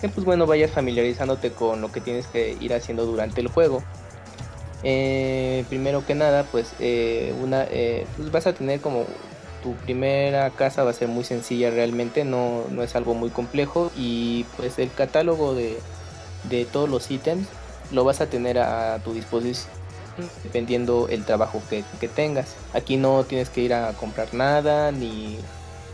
[0.00, 3.82] que, pues bueno, vayas familiarizándote con lo que tienes que ir haciendo durante el juego.
[4.80, 6.74] Primero que nada, pues,
[7.34, 7.66] una,
[8.16, 9.06] pues vas a tener como
[9.62, 13.90] tu primera casa va a ser muy sencilla realmente, no, no es algo muy complejo
[13.96, 15.78] y pues el catálogo de,
[16.50, 17.46] de todos los ítems
[17.92, 19.68] lo vas a tener a tu disposición
[20.44, 22.54] dependiendo el trabajo que, que tengas.
[22.74, 25.38] Aquí no tienes que ir a comprar nada ni,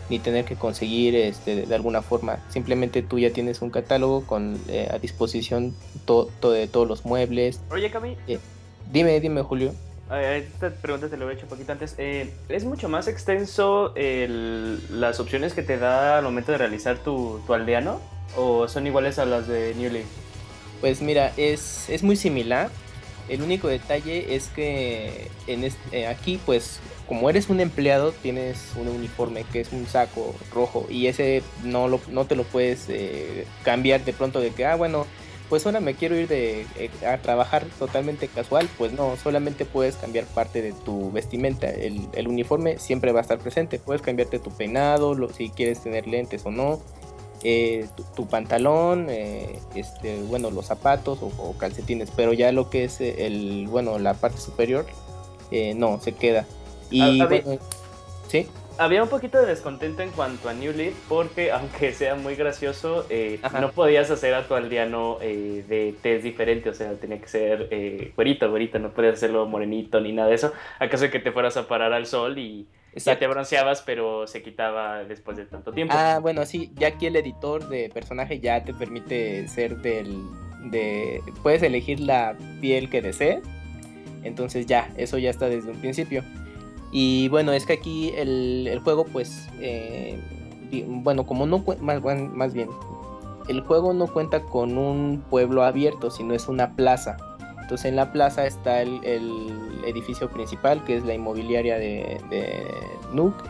[0.09, 2.39] ni tener que conseguir este, de alguna forma.
[2.49, 5.73] Simplemente tú ya tienes un catálogo con eh, a disposición
[6.05, 7.61] to- to- de todos los muebles.
[7.71, 8.17] Oye, Cami,
[8.91, 9.73] Dime, dime Julio.
[10.17, 11.95] Esta pregunta te lo he hecho un poquito antes.
[11.97, 16.97] Eh, ¿Es mucho más extenso el- las opciones que te da al momento de realizar
[16.97, 18.01] tu, tu aldeano?
[18.35, 20.05] ¿O son iguales a las de New Leaf?
[20.81, 22.69] Pues mira, es, es muy similar.
[23.27, 28.87] El único detalle es que en este, aquí, pues, como eres un empleado, tienes un
[28.87, 33.45] uniforme que es un saco rojo y ese no, lo, no te lo puedes eh,
[33.63, 35.05] cambiar de pronto de que, ah, bueno,
[35.49, 38.69] pues ahora me quiero ir de, eh, a trabajar totalmente casual.
[38.77, 41.69] Pues no, solamente puedes cambiar parte de tu vestimenta.
[41.69, 43.79] El, el uniforme siempre va a estar presente.
[43.79, 46.79] Puedes cambiarte tu peinado, lo- si quieres tener lentes o no
[47.43, 52.69] eh, tu, tu pantalón, eh, este, bueno, los zapatos o, o calcetines, pero ya lo
[52.69, 54.85] que es el, bueno, la parte superior,
[55.49, 56.45] eh, no, se queda.
[56.91, 57.43] Y A- a ver.
[57.45, 57.61] bueno,
[58.27, 58.45] sí,
[58.79, 63.05] Había un poquito de descontento en cuanto a New Leaf porque, aunque sea muy gracioso,
[63.09, 67.27] eh, no podías hacer a tu aldeano eh, de test diferente, o sea, tenía que
[67.27, 71.19] ser eh, güerito, güerito, no podías hacerlo morenito ni nada de eso, acaso de que
[71.19, 75.45] te fueras a parar al sol y ya te bronceabas, pero se quitaba después de
[75.45, 75.93] tanto tiempo.
[75.97, 80.23] Ah, bueno, sí, ya aquí el editor de personaje ya te permite ser del,
[80.71, 83.41] de, puedes elegir la piel que desees,
[84.23, 86.23] entonces ya, eso ya está desde un principio.
[86.91, 90.19] Y bueno, es que aquí el, el juego, pues, eh,
[90.87, 92.69] bueno, como no, más, bien,
[93.47, 97.17] el juego no cuenta con un pueblo abierto, sino es una plaza.
[97.61, 98.99] Entonces en la plaza está el,
[99.85, 102.65] edificio principal, que es la inmobiliaria de, de
[103.13, 103.43] Nuke.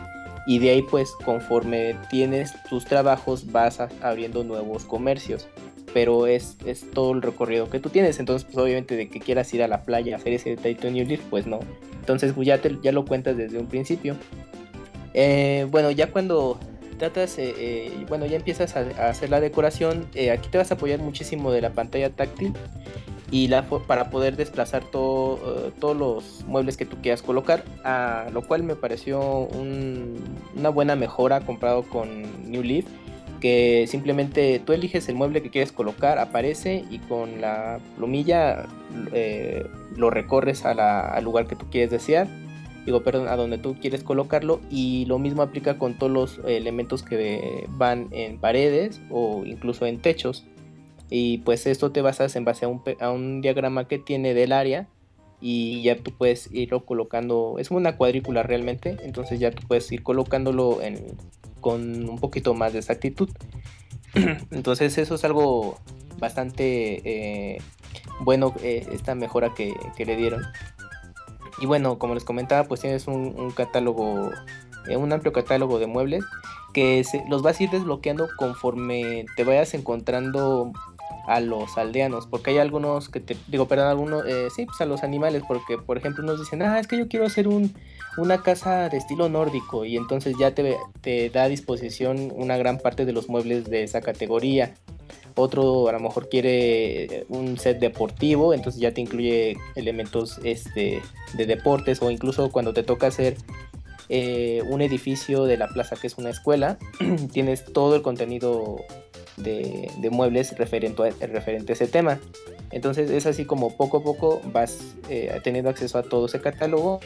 [0.46, 5.48] Y de ahí pues conforme tienes tus trabajos vas a- abriendo nuevos comercios.
[5.92, 8.20] Pero es, es todo el recorrido que tú tienes.
[8.20, 11.06] Entonces pues obviamente de que quieras ir a la playa a hacer ese Titan New
[11.06, 11.60] Leaf, pues no.
[12.00, 14.16] Entonces pues ya, ya lo cuentas desde un principio.
[15.14, 16.58] Eh, bueno, ya cuando
[16.98, 21.00] tratas, eh, eh, bueno, ya empiezas a, hacer la decoración, aquí te vas a apoyar
[21.00, 22.52] muchísimo de la pantalla táctil
[23.30, 28.42] y la para poder desplazar todo, todos los muebles que tú quieras colocar, a lo
[28.42, 30.18] cual me pareció un-
[30.56, 32.86] una buena mejora comparado con New Leaf,
[33.40, 38.68] que simplemente tú eliges el mueble que quieres colocar, aparece y con la plumilla
[39.12, 42.28] eh, lo recorres al lugar que tú quieres desear.
[42.86, 47.02] Digo, perdón, a donde tú quieres colocarlo y lo mismo aplica con todos los elementos
[47.02, 50.44] que van en paredes o incluso en techos.
[51.10, 54.52] Y pues esto te basas en base a un, a un diagrama que tiene del
[54.52, 54.88] área
[55.40, 60.02] y ya tú puedes irlo colocando, es una cuadrícula realmente, entonces ya tú puedes ir
[60.02, 60.98] colocándolo en,
[61.60, 63.28] con un poquito más de exactitud.
[64.50, 65.78] entonces eso es algo
[66.18, 67.58] bastante eh,
[68.20, 70.42] bueno, eh, esta mejora que, le dieron.
[71.60, 74.30] Y bueno, como les comentaba, pues tienes un, catálogo,
[74.88, 76.24] eh, un amplio catálogo de muebles
[76.72, 80.72] que se- los vas a ir desbloqueando conforme te vayas encontrando
[81.26, 84.24] a los aldeanos, porque hay algunos que te, digo, perdón, algunos,
[84.54, 87.26] sí, pues a los animales, porque por ejemplo unos dicen, ah, es que yo quiero
[87.26, 87.74] hacer un,
[88.16, 92.78] una casa de estilo nórdico, y entonces ya te, te da a disposición una gran
[92.78, 94.74] parte de los muebles de esa categoría.
[95.36, 101.00] Otro a lo mejor quiere un set deportivo, entonces ya te incluye elementos este,
[101.34, 103.36] de deportes o incluso cuando te toca hacer
[104.08, 106.78] eh, un edificio de la plaza que es una escuela,
[107.32, 108.78] tienes todo el contenido
[109.36, 112.18] de, de muebles referente a, referente a ese tema.
[112.72, 114.78] Entonces es así como poco a poco vas
[115.08, 117.00] eh, teniendo acceso a todo ese catálogo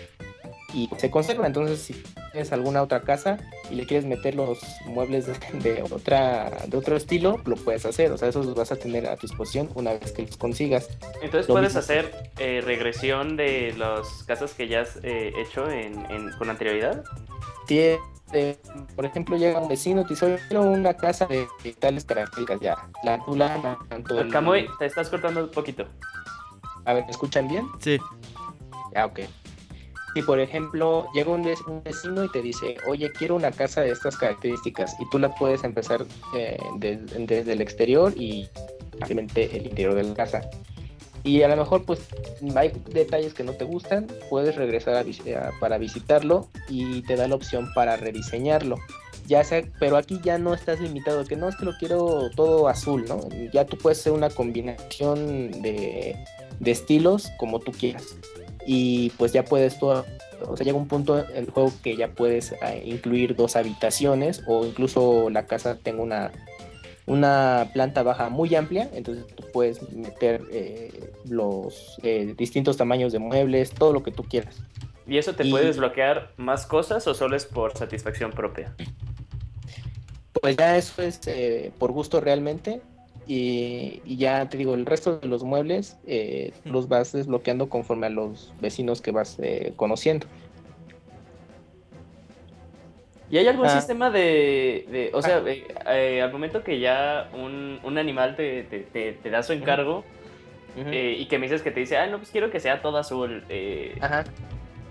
[0.75, 1.47] y se conserva.
[1.47, 1.93] Entonces si
[2.33, 3.39] tienes alguna otra casa
[3.71, 5.35] y le quieres meter los muebles de,
[5.75, 8.11] de otra de otro estilo, lo puedes hacer.
[8.13, 10.89] O sea, esos los vas a tener a tu disposición una vez que los consigas.
[11.23, 11.81] Entonces Lo puedes mismo.
[11.81, 17.05] hacer eh, regresión de las casas que ya has eh, hecho en, en- con anterioridad.
[18.33, 18.59] Eh,
[18.97, 22.05] por ejemplo, llega un vecino y te dice, "Oye, quiero una casa de, de tales
[22.05, 22.89] características ya.
[23.05, 25.87] La tula, tanto el- Camuy, te estás cortando un poquito.
[26.85, 27.69] A ver, ¿me escuchan bien?
[27.81, 27.99] Sí.
[28.97, 29.21] Ah, ok.
[30.15, 33.81] Si por ejemplo llega un, vec- un vecino y te dice, oye, quiero una casa
[33.81, 38.49] de estas características, y tú la puedes empezar eh, des- desde el exterior y
[38.93, 40.49] simplemente el interior de la casa.
[41.25, 42.01] Y a lo mejor pues
[42.55, 45.05] hay detalles que no te gustan, puedes regresar
[45.59, 48.77] para visitarlo y te da la opción para rediseñarlo.
[49.27, 52.69] Ya sea, pero aquí ya no estás limitado, que no es que lo quiero todo
[52.69, 53.27] azul, ¿no?
[53.55, 56.15] Ya tú puedes hacer una combinación de
[56.65, 58.17] estilos como tú quieras
[58.67, 60.05] y pues ya puedes todo,
[60.49, 64.43] o sea, llega un punto en el juego que ya puedes eh, incluir dos habitaciones
[64.47, 66.33] o incluso la casa tenga una,
[67.07, 73.19] una planta baja muy amplia, entonces tú puedes meter eh, los eh, distintos tamaños de
[73.19, 74.57] muebles, todo lo que tú quieras.
[75.07, 78.75] ¿Y eso te Y- puede desbloquear más cosas o solo es por satisfacción propia?
[80.41, 82.81] Pues ya eso es eh, por gusto realmente.
[83.27, 88.07] Y, y ya te digo, el resto de los muebles eh, los vas desbloqueando conforme
[88.07, 90.27] a los vecinos que vas eh, conociendo.
[93.31, 93.71] ¿Y hay algún Ah.
[93.71, 98.63] sistema de, de- o sea, eh, eh, al momento que ya un, un animal te,
[98.65, 100.05] te- te- te da su encargo
[100.77, 102.99] eh, y que me dices que te dice, ah, no, pues quiero que sea todo
[102.99, 103.97] azul, eh,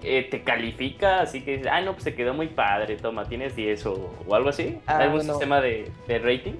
[0.03, 3.55] eh, te califica, así que dices, ah, no, pues te quedó muy padre, toma, tienes
[3.55, 4.79] 10 o, o algo así?
[4.87, 5.33] Ah, ¿Hay algún bueno.
[5.33, 6.53] sistema de, de rating?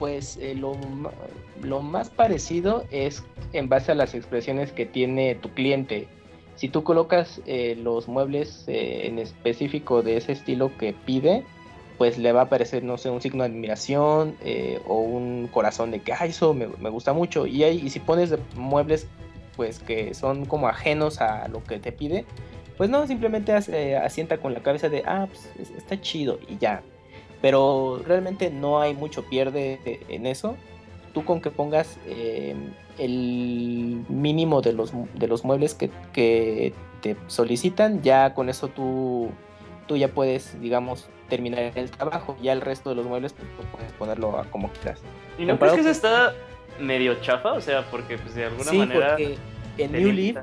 [0.00, 0.76] Pues eh, lo,
[1.62, 3.22] lo más parecido es
[3.52, 6.08] en base a las expresiones que tiene tu cliente.
[6.56, 11.44] Si tú colocas eh, los muebles eh, en específico de ese estilo que pide,
[11.98, 15.90] pues le va a aparecer, no sé, un signo de admiración eh, o un corazón
[15.90, 17.46] de que, ay, eso me, me gusta mucho.
[17.46, 19.06] Y, hay, y si pones muebles,
[19.54, 22.24] pues que son como ajenos a lo que te pide,
[22.78, 26.56] pues no, simplemente as- asienta con la cabeza de, ah, pues es- está chido y
[26.56, 26.82] ya.
[27.42, 30.56] Pero realmente no hay mucho pierde en eso.
[31.14, 32.54] Tú con que pongas eh,
[32.98, 39.30] el mínimo de los, de los muebles que, que te solicitan, ya con eso tú,
[39.86, 42.36] tú ya puedes, digamos, terminar el trabajo.
[42.42, 45.00] Ya el resto de los muebles pues, puedes ponerlo a como quieras.
[45.38, 46.34] ¿Y no crees que eso está
[46.78, 47.52] medio chafa?
[47.54, 49.16] O sea, porque pues de alguna Sí, manera...
[49.16, 49.38] porque
[49.78, 50.36] en New Leaf,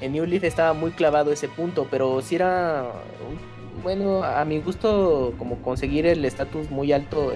[0.00, 2.84] en New Leaf estaba muy clavado ese punto, pero si era,
[3.28, 7.32] un- bueno, a mi gusto, como conseguir el estatus muy alto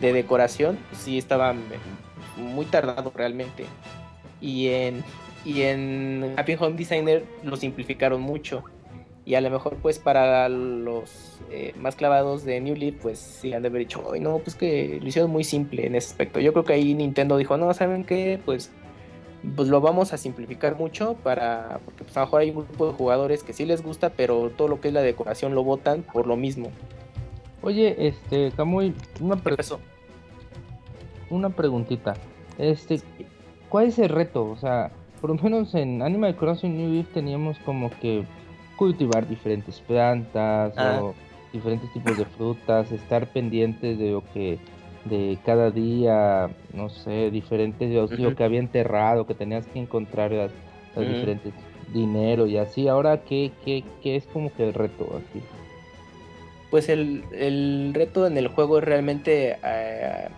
[0.00, 1.54] de decoración, sí estaba
[2.36, 3.64] muy tardado realmente.
[4.40, 5.02] Y en,
[5.44, 8.64] y en Happy Home Designer lo simplificaron mucho.
[9.24, 13.52] Y a lo mejor pues para los eh, más clavados de New Leaf pues sí
[13.52, 16.40] han de haber dicho, "Ay, no, pues que lo hicieron muy simple en ese aspecto.
[16.40, 18.40] Yo creo que ahí Nintendo dijo, no, ¿saben qué?
[18.42, 18.70] Pues
[19.56, 22.86] pues lo vamos a simplificar mucho para porque pues, a lo mejor hay un grupo
[22.88, 26.02] de jugadores que sí les gusta, pero todo lo que es la decoración lo votan
[26.02, 26.70] por lo mismo.
[27.62, 29.56] Oye, este, Camuy, una, pre-
[31.30, 32.14] una preguntita.
[32.56, 33.00] Este,
[33.68, 34.48] ¿cuál es el reto?
[34.48, 34.90] O sea,
[35.20, 38.24] por lo menos en Animal Crossing New Leaf teníamos como que
[38.76, 41.00] cultivar diferentes plantas Ah.
[41.02, 41.14] o
[41.52, 44.58] diferentes tipos de frutas, estar pendientes de lo que
[45.08, 50.50] de cada día, no sé, diferentes de que había enterrado, que tenías que encontrar las,
[50.96, 51.52] diferentes
[51.92, 52.88] dinero y así.
[52.88, 55.42] Ahora, ¿qué, qué, qué es como que el reto aquí?
[56.70, 60.28] Pues el, el reto en el juego es realmente eh,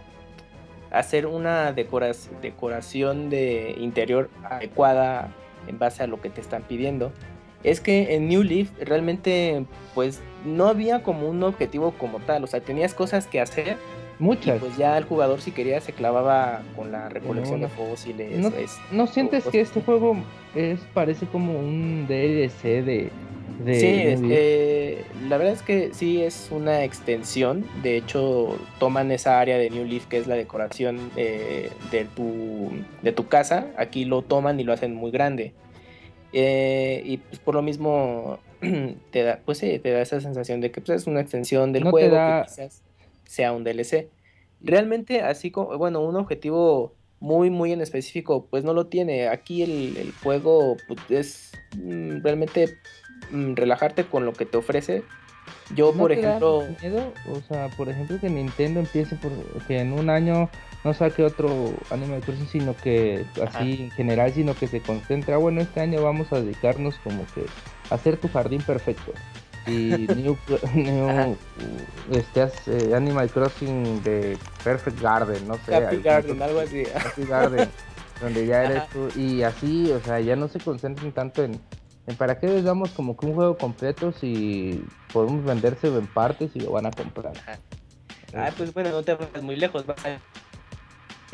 [0.90, 5.34] hacer una decoración de interior adecuada
[5.66, 7.12] en base a lo que te están pidiendo.
[7.62, 9.64] Es que en New Leaf realmente
[9.94, 13.76] pues no había como un objetivo como tal, o sea, tenías cosas que hacer.
[14.20, 14.56] Muchas.
[14.56, 18.38] Y pues ya el jugador si quería se clavaba con la recolección No, de fósiles.
[18.38, 20.16] ¿No, es- ¿no sientes que este juego
[20.54, 23.10] es parece como un DLC de,
[23.64, 27.64] de Sí, es- eh, la verdad es que sí es una extensión.
[27.82, 32.70] De hecho, toman esa área de New Leaf que es la decoración eh, de, tu,
[33.02, 33.68] de tu casa.
[33.78, 35.54] Aquí lo toman y lo hacen muy grande.
[36.32, 38.38] Eh, y pues por lo mismo
[39.10, 41.84] te da, pues sí, te da esa sensación de que pues, es una extensión del
[41.84, 42.82] No te juego da- que quizás
[43.30, 44.08] sea un DLC.
[44.60, 49.28] Realmente, así como, bueno, un objetivo muy, muy en específico, pues no lo tiene.
[49.28, 52.76] Aquí el, el juego pues, es mm, realmente
[53.30, 55.04] mm, relajarte con lo que te ofrece.
[55.76, 57.12] Yo, ¿No por ejemplo, miedo?
[57.30, 59.30] O sea, por ejemplo, que Nintendo empiece por
[59.68, 60.50] que en un año
[60.82, 65.36] no saque otro Animal Crossing, sino que así en general, sino que se concentra.
[65.36, 67.44] Bueno, este año vamos a dedicarnos como que
[67.90, 69.12] a hacer tu jardín perfecto.
[69.70, 70.36] Y New,
[70.74, 71.36] new
[72.10, 75.74] este, eh, Animal Crossing de Perfect Garden, no sé.
[75.74, 76.84] Happy Garden, algo así.
[76.94, 77.68] Happy Garden,
[78.20, 79.08] donde ya eres tú.
[79.16, 81.60] Y así, o sea, ya no se concentren tanto en,
[82.06, 86.50] en para qué les damos como que un juego completo si podemos venderse en partes
[86.54, 87.32] y lo van a comprar.
[88.34, 90.18] Ah, pues bueno, no te vas muy lejos, va a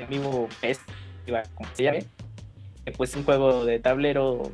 [0.02, 2.06] amigo Festival, como se llame,
[2.96, 4.52] pues un juego de tablero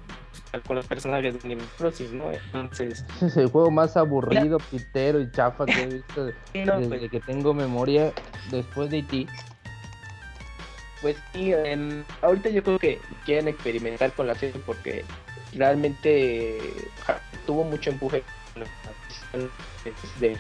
[0.61, 2.31] con los personajes de Animal Crossing, ¿no?
[2.31, 7.11] Entonces, es el juego más aburrido, pitero y chafa que he visto no, desde pues.
[7.11, 8.13] que tengo memoria
[8.51, 9.27] después de ti.
[11.01, 11.53] pues sí,
[12.21, 15.05] ahorita yo creo que quieren experimentar con la serie porque
[15.55, 16.59] realmente
[17.07, 18.23] ja, tuvo mucho empuje
[20.21, 20.37] de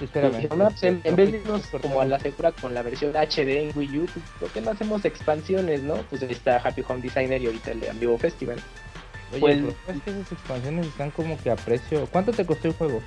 [0.00, 0.36] Espérame.
[0.36, 3.16] Dijeron, "Ah, pues, en, en vez de irnos como a la segura con la versión
[3.16, 5.96] HD en Wii U, pues, ¿por qué no hacemos expansiones, no?
[6.08, 8.60] Pues ahí está Happy Home Designer y ahorita el de Amiibo Festival.
[9.32, 12.06] Oye, Pues- es que esas expansiones están como que a precio.
[12.10, 13.02] ¿Cuánto te costó el juego?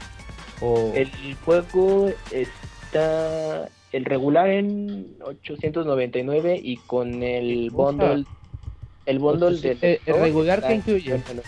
[0.62, 0.92] O...
[0.96, 1.10] El
[1.44, 8.26] juego está el regular en 899 y con el bundle
[9.08, 11.10] el bundle del eh, el regular está que incluye?
[11.10, 11.44] 99.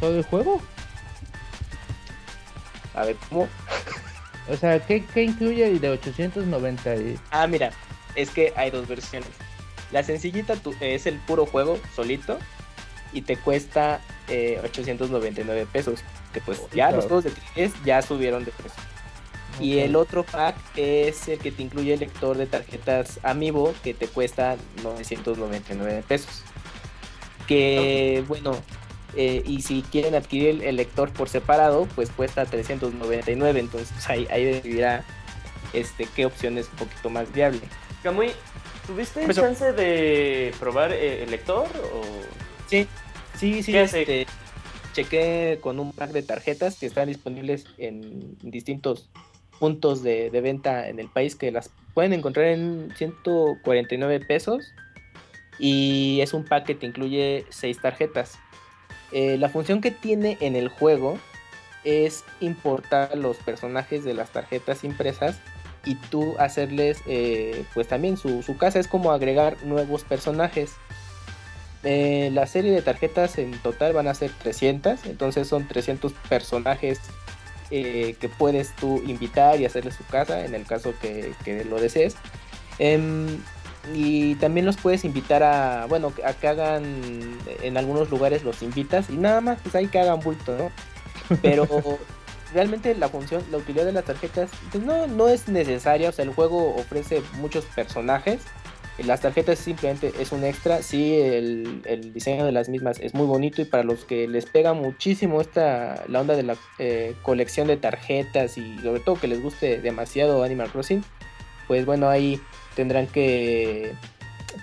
[0.00, 0.60] ¿Todo el juego?
[2.94, 3.48] A ver, ¿cómo?
[4.50, 6.96] O sea, ¿qué, qué incluye el de 890?
[6.96, 7.70] y- Ah, mira,
[8.14, 9.28] es que hay dos versiones.
[9.92, 12.38] La sencillita tu- es el puro juego solito
[13.12, 16.00] y te cuesta eh, 899 pesos.
[16.32, 16.96] Que pues ya claro.
[16.96, 18.82] los juegos de 3DS ya subieron de precio.
[19.60, 23.92] Y el otro pack es el que te incluye el lector de tarjetas Amiibo que
[23.92, 26.42] te cuesta 999 pesos.
[27.48, 28.56] Que bueno,
[29.16, 33.58] eh, y si quieren adquirir el, el lector por separado, pues cuesta 399.
[33.58, 35.04] Entonces ahí, ahí decidirá
[35.72, 37.60] este, qué opción es un poquito más viable.
[38.02, 38.30] Kamui,
[38.86, 41.66] ¿tuviste Pues, chance de probar eh, el lector?
[41.94, 42.47] O...
[42.68, 42.86] Sí,
[43.36, 43.76] sí, sí.
[43.76, 44.26] Este,
[44.92, 49.08] chequé con un pack de tarjetas que están disponibles en distintos
[49.58, 54.72] puntos de, de venta en el país que las pueden encontrar en 149 pesos
[55.58, 58.38] y es un pack que te incluye 6 tarjetas.
[59.10, 61.18] Eh, la función que tiene en el juego
[61.84, 65.40] es importar los personajes de las tarjetas impresas
[65.84, 70.72] y tú hacerles eh, pues también su, su casa es como agregar nuevos personajes
[71.84, 77.00] eh, la serie de tarjetas en total van a ser 300, entonces son 300 personajes
[77.70, 81.80] eh, que puedes tú invitar y hacerle su casa en el caso que, que lo
[81.80, 82.16] desees.
[82.78, 83.38] Em,
[83.94, 86.84] y también los puedes invitar a, bueno, a que hagan,
[87.62, 90.70] en algunos lugares los invitas y nada más, pues ahí que hagan bulto, ¿no?
[91.42, 91.66] Pero
[92.52, 96.24] realmente la función, la utilidad de las tarjetas, pues no, no es necesaria, o sea,
[96.24, 98.40] el juego ofrece muchos personajes.
[99.04, 103.62] Las tarjetas simplemente es un extra, sí, el, diseño de las mismas es muy bonito
[103.62, 107.76] y para los que les pega muchísimo esta, la onda de la eh, colección de
[107.76, 111.04] tarjetas y sobre todo que les guste demasiado Animal Crossing,
[111.68, 112.40] pues bueno, ahí
[112.74, 113.92] tendrán que,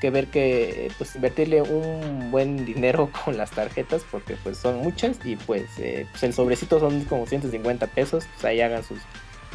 [0.02, 5.18] que ver que pues invertirle un buen dinero con las tarjetas porque pues son muchas
[5.24, 8.99] y pues, eh, pues el sobrecito son como 150 pesos, pues ahí hagan sus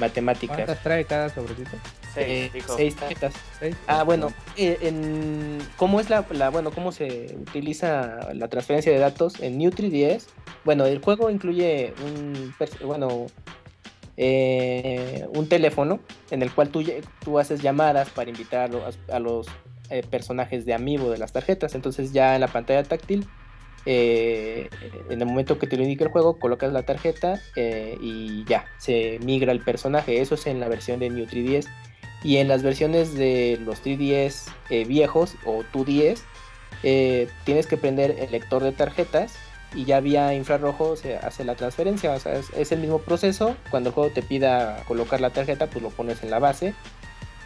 [0.01, 0.57] matemáticas.
[0.57, 1.71] ¿Cuántas trae cada sobrecito?
[2.17, 2.75] Eh, dijo.
[2.77, 3.33] seis tarjetas.
[3.61, 3.77] ¿Seis?
[3.87, 8.99] Ah, bueno, eh, en, ¿cómo es la, la- bueno, cómo se utiliza la transferencia de
[8.99, 10.25] datos en New 3DS?
[10.65, 12.53] Bueno, el juego incluye un,
[12.85, 13.27] bueno,
[14.17, 16.01] eh, un teléfono
[16.31, 16.83] en el cual tú,
[17.25, 19.47] tú haces llamadas para invitar a los, a los,
[19.91, 21.75] eh, personajes de amiibo de las tarjetas.
[21.75, 23.27] Entonces ya en la pantalla táctil,
[23.87, 24.69] eh,
[25.09, 28.67] en el momento que te lo indica el juego, colocas la tarjeta eh, y ya,
[28.79, 30.21] se migra el personaje.
[30.21, 31.67] Eso es en la versión de New 3DS.
[32.23, 36.21] Y en las versiones de los 3DS eh, viejos o 2DS,
[36.83, 39.35] eh, tienes que prender el lector de tarjetas
[39.75, 42.15] y ya vía infrarrojo se hace la transferencia.
[42.17, 43.57] Es, el mismo proceso.
[43.71, 46.75] Cuando el juego te pida colocar la tarjeta, pues lo pones en la base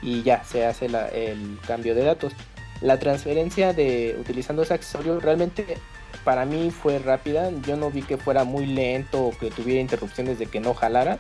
[0.03, 2.33] y ya se hace el cambio de datos.
[2.81, 5.79] La transferencia de utilizando ese accesorio realmente
[6.25, 7.51] para mí fue rápida.
[7.67, 11.19] Yo no vi que fuera muy lento o que tuviera interrupciones de que no jalara.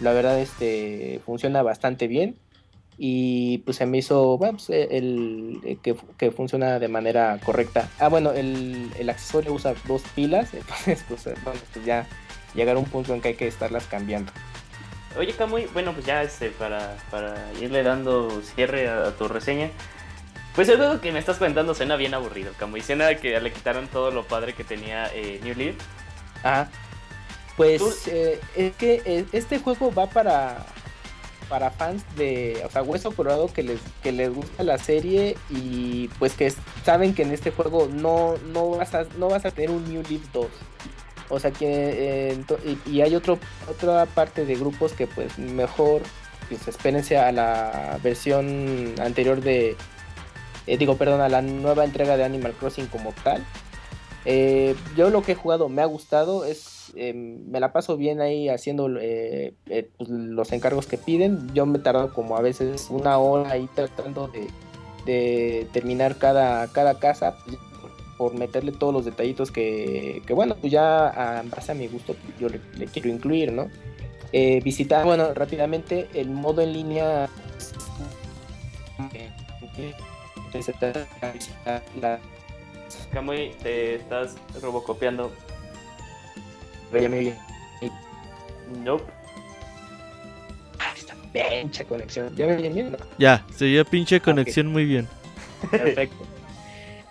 [0.00, 2.36] La verdad, este funciona bastante bien.
[3.02, 7.88] Y pues se me hizo pues, el, que, funciona de manera correcta.
[7.98, 12.06] Ah, bueno, el, accesorio usa dos pilas, entonces pues, eh, pues ya
[12.54, 14.32] llegar un punto en que hay que estarlas cambiando.
[15.18, 16.94] Oye, Kamui, bueno, pues ya este, para,
[17.60, 19.70] irle dando cierre a tu reseña.
[20.54, 22.82] Pues el juego que me estás comentando suena bien aburrido, Kamui.
[22.82, 25.76] Suena que le quitaron todo lo padre que tenía eh, New Leaf.
[26.42, 26.68] Ajá.
[27.56, 30.64] Pues eh, es que eh, este juego va para
[31.50, 36.08] para fans de, o sea, Hueso Colorado que les que les gusta la serie y
[36.20, 36.50] pues que
[36.84, 40.02] saben que en este juego no no vas a no vas a tener un New
[40.08, 40.46] Leaf 2.
[41.28, 42.44] O sea que eh,
[42.86, 46.02] y, y hay otro otra parte de grupos que pues mejor
[46.48, 49.76] pues espérense a la versión anterior de
[50.70, 53.44] eh, digo, perdón, a la nueva entrega de Animal Crossing como tal.
[54.24, 58.20] Eh, yo lo que he jugado me ha gustado, es eh, me la paso bien
[58.20, 59.54] ahí haciendo eh,
[59.96, 61.52] pues, los encargos que piden.
[61.54, 66.98] Yo me he tardado como a veces una hora ahí tratando de, terminar cada, cada
[67.00, 67.36] casa
[68.16, 72.14] por meterle todos los detallitos que, que, bueno, pues ya a, base a mi gusto
[72.38, 73.68] yo le, le quiero incluir, ¿no?
[74.62, 77.28] Visitar, bueno, rápidamente el modo en línea
[80.52, 82.18] se trata de visitar la
[83.12, 85.32] Kamui, te estás robocopiando.
[86.92, 87.34] Ya me oye.
[88.84, 89.04] Nope.
[91.32, 92.34] Pinche conexión.
[92.34, 92.96] ¿Ya me bien?
[93.18, 95.08] Ya, se oía pinche conexión muy bien.
[95.70, 96.26] Perfecto.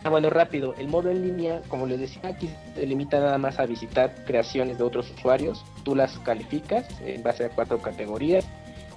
[0.04, 0.76] Ah, bueno, rápido.
[0.78, 4.78] El modo en línea, como les decía, aquí se limita nada más a visitar creaciones
[4.78, 5.66] de otros usuarios.
[5.84, 8.46] Tú las calificas en base a cuatro categorías.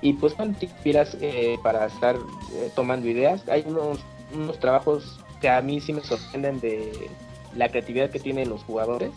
[0.00, 4.00] Y pues cuando te inspiras eh, para estar eh, tomando ideas, hay unos,
[4.34, 7.10] unos trabajos que a mí sí me sorprenden de
[7.56, 9.10] la creatividad que tienen los jugadores.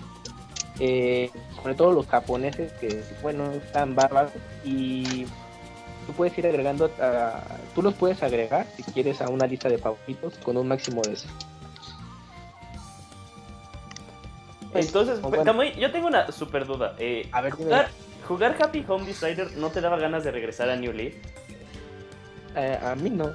[0.79, 1.29] Eh,
[1.61, 4.31] sobre todo los japoneses que, bueno, están bárbaros.
[4.65, 5.25] Y
[6.05, 7.41] tú puedes ir agregando, a-
[7.73, 11.17] tú los puedes agregar si quieres a una lista de favoritos con un máximo de
[14.73, 15.45] Entonces, O bueno.
[15.45, 16.95] Kamui, yo tengo una super duda.
[16.99, 17.89] Eh, A ver, jugar,
[18.27, 21.13] jugar Happy Home Decider no te daba ganas de regresar a New Leaf,
[22.57, 23.31] Eh, a mí no.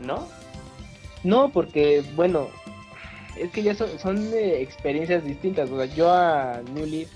[0.00, 0.26] ¿no?
[1.22, 2.48] No, porque, bueno,
[3.36, 5.70] es que ya son, son eh, experiencias distintas.
[5.70, 7.08] O sea, yo a New Leaf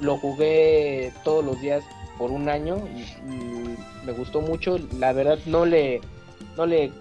[0.00, 1.84] lo jugué todos los días
[2.18, 3.00] por un año y,
[3.32, 4.78] y me gustó mucho.
[4.98, 6.00] La verdad, no le,
[6.56, 6.92] no le,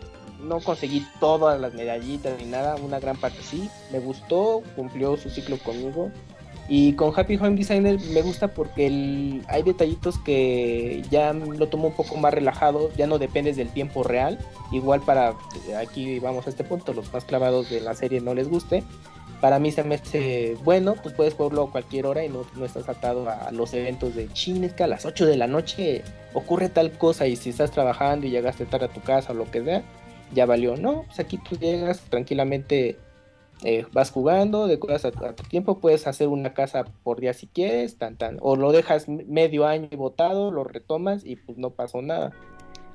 [0.41, 2.75] no conseguí todas las medallitas ni nada.
[2.75, 3.69] Una gran parte sí.
[3.91, 6.11] Me gustó, cumplió su ciclo conmigo.
[6.69, 11.89] Y con Happy Home Designer me gusta porque el- hay detallitos que ya lo tomo
[11.89, 14.39] un poco más relajado, ya no dependes del tiempo real.
[14.71, 15.33] Igual para,
[15.77, 18.83] aquí vamos a este punto, los más clavados de la serie no les guste.
[19.41, 22.63] Para mí se me hace bueno, pues puedes jugarlo a cualquier hora y no, no
[22.63, 26.01] estás atado a los eventos de chin, que a las 8 de la noche
[26.33, 29.51] ocurre tal cosa y si estás trabajando y llegaste tarde a tu casa o lo
[29.51, 29.83] que sea,
[30.33, 30.77] ya valió.
[30.77, 32.97] No, pues aquí tú llegas tranquilamente
[33.63, 37.97] eh, vas jugando, decoras a, tu- tiempo, puedes hacer una casa por día si quieres,
[37.97, 42.31] tan tan, o lo dejas medio año botado, lo retomas y pues no pasó nada.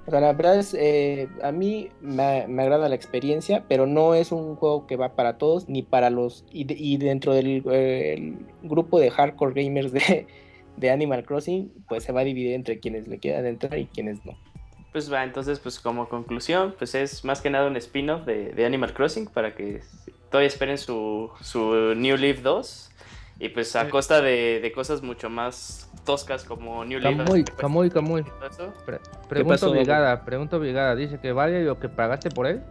[0.06, 2.22] O sea, la verdad es, eh, a mí me,
[2.62, 6.44] agrada la experiencia, pero no es un juego que va para todos, ni para los,
[6.50, 12.12] y, de- y dentro del el grupo de hardcore gamers de, Animal Crossing, pues se
[12.12, 14.38] va a dividir entre quienes le quieran entrar y quienes no.
[14.92, 18.94] Pues va, entonces, pues como conclusión, pues es más que nada un spin-off de Animal
[18.94, 19.80] Crossing para que
[20.30, 22.84] todavía esperen su, su New Leaf 2.
[23.40, 27.16] Y pues a costa de, de cosas mucho más toscas como New Leaf.
[27.18, 28.24] Camuy, pues, Camuy, Camuy.
[28.84, 28.98] Pre-
[29.28, 30.96] pregunta pasó, obligada, pregunta obligada.
[30.96, 32.62] Dice que vale lo que pagaste por él.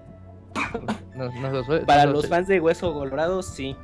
[1.16, 2.28] No, no lo sé- Para no lo los sé.
[2.30, 3.76] fans de Hueso Colorado, sí.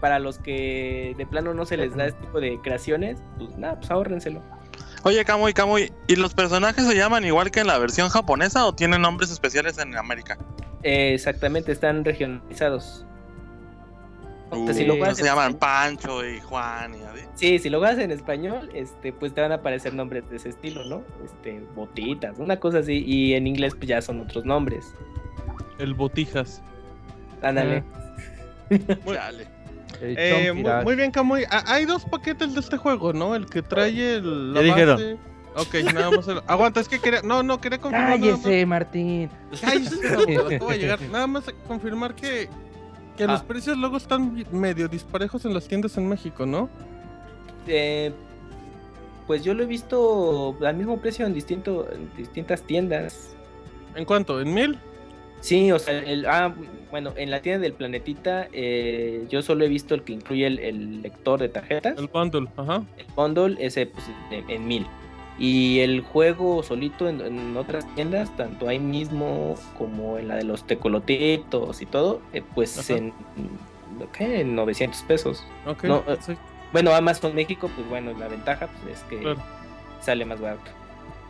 [0.00, 3.76] Para los que de plano no se les da este tipo de creaciones, pues nada,
[3.78, 4.42] pues ahórrenselo.
[5.02, 8.74] Oye, Kamui, Kamui, ¿y los personajes se llaman igual que en la versión japonesa o
[8.74, 10.36] tienen nombres especiales en América?
[10.82, 13.06] Eh, exactamente, están regionalizados.
[14.72, 17.20] Si lo Uh, juegas se llaman español- Pancho y Juan y así.
[17.36, 20.48] Sí, si lo juegas en español, este, pues te van a aparecer nombres de ese
[20.48, 21.04] estilo, ¿no?
[21.24, 23.04] Este, botitas, una cosa así.
[23.06, 24.92] Y en inglés, pues ya son otros nombres.
[25.78, 26.60] El Botijas.
[27.42, 27.84] Ándale.
[29.06, 29.42] Chale.
[29.44, 29.59] El
[30.02, 30.52] Eh,
[30.84, 31.44] muy, bien, Camuy.
[31.50, 33.34] Ah, hay dos paquetes de este juego, ¿no?
[33.34, 34.96] El que trae el, la Ya dijeron.
[34.96, 35.18] base.
[35.56, 36.28] Ok, nada más.
[36.28, 37.22] el- Aguanta, es que quería.
[37.22, 38.18] No, no, quería confirmar.
[38.18, 39.30] nada más- Cállese, Martín.
[39.60, 41.00] Cállese, no, acabo de llegar.
[41.12, 42.48] Nada más confirmar que,
[43.16, 43.44] que los Ah.
[43.46, 46.70] precios luego están medio disparejos en las tiendas en México, ¿no?
[47.66, 48.12] Eh,
[49.26, 53.34] pues yo lo he visto al mismo precio en, distinto, en distintas tiendas.
[53.96, 54.40] ¿En cuánto?
[54.40, 54.78] ¿En mil?
[55.40, 56.54] Sí, o sea, el, ah,
[56.90, 60.58] bueno, en la tienda del planetita eh, yo solo he visto el que incluye el,
[60.58, 61.98] el lector de tarjetas.
[61.98, 62.82] El bundle, ajá.
[62.98, 64.86] El bundle ese pues, en, mil.
[65.38, 70.44] Y el juego solito en, en otras tiendas, tanto ahí mismo como en la de
[70.44, 72.98] los tecolotitos y todo, eh, pues Ajá.
[72.98, 73.14] en,
[74.12, 74.40] ¿qué?
[74.40, 75.42] en 900 pesos.
[75.66, 75.84] Ok.
[75.84, 76.34] No, sí,
[76.72, 79.40] Bueno, Amazon México, pues bueno, la ventaja pues, es que claro.
[80.02, 80.70] sale más barato.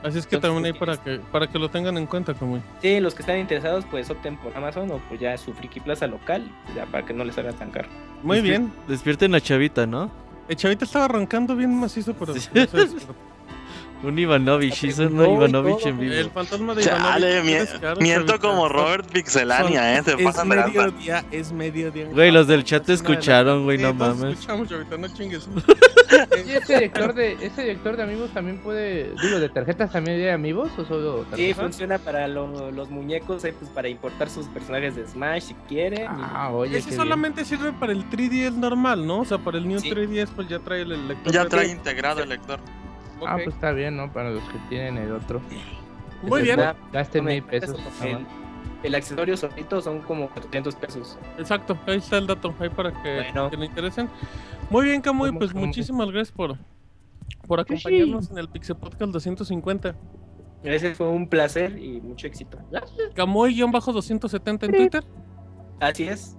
[0.03, 2.33] Así es que entonces, también ahí sí, para que, para que lo tengan en cuenta,
[2.35, 2.63] Camuy.
[2.81, 6.07] Sí, los que están interesados, pues opten por Amazon o pues ya su Friki Plaza
[6.07, 7.89] local, ya para que no les salga tan caro.
[8.23, 8.73] Muy Despier- bien.
[8.89, 10.11] Despierten la chavita, ¿no?
[10.49, 12.35] El chavita estaba arrancando bien macizo, pero.
[12.35, 12.49] no sé,
[14.03, 16.15] Un Ivanovich, hizo un No, Ivanovich en vivo.
[16.15, 17.59] El fantasma de Chale, Ivanovich.
[17.71, 20.03] descaro, miento como Robert Pixelania, eh.
[20.03, 20.71] Se es pasan de lanza.
[20.73, 22.07] mediodía, es mediodía.
[22.07, 24.33] Güey, los del chat te de escucharon, güey, Sí, no mames.
[24.39, 25.47] escuchamos, chavita, no chingues.
[26.47, 30.33] ¿Y ese director de ese director de amigos también puede, digo, de tarjetas también de
[30.33, 31.63] amigos o solo Sí, tarjetas?
[31.63, 36.07] funciona para lo- los muñecos, eh, pues para importar sus personajes de Smash si quieren.
[36.09, 39.21] Ah, oye, Ese qué solamente sirve para el 3DS normal, ¿no?
[39.21, 39.91] O sea, para el New Sí.
[39.91, 41.33] 3DS pues ya trae el lector.
[41.33, 42.59] Ya de- trae integrado el lector.
[43.27, 44.13] Ah, pues está bien, ¿no?
[44.13, 45.41] Para los que tienen el otro.
[46.23, 46.61] Muy bien.
[46.93, 47.79] Gasten mil pesos.
[48.83, 51.19] el, accesorio solito son como 400 pesos.
[51.39, 53.51] Exacto, ahí está el dato, ahí para que, Bueno.
[53.51, 54.09] que le interesen.
[54.69, 56.57] Muy bien, Camuy, pues muchísimas gracias por,
[57.47, 57.75] por sí.
[57.75, 59.97] acompañarnos en el Pixel Podcast 250.
[60.63, 62.59] Ese fue un placer y mucho éxito.
[63.15, 65.05] Camuy-270 en Twitter.
[65.81, 66.37] Así es.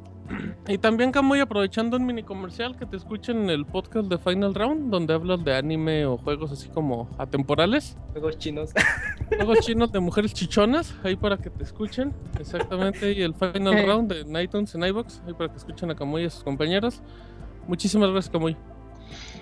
[0.67, 4.53] Y también, Camuy, aprovechando un mini comercial que te escuchen en el podcast de Final
[4.53, 7.97] Round, donde hablas de anime o juegos así como atemporales.
[8.11, 8.71] Juegos chinos.
[9.29, 12.13] Juegos chinos de mujeres chichonas, ahí para que te escuchen.
[12.39, 16.23] Exactamente, y el Final Round de iTunes en iBox, ahí para que escuchen a Camuy
[16.23, 17.01] y a sus compañeros.
[17.67, 18.57] Muchísimas gracias, Camuy.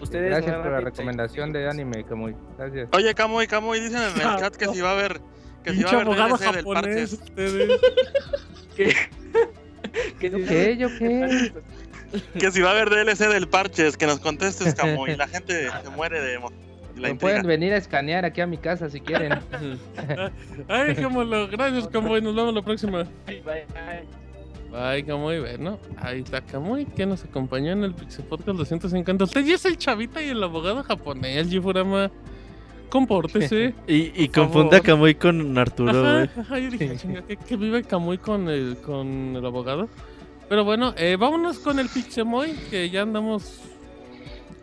[0.02, 2.36] Ustedes Gracias por la recomendación de anime, Camuy.
[2.58, 2.90] Gracias.
[2.94, 5.22] Oye, Camuy, Camuy, dicen en el chat que si va a haber.
[5.64, 7.14] Que si va a haber DLC del Parches.
[7.14, 7.82] ustedes.
[8.76, 8.96] ¿Qué
[10.22, 10.78] ¿Yo qué?
[10.78, 11.52] ¿Yo qué?
[12.40, 15.16] Que si va a haber DLC del Parches, que nos contestes, Camuy.
[15.16, 16.40] La gente se muere de,
[16.96, 19.34] la pueden venir a escanear aquí a mi casa si quieren.
[20.68, 21.48] Ay, dejémoslo.
[21.48, 22.22] Gracias, Camuy.
[22.22, 23.04] Nos vemos la próxima.
[23.26, 23.66] Bye, bye.
[24.72, 25.40] Bye, Camuy.
[25.40, 29.24] Bueno, ahí está Camuy, que nos acompañó en el Pixel Podcast 250.
[29.24, 32.12] Usted ya es el chavita y el abogado japonés, Jifurama.
[32.90, 33.74] Compórtese.
[33.88, 34.82] Y, y confunde a.
[34.82, 36.30] Kamui con Arturo, Ajá, güey.
[36.46, 39.88] ajá, yo dije, chinga, vive Camuy con el, con el abogado.
[40.48, 43.62] Pero bueno, eh, vámonos con el Pixemoy, que ya andamos.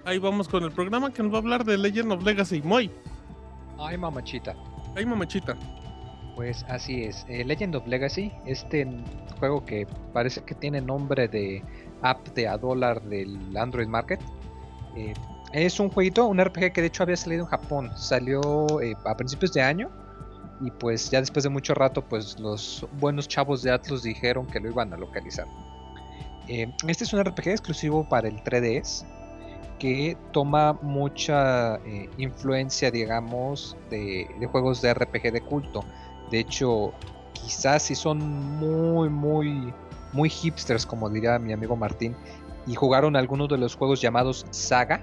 [0.04, 2.62] Ahí vamos con el programa que nos va a hablar de Legend of Legacy.
[2.62, 2.90] Moy,
[3.78, 4.54] Ay, mamachita.
[4.96, 5.56] ahí mamachita.
[6.34, 7.24] Pues así es.
[7.28, 8.86] eh, Legend of Legacy, este
[9.38, 11.62] juego que parece que tiene nombre de
[12.02, 14.20] app de a dólar del Android Market.
[14.96, 15.14] eh,
[15.64, 17.90] es un jueguito, un RPG que de hecho había salido en Japón.
[17.96, 19.90] Salió eh, a principios de año.
[20.60, 24.60] Y pues ya después de mucho rato, pues los buenos chavos de Atlus dijeron que
[24.60, 25.46] lo iban a localizar.
[26.48, 29.04] Eh, este es un RPG exclusivo para el 3DS
[29.78, 35.84] que toma mucha eh, influencia, digamos, de, de juegos de RPG de culto.
[36.30, 36.92] De hecho,
[37.32, 39.72] quizás si son muy, muy,
[40.12, 42.16] muy hipsters, como diría mi amigo Martín,
[42.66, 45.02] y jugaron algunos de los juegos llamados Saga,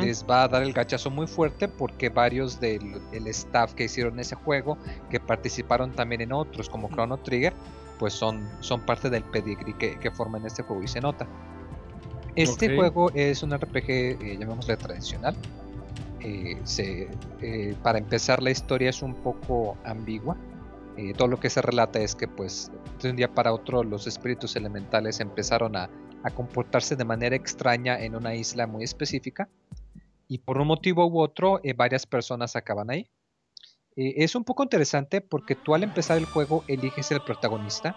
[0.00, 4.18] Les va a dar el gachazo muy fuerte porque varios del el staff que hicieron
[4.18, 4.76] ese juego,
[5.10, 7.54] que participaron también en otros como Chrono Trigger,
[7.98, 11.26] pues son, son parte del pedigree que, que forman este juego y se nota.
[12.34, 15.34] Este juego es un RPG, eh, llamémosle tradicional.
[16.20, 17.08] Eh, se-
[17.40, 20.36] eh, para empezar la historia es un poco ambigua.
[20.96, 22.70] Eh, todo lo que se relata es que pues
[23.02, 25.88] de un día para otro los espíritus elementales empezaron a,
[26.26, 29.48] a comportarse de manera extraña en una isla muy específica
[30.26, 33.08] y por un motivo u otro eh, varias personas acaban ahí.
[33.94, 37.96] Eh, es un poco interesante porque tú al empezar el juego eliges el protagonista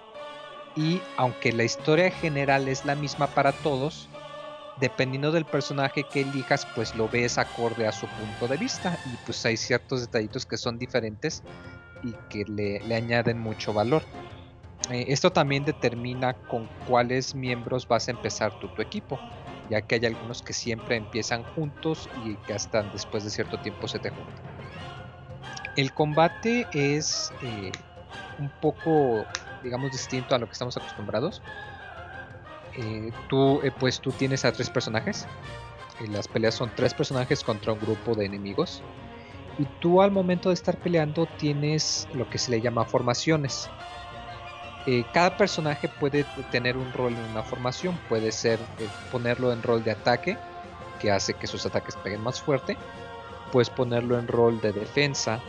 [0.75, 4.07] y aunque la historia general es la misma para todos,
[4.79, 9.17] dependiendo del personaje que elijas, pues lo ves acorde a su punto de vista y
[9.25, 11.41] pues hay ciertos detallitos que son diferentes
[12.03, 14.03] y que le, le añaden mucho valor.
[14.89, 19.19] Eh, esto también determina con cuáles miembros vas a empezar tu equipo,
[19.69, 23.87] ya que hay algunos que siempre empiezan juntos y que hasta después de cierto tiempo
[23.87, 24.43] se te juntan.
[25.75, 27.71] El combate es eh,
[28.37, 29.27] un poco,
[29.61, 31.41] digamos, distinto a lo que estamos acostumbrados.
[32.75, 35.27] Eh, tú, pues tú tienes a tres personajes.
[36.07, 38.81] Las peleas son tres personajes contra un grupo de enemigos.
[39.57, 43.69] Y tú al momento de estar peleando tienes lo que se le llama formaciones.
[44.91, 47.95] Eh, cada personaje puede tener un rol en una formación.
[48.09, 50.35] Puede ser eh, ponerlo en rol de ataque,
[50.99, 52.75] que hace que sus ataques peguen más fuerte.
[53.51, 55.39] Puedes ponerlo en rol de defensa,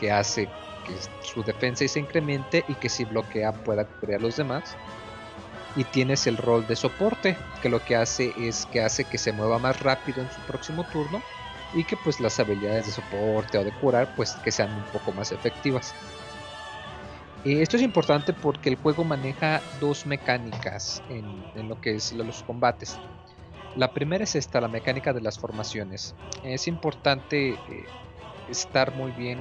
[0.00, 0.48] que hace
[0.86, 4.74] que su defensa se incremente y que si bloquea pueda cubrir a los demás.
[5.76, 9.30] Y tienes el rol de soporte, que lo que hace es que hace que se
[9.30, 11.20] mueva más rápido en su próximo turno
[11.74, 15.12] y que pues las habilidades de soporte o de curar pues que sean un poco
[15.12, 15.94] más efectivas.
[17.46, 22.42] Eh, esto es importante porque el juego maneja dos mecánicas en, lo que es los
[22.42, 22.98] combates.
[23.76, 26.16] La primera es esta, la mecánica de las formaciones.
[26.42, 27.58] Es importante eh,
[28.50, 29.38] estar muy bien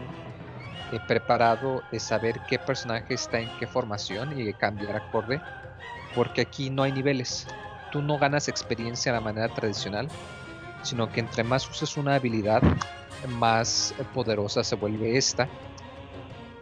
[0.91, 5.41] eh, preparado de saber qué personaje está en qué formación y cambiar acorde,
[6.14, 7.48] porque aquí no hay niveles.
[7.91, 10.10] Tú no ganas experiencia de la manera tradicional,
[10.84, 12.61] sino que entre más uses una habilidad,
[13.40, 15.49] más poderosa se vuelve esta,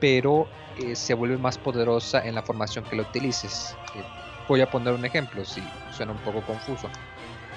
[0.04, 0.50] pero
[0.80, 3.74] eh, se vuelve más poderosa en la formación que la utilices.
[3.96, 4.04] Eh,
[4.50, 5.64] voy a poner un ejemplo, si
[5.96, 6.90] suena un poco confuso.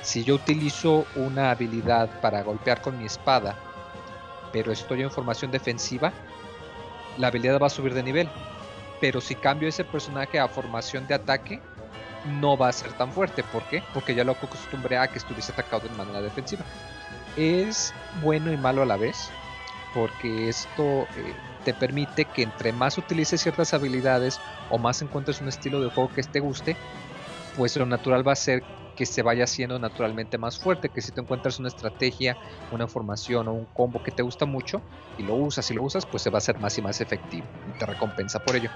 [0.00, 3.56] Si yo utilizo una habilidad para golpear con mi espada,
[4.52, 6.12] pero estoy en formación defensiva,
[7.18, 8.28] la habilidad va a subir de nivel.
[9.00, 11.60] Pero si cambio ese personaje a formación de ataque,
[12.26, 13.42] no va a ser tan fuerte.
[13.42, 13.82] ¿Por qué?
[13.92, 16.64] Porque ya lo acostumbré a que estuviese atacado de manera defensiva.
[17.36, 17.92] Es
[18.22, 19.30] bueno y malo a la vez,
[19.92, 21.34] porque esto eh,
[21.66, 24.38] te permite que entre más utilices ciertas habilidades
[24.70, 26.76] o más encuentres un estilo de juego que te guste,
[27.56, 28.62] pues lo natural va a ser
[28.94, 32.38] que se vaya haciendo naturalmente más fuerte, que si te encuentras una estrategia,
[32.70, 34.80] una formación o un combo que te gusta mucho
[35.18, 37.48] y lo usas y lo usas, pues se va a hacer más y más efectivo
[37.66, 38.70] y te recompensa por ello.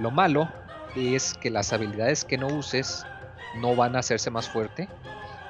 [0.00, 0.48] Lo malo
[0.96, 3.06] es que las habilidades que no uses
[3.54, 4.88] no van a hacerse más fuerte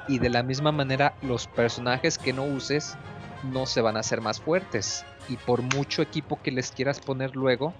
[0.07, 2.95] y de la misma manera los personajes que no uses
[3.41, 7.35] no se van a hacer más fuertes y por mucho equipo que les quieras poner
[7.35, 7.73] luego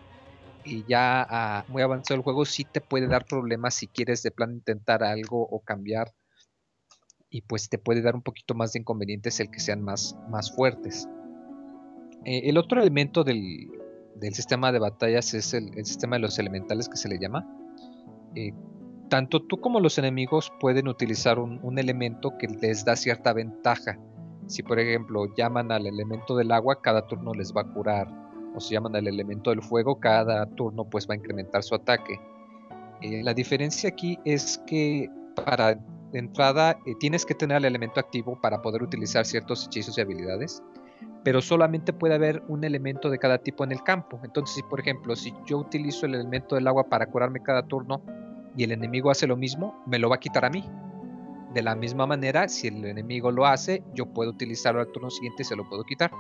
[0.64, 4.32] y ya ah, muy avanzado el juego sí te puede dar problemas si quieres de
[4.32, 6.14] plan intentar algo o cambiar
[7.32, 10.54] y pues te puede dar un poquito más de inconvenientes el que sean más, más
[10.54, 11.08] fuertes.
[12.26, 13.72] Eh, el otro elemento del,
[14.16, 17.48] del, sistema de batallas es el, el, sistema de los elementales que se le llama.
[18.36, 18.52] Eh,
[19.10, 23.98] tanto tú como los enemigos pueden utilizar un, un, elemento que les da cierta ventaja.
[24.48, 28.08] Si por ejemplo llaman al elemento del agua, cada turno les va a curar
[28.56, 32.20] o se llaman el elemento del fuego, cada turno pues va a incrementar su ataque.
[33.02, 35.10] Eh, la diferencia aquí es que
[35.46, 35.80] para
[36.14, 40.62] entrada eh, tienes que tener el elemento activo para poder utilizar ciertos hechizos y habilidades,
[41.24, 44.20] pero solamente puede haber un elemento de cada tipo en el campo.
[44.24, 48.02] Entonces, si por ejemplo, si yo utilizo el elemento del agua para curarme cada turno
[48.56, 50.64] y el enemigo hace lo mismo, me lo va a quitar a mí.
[51.54, 55.44] De la misma manera, si el enemigo lo hace, yo puedo utilizarlo al turno siguiente
[55.44, 56.12] y se lo puedo quitar.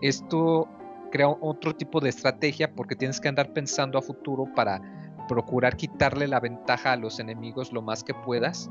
[0.00, 0.66] Esto
[1.10, 4.80] crea otro tipo de estrategia porque tienes que andar pensando a futuro para
[5.28, 8.70] procurar quitarle la ventaja a los enemigos lo más que puedas.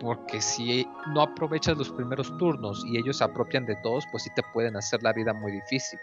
[0.00, 4.30] Porque si no aprovechas los primeros turnos y ellos se apropian de todos, pues sí
[4.34, 5.98] te pueden hacer la vida muy difícil.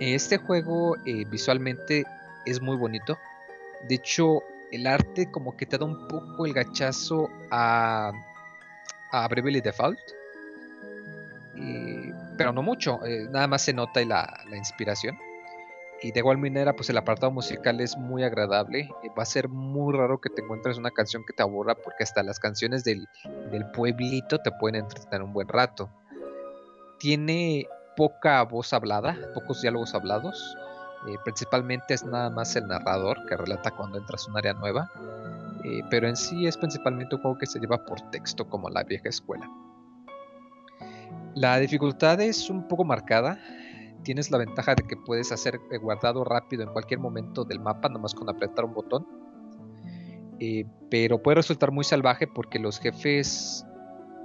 [0.00, 2.04] Este juego eh, visualmente
[2.44, 3.18] es muy bonito.
[3.88, 4.42] De hecho,
[4.76, 8.12] el arte como que te da un poco el gachazo a,
[9.12, 9.98] a Bravely Default.
[11.56, 15.18] Eh, pero no mucho, eh, nada más se nota la, la, inspiración.
[16.02, 18.90] Y de igual manera, pues el apartado musical es muy agradable.
[19.02, 22.04] Eh, va a ser muy raro que te encuentres una canción que te aburra, porque
[22.04, 23.08] hasta las canciones del,
[23.50, 25.90] del pueblito te pueden entretener un buen rato.
[26.98, 27.66] Tiene
[27.96, 30.56] poca voz hablada, pocos diálogos hablados.
[31.06, 34.90] Eh, principalmente es nada más el narrador que relata cuando entras a un área nueva.
[35.64, 38.84] Eh, pero en sí es principalmente un juego que se lleva por texto, como la
[38.84, 39.50] vieja escuela.
[41.34, 43.38] La dificultad es un poco marcada.
[44.02, 48.14] Tienes la ventaja de que puedes hacer guardado rápido en cualquier momento del mapa, nomás
[48.14, 49.06] con apretar un botón.
[50.38, 53.64] Eh, pero puede resultar muy salvaje porque los jefes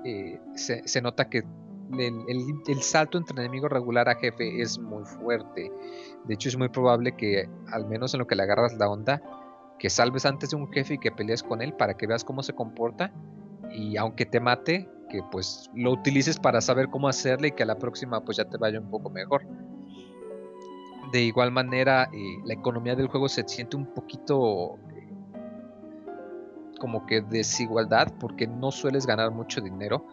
[0.04, 1.44] eh, se, nota que
[1.98, 5.72] el, salto entre enemigo regular a jefe es muy fuerte.
[6.26, 9.22] De hecho, es muy probable que, al menos en lo que le agarras la onda,
[9.80, 12.44] que salves antes de un jefe y que pelees con él para que veas cómo
[12.44, 13.12] se comporta.
[13.72, 17.66] Y aunque te mate, que pues lo utilices para saber cómo hacerle y que a
[17.66, 19.46] la próxima pues ya te vaya un poco mejor.
[21.12, 25.10] De igual manera, eh, la economía del juego se siente un poquito eh,
[26.80, 30.06] como que desigualdad porque no sueles ganar mucho dinero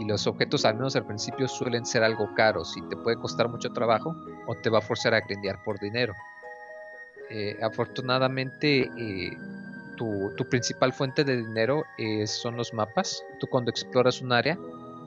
[0.00, 3.48] y los objetos al menos al principio suelen ser algo caros y te puede costar
[3.48, 4.16] mucho trabajo
[4.46, 6.14] o te va a forzar a grindear por dinero.
[7.28, 8.90] Eh, afortunadamente
[9.96, 13.22] tu, tu, principal fuente de dinero eh, son los mapas.
[13.38, 14.58] Tú cuando exploras un área,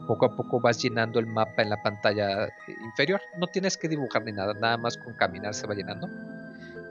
[0.07, 2.51] poco a poco vas llenando el mapa en la pantalla eh,
[2.85, 3.19] inferior.
[3.39, 6.07] No tienes que dibujar ni nada, nada más con caminar se va llenando.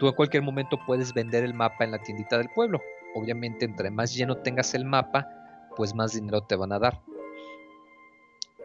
[0.01, 2.83] Tú en cualquier momento puedes vender el mapa en la tiendita del pueblo.
[3.15, 5.29] Obviamente, entre más lleno tengas el mapa,
[5.77, 7.01] pues más dinero te van a dar.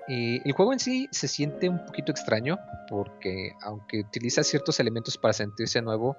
[0.07, 2.57] Eh, el juego en sí se siente un poquito extraño
[2.89, 6.15] porque aunque utiliza ciertos elementos para sentirse nuevo,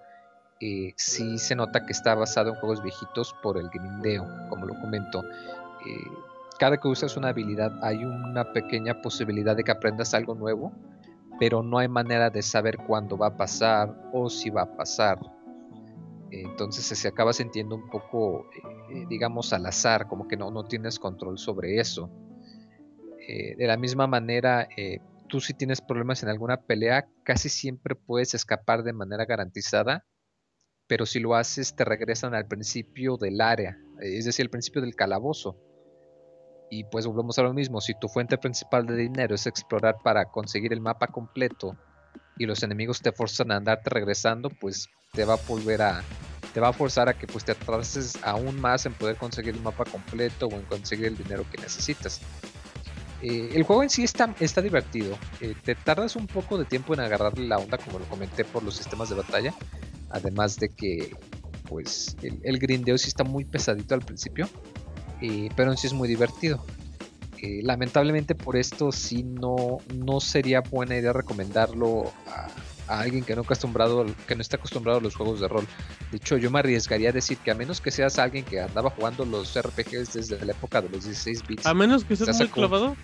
[0.60, 4.78] eh, sí se nota que está basado en juegos viejitos por el grindeo, como lo
[4.80, 5.22] comento.
[5.22, 6.10] Eh,
[6.58, 10.72] cada que usas una habilidad hay una pequeña posibilidad de que aprendas algo nuevo,
[11.40, 15.18] pero no hay manera de saber cuándo va a pasar o si va a pasar.
[16.30, 18.50] Entonces se acaba sintiendo un poco,
[19.08, 22.10] digamos, al azar, como que no, no tienes control sobre eso.
[23.28, 24.98] Eh, de la misma manera, eh,
[25.28, 30.04] tú si tienes problemas en alguna pelea, casi siempre puedes escapar de manera garantizada
[30.88, 34.96] pero si lo haces te regresan al principio del área, es decir, al principio del
[34.96, 35.56] calabozo.
[36.70, 40.24] Y pues volvemos a lo mismo, si tu fuente principal de dinero es explorar para
[40.26, 41.76] conseguir el mapa completo
[42.36, 46.02] y los enemigos te forzan a andarte regresando, pues te va a volver a
[46.52, 49.60] te va a forzar a que pues te atrases aún más en poder conseguir el
[49.60, 52.22] mapa completo o en conseguir el dinero que necesitas.
[53.20, 55.16] Eh, el juego en sí está, está divertido.
[55.40, 58.62] Eh, te tardas un poco de tiempo en agarrarle la onda, como lo comenté, por
[58.62, 59.54] los sistemas de batalla.
[60.10, 61.16] Además de que,
[61.68, 64.48] pues, el, grindeo sí está muy pesadito al principio.
[65.20, 66.64] eh, pero en sí es muy divertido.
[67.62, 72.48] Lamentablemente por esto sí no, no sería buena idea recomendarlo a,
[72.88, 75.64] a alguien que no, acostumbrado, que no está acostumbrado a los juegos de rol.
[76.10, 78.90] De hecho, yo me arriesgaría a decir que a menos que seas alguien que andaba
[78.90, 81.66] jugando los RPGs desde la época de los 16 bits.
[81.66, 82.96] A menos que se seas muy clavado.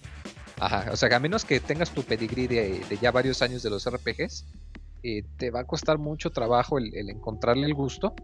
[0.59, 3.63] Ajá, o sea, que a menos que tengas tu pedigrí de, de ya varios años
[3.63, 4.45] de los RPGs,
[5.03, 8.15] eh, te va a costar mucho trabajo el, el encontrarle el gusto.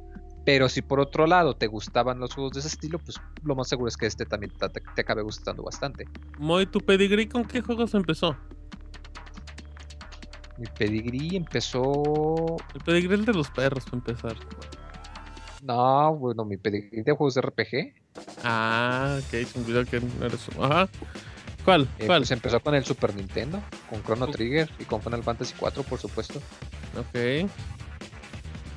[0.47, 3.69] Pero si por otro lado te gustaban los juegos de ese estilo, pues lo más
[3.69, 6.09] seguro es que este también te, te- te acabe gustando bastante.
[6.39, 8.37] Moy, ¿tu pedigrí con qué juegos empezó?
[10.61, 12.59] Mi pedigrí empezó.
[12.74, 14.37] El pedigrí es el de los perros, para empezar.
[15.62, 17.95] No, bueno, mi pedigrí de juegos de RPG
[18.45, 20.47] Ah, ok, se me que no eres...
[20.61, 20.87] Ajá.
[21.65, 21.89] ¿Cuál?
[21.99, 22.20] eh, ¿Cuál?
[22.20, 25.99] pues empezó con el Super Nintendo, con Chrono Trigger y con Final Fantasy 4, por
[25.99, 26.41] supuesto.
[26.99, 27.15] Ok.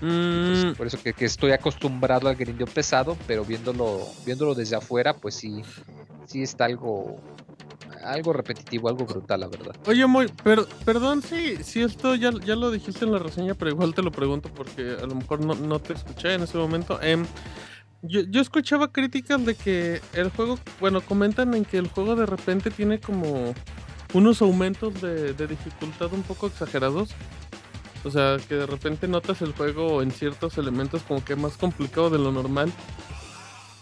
[0.01, 4.77] Entonces, Mm, por eso que, que estoy acostumbrado al grindeo pesado, pero viéndolo, viéndolo desde
[4.77, 5.61] afuera, pues sí,
[6.27, 7.19] sí está algo,
[8.03, 9.75] algo repetitivo, algo brutal, la verdad.
[9.87, 13.71] Oye, Moy, per- perdón si, si esto ya, ya lo dijiste en la reseña, pero
[13.71, 17.01] igual te lo pregunto porque a lo mejor no, no te escuché en ese momento.
[17.01, 17.25] Em,
[18.01, 22.25] yo, yo escuchaba críticas de que el juego, bueno, comentan en que el juego de
[22.25, 23.53] repente tiene como
[24.13, 27.09] unos aumentos de, de dificultad un poco exagerados.
[28.05, 32.09] O sea, que de repente notas el juego en ciertos elementos como que más complicado
[32.09, 32.69] de lo normal.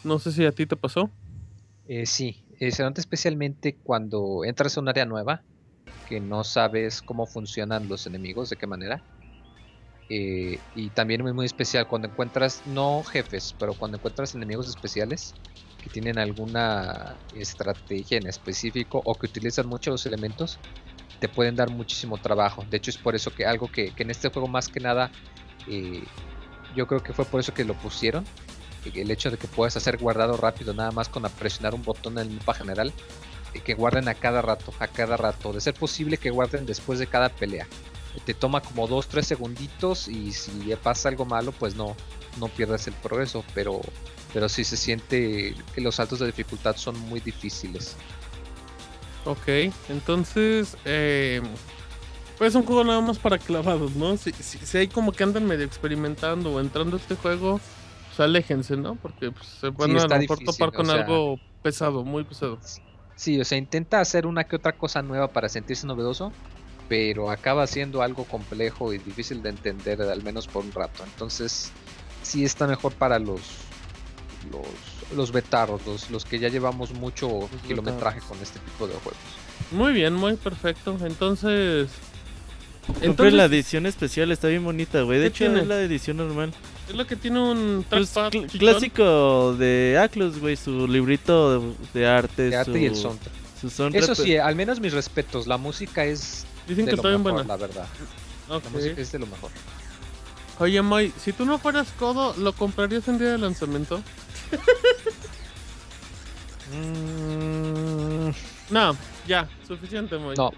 [0.04, 1.10] No sé si a ti te pasó.
[1.88, 5.42] Eh, sí, eh, se nota especialmente cuando entras a un área nueva,
[6.06, 9.04] que no sabes cómo funcionan los enemigos, de qué manera.
[10.10, 15.34] Eh, y también muy especial cuando encuentras, no jefes, pero cuando encuentras enemigos especiales
[15.82, 20.60] que tienen alguna estrategia en específico o que utilizan mucho los elementos,
[21.20, 22.64] te pueden dar muchísimo trabajo.
[22.70, 25.10] De hecho, es por eso que algo que, que en este juego más que nada,
[25.68, 26.04] eh,
[26.76, 28.24] yo creo que fue por eso que lo pusieron.
[28.86, 32.28] El hecho de que puedas hacer guardado rápido nada más con presionar un botón en
[32.28, 32.94] el mapa general,
[33.54, 35.54] eh, que guarden a cada rato, a cada rato.
[35.54, 37.68] De ser posible que guarden después de cada pelea.
[38.26, 40.52] Te toma como 2-3 segunditos y si
[40.84, 41.96] pasa algo malo, pues no,
[42.40, 43.46] no pierdas el progreso.
[43.54, 43.82] Pero,
[44.34, 47.96] pero se siente que los saltos de dificultad son muy difíciles.
[49.24, 49.48] Ok,
[49.90, 51.42] entonces, eh,
[52.38, 54.18] pues es un juego nada más para clavados, ¿no?
[54.18, 57.62] Si, si, si hay como que andan medio experimentando o entrando a este juego,
[58.16, 58.96] pues aléjense, ¿no?
[58.96, 62.04] Porque pues, se van a está lo mejor difícil, topar o con sea- algo pesado,
[62.04, 62.60] muy pesado.
[63.16, 66.32] Sí, o sea, intenta hacer una que otra cosa nueva para sentirse novedoso,
[66.90, 71.04] pero acaba siendo algo complejo y difícil de entender, al menos por un rato.
[71.04, 71.72] Entonces,
[72.24, 73.42] sí está mejor para los
[74.52, 79.20] los, los betarros, los, los que ya llevamos mucho kilometraje con este tipo de juegos.
[79.72, 80.98] Muy bien, muy perfecto.
[81.06, 81.90] Entonces,
[82.88, 85.20] Compré entonces la edición especial, está bien bonita, güey.
[85.20, 85.62] De ¿Qué hecho, tiene?
[85.62, 86.52] es la edición normal.
[86.90, 88.60] Es lo que tiene un Pues, trackpad cl- chichón.
[88.60, 90.56] clásico de Aclus, güey.
[90.56, 92.50] Su librito de, de arte.
[92.50, 93.34] De arte y el soundtrack.
[93.60, 94.04] Su soundtrack.
[94.04, 97.20] Eso sí, al menos mis respetos, la música es Dicen de que lo está bien
[97.24, 97.48] mejor, buena.
[97.48, 97.88] la verdad.
[98.50, 99.52] La música es de lo mejor.
[100.60, 104.02] Oye, Moy, si tú no fueras codo, ¿lo comprarías en día de lanzamiento?
[106.74, 108.30] Mm,
[108.70, 108.96] No,
[109.28, 110.36] ya, suficiente, Moy.
[110.38, 110.52] no,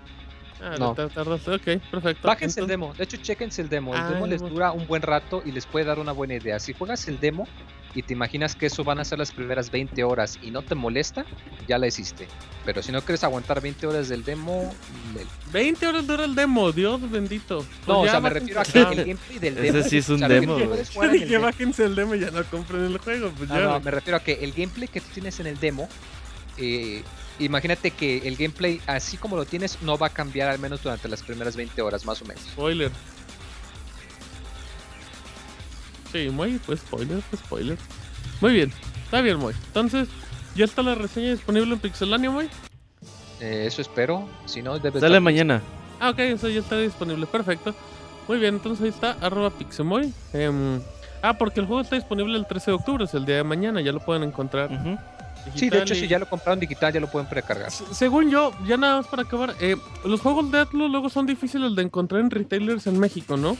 [0.63, 0.93] Ah, no.
[0.95, 2.27] te tardaste, ok, perfecto.
[2.27, 2.93] Bájense el demo.
[2.97, 3.93] De hecho, chequense el demo.
[3.93, 6.35] El Ah, demo el les dura un buen rato y les puede dar una buena
[6.35, 6.59] idea.
[6.59, 7.47] Si juegas el demo
[7.95, 10.73] y te imaginas que eso van a ser las primeras 20 horas y no te
[10.73, 11.25] molesta,
[11.67, 12.27] ya la hiciste.
[12.65, 14.73] Pero si no quieres aguantar 20 horas del demo,
[15.13, 17.57] le- 20 horas dura el demo, Dios bendito.
[17.57, 19.89] Pues no, o ya sea, me refiero a que el gameplay del Ese demo.
[19.89, 22.31] sí es un o sea, que demo, el dije, demo- bájense el demo y ya
[22.31, 23.29] no compren el juego.
[23.37, 23.61] Pues No, ya.
[23.63, 23.83] no, güey.
[23.83, 25.87] me refiero a que el gameplay que tú tienes en el demo,
[26.57, 27.03] eh,
[27.39, 31.07] imagínate que el gameplay, así como lo tienes, no va a cambiar al menos durante
[31.07, 32.43] las primeras 20 horas, más o menos.
[32.43, 32.91] Spoiler.
[36.11, 37.77] Sí, muy, pues spoiler, fue spoiler.
[38.41, 38.71] Muy bien,
[39.05, 39.53] está bien, muy.
[39.67, 40.07] Entonces,
[40.55, 42.45] ¿ya está la reseña disponible en Pixelania, muy?
[43.39, 44.29] Eh, eso espero.
[44.45, 45.61] Si no, debe Sale estar- mañana.
[45.99, 47.73] Ah, ok, eso ya está disponible, perfecto.
[48.27, 50.13] Muy bien, entonces ahí está, arroba Pixemoy.
[50.33, 50.81] Em,
[51.21, 53.81] ah, porque el juego está disponible el 13 de octubre, es el día de mañana,
[53.81, 54.69] ya lo pueden encontrar.
[55.55, 57.71] Sí, de hecho, y- si ya lo compraron digital, ya lo pueden precargar.
[57.71, 59.75] Se- Según yo, ya nada más para acabar, eh,
[60.05, 63.57] los juegos de Atlus luego son difíciles de encontrar en retailers en México, ¿no?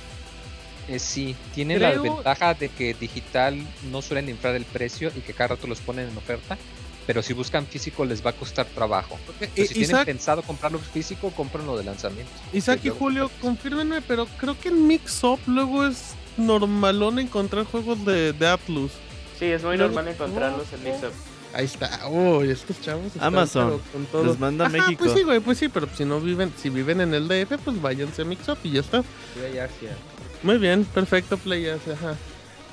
[0.90, 3.56] Eh, sí, tiene la ventaja de que digital
[3.92, 6.58] no suelen inflar el precio y que cada rato los ponen en oferta.
[7.06, 9.18] pero si buscan físico les va a costar trabajo.
[9.42, 12.32] Entonces, si tienen pensado comprarlo físico, cómprenlo de lanzamiento.
[12.54, 18.06] Isaac y Julio, confírmenme, pero creo que en Mix Up luego es normalón encontrar juegos
[18.06, 18.92] de, de Atlus.
[19.38, 21.12] Sí, es muy Luego- normal encontrarlos en Mixup.
[21.54, 22.08] Ahí está.
[22.08, 23.06] Uy, estos chavos.
[23.08, 24.24] están, Amazon, con todo.
[24.24, 25.04] los manda a Ajá, México.
[25.06, 27.82] Pues sí, güey, pues sí, pero si no viven, si viven en el DF, pues
[27.82, 29.04] váyanse a Mix Up y ya está.
[29.36, 29.96] Play Asia.
[30.42, 32.16] Muy bien, perfecto, playas, ajá.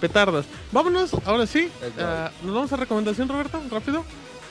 [0.01, 0.47] Petardas.
[0.73, 1.69] Vámonos, ahora sí.
[1.99, 3.63] Ah, ¿Nos vamos a recomendación, Roberto?
[3.71, 4.03] ¿Rápido?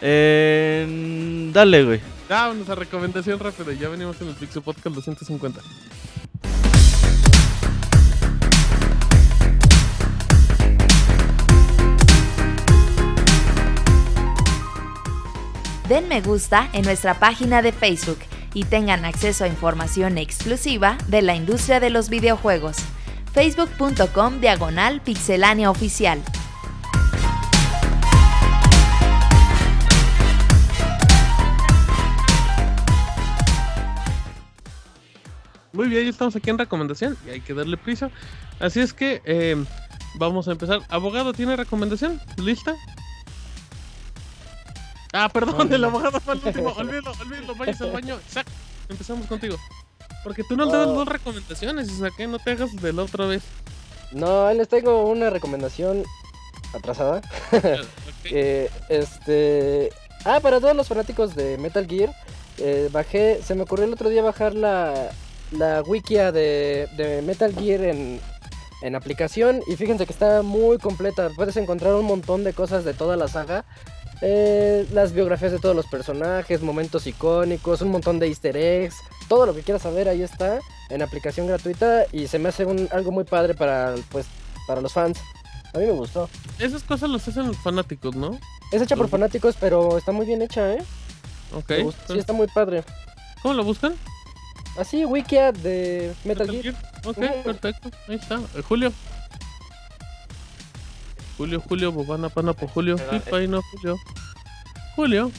[0.01, 1.99] Eh, dale, güey.
[2.29, 3.71] Vámonos a recomendación rápido.
[3.71, 5.59] Ya venimos en el Pixel Podcast 250.
[15.89, 18.19] Den me gusta en nuestra página de Facebook
[18.53, 22.77] y tengan acceso a información exclusiva de la industria de los videojuegos.
[23.33, 26.21] facebook.com diagonal pixelánea oficial.
[35.73, 38.11] Muy bien, ya estamos aquí en recomendación y hay que darle prisa.
[38.59, 39.55] Así es que eh,
[40.19, 40.81] vamos a empezar.
[40.89, 42.21] Abogado, ¿tiene recomendación?
[42.37, 42.75] ¿Lista?
[45.13, 46.69] Ah, perdón, el abogado fue el último.
[46.77, 48.19] Olvídalo, olvídalo, vayas al baño.
[48.27, 48.47] Isaac,
[48.89, 49.57] empezamos contigo.
[50.23, 50.93] Porque tú nos das Oh.
[50.93, 52.27] dos recomendaciones, Isaac, ¿eh?
[52.27, 53.43] no te hagas de la otra vez.
[54.11, 56.03] No, ahí les tengo una recomendación
[56.73, 57.21] atrasada.
[58.25, 59.89] Eh, este.
[60.25, 62.13] Ah, para todos los fanáticos de Metal Gear,
[62.57, 63.39] eh, bajé.
[63.41, 65.09] Se me ocurrió el otro día bajar la,
[65.51, 68.19] la wikia de, de Metal Gear en,
[68.81, 69.61] en aplicación.
[69.67, 71.29] Y fíjense que está muy completa.
[71.35, 73.63] Puedes encontrar un montón de cosas de toda la saga.
[74.21, 78.95] Eh, las biografías de todos los personajes, momentos icónicos, un montón de easter eggs.
[79.27, 80.59] Todo lo que quieras saber ahí está
[80.89, 82.05] en aplicación gratuita.
[82.11, 84.25] Y se me hace un, algo muy padre para, pues,
[84.67, 85.19] para los fans.
[85.73, 86.29] A mí me gustó.
[86.57, 88.37] Esas cosas las hacen los fanáticos, ¿no?
[88.71, 90.83] Es hecha por fanáticos, pero está muy bien hecha, ¿eh?
[91.53, 91.71] Ok.
[92.07, 92.83] Sí, está muy padre.
[93.41, 93.93] ¿Cómo lo buscan?
[94.77, 96.75] Así, Wikia de Metal, Gear.
[97.05, 97.43] Ok, Ujú.
[97.43, 97.89] perfecto.
[98.07, 98.39] Ahí está.
[98.55, 98.63] Eh,
[101.39, 101.61] Julio.
[101.61, 102.97] Julio, Julio, Bobana, Pana, por Julio.
[102.97, 103.95] Pipa, ahí no, Julio.
[104.97, 105.31] Julio.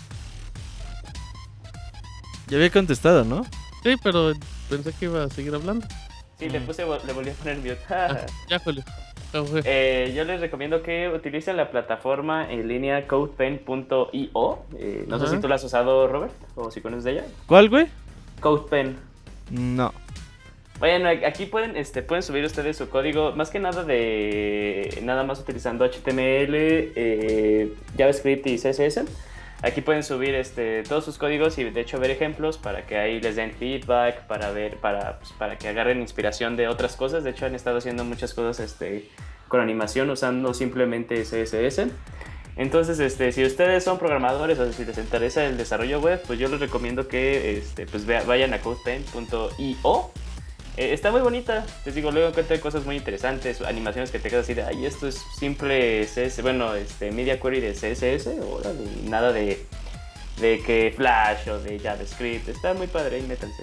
[2.49, 3.45] Ya había contestado, ¿no?
[3.83, 4.33] Sí, pero
[4.71, 5.87] pensé que iba a seguir hablando.
[6.39, 7.79] Sí, le puse, le volví a poner mute.
[7.91, 8.83] Ah, ya, Julio.
[9.65, 14.59] Eh, yo les recomiendo que utilicen la plataforma en línea codepen.io.
[14.79, 17.25] Eh, no sé si tú la has usado, Robert, o si conoces de ella.
[17.45, 17.89] ¿Cuál, güey?
[18.41, 18.97] Codepen.
[19.51, 19.93] No.
[20.81, 25.39] Bueno, aquí pueden, este, pueden subir ustedes su código, más que nada de nada más
[25.39, 29.05] utilizando HTML, eh, JavaScript y CSS.
[29.61, 33.21] Aquí pueden subir este, todos sus códigos y de hecho ver ejemplos para que ahí
[33.21, 37.25] les den feedback, para ver, para, pues, para que agarren inspiración de otras cosas.
[37.25, 39.07] De hecho han estado haciendo muchas cosas este,
[39.49, 41.89] con animación usando simplemente CSS.
[42.57, 46.49] Entonces, este, si ustedes son programadores o si les interesa el desarrollo web, pues yo
[46.49, 50.11] les recomiendo que este, pues vayan a codepen.io.
[50.81, 54.45] Eh, está muy bonita, les digo, luego encuentran cosas muy interesantes, animaciones que te quedas
[54.45, 59.31] así de, ay, esto es simple CS, bueno, este, media query de CSS, órale, nada
[59.31, 59.67] de,
[60.41, 63.63] de que Flash o de JavaScript, está muy padre, ahí métanse.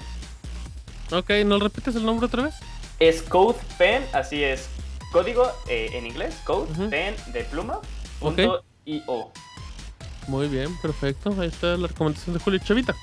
[1.11, 2.53] Ok, ¿nos repites el nombre otra vez?
[2.99, 4.69] Es CodePen, así es,
[5.11, 7.79] código eh, en inglés, code, pen de pluma,
[8.19, 9.31] punto io.
[10.27, 11.33] Muy bien, perfecto.
[11.39, 12.95] Ahí está la recomendación de Julio Chavita.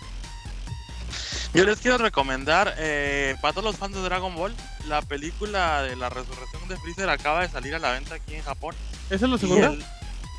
[1.54, 4.52] Yo les quiero recomendar, eh, para todos los fans de Dragon Ball,
[4.88, 8.42] la película de la resurrección de Freezer acaba de salir a la venta aquí en
[8.42, 8.74] Japón.
[9.08, 9.66] ¿Esa es la segunda?
[9.68, 9.84] el-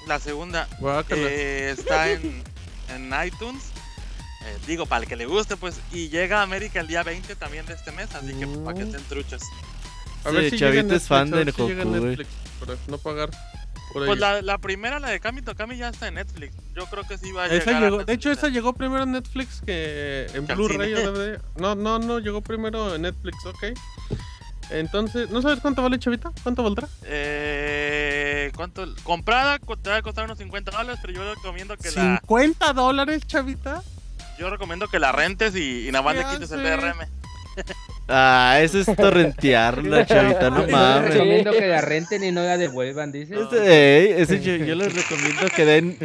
[0.07, 0.67] la segunda.
[1.09, 2.43] Eh, está en,
[2.89, 3.63] en iTunes.
[4.45, 5.79] Eh, digo, para el que le guste, pues.
[5.91, 8.77] Y llega a América el día 20 también de este mes, así que pues, para
[8.77, 9.41] que estén truchos.
[10.23, 11.85] A Sí, ver si Chavito es fan de Goku, güey.
[12.01, 12.29] Netflix,
[12.59, 13.29] para no pagar
[14.05, 16.53] Pues la, la primera, la de Kami Tokami, ya está en Netflix.
[16.75, 17.83] Yo creo que sí va a Esa llegar.
[17.83, 21.11] llegó, antes de hecho, esa llegó primero en Netflix que en Blu-ray o.
[21.11, 21.39] DVD.
[21.57, 23.63] No, no, no, llegó primero en Netflix, ok.
[24.71, 26.31] Entonces, ¿no sabes cuánto vale, Chavita?
[26.43, 26.87] ¿Cuánto valdrá?
[27.03, 28.85] Eh, ¿Cuánto?
[29.03, 32.19] Comprada co- te va a costar unos 50 dólares, pero yo recomiendo que la.
[32.21, 33.83] ¿50 dólares, Chavita?
[34.39, 36.63] Yo recomiendo que la rentes y, y nada más ¿Qué le quites el?
[36.63, 36.97] DRM.
[38.07, 41.13] Ah, eso es torrentearla, chavita, no Yo les mames.
[41.13, 43.35] recomiendo que la renten y no la devuelvan, dice.
[43.35, 45.97] Ese- ey, ese yo, yo les recomiendo que den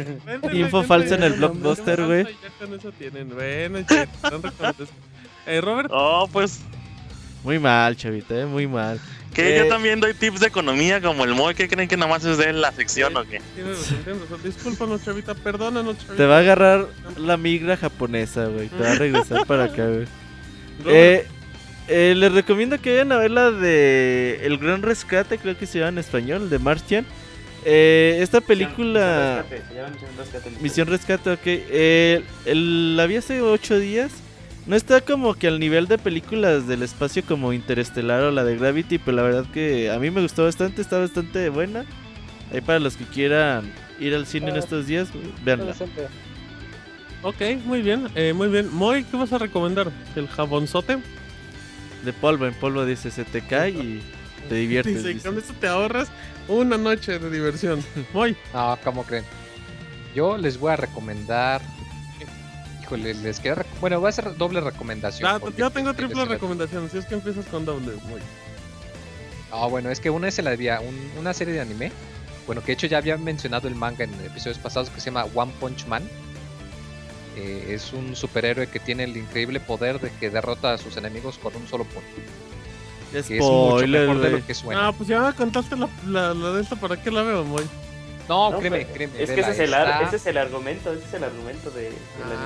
[0.53, 2.23] info falsa en el blockbuster, güey.
[2.25, 3.29] Ya con eso tienen.
[3.29, 3.85] Bueno.
[5.45, 5.89] Eh, Robert.
[5.91, 6.59] Oh, pues.
[7.43, 8.99] Muy mal, chavita, eh, muy mal.
[9.33, 11.55] Que Eh, yo también doy tips de economía como el Moy.
[11.55, 13.41] ¿Qué creen que nada más es de la sección o qué?
[14.43, 16.15] Discúlpanos, Chavita, perdónanos, Chavita.
[16.17, 16.87] Te va a agarrar
[17.17, 18.67] la migra japonesa, güey.
[18.67, 20.05] Te va a regresar para acá, güey.
[20.85, 21.25] Eh,
[21.87, 25.79] eh, les recomiendo que vayan a ver la de El Gran Rescate, creo que se
[25.79, 27.05] llama en español, de Martian.
[27.65, 29.43] Eh, esta película...
[29.49, 30.49] Rescate, se llama Misión Rescate.
[30.61, 31.41] Misión Rescate, ok.
[31.45, 34.11] Eh, el- la vi hace 8 días.
[34.67, 38.57] No está como que al nivel de películas del espacio como Interestelar o la de
[38.57, 41.83] Gravity, pero la verdad que a mí me gustó bastante, está bastante buena.
[42.53, 45.09] Ahí para los que quieran ir al cine en Ah, estos días,
[45.43, 45.73] veanla.
[47.23, 48.69] Ok, muy bien, eh, muy bien.
[48.73, 49.91] Moy, ¿qué vas a recomendar?
[50.15, 50.97] ¿El jabonzote?
[52.03, 54.01] De polvo en polvo dice, se te cae y
[54.49, 54.95] te diviertes.
[54.97, 55.27] Dice, dice.
[55.29, 56.09] con eso te ahorras
[56.47, 57.83] una noche de diversión.
[58.13, 58.35] Moy.
[58.53, 59.23] No, ¿cómo creen?
[60.15, 61.61] Yo les voy a recomendar.
[62.83, 63.57] Híjole, les quiero.
[63.61, 65.29] rec- Bueno, voy a hacer doble recomendación.
[65.29, 66.89] Ah, yo tengo triple recomendación.
[66.89, 68.21] Si es que empiezas con doble, Moy.
[69.51, 71.91] Ah, bueno, es que una es la había un- una serie de anime.
[72.47, 75.25] Bueno, que de hecho ya había mencionado el manga en episodios pasados que se llama
[75.35, 76.03] One Punch Man.
[77.37, 81.37] Eh, es un superhéroe que tiene el increíble poder de que derrota a sus enemigos
[81.37, 82.07] con un solo punto.
[83.11, 84.41] Que es mucho mejor de güey.
[84.41, 84.87] lo que suena.
[84.87, 87.63] Ah, pues ya me contaste la, la, la de esta, ¿para qué la veo, Moy?
[88.29, 89.21] No, No, créeme, créeme.
[89.21, 91.83] Es que ese es, el ar- ese es el argumento, ese es el argumento de,
[91.83, 91.93] del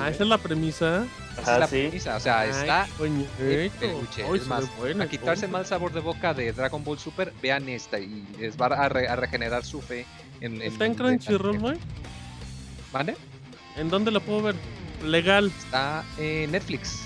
[0.00, 1.04] Ah, esa es la premisa.
[1.32, 1.82] esa es Ajá, la sí.
[1.82, 3.78] premisa, O sea, Ay, está coño, de esto.
[3.80, 4.24] peluche.
[4.24, 4.64] Ay, Es más,
[5.00, 8.56] a quitarse el mal sabor de boca de Dragon Ball Super, vean esta y les
[8.60, 10.06] va a, re- a regenerar su fe
[10.40, 11.78] en, ¿Está en Crunchyroll, Moy?
[12.92, 13.16] ¿Vale?
[13.76, 14.54] ¿En dónde la puedo ver?
[15.04, 15.52] Legal.
[15.58, 17.02] Está en Netflix.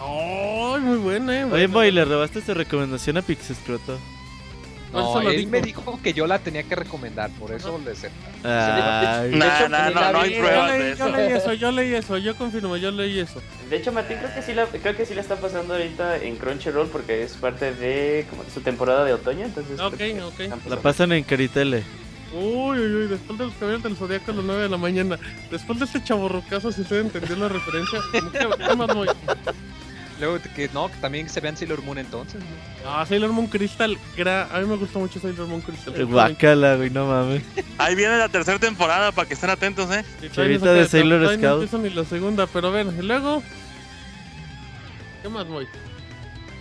[0.00, 1.44] Ay, muy buena, eh.
[1.44, 1.68] Oye, buena.
[1.68, 3.98] Moy, le robaste esta recomendación a Pixescroto.
[4.92, 5.50] No, eso lo él dijo.
[5.50, 8.10] me dijo que yo la tenía que recomendar, por eso le sé.
[8.42, 9.30] Ay.
[9.30, 11.16] De hecho, no, no vi, hay pruebas de leí, yo eso.
[11.16, 13.42] leí eso, yo leí eso, yo confirmo, yo leí eso.
[13.68, 16.36] De hecho, Martín creo que sí la, creo que sí la está pasando ahorita en
[16.36, 19.78] Crunchyroll porque es parte de como de su temporada de otoño, entonces.
[19.78, 20.40] Ok, que ok.
[20.40, 21.82] están La pasan en Caritele.
[22.32, 25.18] Uy, uy, uy, después de los caballeros del zodiaco a las 9 de la mañana.
[25.50, 28.00] Después de este chaborrocazo, si usted entendió la referencia.
[28.12, 29.08] ¿cómo ¿Qué más, Moy?
[30.20, 32.40] Luego que no, que también se vean Sailor Moon entonces.
[32.40, 32.90] ¿no?
[32.90, 33.96] Ah, Sailor Moon Crystal.
[34.16, 35.94] gra- A mí me gusta mucho Sailor Moon Crystal.
[35.96, 37.42] Eh, Guácala, güey, no mames.
[37.78, 40.04] Ahí viene la tercera temporada para que estén atentos, ¿eh?
[40.32, 41.52] Chavita no de Sailor no Scout.
[41.62, 43.42] empiezo ni la segunda, pero a ver, y luego.
[45.22, 45.66] ¿Qué más, Moy?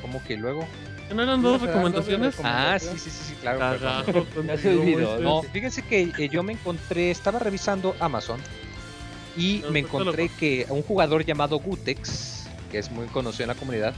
[0.03, 0.67] Como que luego.
[1.07, 2.35] ¿Que no eran dos recomendaciones?
[2.43, 3.59] Ah, sí, sí, sí, sí, claro.
[4.45, 5.19] Ya se olvidó.
[5.19, 8.39] No, fíjense que eh, yo me encontré, estaba revisando Amazon
[9.37, 13.55] y No, me encontré que un jugador llamado Gutex, que es muy conocido en la
[13.55, 13.93] comunidad,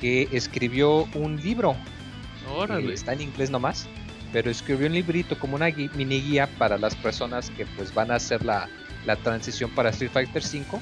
[0.00, 1.72] que escribió un libro.
[1.72, 2.94] eh, Órale.
[2.94, 3.86] está en inglés nomás,
[4.32, 8.10] pero escribió un librito como una gui- mini guía para las personas que pues van
[8.10, 8.68] a hacer la,
[9.04, 10.80] la transición para Street Fighter V,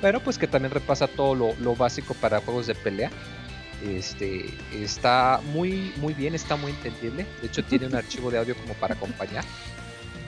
[0.00, 3.10] pero pues que también repasa todo lo, lo básico para juegos de pelea.
[3.84, 7.26] Este está muy muy bien, está muy entendible.
[7.40, 9.44] De hecho tiene un archivo de audio como para acompañar.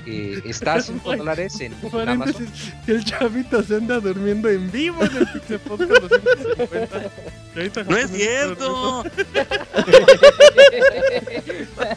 [0.07, 2.49] Eh, está a 5 dólares en, en Amazon.
[2.87, 7.11] El chavito se anda durmiendo en vivo en el Pixel Podcast 250.
[7.55, 9.05] Chavita ¡No es cierto!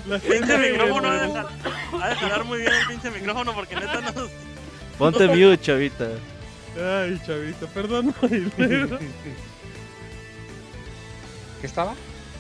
[0.07, 1.40] La Pinche micrófono ha de,
[2.02, 4.30] ha de jalar muy bien el pinche micrófono porque neta nos...
[4.98, 6.07] Ponte mute, chavita.
[6.78, 8.14] Ay, chavito, perdón.
[11.61, 11.93] ¿Qué estaba?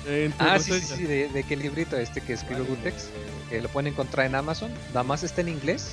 [0.03, 3.07] Tu Ah, sí, sí, sí, de, de que el librito este que escribió Gutex,
[3.49, 5.91] que lo pueden encontrar en Amazon, nada más está en inglés,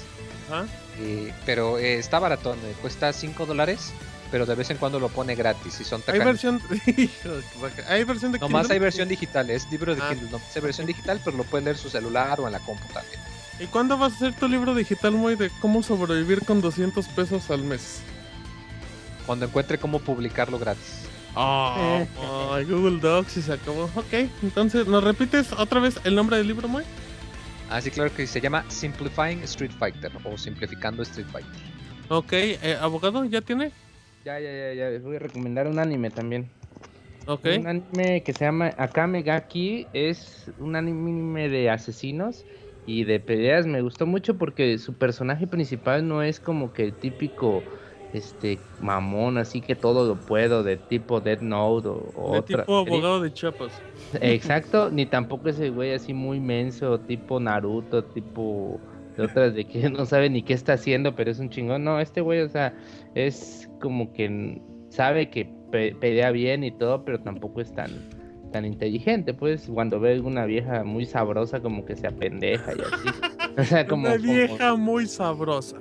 [1.01, 3.93] eh, pero eh, está baratón, eh, cuesta 5 dólares,
[4.31, 6.61] pero de vez en cuando lo pone gratis y son Hay versión.
[7.89, 8.75] Hay versión de Nomás Kindle?
[8.75, 10.09] hay versión digital, es libro de Ah.
[10.11, 12.61] Kindle, no hay versión digital, pero lo puede leer en su celular o en la
[12.61, 13.21] compu también.
[13.61, 17.51] ¿Y cuándo vas a hacer tu libro digital, Moy, de cómo sobrevivir con 200 pesos
[17.51, 17.99] al mes?
[19.27, 21.01] Cuando encuentre cómo publicarlo gratis.
[21.41, 22.05] Ah,
[22.51, 23.85] ay, Google Docs y se acabó.
[23.95, 24.13] Ok,
[24.43, 26.83] entonces, ¿nos repites otra vez el nombre del libro, Moy?
[27.71, 31.61] Ah, sí, claro que se llama Simplifying Street Fighter o Simplificando Street Fighter.
[32.09, 33.71] Ok, eh, abogado, ¿ya tiene?
[34.25, 34.91] Ya, ya, ya, ya.
[34.91, 36.51] Les voy a recomendar un anime también.
[37.27, 37.47] Ok.
[37.59, 39.87] Un anime que se llama Akame Gaki.
[39.93, 42.45] Es un anime de asesinos
[42.85, 43.65] y de peleas.
[43.67, 47.63] Me gustó mucho porque su personaje principal no es como que el típico
[48.13, 52.63] este mamón, así que todo lo puedo, de tipo Dead Note o, o De otra.
[52.63, 53.73] tipo abogado de Chiapas.
[54.21, 58.81] Exacto, ni tampoco ese güey así muy menso, tipo Naruto, tipo
[59.17, 61.85] de otras de que no sabe ni qué está haciendo, pero es un chingón.
[61.85, 62.75] No, este güey, o sea,
[63.15, 67.91] es como que sabe que pe- pelea bien y todo, pero tampoco es tan
[68.53, 73.09] tan inteligente, pues cuando ve una vieja muy sabrosa como que se apendeja y así.
[73.59, 75.77] O sea, como, Una como- vieja muy sabrosa.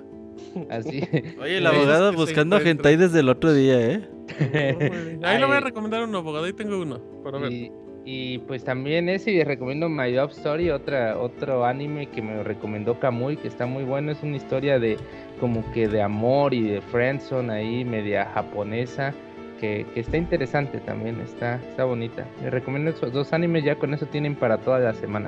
[0.69, 1.01] Así.
[1.41, 2.93] Oye, el abogado buscando encuentran.
[2.93, 4.09] hentai desde el otro día, ¿eh?
[5.23, 6.45] Ahí le voy a recomendar uno, abogado.
[6.45, 6.99] Ahí tengo uno.
[7.23, 7.51] Para ver.
[7.51, 7.71] Y,
[8.05, 12.43] y, pues también ese y les recomiendo My Love Story, otra, otro anime que me
[12.43, 14.97] recomendó Kamui, que está muy bueno, es una historia de
[15.39, 19.13] como que de amor y de friendzone ahí, media japonesa,
[19.59, 22.25] que, que está interesante también, está, está bonita.
[22.41, 25.27] Les recomiendo esos dos animes, ya con eso tienen para toda la semana.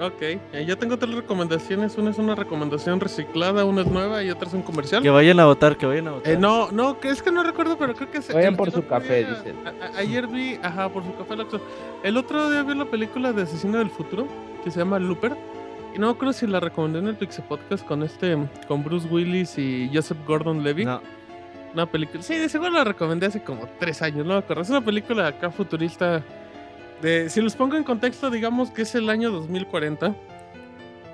[0.00, 1.96] Ok, eh, yo tengo tres recomendaciones.
[1.96, 5.02] Una es una recomendación reciclada, una es nueva y otra es un comercial.
[5.02, 6.32] Que vayan a votar, que vayan a votar.
[6.32, 8.32] Eh, no, no, que es que no recuerdo, pero creo que se.
[8.32, 9.56] Vayan por su café, día- dicen.
[9.66, 11.34] a- a- ayer vi, ajá, por su café.
[12.02, 14.26] El otro día vi la película de Asesino del Futuro,
[14.64, 15.36] que se llama Looper.
[15.94, 19.56] Y no creo si la recomendé en el Pixel Podcast con este, con Bruce Willis
[19.58, 20.86] y Joseph Gordon-Levitt.
[20.86, 21.00] No.
[21.72, 24.62] Una película, sí, de seguro la recomendé hace como tres años, no me acuerdo.
[24.62, 26.20] Es una película acá futurista.
[27.28, 30.16] Si los pongo en contexto, digamos que es el año 2040.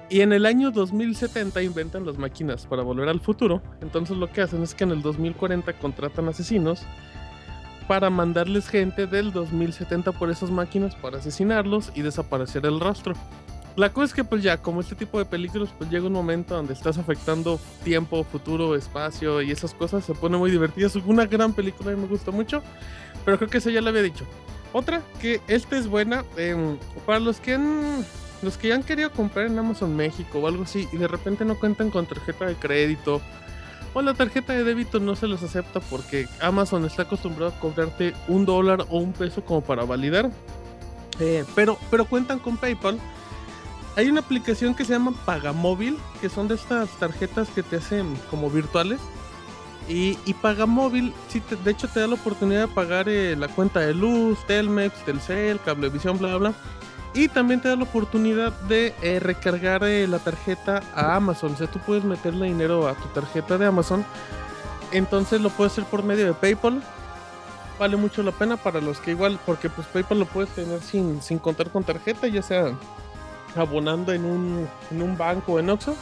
[0.09, 3.60] Y en el año 2070 inventan las máquinas para volver al futuro.
[3.81, 6.83] Entonces lo que hacen es que en el 2040 contratan asesinos
[7.89, 13.15] para mandarles gente del 2070 por esas máquinas para asesinarlos y desaparecer el rastro.
[13.75, 16.55] La cosa es que pues ya, como este tipo de películas, pues llega un momento
[16.55, 20.86] donde estás afectando tiempo, futuro, espacio y esas cosas, se pone muy divertida.
[20.86, 22.62] Es una gran película y me gusta mucho,
[23.25, 24.25] pero creo que eso ya lo había dicho.
[24.73, 28.05] Otra, que esta es buena, em, para los que han,
[28.42, 31.44] los que ya han querido comprar en Amazon México o algo así y de repente
[31.44, 33.20] no cuentan con tarjeta de crédito
[33.92, 38.15] o la tarjeta de débito no se les acepta porque Amazon está acostumbrado a cobrarte
[38.28, 40.31] un dólar o un peso como para validar,
[41.18, 42.99] eh, pero, pero cuentan con PayPal.
[43.97, 48.15] Hay una aplicación que se llama Pagamóvil, que son de estas tarjetas que te hacen
[48.31, 49.00] como virtuales.
[49.91, 53.49] Y, y Pagamóvil, sí te- de hecho, te da la oportunidad de pagar eh, la
[53.49, 56.52] cuenta de luz, Telmex, Telcel, Cablevisión, bla, bla.
[57.12, 61.55] Y también te da la oportunidad de eh, recargar eh, la tarjeta a Amazon.
[61.55, 64.05] O sea, tú puedes meterle dinero a tu tarjeta de Amazon.
[64.93, 66.81] Entonces lo puedes hacer por medio de PayPal.
[67.81, 71.20] Vale mucho la pena para los que igual, porque pues PayPal lo puedes tener sin,
[71.20, 72.73] sin contar con tarjeta, ya sea
[73.57, 75.97] abonando en un, en un banco o en Oxxo.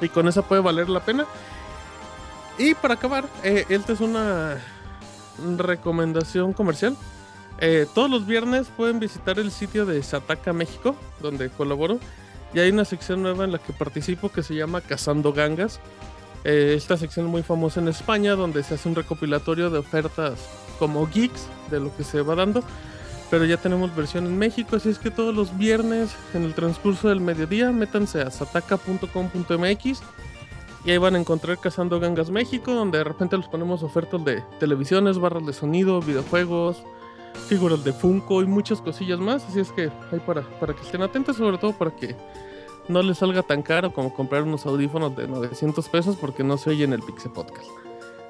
[0.00, 1.26] Y con esa puede valer la pena.
[2.60, 4.58] Y para acabar, eh, esta es una
[5.56, 6.94] recomendación comercial.
[7.58, 11.98] Eh, todos los viernes pueden visitar el sitio de Sataka México, donde colaboro.
[12.52, 15.80] Y hay una sección nueva en la que participo que se llama Cazando Gangas.
[16.44, 20.46] Eh, esta sección es muy famosa en España, donde se hace un recopilatorio de ofertas
[20.78, 22.62] como geeks de lo que se va dando.
[23.30, 27.08] Pero ya tenemos versión en México, así es que todos los viernes en el transcurso
[27.08, 30.02] del mediodía métanse a sataka.com.mx
[30.84, 34.42] y ahí van a encontrar Cazando Gangas México, donde de repente les ponemos ofertas de
[34.58, 36.82] televisiones, barras de sonido, videojuegos,
[37.48, 39.44] figuras de Funko y muchas cosillas más.
[39.44, 42.16] Así es que ahí para, para que estén atentos, sobre todo para que
[42.88, 46.70] no les salga tan caro como comprar unos audífonos de 900 pesos porque no se
[46.70, 47.68] oye en el Pixel Podcast.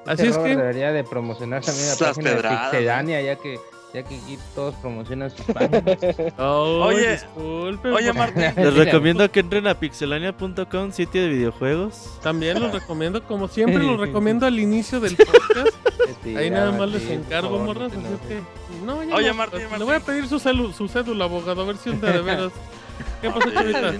[0.05, 0.55] Así Este es que...
[0.55, 3.59] debería de promocionar también la página de pedradas, Pixelania, ya que
[3.93, 5.97] ya que aquí todos promocionan sus páginas.
[6.37, 8.43] Oh, Oye, disculpe, Oye, Martín.
[8.55, 12.17] Les recomiendo que entren a pixelania.com, sitio de videojuegos.
[12.21, 15.75] También los recomiendo, como siempre, los recomiendo al inicio del podcast.
[16.07, 17.91] Este, Ahí nada más les encargo, favor, morras.
[17.91, 18.85] Así es que.
[18.85, 19.85] No, ya Oye, no, Martín, Le Martín.
[19.87, 22.51] voy a pedir su, celu- su cédula, abogado, a ver si un de, de veras.
[23.21, 23.91] ¿Qué pasó, chavita?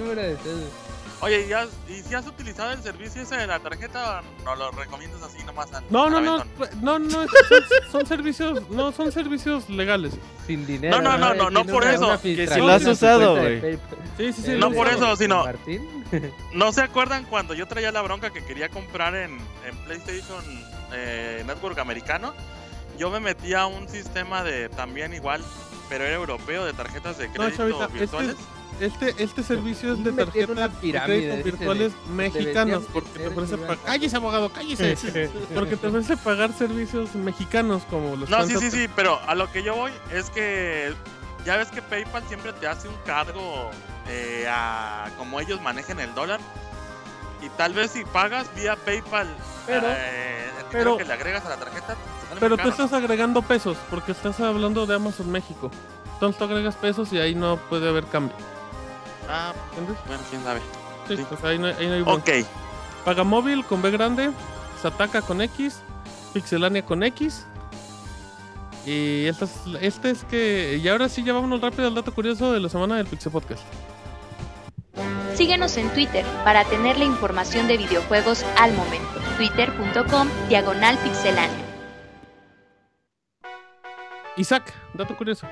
[1.21, 4.55] Oye, ¿y, has- y si has utilizado el servicio ese de la tarjeta o no
[4.55, 7.27] lo recomiendas así nomás al No, no, al no, pues, no, no, son,
[7.91, 10.13] son servicios, no, son servicios legales.
[10.47, 10.99] Sin dinero.
[10.99, 13.61] No, no, no, no, no por eso, que si lo has usado, güey.
[14.17, 14.51] Sí, sí, sí.
[14.51, 16.01] Eh, No por eso, sino- Martín.
[16.53, 20.43] ¿No se acuerdan cuando yo traía la bronca que quería comprar en, en PlayStation
[20.93, 22.33] eh, Network americano?
[22.97, 25.41] Yo me metí a un sistema de también igual,
[25.87, 28.35] pero era europeo, de tarjetas de No, crédito este, virtuales.
[28.85, 33.77] Este, este servicio es de tarjetas de crédito virtuales de- mexicanos, porque te ofrece pagar.
[33.85, 35.29] ¡Cállese, abogado, cállese!
[35.53, 39.51] porque te ofrece pagar servicios mexicanos como los No, sí, sí, sí, pero a lo
[39.51, 40.93] que yo voy es que
[41.45, 43.69] ya ves que PayPal siempre te hace un cargo
[44.07, 46.39] eh, a como ellos manejen el dólar.
[47.43, 49.27] Y tal vez si pagas vía PayPal,
[49.65, 51.95] Pero- eh, el dinero pero- que le agregas a la tarjeta,
[52.39, 55.69] Pero tú estás agregando pesos, porque estás hablando de Amazon México.
[56.13, 58.35] Entonces tú agregas pesos y ahí no puede haber cambio.
[59.31, 59.97] Ah, ¿Entiendes?
[60.07, 60.59] bueno, quién sabe.
[61.07, 61.25] Sí, Sí.
[61.29, 62.01] pues ahí no, ahí no hay.
[62.01, 62.29] Ok,
[63.05, 64.31] Pagamóvil con B grande,
[64.81, 65.79] Sataka con X,
[66.33, 67.45] Pixelania con X.
[68.85, 70.79] Y esta es, este es que.
[70.83, 73.63] Y ahora sí, ya vámonos rápido al dato curioso de la semana del Pixel Podcast.
[75.35, 79.07] Síguenos en Twitter para tener la información de videojuegos al momento.
[79.37, 81.65] Twitter.com Diagonal Pixelánea.
[84.37, 85.47] Isaac, dato curioso.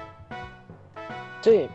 [1.41, 1.67] Sí,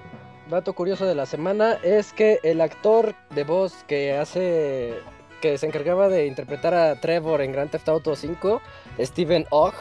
[0.49, 4.95] dato curioso de la semana es que el actor de voz que hace
[5.41, 8.63] que se encargaba de interpretar a Trevor en Grand Theft Auto 5,
[8.99, 9.75] Steven Ogg,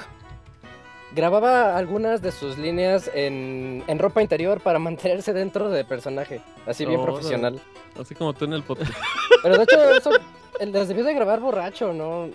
[1.16, 6.86] grababa algunas de sus líneas en, en ropa interior para mantenerse dentro de personaje, así
[6.86, 7.62] bien profesional.
[8.00, 8.92] Así como tú en el podcast.
[9.44, 10.12] Pero de hecho eso
[10.60, 12.30] él las debió de grabar borracho, no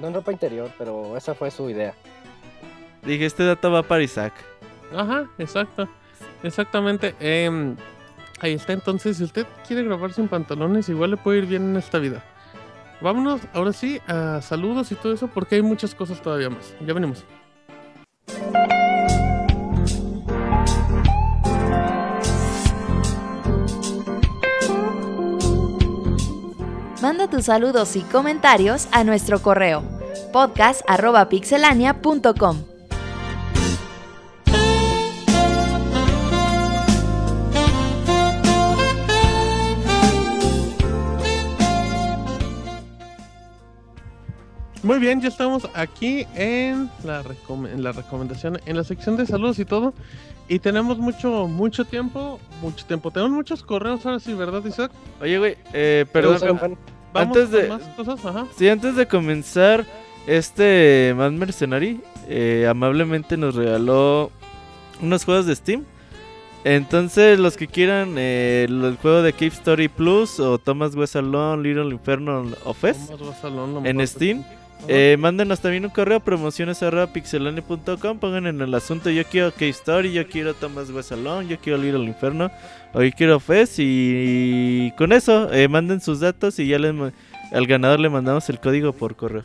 [0.00, 1.92] no en ropa interior, pero esa fue su idea.
[3.02, 4.32] Dije, este dato va para Isaac.
[4.94, 5.88] Ajá, exacto.
[6.42, 7.14] Exactamente.
[7.20, 7.76] em,
[8.40, 11.76] Ahí está, entonces, si usted quiere grabar sin pantalones, igual le puede ir bien en
[11.76, 12.22] esta vida.
[13.00, 16.72] Vámonos, ahora sí, a saludos y todo eso, porque hay muchas cosas todavía más.
[16.86, 17.24] Ya venimos.
[27.02, 29.82] Manda tus saludos y comentarios a nuestro correo
[30.32, 32.77] podcast.pixelania.com.
[44.82, 47.22] Muy bien, ya estamos aquí en la,
[47.72, 49.92] en la recomendación, en la sección de saludos y todo.
[50.48, 53.10] Y tenemos mucho, mucho tiempo, mucho tiempo.
[53.10, 54.92] Tenemos muchos correos ahora sí, ¿verdad, Isaac?
[55.20, 56.38] Oye, güey, eh, perdón.
[57.12, 58.46] Vamos Antes de- más cosas, ajá.
[58.56, 59.84] Sí, antes de comenzar,
[60.26, 64.30] este Mad Mercenary eh, amablemente nos regaló
[65.02, 65.84] unos juegos de Steam.
[66.64, 71.16] Entonces, los que quieran eh, el, el juego de Cave Story Plus o Thomas West
[71.16, 74.06] Alone, Little Inferno of lo en.
[74.06, 74.44] Steam.
[74.86, 79.70] Eh, mándenos también un correo promociones arroba pixelania.com pongan en el asunto yo quiero Cave
[79.70, 82.50] Story, yo quiero Thomas Alone, yo quiero Little Inferno
[82.94, 86.94] o yo quiero Fest y, con eso eh, manden sus datos y ya les
[87.52, 89.44] al ganador le mandamos el código por correo.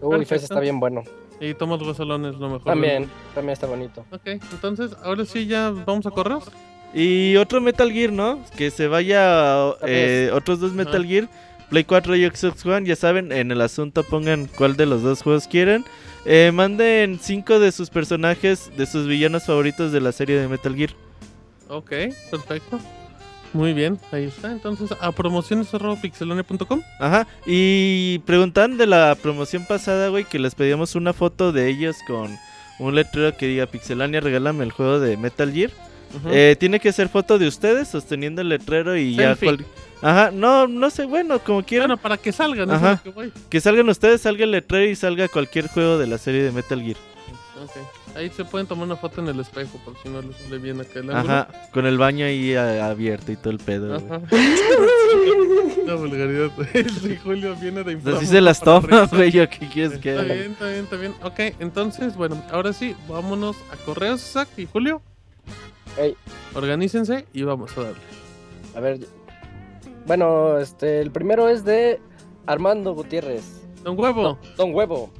[0.00, 1.02] Uy, Fez está bien bueno.
[1.40, 2.64] Y Tomás Basalón es lo mejor.
[2.64, 4.04] También, también está bonito.
[4.10, 6.50] Ok, entonces, ahora sí ya vamos a correos.
[6.92, 8.40] Y otro Metal Gear, ¿no?
[8.56, 11.04] Que se vaya eh, otros dos Metal.
[11.04, 11.28] Gear,
[11.74, 15.22] Play 4 y Xbox One, ya saben, en el asunto pongan cuál de los dos
[15.22, 15.84] juegos quieren.
[16.24, 20.72] Eh, manden cinco de sus personajes, de sus villanos favoritos de la serie de Metal
[20.76, 20.90] Gear.
[21.66, 21.90] Ok,
[22.30, 22.78] perfecto.
[23.52, 24.52] Muy bien, ahí está.
[24.52, 26.80] Entonces, a promociones.pixelone.com.
[27.00, 31.96] Ajá, y preguntan de la promoción pasada, güey, que les pedíamos una foto de ellos
[32.06, 32.38] con
[32.78, 35.72] un letrero que diga Pixelania, regálame el juego de Metal Gear.
[36.30, 39.48] Eh, tiene que ser foto de ustedes sosteniendo el letrero y ya Selfie.
[39.56, 39.66] cual-
[40.02, 41.88] Ajá, no, no sé, bueno, como quieran.
[41.88, 42.92] Bueno, para que salgan, eso Ajá.
[42.92, 43.32] es lo que voy.
[43.48, 46.80] Que salgan ustedes, salga el letrero y salga cualquier juego de la serie de Metal
[46.80, 46.96] Gear.
[47.62, 47.70] Ok.
[48.16, 50.80] Ahí se pueden tomar una foto en el espejo, por si no les sale bien
[50.80, 51.34] acá el ángulo.
[51.34, 53.96] Ajá, con el baño ahí a- abierto y todo el pedo.
[53.96, 54.20] Ajá.
[55.86, 56.50] La vulgaridad.
[57.02, 60.52] Sí, Julio viene de Así se las toma, güey, yo qué quieres que Está bien,
[60.52, 61.14] está bien, está bien.
[61.22, 65.02] Ok, entonces, bueno, ahora sí, vámonos a correos, Isaac y Julio.
[65.98, 66.16] Ey.
[66.54, 68.00] Organícense y vamos a darle.
[68.76, 69.00] A ver.
[70.06, 72.00] Bueno, este, el primero es de
[72.46, 73.62] Armando Gutiérrez.
[73.82, 74.22] Don Huevo.
[74.22, 75.10] No, Don Huevo.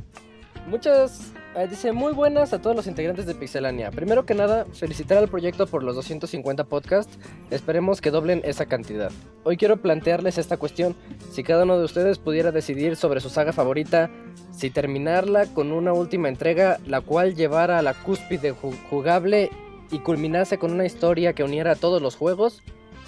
[0.67, 1.33] Muchas.
[1.57, 3.91] eh, dice muy buenas a todos los integrantes de Pixelania.
[3.91, 7.19] Primero que nada, felicitar al proyecto por los 250 podcasts.
[7.51, 9.11] Esperemos que doblen esa cantidad.
[9.45, 10.97] Hoy quiero plantearles esta cuestión.
[11.31, 14.11] Si cada uno de ustedes pudiera decidir sobre su saga favorita,
[14.51, 19.51] si terminarla con una última entrega, la cual llevara a la cúspide ju- jugable
[19.91, 22.63] y culminase con una historia que uniera a todos los juegos,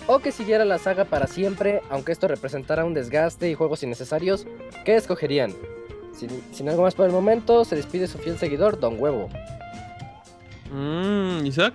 [0.07, 4.47] o que siguiera la saga para siempre, aunque esto representara un desgaste y juegos innecesarios,
[4.85, 5.53] ¿qué escogerían?
[6.17, 9.29] Sin, sin algo más por el momento, se despide su fiel seguidor, Don Huevo.
[10.73, 11.75] Mmm, Isaac.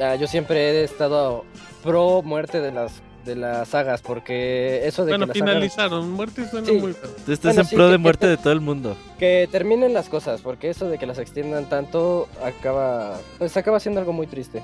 [0.00, 1.44] Ah, yo siempre he estado
[1.82, 2.92] pro muerte de las
[3.24, 6.10] de las sagas, porque eso de Bueno, que las sagas- finalizaron.
[6.10, 6.72] Muerte suena Sí.
[6.72, 6.92] muy.
[7.24, 8.96] Tú estás Bueno, en sí, pro que- de muerte te- de todo el mundo.
[9.20, 14.00] que terminen las cosas, porque eso de que las extiendan tanto acaba pues acaba siendo
[14.00, 14.60] algo muy triste.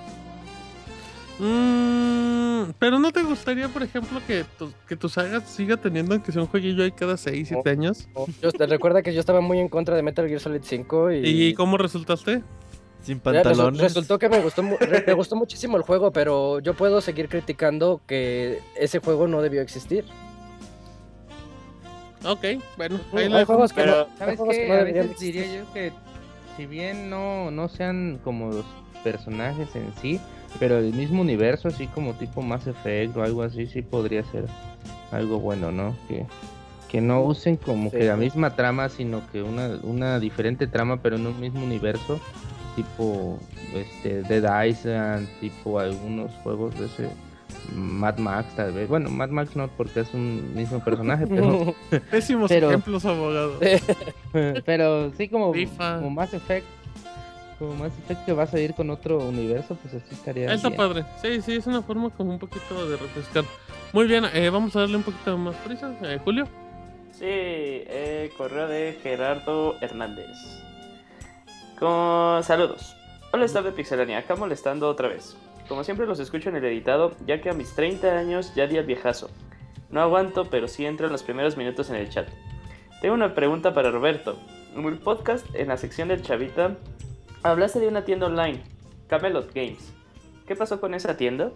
[1.38, 6.32] Mm, pero no te gustaría, por ejemplo, que tu, que tu saga siga teniendo que
[6.32, 8.08] sea un jueguillo ahí cada 6, 7 años.
[8.42, 11.26] Yo te recuerda que yo estaba muy en contra de Metal Gear Solid 5 y,
[11.48, 12.42] ¿Y cómo resultaste?
[13.02, 13.80] Sin pantalones.
[13.80, 18.58] Resultó que me gustó, me gustó muchísimo el juego, pero yo puedo seguir criticando que
[18.76, 20.04] ese juego no debió existir.
[22.24, 22.44] Ok,
[22.76, 22.98] bueno.
[23.12, 25.46] Hay ahí lo juegos que Pero- no, hay ¿Sabes juegos que no A veces diría
[25.56, 25.92] yo que
[26.56, 28.64] si bien no, no sean como los
[29.04, 30.20] personajes en sí,
[30.58, 34.44] pero el mismo universo, así como tipo Mass Effect o algo así, sí podría ser
[35.12, 35.96] algo bueno, ¿no?
[36.08, 36.24] Que,
[36.90, 37.98] que no usen como Sí.
[37.98, 42.18] que la misma trama, sino que una, una diferente trama, pero en un mismo universo,
[42.76, 43.38] tipo
[43.74, 47.08] este Dead Island, tipo algunos juegos de ese
[47.74, 48.88] Mad Max tal vez.
[48.88, 51.74] Bueno, Mad Max no porque es un mismo personaje, pero
[52.10, 53.58] Pésimos Pero- ejemplos, abogado.
[54.64, 56.66] pero sí como, como Mass Effect.
[57.58, 60.48] Como Mass Effect que va a salir con otro universo, pues así estaría.
[60.50, 60.76] Ah, Está bien.
[60.76, 61.04] padre.
[61.20, 63.44] Sí, sí, es una forma como un poquito de refrescar.
[63.92, 65.92] Muy bien, eh, vamos a darle un poquito más prisa.
[66.02, 66.44] Eh, Julio.
[67.12, 70.26] Sí, eh, correo de Gerardo Hernández.
[71.78, 72.94] Con saludos.
[73.32, 75.36] Hola, staff de Pixelania, acá molestando otra vez.
[75.68, 78.78] Como siempre los escucho en el editado, ya que a mis 30 años ya di
[78.78, 79.30] al viejazo.
[79.90, 82.28] No aguanto, pero sí entro en los primeros minutos en el chat.
[83.00, 84.38] Tengo una pregunta para Roberto.
[84.74, 86.76] En el podcast, en la sección del Chavita,
[87.42, 88.62] hablaste de una tienda online,
[89.08, 89.92] Camelot Games.
[90.46, 91.52] ¿Qué pasó con esa tienda?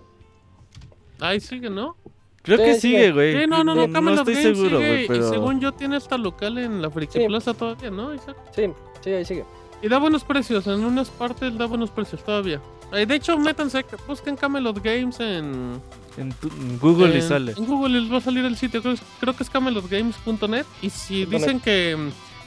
[1.21, 1.97] Ahí sigue, ¿no?
[2.43, 3.13] Creo que Sí, sigue, sigue.
[3.13, 3.41] güey.
[3.41, 5.27] Sí, no, no, no, no Camelot estoy Games seguro, sigue, güey, pero...
[5.27, 7.27] Y según yo tiene hasta local en la Friki Sí.
[7.27, 8.13] Plaza todavía, ¿no?
[8.15, 8.37] Isaac?
[8.55, 8.65] Sí,
[9.01, 9.45] sí, ahí sigue.
[9.81, 12.61] Y da buenos precios, en unas partes da buenos precios todavía.
[12.93, 15.81] Eh, de hecho, métanse, busquen Camelot Games en,
[16.19, 17.53] En, tu- en Google y sale.
[17.57, 20.67] En Google les va a salir el sitio, creo, creo que es camelotgames.net.
[20.83, 21.97] Y si dicen que.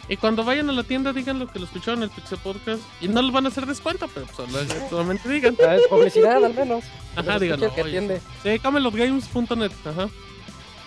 [0.07, 2.81] Y cuando vayan a la tienda, digan lo que lo escucharon en el Pixel Podcast.
[3.01, 4.49] Y no les van a hacer descuento, pero pues,
[4.89, 5.57] solamente digan.
[5.65, 6.83] Ah, es publicidad al menos.
[7.15, 7.71] Ajá, díganlo.
[8.43, 9.71] Sí, camelotgames.net.
[9.85, 10.09] Ajá.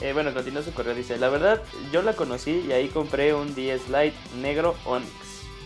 [0.00, 0.94] Eh, bueno, continúa su correo.
[0.94, 5.10] Dice: La verdad, yo la conocí y ahí compré un 10 Lite negro Onyx.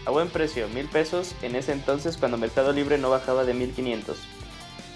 [0.06, 4.16] A buen precio, mil pesos en ese entonces cuando Mercado Libre no bajaba de 1500.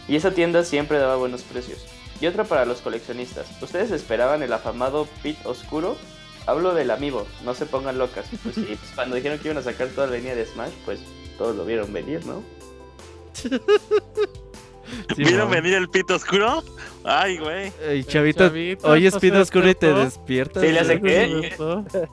[0.09, 1.85] Y esa tienda siempre daba buenos precios.
[2.21, 3.47] Y otra para los coleccionistas.
[3.61, 5.97] ¿Ustedes esperaban el afamado Pit Oscuro?
[6.47, 8.27] Hablo del Amiibo, no se pongan locas.
[8.43, 11.01] Pues sí, pues cuando dijeron que iban a sacar toda la línea de Smash, pues
[11.37, 12.43] todos lo vieron venir, ¿no?
[15.17, 16.63] Sí, ¿Vieron venir el pito oscuro?
[17.03, 17.73] Ay, güey.
[17.89, 20.63] Ey, chavita, Chavita, oye, ¿estás Speed Oscuro y te despiertas.
[20.63, 21.01] Sí, le hace.
[21.01, 21.57] ¿Qué?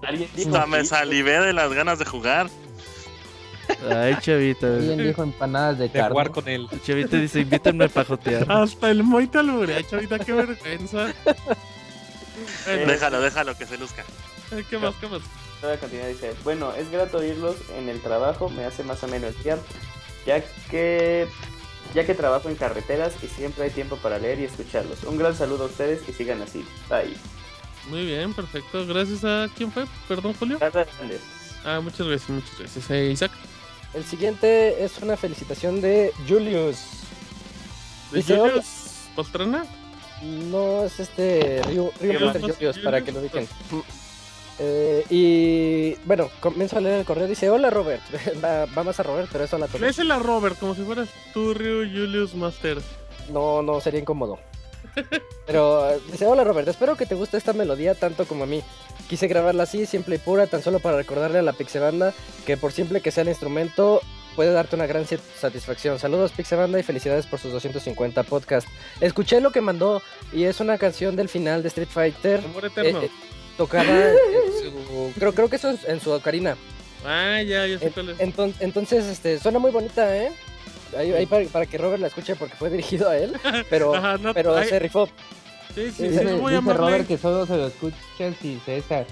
[0.01, 2.49] Alguien dijo me salivé de las ganas de jugar.
[3.89, 4.67] Ay, chavita.
[4.67, 6.31] Alguien dijo empanadas de De jugar carne.
[6.31, 6.67] con él.
[6.83, 8.51] Chavita dice, invítenme a pajotear.
[8.51, 11.13] Hasta el te alburea, chavita, qué vergüenza.
[12.65, 14.03] Bueno, Déjalo, déjalo que se luzca.
[14.51, 15.21] eh, ¿Qué más, qué más?
[15.61, 19.29] Toda continuidad dice, bueno, es grato oírlos en el trabajo, me hace más o menos
[19.35, 19.63] el tiempo,
[20.25, 21.27] ya que
[21.93, 25.03] ya que trabajo en carreteras y siempre hay tiempo para leer y escucharlos.
[25.03, 26.65] Un gran saludo a ustedes y sigan así.
[26.89, 27.15] Bye.
[27.89, 28.85] Muy bien, perfecto.
[28.87, 30.57] Gracias a quién fue, perdón, Julio.
[30.59, 31.21] Hernández.
[31.65, 32.89] Ah, muchas gracias, muchas gracias.
[32.89, 33.31] Eh, Isaac.
[33.93, 36.77] El siguiente es una felicitación de Julius.
[38.11, 38.37] ¿De Dice.
[38.37, 38.65] Julius
[39.15, 39.65] Pastrana?
[40.23, 42.55] No, es este Ryu, Ryu ¿Qué Master más?
[42.55, 43.47] Julius, para que lo ubiquen.
[44.59, 47.27] Eh, y bueno, comienzo a leer el correo.
[47.27, 48.01] Dice: Hola Robert.
[48.43, 49.81] va, va más a Robert, pero es hola a todos.
[49.81, 52.77] Lésela a Robert, como si fueras tú, Ryu Julius Master.
[53.31, 54.39] No, no, sería incómodo.
[55.47, 58.61] Pero dice, hola Robert, espero que te guste esta melodía tanto como a mí.
[59.09, 62.13] Quise grabarla así, simple y pura, tan solo para recordarle a la Pixebanda
[62.45, 64.01] que por simple que sea el instrumento,
[64.33, 65.05] puede darte una gran
[65.39, 65.99] satisfacción.
[65.99, 68.67] Saludos Pixebanda y felicidades por sus 250 podcast.
[69.01, 72.41] Escuché lo que mandó y es una canción del final de Street Fighter.
[72.43, 73.01] Amor eterno.
[73.01, 73.09] eh, eh,
[73.57, 74.15] tocada en
[74.63, 75.11] su...
[75.19, 76.57] Creo, creo que eso es en su ocarina.
[77.05, 78.19] ah, ya, ya sé cuál es.
[78.19, 80.31] enton- entonces, este, suena muy bonita, ¿eh?
[80.97, 83.33] Ahí, ahí para, para que Robert la escuche porque fue dirigido a él,
[83.69, 85.09] pero, Ajá, no, pero se rifó.
[85.75, 86.73] Sí, sí, Dice, sí, no voy a dice.
[86.73, 87.95] Robert que solo se lo escucha
[88.39, 89.05] si se está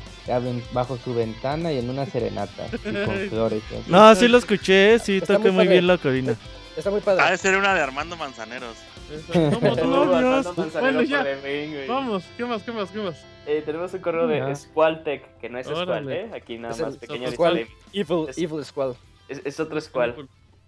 [0.74, 3.64] bajo su ventana y en una serenata y con flores.
[3.72, 3.92] así.
[3.92, 6.36] No, sí lo escuché, sí, Está toca muy muy bien la corina.
[6.78, 7.22] Está muy padre.
[7.24, 8.76] Ha de ser una de Armando Manzaneros.
[9.34, 10.74] Somos novios.
[10.80, 11.26] Bueno, ya.
[11.88, 13.26] Vamos, ¿qué más, qué más, qué más?
[13.48, 14.56] Eh, tenemos un correo de Ya.
[14.56, 16.22] Squaltech, que no es Squall, Órale.
[16.22, 16.30] ¿eh?
[16.34, 17.68] Aquí nada Es el más pequeño Squall.
[17.92, 18.96] Evil, Es- Evil Squall.
[19.28, 20.28] Es, es otro Squall.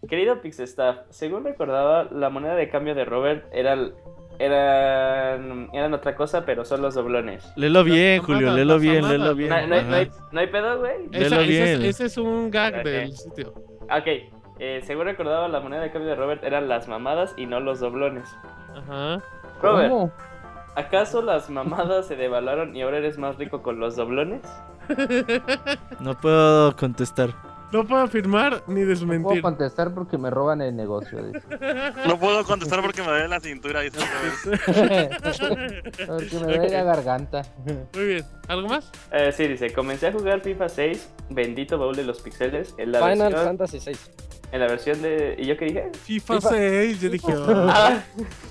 [0.10, 3.94] Querido Pixestaff, según recordaba, la moneda de cambio de Robert era, el-
[4.40, 7.52] eran, eran otra cosa, pero son los doblones.
[7.56, 9.36] Léelo bien, Julio, las bien, ¿no?
[9.36, 9.50] bien.
[9.50, 10.94] No, hay- no hay- no hay, pedo, güey.
[11.12, 11.64] Esa- ese, bien.
[11.64, 13.53] es, ese es un gag del sitio.
[13.84, 14.08] Ok,
[14.60, 17.80] eh, según recordaba, la moneda de cambio de Robert eran las mamadas y no los
[17.80, 18.28] doblones.
[18.76, 19.22] Ajá.
[19.62, 20.12] Robert, ¿Cómo?
[20.76, 24.42] ¿acaso las mamadas se devaluaron y ahora eres más rico con los doblones?
[26.00, 27.30] No puedo contestar.
[27.74, 29.42] No puedo afirmar ni No puedo desmentir.
[29.42, 31.24] contestar porque me roban el negocio.
[31.24, 31.42] dice.
[32.08, 33.82] No puedo contestar porque me duele la cintura.
[33.82, 34.00] Dice
[36.08, 37.42] porque me duele la garganta.
[37.95, 38.26] Muy bien.
[38.48, 38.92] ¿Algo más?
[39.11, 43.00] Eh, sí, dice, comencé a jugar FIFA 6, bendito baúl de los pixeles, en la,
[43.00, 43.98] Final versión, Fantasy VI.
[44.52, 45.35] en la versión de...
[45.40, 45.90] ¿Y yo qué dije?
[46.03, 46.50] FIFA, FIFA.
[46.50, 47.02] 6.
[47.02, 48.03] Yo dije, oh, Ah,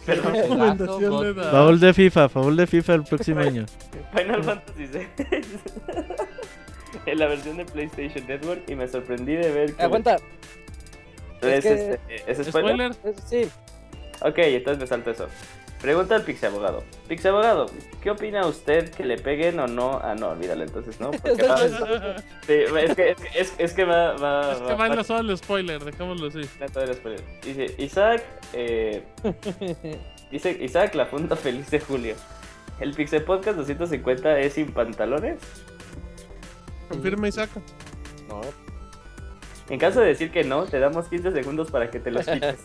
[0.06, 0.32] perdón.
[0.34, 1.32] recomendación de.
[1.32, 3.66] Baúl de FIFA, baúl de FIFA el próximo año.
[4.16, 5.06] Final Fantasy VI.
[7.06, 9.82] En la versión de PlayStation Network y me sorprendí de ver que...
[9.82, 10.16] Aguanta.
[11.40, 12.92] ¿Es, es que- este, ¿es spoiler?
[12.94, 13.16] Spoiler.
[13.26, 13.50] Sí,
[14.24, 15.26] Ok, entonces me salto eso.
[15.80, 16.84] Pregunta al Pixie Abogado.
[17.08, 17.66] Pixie Abogado,
[18.00, 19.98] ¿qué opina usted que le peguen o no?
[20.00, 21.10] Ah, no, olvídalo entonces, ¿no?
[21.10, 21.56] Porque va-
[22.46, 25.02] sí, es que, es, que- es, es que va, va, Es que va en la
[25.02, 26.38] zona del spoiler, dejémoslo así.
[26.42, 27.20] Es spoiler.
[27.42, 28.22] Dice, Isaac,
[28.52, 29.02] eh,
[30.30, 32.14] dice Isaac, la funda feliz de julio.
[32.78, 35.40] ¿El Pixel Podcast 250 es sin pantalones?
[36.92, 37.60] Confirma y saca.
[38.28, 38.40] no.
[39.68, 42.58] En caso de decir que no, te damos 15 segundos para que te los quites.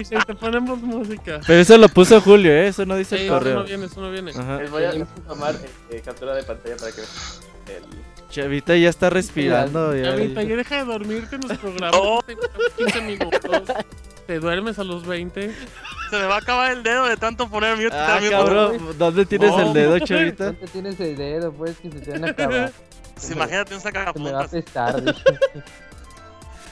[0.00, 1.40] Y si te ponemos música.
[1.46, 2.68] Pero eso lo puso Julio, ¿eh?
[2.68, 4.30] Eso no dice Sí, el eso no viene, eso no viene.
[4.30, 4.58] Ajá.
[4.58, 4.92] Les voy a
[5.26, 5.54] tomar
[5.90, 7.82] eh, captura de pantalla para que vean.
[7.82, 8.28] El...
[8.30, 9.94] Chavita ya está respirando.
[9.94, 12.00] Ya, Chavita, ya deja de dormirte en los programas.
[12.00, 12.22] Oh.
[12.24, 13.62] Te echamos 15 minutos.
[14.26, 15.52] Te duermes a los 20.
[16.10, 17.90] Se me va a acabar el dedo de tanto poner mute.
[17.92, 19.60] Ah, cabrón, ¿dónde tienes No.
[19.60, 20.44] el dedo, Chavita?
[20.46, 21.52] ¿Dónde tienes el dedo?
[21.52, 22.72] Pues que se te van a acabar.
[23.18, 24.50] Sí, imagínate un Se me va a sacapuntas.
[24.52, 24.64] dice.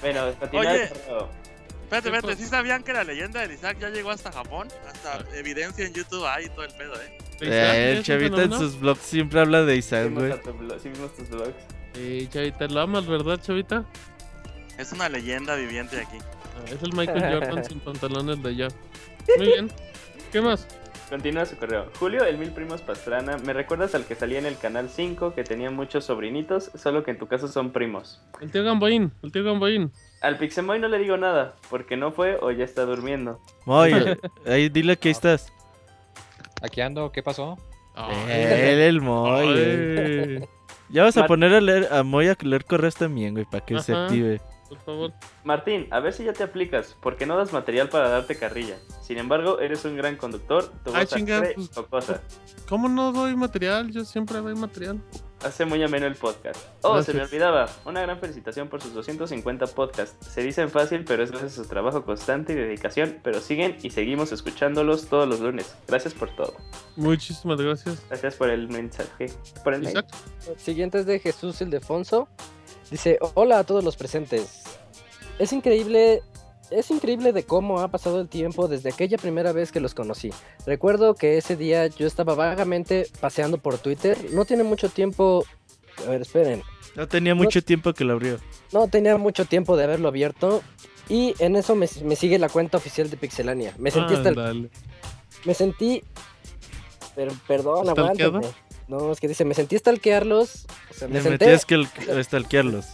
[0.02, 0.82] Bueno, Oye.
[0.84, 4.68] Espérate, espérate, ¿sí sabían que la leyenda del Isaac ya llegó hasta Japón?
[4.86, 7.18] Hasta evidencia en YouTube hay y todo el pedo, ¿eh?
[7.40, 10.32] Eh, el chavita en sus vlogs siempre habla de Isaac, güey.
[10.82, 11.54] sí vimos tus vlogs.
[11.94, 13.84] Sí, chavita, lo amas, ¿verdad, chavita?
[14.76, 16.18] Es una leyenda viviente aquí.
[16.66, 18.68] Es el Michael Jordan sin pantalones de allá.
[19.36, 19.70] Muy bien.
[20.32, 20.66] ¿Qué más?
[21.10, 21.86] Continúa su correo.
[21.98, 25.44] Julio, el Mil Primos Pastrana, ¿me recuerdas al que salía en el canal 5 que
[25.44, 28.22] tenía muchos sobrinitos, solo que en tu caso son primos?
[28.40, 29.92] El tío Gamboín, el tío Gamboín.
[30.22, 33.38] Al Pixemoy no le digo nada, porque no fue o ya está durmiendo.
[33.66, 33.92] Moy,
[34.46, 35.52] ahí dile que ahí estás.
[36.62, 37.58] Aquí ando, ¿qué pasó?
[38.28, 40.40] Él, el Moy.
[40.88, 43.78] Ya vas a poner a, leer, a Moy a leer correos también, güey, para que
[43.80, 44.06] se Ajá.
[44.06, 44.40] active.
[44.74, 45.12] Por favor.
[45.44, 48.76] Martín, a ver si ya te aplicas, porque no das material para darte carrilla.
[49.02, 52.22] Sin embargo, eres un gran conductor, tu voz pues- o cosa.
[52.68, 53.90] ¿Cómo no doy material?
[53.90, 55.00] Yo siempre doy material.
[55.44, 56.58] Hace muy ameno el podcast.
[56.80, 57.68] Oh, se me olvidaba.
[57.84, 60.26] Una gran felicitación por sus 250 podcasts.
[60.26, 63.20] Se dicen fácil, pero es gracias a su trabajo constante y dedicación.
[63.22, 65.76] Pero siguen y seguimos escuchándolos todos los lunes.
[65.86, 66.54] Gracias por todo.
[66.96, 68.02] Muchísimas gracias.
[68.08, 69.30] Gracias por el mensaje.
[69.62, 69.86] Por el.
[70.56, 72.26] Siguiente es de Jesús Ildefonso.
[72.90, 74.62] Dice, hola a todos los presentes.
[75.38, 76.22] Es increíble,
[76.70, 80.30] es increíble de cómo ha pasado el tiempo desde aquella primera vez que los conocí.
[80.66, 84.16] Recuerdo que ese día yo estaba vagamente paseando por Twitter.
[84.32, 85.44] No tiene mucho tiempo...
[86.06, 86.62] A ver, esperen.
[86.96, 88.38] No tenía mucho tiempo que lo abrió.
[88.72, 90.62] No tenía mucho tiempo de haberlo abierto.
[91.08, 93.74] Y en eso me, me sigue la cuenta oficial de Pixelania.
[93.78, 94.70] Me sentí hasta el-.
[95.44, 96.02] Me sentí...
[97.14, 98.40] Pero, perdón, aguántame.
[98.88, 100.66] No, es que dice, me sentí a stalkearlos.
[100.90, 101.46] O sea, me Le senté...
[101.46, 102.86] el- a stalkearlos.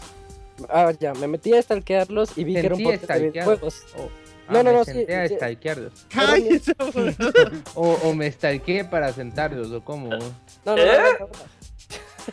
[0.69, 3.83] Ah, ya, me metí a stalkearlos y vi que era un Sentí podcast de videojuegos.
[3.97, 5.35] Ah, No, no, me no, sí, senté a sí.
[5.37, 5.93] stalkearlos.
[6.09, 6.73] Cállese,
[7.75, 10.09] O, o me stalkeé para sentarlos, o cómo.
[10.11, 10.19] No,
[10.67, 10.87] no, ¿Eh?
[10.87, 11.29] no, no, no.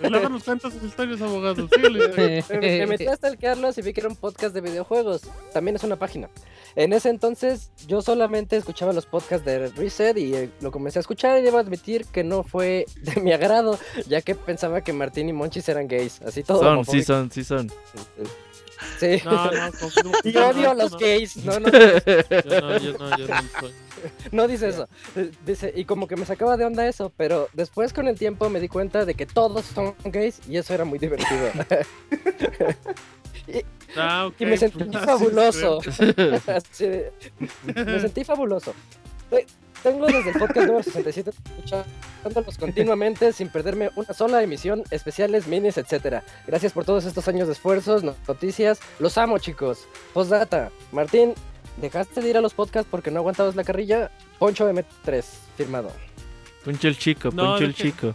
[0.09, 1.67] Luego nos cuentas sus historias, abogado.
[1.73, 2.43] Síguele.
[2.49, 5.21] Me, me metí a stalkearlos y vi que era un podcast de videojuegos.
[5.53, 6.29] También es una página.
[6.75, 11.01] En ese entonces yo solamente escuchaba los podcasts de Reset y eh, lo comencé a
[11.01, 15.29] escuchar y debo admitir que no fue de mi agrado, ya que pensaba que Martín
[15.29, 16.21] y Monchis eran gays.
[16.21, 16.61] Así todo.
[16.61, 17.71] Son, sí son, sí son.
[18.99, 19.21] Sí.
[19.25, 20.11] No, no, confirmo.
[20.23, 21.37] Y odio a los No, gays.
[21.37, 21.79] No, no, Yo
[22.61, 23.86] no, yo no, yo no soy.
[24.31, 24.87] no dice eso.
[25.45, 28.59] Dice, y como que me sacaba de onda eso, pero después con el tiempo me
[28.59, 31.49] di cuenta de que todos son gays y eso era muy divertido.
[33.95, 35.79] Ah, ok, y me sentí fabuloso.
[35.81, 37.13] es, Así de-
[37.73, 38.73] me sentí fabuloso.
[39.29, 39.45] Te-
[39.81, 45.77] Tengo desde el podcast número 67 escuchándolos continuamente sin perderme una sola emisión, especiales, minis,
[45.77, 46.23] etcétera.
[46.45, 48.79] Gracias por todos estos años de esfuerzos, no- noticias.
[48.99, 49.87] Los amo, chicos.
[50.13, 50.69] Postdata.
[50.91, 51.33] Martín,
[51.77, 54.11] ¿dejaste de ir a los podcasts porque no aguantabas la carrilla?
[54.39, 55.23] Poncho M3,
[55.55, 55.91] firmado.
[56.65, 58.13] Poncho el chico, No, Poncho el dejé- chico.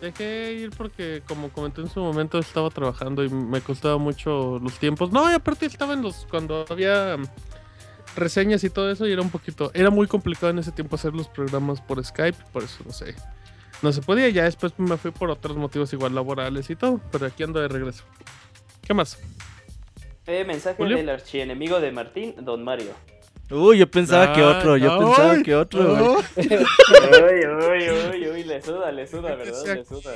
[0.00, 4.78] Dejé ir porque, como comenté en su momento, estaba trabajando y me costaba mucho los
[4.78, 5.12] tiempos.
[5.12, 6.26] No, y aparte estaba en los.
[6.28, 7.24] cuando había mm,
[8.16, 9.70] reseñas y todo eso, y era un poquito.
[9.74, 13.14] Era muy complicado en ese tiempo hacer los programas por Skype, por eso no sé.
[13.80, 17.26] No se podía, ya después me fui por otros motivos igual laborales y todo, pero
[17.26, 18.02] aquí ando de regreso.
[18.82, 19.18] ¿Qué más?
[20.26, 20.96] Eh, mensaje Julio.
[20.96, 22.92] del archienemigo de Martín, Don Mario.
[23.50, 26.24] Uy, yo pensaba que Ah, otro, yo pensaba que otro, güey.
[26.36, 29.64] uy, uy, uy, uy, le suda, le suda, ¿verdad?
[29.76, 30.12] Le suda.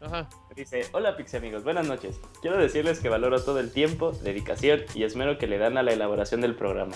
[0.00, 0.28] Ajá.
[0.54, 2.20] Dice, hola Pixie amigos, buenas noches.
[2.42, 5.92] Quiero decirles que valoro todo el tiempo, dedicación y esmero que le dan a la
[5.92, 6.94] elaboración del programa.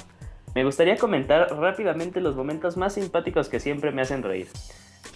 [0.54, 4.48] Me gustaría comentar rápidamente los momentos más simpáticos que siempre me hacen reír.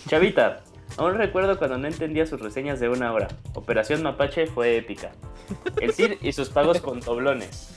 [0.09, 0.63] Chavita,
[0.97, 3.29] aún recuerdo cuando no entendía sus reseñas de una hora.
[3.55, 5.13] Operación Mapache fue épica.
[5.81, 7.75] El Cid y sus pagos con doblones.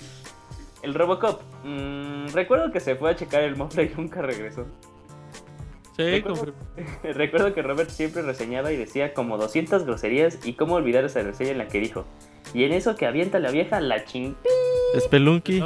[0.81, 4.65] El Robocop, mm, recuerdo que se fue a checar el mofle y nunca regresó.
[5.97, 6.59] Sí, Recuerdo- confirmo.
[7.03, 11.51] Recuerdo que Robert siempre reseñaba y decía como 200 groserías y cómo olvidar esa reseña
[11.51, 12.05] en la que dijo.
[12.53, 14.35] Y en eso que avienta la vieja la ching.
[14.99, 15.63] Spelunky.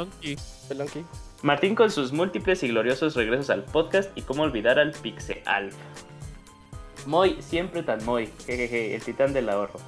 [0.68, 1.04] Pelonqui.
[1.42, 5.70] Martín con sus múltiples y gloriosos regresos al podcast y cómo olvidar al Pixeal.
[7.10, 9.80] Moy, siempre tan Moy, jejeje, el titán del ahorro.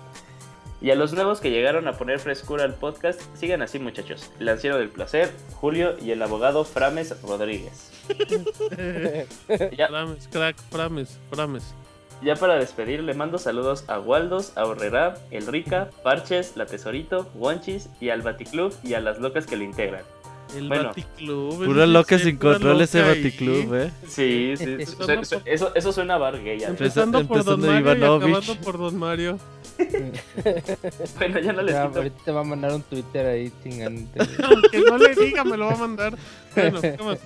[0.81, 4.33] Y a los nuevos que llegaron a poner frescura al podcast, sigan así muchachos.
[4.41, 7.92] El anciano del placer, Julio y el abogado Frames Rodríguez.
[9.78, 11.75] Ya, Frames, crack, Frames, Frames.
[12.23, 17.31] Ya para despedir, le mando saludos a Waldos, a Horrera, El Rica, Parches, La Tesorito,
[17.36, 20.02] Wonchis y al Baticlub y a las locas que lo integran.
[20.57, 20.89] El Bueno.
[20.89, 21.63] Baticlub.
[21.65, 23.91] Ese loca sin control ese loca baticlub, eh.
[24.07, 26.59] Sí, sí, Empezando su- su- por- eso, eso suena a bar gay.
[26.61, 26.69] ya.
[26.69, 29.39] Empezando por Don empezando Mario y acabando por Don Mario.
[31.19, 31.99] Bueno, ya no les Ya, quito.
[31.99, 34.19] ahorita te va a mandar un Twitter ahí chingante.
[34.45, 36.17] Aunque no le diga, me lo va a mandar.
[36.55, 37.19] Bueno, ¿qué más?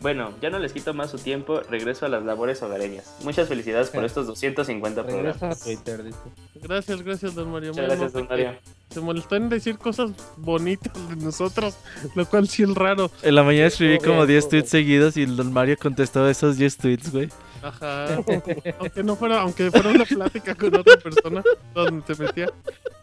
[0.00, 3.14] Bueno, ya no les quito más su tiempo, regreso a las labores hogareñas.
[3.22, 5.60] Muchas felicidades por estos 250 Regresa a programas.
[5.62, 6.18] Twitter, dice.
[6.62, 7.70] Gracias, gracias, Don Mario.
[7.72, 8.26] Muchas gracias, don.
[8.28, 8.54] Mario.
[8.90, 11.76] Se molestó en decir cosas bonitas de nosotros,
[12.14, 13.10] lo cual sí es raro.
[13.22, 16.28] En la mañana escribí como bien, 10 estuvo tweets seguidos y el don Mario contestó
[16.28, 17.28] esos 10 tweets, güey.
[17.62, 18.06] Ajá.
[18.78, 21.42] aunque no fuera, aunque fuera una plática con otra persona
[21.74, 22.46] donde se metía.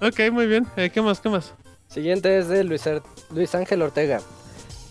[0.01, 0.65] Ok, muy bien.
[0.75, 1.19] Eh, ¿Qué más?
[1.21, 1.53] ¿Qué más?
[1.89, 3.03] Siguiente es de Luis, Ar-
[3.33, 4.19] Luis Ángel Ortega.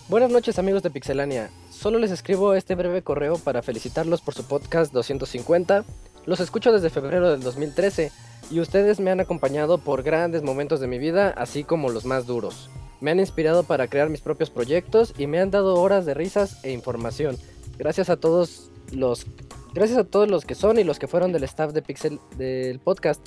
[0.09, 1.51] Buenas noches amigos de Pixelania.
[1.79, 5.85] Solo les escribo este breve correo para felicitarlos por su podcast 250.
[6.25, 8.11] Los escucho desde febrero del 2013
[8.51, 12.27] y ustedes me han acompañado por grandes momentos de mi vida, así como los más
[12.27, 12.71] duros.
[13.03, 16.65] Me han inspirado para crear mis propios proyectos y me han dado horas de risas
[16.65, 17.37] e información.
[17.77, 19.27] Gracias a todos los
[19.75, 22.81] gracias a todos los que son y los que fueron del staff de Pixel del
[22.81, 23.21] podcast,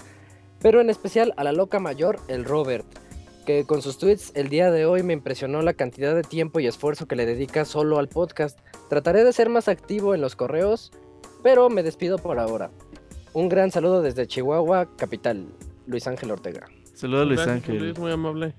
[0.59, 2.87] pero en especial a la loca mayor, el Robert
[3.49, 6.67] que con sus tweets el día de hoy me impresionó la cantidad de tiempo y
[6.67, 8.59] esfuerzo que le dedica solo al podcast.
[8.89, 10.91] Trataré de ser más activo en los correos,
[11.41, 12.69] pero me despido por ahora.
[13.33, 15.47] Un gran saludo desde Chihuahua, capital.
[15.87, 16.67] Luis Ángel Ortega.
[16.93, 17.79] Saludos Luis Ángel.
[17.79, 18.53] Luis, muy amable.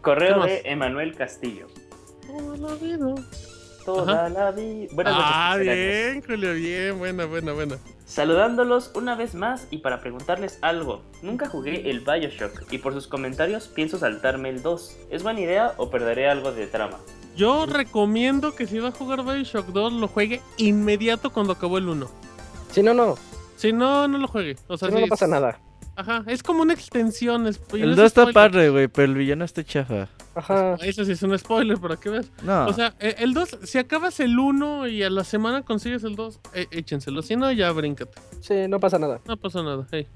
[0.00, 1.68] Correo de Emanuel Castillo.
[3.94, 4.88] Toda la vida.
[4.92, 6.98] Buenas noches, Ah, bien, Julio, bien.
[6.98, 7.76] Buena, buena, buena.
[8.04, 11.02] Saludándolos una vez más y para preguntarles algo.
[11.22, 14.96] Nunca jugué el Bioshock y por sus comentarios pienso saltarme el 2.
[15.10, 16.98] ¿Es buena idea o perderé algo de trama?
[17.36, 21.88] Yo recomiendo que si va a jugar Bioshock 2 lo juegue inmediato cuando acabó el
[21.88, 22.08] 1.
[22.72, 23.16] Si no, no.
[23.56, 24.56] Si no, no lo juegue.
[24.66, 25.60] O sea, Si no, sí, no pasa nada.
[25.96, 27.46] Ajá, es como una extensión.
[27.46, 27.50] El
[27.90, 30.08] es 2 está padre, güey, pero el villano está chafa.
[30.34, 30.76] Ajá.
[30.82, 32.30] Eso sí es un spoiler, para que veas.
[32.42, 32.66] No.
[32.66, 36.16] O sea, eh, el 2, si acabas el 1 y a la semana consigues el
[36.16, 37.22] 2, eh, échenselo.
[37.22, 38.18] Si no, ya bríncate.
[38.40, 39.20] Sí, no pasa nada.
[39.26, 39.86] No pasa nada.
[39.90, 40.06] hey.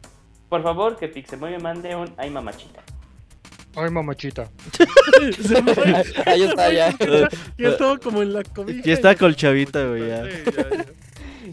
[0.49, 2.83] Por favor, que Pixemoy me mande un ay mamachita.
[3.77, 4.49] Ay, mamachita.
[6.27, 6.95] Ahí está, ya.
[7.59, 8.83] Ya estuvo como en la cobija.
[8.85, 10.25] Ya está colchavita, güey, ya.
[10.25, 10.85] Sí, ya, ya.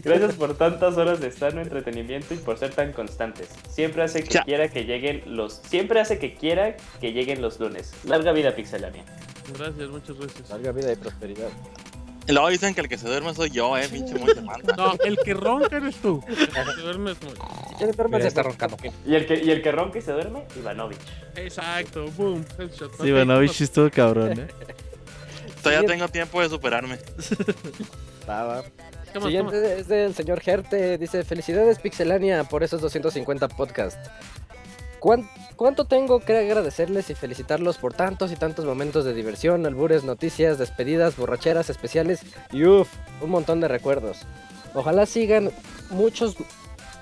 [0.04, 3.48] Gracias por tantas horas de sano entretenimiento y por ser tan constantes.
[3.70, 4.42] Siempre hace que Ya.
[4.44, 5.60] quiera que lleguen los.
[5.64, 7.92] Siempre hace que quiera que lleguen los lunes.
[8.04, 9.04] Larga vida Pixelania.
[9.58, 10.50] Gracias, muchas gracias.
[10.50, 11.48] Larga vida y prosperidad.
[12.28, 14.76] Luego dicen que el que se duerme soy yo, eh, pinche manda.
[14.76, 16.22] No, el que ronca eres tú.
[16.28, 18.76] El que se duerme es muy- Si Ya está roncando.
[19.04, 20.98] Y el que, y el que ronca y se duerme, Ivanovich.
[21.34, 22.92] Exacto, boom, headshot.
[23.00, 24.46] Sí, Ivanovich ¿qué sí estuvo cabrón, eh.
[25.62, 26.98] Todavía tengo tiempo de superarme.
[28.28, 28.64] Va, va.
[29.20, 30.98] Siguiente es del señor Gerte.
[30.98, 34.10] Dice: Felicidades, Pixelania, por esos 250 podcasts.
[35.00, 40.02] ¿Cuán- ¿Cuánto tengo que agradecerles y felicitarlos por tantos y tantos momentos de diversión, albures,
[40.04, 42.20] noticias, despedidas, borracheras especiales
[42.52, 42.88] y uff,
[43.20, 44.18] un montón de recuerdos?
[44.74, 45.50] Ojalá sigan
[45.90, 46.36] muchos,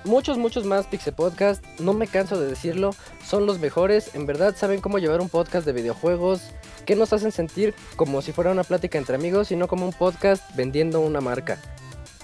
[0.03, 1.63] muchos, muchos más Pixel Podcast.
[1.79, 2.93] No me canso de decirlo,
[3.25, 4.13] son los mejores.
[4.15, 6.41] En verdad saben cómo llevar un podcast de videojuegos
[6.85, 9.93] que nos hacen sentir como si fuera una plática entre amigos y no como un
[9.93, 11.59] podcast vendiendo una marca.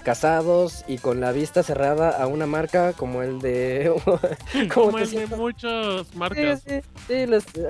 [0.04, 3.92] Casados y con la vista cerrada a una marca como el de.
[4.72, 6.62] Como te el de muchas Sí, marcas.
[6.66, 7.26] sí, sí, ahí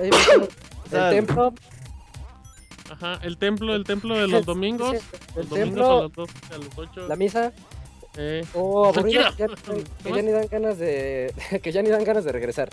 [0.09, 0.47] ven
[0.91, 1.53] el templo.
[2.91, 4.95] Ajá, el templo, el templo de los domingos.
[4.97, 7.07] Sí, Los El domingos templo, a las 2, a las 8.
[7.07, 7.51] la misa.
[8.17, 9.55] Eh, O aburridos Tranquila.
[10.03, 11.33] que, ya, ni dan ganas de.
[11.63, 12.69] que ya ni dan ganas de regresar.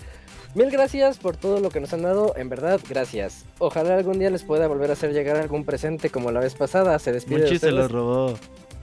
[0.55, 3.45] Mil gracias por todo lo que nos han dado, en verdad, gracias.
[3.59, 6.97] Ojalá algún día les pueda volver a hacer llegar algún presente como la vez pasada.
[6.97, 8.33] Se despide de Monchi se lo robó.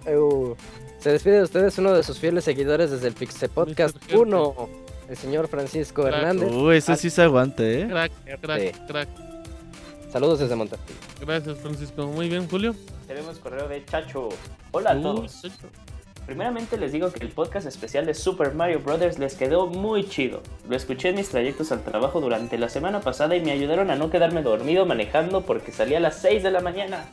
[0.06, 0.56] Eu,
[0.98, 4.16] se despide de ustedes uno de sus fieles seguidores desde el Pixel Podcast Gente.
[4.16, 4.68] 1,
[5.08, 6.14] el señor Francisco Crack.
[6.14, 6.52] Hernández.
[6.52, 7.86] Uh, eso sí se aguanta, eh.
[7.88, 8.80] crack, crack, Sí.
[8.88, 9.08] crack.
[10.12, 10.84] Saludos desde Monterrey.
[11.20, 12.06] Gracias, Francisco.
[12.06, 12.74] Muy bien, Julio.
[13.06, 14.28] Tenemos correo de Chacho.
[14.70, 15.42] Hola a Uh, todos.
[15.42, 15.68] Chacho.
[16.24, 19.18] Primeramente les digo que el podcast especial de Super Mario Bros.
[19.18, 20.40] les quedó muy chido.
[20.68, 23.96] Lo escuché en mis trayectos al trabajo durante la semana pasada y me ayudaron a
[23.96, 27.04] no quedarme dormido manejando porque salía a las 6 de la mañana.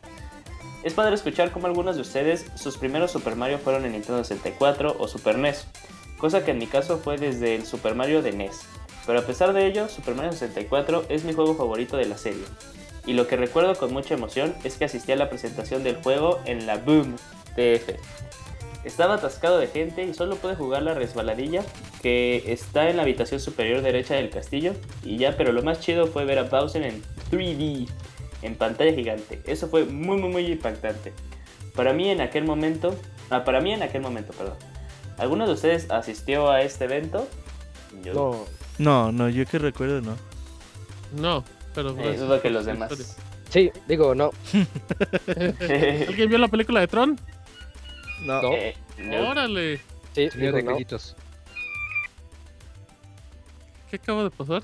[0.84, 4.96] Es padre escuchar cómo algunos de ustedes sus primeros Super Mario fueron en Nintendo 64
[4.98, 5.68] o Super NES,
[6.18, 8.62] cosa que en mi caso fue desde el Super Mario de NES.
[9.06, 12.44] Pero a pesar de ello, Super Mario 64 es mi juego favorito de la serie.
[13.06, 16.40] Y lo que recuerdo con mucha emoción es que asistí a la presentación del juego
[16.46, 17.16] en la Boom
[17.56, 18.00] TF.
[18.84, 21.64] Estaba atascado de gente y solo pude jugar la resbaladilla
[22.02, 26.08] que está en la habitación superior derecha del castillo y ya, pero lo más chido
[26.08, 27.88] fue ver a Bowser en 3D,
[28.42, 29.42] en pantalla gigante.
[29.46, 31.14] Eso fue muy muy muy impactante.
[31.76, 32.96] Para mí en aquel momento,
[33.30, 34.56] ah, para mí en aquel momento, perdón.
[35.18, 37.28] ¿Alguno de ustedes asistió a este evento?
[38.04, 38.46] Yo No,
[38.80, 40.16] No, no, yo que recuerdo, no.
[41.14, 41.44] No,
[41.76, 41.92] pero.
[41.92, 43.16] eh, gracias dudo que los demás.
[43.50, 44.32] sí, digo, no.
[45.28, 47.20] ¿Alguien vio la película de Tron?
[48.22, 48.42] No.
[48.42, 48.54] No.
[48.54, 49.30] Eh, no.
[49.30, 49.80] Órale.
[50.14, 50.78] Sí, digo, de no.
[53.90, 54.64] ¿Qué acaba de pasar?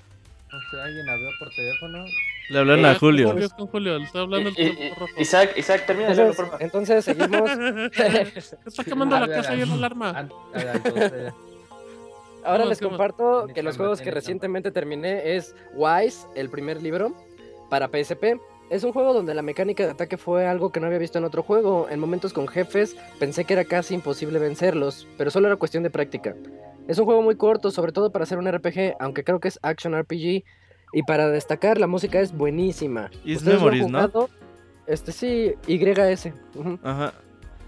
[0.52, 2.06] No sé, alguien habló por teléfono.
[2.50, 3.30] Le hablan Eh, a Julio.
[3.32, 5.12] Julio, es con Julio, le está hablando el rojo.
[5.18, 6.62] Isaac, Isaac, termina Entonces, por favor.
[6.64, 7.52] entonces seguimos.
[8.66, 10.12] está quemando la casa y el alarma.
[10.12, 11.34] An- a las doce.
[12.46, 17.14] ahora les comparto que los juegos que recientemente terminé es Wise, el primer libro,
[17.70, 18.40] para PSP.
[18.70, 21.24] Es un juego donde la mecánica de ataque fue algo que no había visto en
[21.24, 21.88] otro juego.
[21.90, 25.90] En momentos con jefes pensé que era casi imposible vencerlos, pero solo era cuestión de
[25.90, 26.36] práctica.
[26.88, 29.60] Es un juego muy corto, sobre todo para ser un RPG, aunque creo que es
[29.62, 30.44] Action RPG.
[30.94, 33.10] Y para destacar, la música es buenísima.
[33.26, 34.30] Is ¿Ustedes lo han Memories, ¿no?
[34.88, 36.32] Este sí, YS.
[36.84, 37.14] Ajá.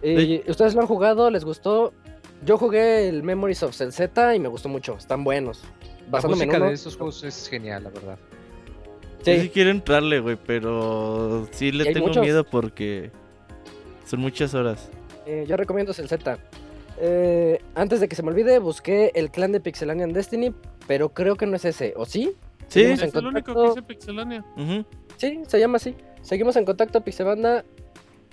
[0.02, 1.94] Y ustedes lo han jugado, les gustó.
[2.46, 5.62] Yo jugué el Memories of Cell Z y me gustó mucho, están buenos.
[6.06, 8.18] La Basándome en música uno, de esos juegos es genial, la verdad.
[9.20, 9.42] Yo Sí.
[9.42, 12.24] sí quiero entrarle, güey, pero sí le tengo muchos.
[12.24, 13.12] miedo porque
[14.06, 14.90] son muchas horas.
[15.26, 16.40] Eh, yo recomiendo Z.
[17.02, 20.54] Eh, antes de que se me olvide, busqué el clan de Pixelania en Destiny,
[20.88, 22.32] pero creo que no es ese, ¿o sí?
[22.70, 24.46] Sí, Seguimos Es el único que dice Pixelania.
[24.56, 24.86] Ujú.
[25.18, 25.96] Sí, se llama así.
[26.22, 27.64] Seguimos en contacto, Pixebanda,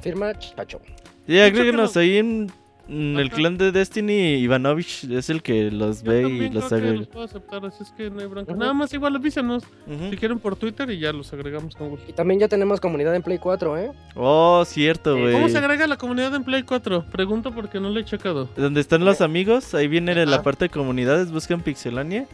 [0.01, 0.81] firma Chacho.
[1.27, 2.51] Sí, agréguenos ahí en,
[2.89, 4.35] en el clan de Destiny.
[4.37, 6.99] Ivanovich es el que los Yo ve y los creo que agrega.
[6.99, 8.53] los puedo aceptar, así es que no hay bronca.
[8.53, 8.61] Ujú.
[8.61, 10.11] Nada más igual avísanos Ujú.
[10.11, 12.05] si quieren por Twitter y ya los agregamos con gusto.
[12.09, 13.91] Y también ya tenemos comunidad en Play 4, ¿eh?
[14.15, 15.33] Oh, cierto, güey.
[15.33, 17.07] ¿Cómo se agrega la comunidad en Play 4?
[17.11, 18.49] Pregunto porque no lo he checado.
[18.57, 22.27] Donde están los amigos, ahí viene la parte de comunidades, buscan Pixelania.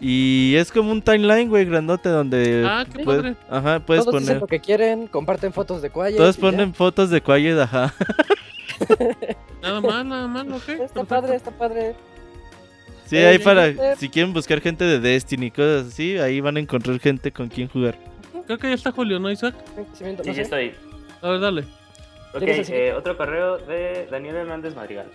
[0.00, 3.36] Y es como un timeline, güey, grandote donde Ah, qué puedes- padre.
[3.48, 6.16] ajá, puedes Todos dicen poner lo que quieren, comparten fotos de Quiet.
[6.16, 6.50] todos y ya.
[6.50, 7.94] ponen fotos de Quiet, ajá.
[9.62, 10.56] Nada mal, nada mal, ok.
[10.68, 11.04] Está perfecto.
[11.06, 11.94] padre, está padre.
[13.06, 16.60] Sí, Eh, ahí para si quieren buscar gente de Destiny, cosas así, ahí van a
[16.60, 17.96] encontrar gente con quien jugar.
[18.46, 19.54] Creo que ya está Julio, ¿no, Isaac?
[19.94, 20.74] Sí, no ya estoy.
[21.22, 21.64] A ver, dale.
[22.34, 25.06] Ok, eh, otro correo de Daniel Hernández Madrigal.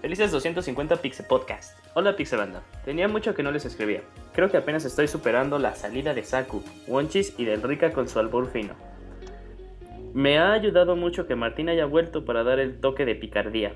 [0.00, 1.78] Felices 250 Pixel Podcast.
[1.94, 2.62] Hola Pixelanda.
[2.84, 4.02] Tenía mucho que no les escribía.
[4.32, 8.18] Creo que apenas estoy superando la salida de Saku, Wonchis y del Rica con su
[8.18, 8.74] albur fino.
[10.14, 13.74] Me ha ayudado mucho que Martín haya vuelto para dar el toque de picardía.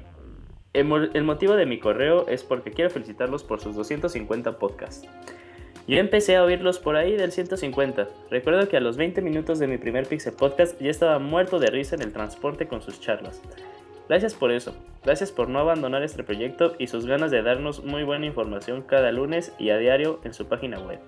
[0.73, 5.07] El, el motivo de mi correo es porque quiero felicitarlos por sus 250 podcasts.
[5.87, 8.09] Yo empecé a oírlos por ahí del 150.
[8.29, 11.69] Recuerdo que a los 20 minutos de mi primer Pixel Podcast ya estaba muerto de
[11.69, 13.41] risa en el transporte con sus charlas.
[14.09, 14.75] Gracias por eso.
[15.05, 19.11] Gracias por no abandonar este proyecto y sus ganas de darnos muy buena información cada
[19.13, 21.01] lunes y a diario en su página web.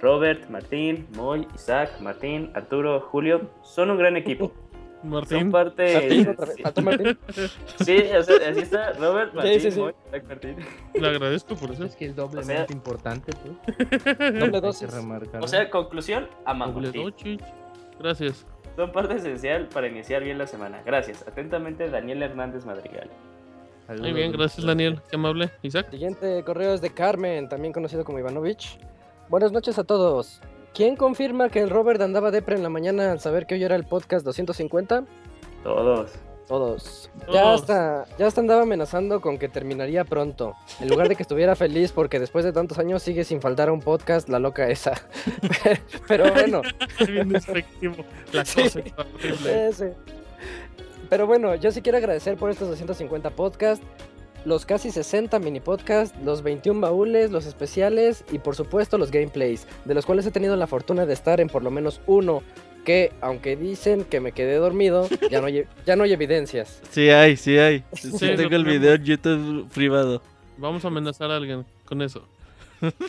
[0.00, 4.52] Robert, Martín, Moy, Isaac, Martín, Arturo, Julio son un gran equipo.
[5.02, 5.50] Son Martín.
[5.52, 5.94] parte.
[5.94, 6.56] Martín, otra vez.
[6.62, 7.18] Faltó Martín.
[7.84, 9.78] Sí, o sea, así está Robert, Martín, sí, sí.
[9.78, 10.56] Moy, Isaac, Martín.
[10.94, 11.84] Le agradezco por eso.
[11.84, 14.18] Es que es doblemente O sea- importante, pues.
[14.40, 14.88] Doble dosis.
[15.40, 17.40] O sea, conclusión, a Doble dochich.
[18.00, 18.46] Gracias.
[18.76, 20.82] Son parte esencial para iniciar bien la semana.
[20.84, 21.26] Gracias.
[21.26, 23.10] Atentamente, Daniel Hernández Madrigal.
[23.88, 24.66] Muy bien, gracias.
[24.66, 25.00] Daniel.
[25.08, 25.50] Qué amable.
[25.62, 25.90] Isaac.
[25.90, 28.78] Siguiente correo es de Carmen, también conocido como Ivanovich.
[29.28, 30.42] Buenas noches a todos.
[30.74, 33.76] ¿Quién confirma que el Robert andaba depre en la mañana al saber que hoy era
[33.76, 35.04] el podcast 250?
[35.62, 36.12] Todos.
[36.46, 37.10] Todos.
[37.32, 40.54] Ya hasta, ya hasta andaba amenazando con que terminaría pronto.
[40.80, 43.72] En lugar de que estuviera feliz porque después de tantos años sigue sin faltar a
[43.72, 44.92] un podcast, la loca esa.
[46.08, 46.62] Pero bueno,
[47.06, 47.96] Bien despectivo.
[48.32, 48.62] La Sí.
[48.62, 49.94] cosa está horrible.
[51.08, 53.84] Pero bueno, yo sí quiero agradecer por estos 250 podcasts,
[54.44, 59.66] los casi 60 mini podcasts, los 21 baúles, los especiales y por supuesto los gameplays,
[59.84, 62.42] de los cuales he tenido la fortuna de estar en por lo menos uno
[62.86, 66.80] que, aunque dicen que me quedé dormido, ya no hay, ya no hay evidencias.
[66.90, 67.84] Sí hay, sí hay.
[67.92, 70.22] Sí, Sí, tengo el video en YouTube privado.
[70.56, 72.26] Vamos a amenazar a alguien con eso.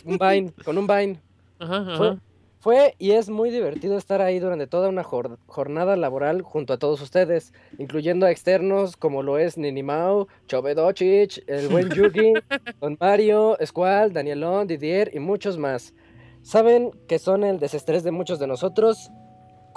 [0.04, 1.20] Un Vine, con un Vine.
[1.60, 2.18] Ajá, Fue, ajá.
[2.60, 6.78] fue y es muy divertido estar ahí durante toda una jor- jornada laboral junto a
[6.78, 12.34] todos ustedes, incluyendo a externos como lo es Ninimao, Chovedochich, el buen Yugi,
[12.82, 15.94] Don Mario, Squall, Danielón, Didier y muchos más.
[16.42, 19.10] Saben que son el desestrés de muchos de nosotros,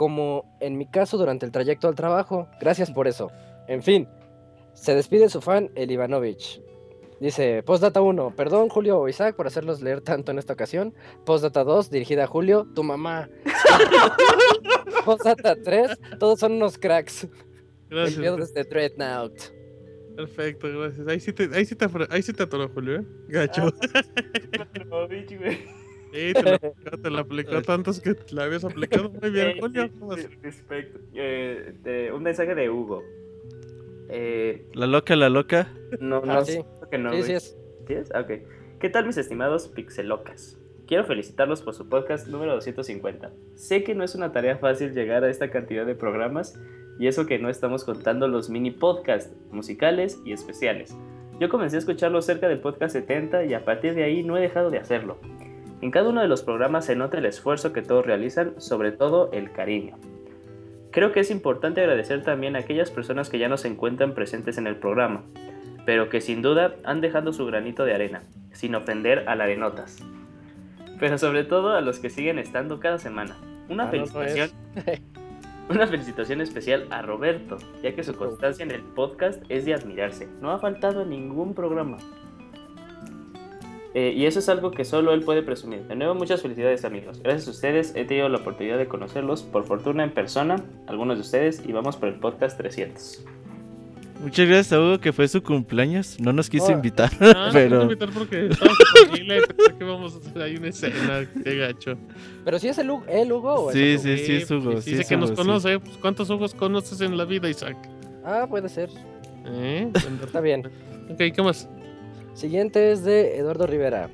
[0.01, 2.49] como en mi caso durante el trayecto al trabajo.
[2.59, 3.31] Gracias por eso.
[3.69, 4.09] En fin,
[4.73, 6.62] se despide su fan, el Ivanovich.
[7.20, 10.95] Dice, Postdata 1, perdón Julio o Isaac por hacerlos leer tanto en esta ocasión.
[11.27, 13.29] Postdata 2, dirigida a Julio, tu mamá.
[15.05, 17.29] Postdata 3, todos son unos cracks.
[17.91, 18.15] Gracias.
[18.15, 19.39] Enviados desde Dreadnought.
[20.17, 21.09] Perfecto, gracias.
[21.09, 23.05] Ahí sí te, ahí sí te, ahí sí te atoró, Julio, ¿eh?
[23.29, 23.67] Gacho.
[26.13, 30.29] Sí, te la aplicó, te la aplicó tantos que la habías aplicado muy bien, Eh.
[31.15, 33.03] Eh, de- un mensaje de Hugo.
[34.09, 35.69] Eh, La loca, la loca.
[36.01, 36.61] no, no, Ah, sí.
[36.79, 37.11] creo que no.
[37.13, 37.27] Sí, güey.
[37.29, 37.57] sí es.
[37.87, 38.11] ¿Sí es?
[38.15, 38.31] Ok.
[38.81, 40.59] ¿Qué tal mis estimados pixelocas?
[40.87, 43.31] Quiero felicitarlos por su podcast número 250.
[43.55, 46.59] Sé que no es una tarea fácil llegar a esta cantidad de programas
[46.99, 50.97] y eso que no estamos contando los mini podcasts musicales y especiales.
[51.39, 54.41] Yo comencé a escucharlo cerca del podcast 70 y a partir de ahí no he
[54.41, 55.19] dejado de hacerlo.
[55.83, 59.31] En cada uno de los programas se nota el esfuerzo que todos realizan, sobre todo
[59.33, 59.97] el cariño.
[60.91, 64.59] Creo que es importante agradecer también a aquellas personas que ya no se encuentran presentes
[64.59, 65.23] en el programa,
[65.86, 68.23] pero que sin duda han dejado su granito de arena.
[68.52, 70.05] sin ofender a la arenotas.
[70.99, 73.36] Pero sobre todo a los que siguen estando cada semana.
[73.68, 74.12] Una Ah, no, no es.
[74.12, 74.50] felicitación.
[75.70, 80.28] Una felicitación especial a Roberto, ya que su constancia en el podcast es de admirarse.
[80.41, 81.99] No ha faltado en ningún programa.
[83.94, 85.81] Eh, y eso es algo que solo él puede presumir.
[85.89, 87.20] De nuevo, muchas felicidades amigos.
[87.23, 91.23] Gracias a ustedes he tenido la oportunidad de conocerlos, por fortuna en persona, algunos de
[91.23, 93.25] ustedes, y vamos por el podcast 300.
[94.23, 96.20] Muchas gracias a Hugo que fue su cumpleaños.
[96.20, 96.73] No nos quiso Oh.
[96.73, 100.57] invitar, No, no pero invitar porque estamos en familia y que vamos a hacer ahí
[100.57, 101.27] una escena.
[101.43, 101.94] Qué gacho.
[102.44, 104.02] Pero si es el, Hugo- el Hugo Sí, otro?
[104.02, 104.73] sí, sí, es Hugo.
[104.73, 105.47] pues, sí dice es que nos Hugo, sí.
[105.49, 105.78] conoce.
[105.81, 107.77] Pues, ¿Cuántos Hugos conoces en la vida, Isaac?
[108.25, 108.91] Ah, puede ser.
[109.47, 109.91] ¿Eh?
[110.23, 110.67] Está bien.
[111.10, 111.67] ok, ¿qué más?
[112.34, 114.09] Siguiente es de Eduardo Rivera.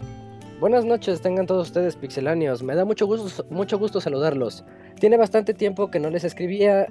[0.61, 2.63] Buenas noches, tengan todos ustedes pixeláneos.
[2.63, 4.65] Me da mucho gusto, mucho gusto saludarlos.
[4.99, 6.87] Tiene bastante tiempo que no les escribía.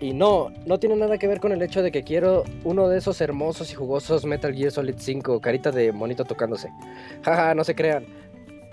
[0.00, 2.98] Y no, no tiene nada que ver con el hecho de que quiero uno de
[2.98, 6.68] esos hermosos y jugosos Metal Gear Solid 5, carita de monito tocándose.
[7.22, 8.04] Jaja, no se crean.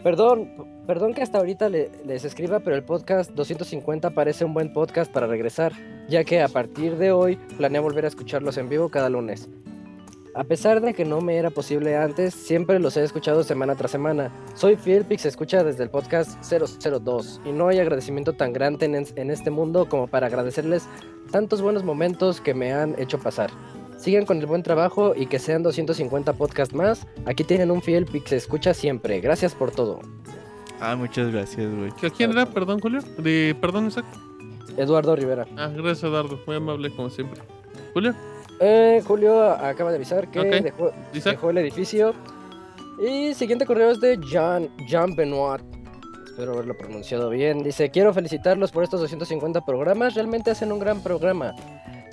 [0.04, 4.74] Perdón, perdón que hasta ahorita le- les escriba, pero el podcast 250 parece un buen
[4.74, 5.74] podcast para regresar,
[6.10, 9.48] ya que a partir de hoy planeo volver a escucharlos en vivo cada lunes.
[10.34, 13.92] A pesar de que no me era posible antes, siempre los he escuchado semana tras
[13.92, 14.32] semana.
[14.56, 18.96] Soy fiel Pix escucha desde el podcast 002 y no hay agradecimiento tan grande en,
[18.96, 20.88] en este mundo como para agradecerles
[21.32, 23.52] tantos buenos momentos que me han hecho pasar.
[23.98, 27.06] Sigan con el buen trabajo y que sean 250 podcasts más.
[27.26, 29.20] Aquí tienen un fiel Pix escucha siempre.
[29.20, 30.00] Gracias por todo.
[30.80, 31.92] Ah, muchas gracias, güey.
[32.00, 32.46] ¿Que ¿Quién era?
[32.46, 33.02] Perdón, Julio.
[33.18, 34.06] De, perdón, Isaac.
[34.78, 35.46] Eduardo Rivera.
[35.58, 36.40] Ah, gracias, Eduardo.
[36.48, 37.42] Muy amable, como siempre.
[37.94, 38.16] Julio.
[38.62, 40.40] Eh, Julio acaba de avisar que
[41.24, 42.14] dejó, el edificio.
[43.04, 45.62] Y siguiente correo es de Jean, Jean Benoit.
[46.28, 47.64] Espero haberlo pronunciado bien.
[47.64, 50.14] Dice, quiero felicitarlos por estos 250 programas.
[50.14, 51.56] Realmente hacen un gran programa.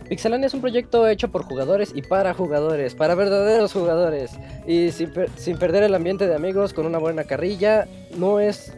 [0.09, 4.31] Pixelania es un proyecto hecho por jugadores y para jugadores, para verdaderos jugadores.
[4.67, 7.87] Y sin, per- sin perder el ambiente de amigos con una buena carrilla,
[8.17, 8.73] no es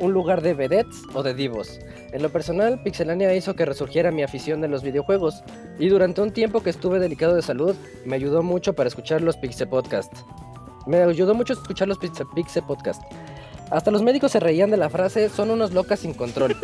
[0.00, 1.80] un lugar de vedettes o de divos.
[2.12, 5.42] En lo personal, Pixelania hizo que resurgiera mi afición de los videojuegos.
[5.78, 9.36] Y durante un tiempo que estuve delicado de salud, me ayudó mucho para escuchar los
[9.36, 10.12] Pixel Podcast.
[10.86, 12.26] Me ayudó mucho escuchar los Pixel,
[12.66, 13.02] Podcast.
[13.70, 16.56] Hasta los médicos se reían de la frase, son unos locas sin control.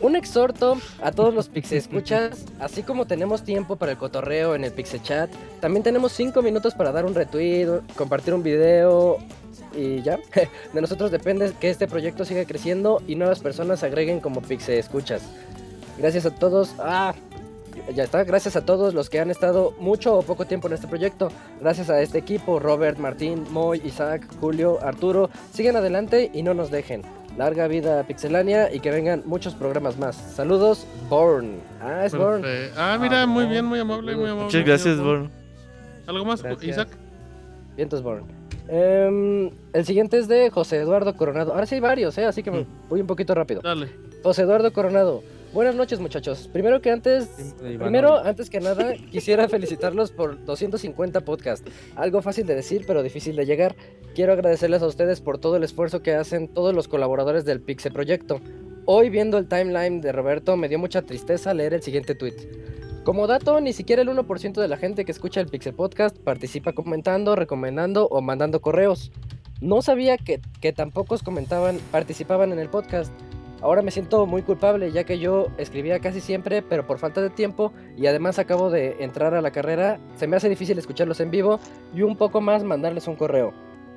[0.00, 4.72] Un exhorto a todos los Escuchas, así como tenemos tiempo para el cotorreo en el
[5.02, 5.28] Chat,
[5.60, 9.18] también tenemos 5 minutos para dar un retweet, compartir un video
[9.76, 10.18] y ya.
[10.72, 15.22] De nosotros depende que este proyecto siga creciendo y nuevas personas se agreguen como Escuchas.
[15.98, 16.74] Gracias a todos.
[16.78, 17.12] Ah,
[17.94, 18.24] ya está.
[18.24, 21.28] Gracias a todos los que han estado mucho o poco tiempo en este proyecto.
[21.60, 25.30] Gracias a este equipo, Robert, Martín, Moy, Isaac, Julio, Arturo.
[25.52, 27.02] Sigan adelante y no nos dejen.
[27.36, 30.16] Larga vida a Pixelania y que vengan muchos programas más.
[30.16, 31.60] Saludos, Born.
[31.80, 32.44] Ah, es Born.
[32.76, 34.44] Ah, mira, muy bien, muy amable, muy amable.
[34.44, 35.30] Muchas gracias, Born.
[36.06, 36.64] ¿Algo más, Gracias.
[36.64, 36.88] Isaac?
[37.76, 38.24] Vientos Born.
[38.68, 41.52] Em, el siguiente es de José Eduardo Coronado.
[41.52, 42.26] Ahora sí hay varios, ¿eh?
[42.26, 43.60] así que me voy un poquito rápido.
[43.62, 43.88] Dale.
[44.22, 45.22] José Eduardo Coronado.
[45.52, 46.48] Buenas noches, muchachos.
[46.52, 51.70] Primero que antes, primero, antes que nada, quisiera felicitarlos por 250 podcasts.
[51.96, 53.74] Algo fácil de decir, pero difícil de llegar.
[54.14, 57.92] Quiero agradecerles a ustedes por todo el esfuerzo que hacen todos los colaboradores del Pixel
[57.92, 58.40] Proyecto.
[58.84, 62.36] Hoy viendo el timeline de Roberto me dio mucha tristeza leer el siguiente tweet.
[63.04, 66.74] Como dato, ni siquiera el 1% de la gente que escucha el Pixel Podcast participa
[66.74, 69.12] comentando, recomendando o mandando correos.
[69.62, 73.10] No sabía que, que tan pocos comentaban, participaban en el podcast.
[73.60, 77.30] Ahora me siento muy culpable ya que yo escribía casi siempre, pero por falta de
[77.30, 81.30] tiempo y además acabo de entrar a la carrera, se me hace difícil escucharlos en
[81.30, 81.58] vivo
[81.94, 83.52] y un poco más mandarles un correo.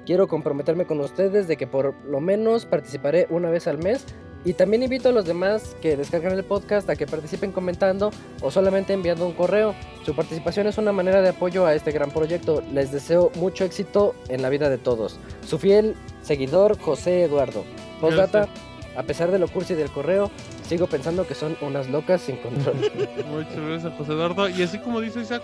[0.05, 4.05] Quiero comprometerme con ustedes de que por lo menos participaré una vez al mes
[4.43, 8.09] y también invito a los demás que descargan el podcast a que participen comentando
[8.41, 9.75] o solamente enviando un correo.
[10.03, 12.63] Su participación es una manera de apoyo a este gran proyecto.
[12.73, 15.19] Les deseo mucho éxito en la vida de todos.
[15.45, 17.63] Su fiel seguidor José Eduardo.
[17.99, 18.47] Postdata,
[18.95, 20.31] a pesar de lo cursi del correo,
[20.67, 22.75] sigo pensando que son unas locas sin control.
[23.29, 24.49] Muchas gracias, José Eduardo.
[24.49, 25.41] Y así como dice Isaac,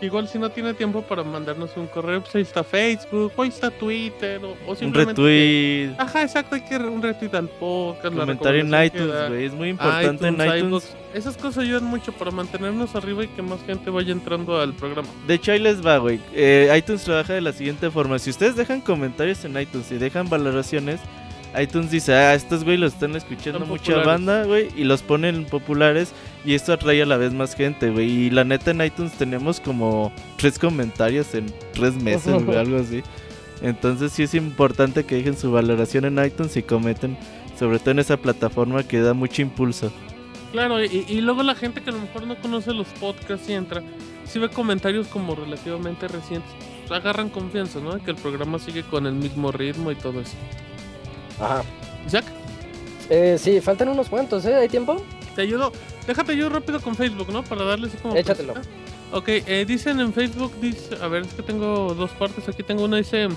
[0.00, 3.48] igual si no tiene tiempo para mandarnos un correo, pues ahí está Facebook, o ahí
[3.48, 5.20] está Twitter, o, o Un simplemente...
[5.20, 5.94] retweet.
[5.98, 8.14] Ajá, exacto, hay que un retweet al podcast.
[8.14, 10.94] Comentario en iTunes, güey, es muy importante en iTunes.
[11.14, 15.08] Esas cosas ayudan mucho para mantenernos arriba y que más gente vaya entrando al programa.
[15.26, 16.20] De hecho, ahí les va, güey.
[16.34, 18.18] Eh, iTunes trabaja de la siguiente forma.
[18.18, 21.00] Si ustedes dejan comentarios en iTunes y dejan valoraciones,
[21.60, 24.06] iTunes dice, ah, estos güey los están escuchando Son mucha populares.
[24.06, 26.12] banda, güey, y los ponen populares
[26.44, 28.10] y esto atrae a la vez más gente, güey.
[28.10, 33.02] Y la neta en iTunes tenemos como tres comentarios en tres meses, güey, algo así.
[33.62, 37.16] Entonces sí es importante que dejen su valoración en iTunes y comenten,
[37.58, 39.90] sobre todo en esa plataforma que da mucho impulso.
[40.52, 43.54] Claro, y, y luego la gente que a lo mejor no conoce los podcasts y
[43.54, 43.82] entra,
[44.24, 46.50] si ve comentarios como relativamente recientes,
[46.90, 47.98] agarran confianza, ¿no?
[48.02, 50.36] Que el programa sigue con el mismo ritmo y todo eso.
[51.40, 51.62] Ajá.
[52.06, 52.24] Isaac,
[53.08, 54.54] Eh, sí, faltan unos cuantos, ¿eh?
[54.54, 54.96] ¿Hay tiempo?
[55.36, 55.70] te ayudo.
[56.06, 57.44] Déjate yo rápido con Facebook, ¿no?
[57.44, 58.16] Para darle así como.
[58.16, 58.54] Échatelo.
[59.12, 62.84] Ok, eh, dicen en Facebook, dice, a ver, es que tengo dos partes, aquí tengo
[62.84, 63.28] una, dice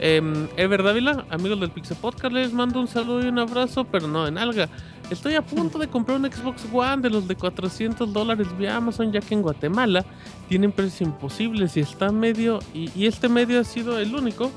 [0.00, 4.08] em, Ever Dávila, amigos del Pixel Podcast, les mando un saludo y un abrazo, pero
[4.08, 4.68] no en alga.
[5.08, 9.12] Estoy a punto de comprar un Xbox One de los de 400 dólares vía Amazon,
[9.12, 10.04] ya que en Guatemala
[10.48, 14.50] tienen precios imposibles y está medio, y, y este medio ha sido el único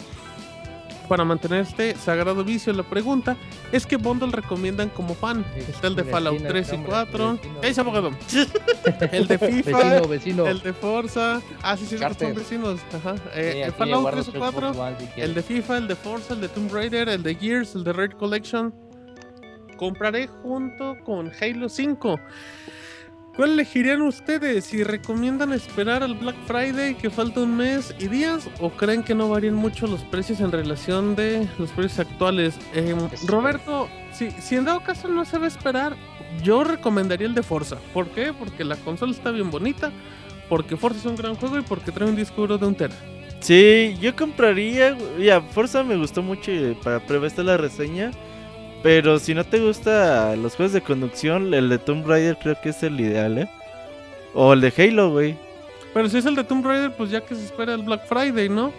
[1.10, 2.72] para mantener este sagrado vicio.
[2.72, 3.36] La pregunta
[3.74, 5.44] es qué bundle recomiendan como fan.
[5.56, 7.32] Está el de Fallout vecino, 3 y hombre, 4.
[7.34, 7.62] vecino.
[7.62, 8.12] ¿Qué dice abogado?
[9.12, 9.78] el de FIFA.
[9.78, 10.48] Vecino, vecino.
[10.48, 11.42] El de Forza.
[11.64, 12.80] Ah, sí, sí, son vecinos.
[12.96, 13.16] Ajá.
[13.34, 14.74] Eh, el Fallout guardo 3 y tres 4.
[14.74, 17.36] Xbox One si El de FIFA, el de Forza, el de Tomb Raider, el de
[17.36, 18.74] Gears, el de Raid Collection.
[19.78, 22.20] Compraré junto con Halo 5.
[23.40, 24.66] ¿Cuál elegirían ustedes?
[24.66, 28.50] ¿Si recomiendan esperar al Black Friday que falta un mes y días?
[28.60, 32.60] ¿O creen que no varían mucho los precios en relación de los precios actuales?
[32.74, 32.94] Eh,
[33.28, 35.96] Roberto, si, si en dado caso no se va a esperar,
[36.44, 37.78] yo recomendaría el de Forza.
[37.94, 38.34] ¿Por qué?
[38.38, 39.90] Porque la consola está bien bonita,
[40.50, 42.96] porque Forza es un gran juego y porque trae un disco duro de un tera.
[43.40, 44.98] Sí, yo compraría.
[45.18, 48.12] Ya, Forza me gustó mucho y para prueba esta la reseña.
[48.82, 52.70] Pero si no te gusta los juegos de conducción, el de Tomb Raider creo que
[52.70, 53.50] es el ideal, ¿eh?
[54.34, 55.36] O el de Halo, güey.
[55.94, 58.48] Pero si es el de Tomb Raider, pues ya que se espera el Black Friday,
[58.48, 58.72] ¿no?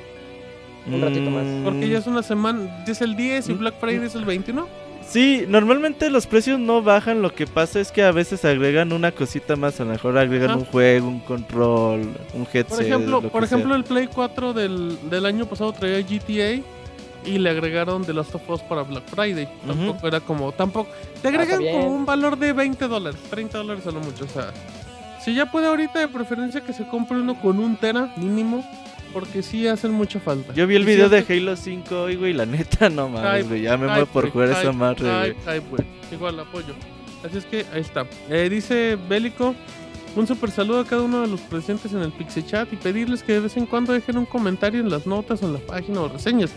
[0.87, 1.45] Un ratito más.
[1.65, 3.59] Porque ya es una semana, ya es el 10 y Mm.
[3.59, 4.67] Black Friday es el 20, ¿no?
[5.07, 9.11] Sí, normalmente los precios no bajan, lo que pasa es que a veces agregan una
[9.11, 10.59] cosita más, a lo mejor agregan Ajá.
[10.61, 12.01] un juego, un control,
[12.33, 12.69] un headset.
[12.69, 13.59] Por ejemplo, lo por que sea.
[13.59, 16.62] ejemplo el Play 4 del, del año pasado traía GTA
[17.25, 19.49] y le agregaron The Last of Us para Black Friday.
[19.67, 20.91] Tampoco era como, tampoco...
[21.21, 24.25] Te agregan como un valor de 20 dólares, 30 dólares a lo mucho.
[24.25, 24.53] O sea,
[25.25, 28.65] si ya puede ahorita de preferencia que se compre uno con un tera mínimo,
[29.13, 30.53] porque sí hacen mucha falta.
[30.55, 33.77] Yo vi el video de Halo 5 hoy, güey, la neta no mames, güey, ya
[33.77, 35.85] me muero por jugar esa madre, güey.
[36.11, 36.75] Igual apoyo.
[37.25, 38.07] Así es que ahí está.
[38.31, 39.55] Eh, dice Bélico,
[40.17, 43.23] un super saludo a cada uno de los presentes en el Pixie Chat y pedirles
[43.23, 46.09] que de vez en cuando dejen un comentario en las notas en la página o
[46.09, 46.51] reseñas.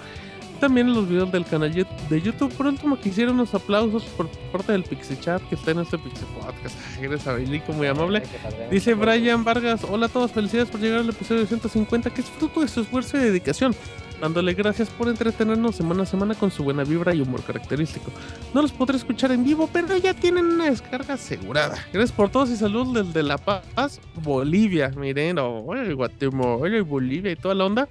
[0.63, 2.53] También en los videos del canal de YouTube.
[2.53, 6.25] Por último, quisiera unos aplausos por parte del Pixie Chat que está en este Pixie
[6.39, 6.77] Podcast.
[7.01, 8.23] Eres a Bélico, muy amable.
[8.71, 12.61] Dice Brian Vargas, hola a todos, felicidades por llegar al episodio 150, que es fruto
[12.61, 13.75] de su esfuerzo y dedicación,
[14.21, 18.09] dándole gracias por entretenernos semana a semana con su buena vibra y humor característico.
[18.53, 21.75] No los podré escuchar en vivo, pero ya tienen una descarga asegurada.
[21.91, 24.93] Gracias por todos y saludos desde La Paz, Bolivia.
[24.95, 27.89] Miren, oh, Guatemala y Bolivia y toda la onda.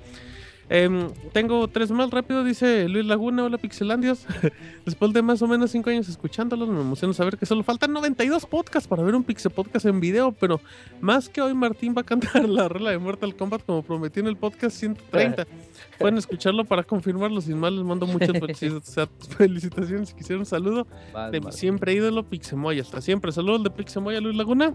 [0.74, 4.24] Em, tengo tres más rápido, dice Luis Laguna, hola Pixelandios.
[4.86, 8.46] Después de más o menos cinco años escuchándolos, me emociona saber que solo faltan 92
[8.46, 10.62] podcasts para ver un Pixel Podcast en video, pero
[11.02, 14.28] más que hoy Martín va a cantar la regla de Mortal Kombat como prometió en
[14.28, 15.46] el podcast 130.
[15.98, 20.86] Pueden escucharlo para confirmarlo, sin más les mando muchas felici- felicitaciones y quisiera un saludo
[21.12, 21.58] Vas, de mi Martín.
[21.60, 22.80] siempre ídolo Pixemoy.
[22.80, 24.72] Hasta siempre, saludos de Pixemoy a Luis Laguna.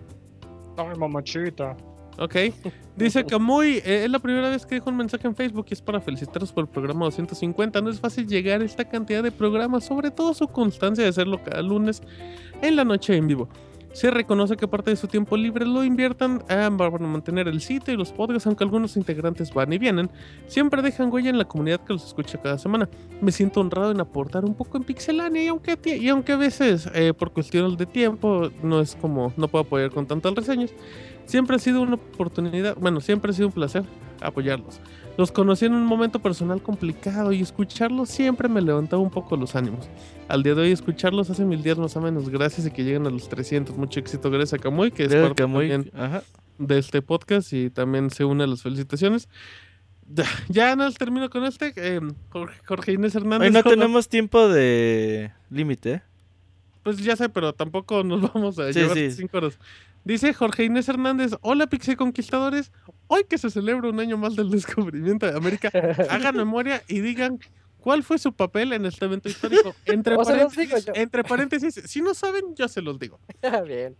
[0.77, 1.75] Ay, mamachita.
[2.17, 2.35] Ok.
[2.95, 5.81] Dice Camuy, eh, es la primera vez que dejo un mensaje en Facebook y es
[5.81, 7.79] para felicitaros por el programa 250.
[7.81, 11.43] No es fácil llegar a esta cantidad de programas, sobre todo su constancia de hacerlo
[11.43, 12.01] cada lunes
[12.61, 13.47] en la noche en vivo.
[13.93, 17.93] Se reconoce que parte de su tiempo libre lo inviertan ah, para mantener el sitio
[17.93, 20.09] y los podcasts, aunque algunos integrantes van y vienen.
[20.45, 22.87] Siempre dejan huella en la comunidad que los escucha cada semana.
[23.21, 26.37] Me siento honrado en aportar un poco en Pixelania y aunque, a y aunque a
[26.37, 30.71] veces eh, por cuestiones de tiempo no es como no puedo apoyar con tantas reseñas.
[31.27, 33.83] Siempre ha sido una oportunidad, bueno, siempre ha sido un placer
[34.21, 34.79] apoyarlos.
[35.17, 39.55] Los conocí en un momento personal complicado y escucharlos siempre me levantaba un poco los
[39.55, 39.87] ánimos.
[40.27, 42.29] Al día de hoy escucharlos hace mil días más o menos.
[42.29, 43.75] Gracias y que lleguen a los 300.
[43.77, 45.69] Mucho éxito, gracias a Camuy, que es Gracias, parte Camuy.
[45.69, 46.23] también Ajá.
[46.59, 49.27] de este podcast y también se une a las felicitaciones.
[50.49, 51.73] Ya, más termino con este.
[51.75, 51.99] eh,
[52.29, 53.47] Jorge, Jorge Inés Hernández.
[53.49, 56.01] Hoy no tenemos tiempo de límite, ¿eh?
[56.83, 59.11] Pues ya sé, pero tampoco nos vamos a Sí, llevar sí.
[59.11, 59.59] cinco horas.
[60.07, 62.71] Dice Jorge Inés Hernández, hola Pixie Conquistadores,
[63.07, 65.69] hoy que se celebra un año más del descubrimiento de América,
[66.09, 67.39] hagan memoria y digan
[67.79, 69.75] cuál fue su papel en este evento histórico.
[69.83, 70.15] Entre
[71.25, 73.19] paréntesis, entre si no saben, yo se los digo.
[73.67, 73.97] Bien.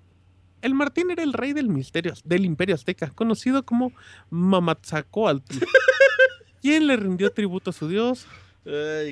[0.62, 3.92] El Martín era el rey del misterio, del imperio azteca, conocido como
[4.30, 5.58] Mamatzacoaltl.
[6.62, 8.26] quien le rindió tributo a su dios,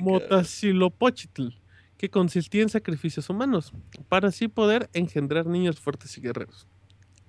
[0.01, 1.59] Motacilopochtli,
[1.98, 3.74] que consistía en sacrificios humanos,
[4.07, 6.69] para así poder engendrar niños fuertes y guerreros.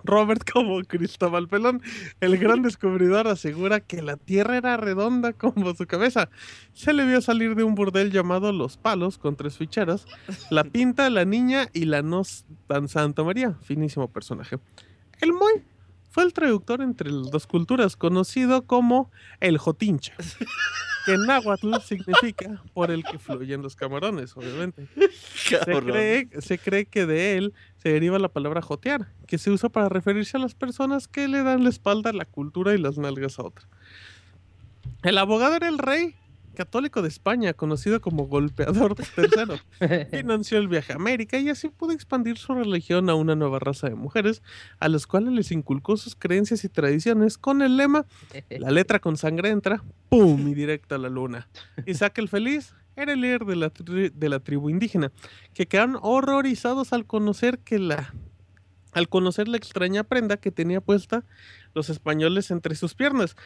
[0.07, 1.83] Robert, como Cristóbal Pelón,
[2.21, 6.31] el gran descubridor, asegura que la tierra era redonda como su cabeza.
[6.73, 10.07] Se le vio salir de un burdel llamado Los Palos, con tres ficheras,
[10.51, 12.23] la pinta, la niña y la no
[12.67, 13.57] tan Santa María.
[13.63, 14.59] Finísimo personaje.
[15.21, 15.63] El Moy
[16.11, 19.11] fue el traductor entre las dos culturas, conocido como
[19.41, 20.15] el Jotincha,
[21.05, 24.89] que en náhuatl significa por el que fluyen los camarones, obviamente.
[25.35, 25.85] Se Cabrón.
[25.85, 27.53] cree, se cree que de él
[27.87, 31.45] se deriva la palabra jotear, que se usa para referirse a las personas que le
[31.45, 33.65] dan la espalda a la cultura y las nalgas a otra.
[35.05, 36.17] El abogado era el rey
[36.57, 39.61] católico de España, conocido como golpeador tercero.
[40.11, 43.89] Financió el viaje a América y así pudo expandir su religión a una nueva raza
[43.89, 44.43] de mujeres,
[44.81, 48.05] a las cuales les inculcó sus creencias y tradiciones con el lema
[48.51, 50.49] La letra con sangre entra, ¡pum!
[50.49, 51.47] y directo a la luna.
[51.87, 55.13] Isaac el Feliz era el líder de la, tri- de la tribu indígena,
[55.55, 58.13] que quedaron horrorizados al conocer que la
[58.93, 61.23] al conocer la extraña prenda que tenía puesta
[61.75, 63.37] los españoles entre sus piernas.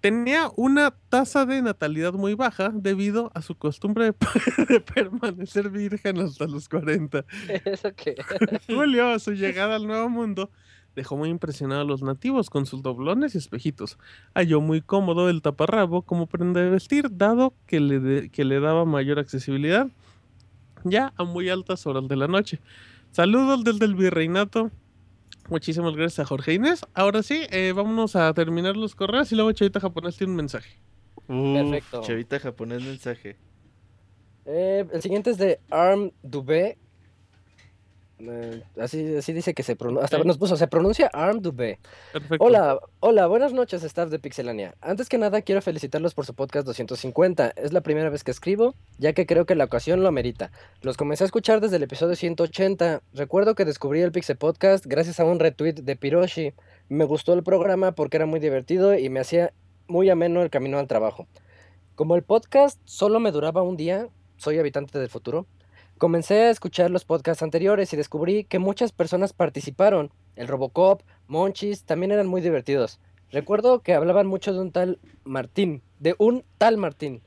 [0.00, 4.14] Tenía una tasa de natalidad muy baja debido a su costumbre de,
[4.68, 7.24] de permanecer virgen hasta los 40.
[7.64, 8.14] ¿Eso qué?
[8.68, 10.50] Julio, a su llegada al Nuevo Mundo,
[10.96, 13.98] dejó muy impresionado a los nativos con sus doblones y espejitos.
[14.34, 18.58] Halló muy cómodo el taparrabo como prenda de vestir, dado que le, de- que le
[18.60, 19.88] daba mayor accesibilidad
[20.84, 22.60] ya a muy altas horas de la noche.
[23.10, 24.70] Saludos desde el virreinato.
[25.50, 26.84] Muchísimas gracias a Jorge Inés.
[26.94, 30.78] Ahora sí, eh, vámonos a terminar los correos y luego Chavita Japonés tiene un mensaje.
[31.26, 32.00] Uf, Perfecto.
[32.02, 33.36] Chavita japonés mensaje.
[34.46, 36.78] Eh, el siguiente es de Arm Dubé.
[38.20, 40.04] Eh, así, así dice que se pronuncia.
[40.04, 41.78] Hasta nos puso, se pronuncia Arm Dubé.
[42.12, 42.44] Perfecto.
[42.44, 44.74] Hola, hola, buenas noches, staff de Pixelania.
[44.80, 47.52] Antes que nada, quiero felicitarlos por su podcast 250.
[47.56, 50.50] Es la primera vez que escribo, ya que creo que la ocasión lo amerita.
[50.82, 53.02] Los comencé a escuchar desde el episodio 180.
[53.14, 56.54] Recuerdo que descubrí el Pixel Podcast gracias a un retweet de Piroshi.
[56.88, 59.52] Me gustó el programa porque era muy divertido y me hacía
[59.86, 61.26] muy ameno el camino al trabajo.
[61.94, 65.46] Como el podcast solo me duraba un día, soy habitante del futuro.
[65.98, 70.10] Comencé a escuchar los podcasts anteriores y descubrí que muchas personas participaron.
[70.36, 73.00] El Robocop, Monchis, también eran muy divertidos.
[73.30, 77.20] Recuerdo que hablaban mucho de un tal Martín, de un tal Martín.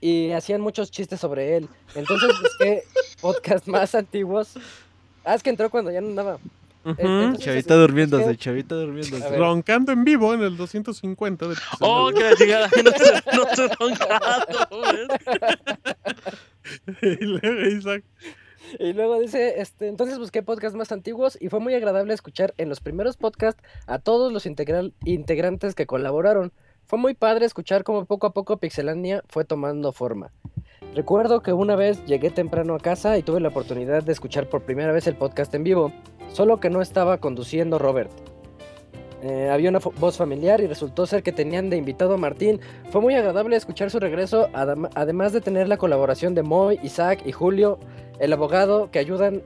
[0.00, 1.68] Y hacían muchos chistes sobre él.
[1.94, 2.82] Entonces busqué
[3.20, 4.54] podcasts más antiguos.
[5.24, 6.38] Ah, es que entró cuando ya no andaba.
[6.84, 6.96] Ujú.
[6.98, 9.36] entonces, Chavita busqué- durmiéndose, chavita durmiéndose.
[9.36, 13.68] Roncando en vivo en el 250 de Oh, que la chingada, no se, no se
[14.92, 15.08] ¿ves?
[17.02, 18.04] y luego Isaac.
[19.20, 23.16] Dice, este, entonces busqué podcasts más antiguos y fue muy agradable escuchar en los primeros
[23.16, 26.52] podcasts a todos los integral- integrantes que colaboraron.
[26.86, 30.32] Fue muy padre escuchar cómo poco a poco Pixelania fue tomando forma.
[30.94, 34.62] Recuerdo que una vez llegué temprano a casa y tuve la oportunidad de escuchar por
[34.62, 35.92] primera vez el podcast en vivo,
[36.32, 38.10] solo que no estaba conduciendo Robert.
[39.22, 42.60] Eh, había una voz familiar y resultó ser que tenían de invitado a Martín.
[42.90, 47.22] Fue muy agradable escuchar su regreso, adem- además de tener la colaboración de Moy, Isaac
[47.24, 47.78] y Julio,
[48.18, 49.42] el abogado, que ayudan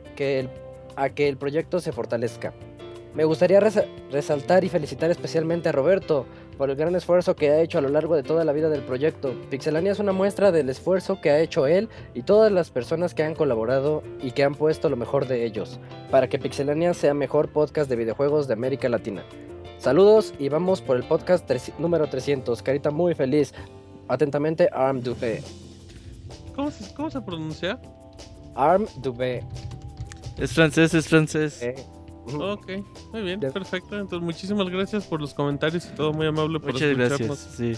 [0.97, 2.55] a que el proyecto se fortalezca.
[3.15, 7.61] Me gustaría resa- resaltar y felicitar especialmente a Roberto por el gran esfuerzo que ha
[7.61, 9.35] hecho a lo largo de toda la vida del proyecto.
[9.51, 13.23] Pixelania es una muestra del esfuerzo que ha hecho él y todas las personas que
[13.25, 15.81] han colaborado y que han puesto lo mejor de ellos
[16.11, 19.23] para que Pixelania sea mejor podcast de videojuegos de América Latina.
[19.79, 21.49] Saludos y vamos por el podcast
[21.79, 22.63] número 300.
[22.63, 23.53] Carita muy feliz.
[24.09, 25.43] Atentamente, Arm Dubé.
[26.55, 27.79] ¿Cómo se, cómo se pronuncia?
[28.55, 29.45] Arm Dubé.
[30.39, 31.63] Es francés, es francés.
[31.63, 31.75] Eh.
[32.35, 32.71] Ok,
[33.13, 33.99] muy bien, perfecto.
[33.99, 37.19] Entonces, muchísimas gracias por los comentarios y todo, muy amable por Muchas escucharnos.
[37.29, 37.55] gracias.
[37.57, 37.73] Sí.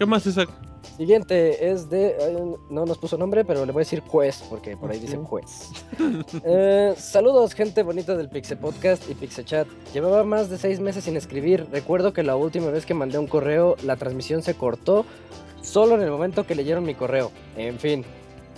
[0.00, 0.48] ¿Qué más, Isaac?
[0.96, 2.16] Siguiente es de.
[2.18, 5.18] eh, no nos puso nombre, pero le voy a decir juez, porque por ahí dice
[5.18, 5.68] juez.
[6.42, 9.68] Eh, saludos, gente bonita del Pixel Podcast y Pixel Chat.
[9.92, 11.66] Llevaba más de seis meses sin escribir.
[11.70, 15.04] Recuerdo que la última vez que mandé un correo, la transmisión se cortó
[15.60, 17.30] solo en el momento que leyeron mi correo.
[17.58, 18.02] En fin.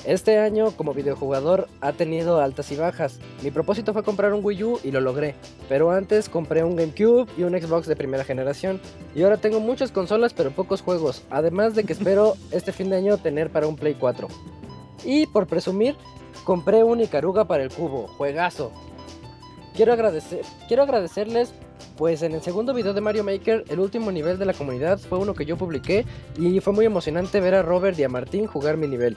[0.04, 3.20] Este año, como videojugador, ha tenido altas y bajas.
[3.40, 5.36] Mi propósito fue comprar un Wii U y lo logré.
[5.68, 8.80] Pero antes compré un GameCube y un Xbox de primera generación.
[9.14, 11.22] Y ahora tengo muchas consolas pero pocos juegos.
[11.30, 14.26] Además de que espero este fin de año tener para un Play 4.
[15.04, 15.94] Y por presumir,
[16.42, 18.08] compré un Icaruga para el cubo.
[18.08, 18.72] Juegazo.
[19.76, 21.54] Quiero, agradecer, quiero agradecerles,
[21.96, 25.18] pues en el segundo video de Mario Maker, el último nivel de la comunidad fue
[25.18, 26.04] uno que yo publiqué
[26.38, 29.16] y fue muy emocionante ver a Robert y a Martín jugar mi nivel.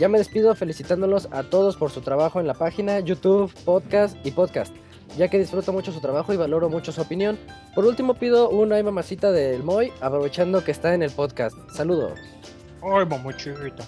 [0.00, 4.30] Ya me despido felicitándolos a todos por su trabajo en la página, YouTube, podcast y
[4.30, 4.74] podcast,
[5.18, 7.38] ya que disfruto mucho su trabajo y valoro mucho su opinión.
[7.74, 11.54] Por último pido una ay mamacita del Moy, aprovechando que está en el podcast.
[11.74, 12.18] Saludos.
[12.82, 13.84] Ay, mamuchita.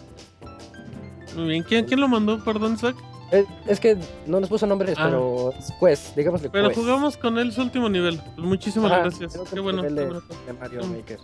[1.34, 2.38] Muy bien, ¿quién, quién lo mandó?
[2.44, 2.94] Perdón, Isaac.
[3.30, 5.04] Eh, Es que no nos puso nombres, Ah.
[5.06, 6.78] pero es Quest, digámosle Pero Quest.
[6.82, 8.20] jugamos con él su último nivel.
[8.36, 9.32] Pues muchísimas Ajá, gracias.
[9.32, 9.82] que Qué de- bueno.
[9.82, 10.92] de Mario Mm.
[10.96, 11.18] Maker.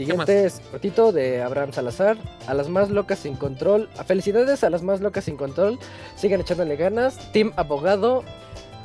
[0.00, 2.16] Siguiente es cortito de Abraham Salazar.
[2.46, 3.90] A las más locas sin control.
[3.98, 5.78] A felicidades a las más locas sin control.
[6.16, 7.30] Sigan echándole ganas.
[7.32, 8.24] Team Abogado.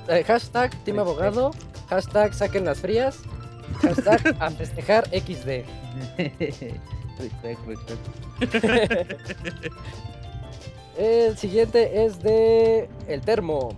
[0.10, 1.52] eh, hashtag Team Abogado.
[1.88, 3.19] Hashtag saquen las frías.
[3.82, 5.64] Hashtag a festejar XD.
[10.98, 13.69] El siguiente es de El Termo.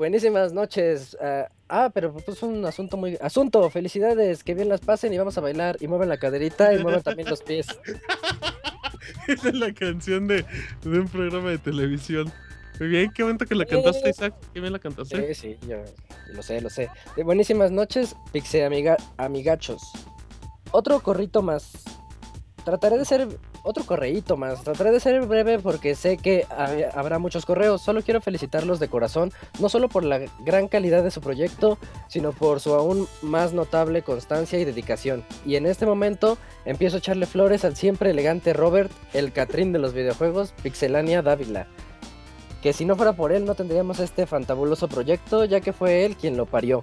[0.00, 1.14] Buenísimas noches.
[1.20, 3.18] ah, ah, pero pues un asunto muy...
[3.20, 6.78] Asunto, felicidades, que bien las pasen y vamos a bailar y mueven la caderita y
[6.78, 7.66] mueven también los pies.
[9.28, 10.46] Esa es la canción de,
[10.84, 12.32] de un programa de televisión.
[12.78, 14.08] Muy bien, qué momento que la cantaste.
[14.08, 14.34] Isaac.
[14.54, 15.34] Qué bien la cantaste.
[15.34, 15.82] Sí, sí, yo
[16.32, 16.88] lo sé, lo sé.
[17.14, 19.82] De buenísimas noches, Pixe amiga, amigachos.
[20.70, 21.72] Otro corrito más.
[22.64, 23.28] Trataré de ser
[23.62, 24.62] otro correíto más.
[24.62, 27.82] Trataré de ser breve porque sé que ha- habrá muchos correos.
[27.82, 32.32] Solo quiero felicitarlos de corazón, no solo por la gran calidad de su proyecto, sino
[32.32, 35.24] por su aún más notable constancia y dedicación.
[35.46, 39.78] Y en este momento empiezo a echarle flores al siempre elegante Robert, el Catrín de
[39.78, 41.66] los videojuegos, Pixelania Dávila
[42.62, 46.14] que si no fuera por él no tendríamos este fantabuloso proyecto, ya que fue él
[46.16, 46.82] quien lo parió.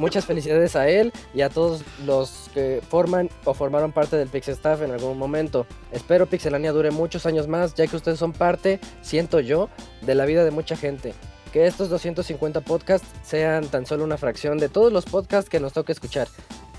[0.00, 4.54] Muchas felicidades a él y a todos los que forman o formaron parte del Pixel
[4.54, 5.66] Staff en algún momento.
[5.92, 9.68] Espero Pixelania dure muchos años más, ya que ustedes son parte, siento yo,
[10.00, 11.12] de la vida de mucha gente.
[11.52, 15.74] Que estos 250 podcasts sean tan solo una fracción de todos los podcasts que nos
[15.74, 16.28] toca escuchar.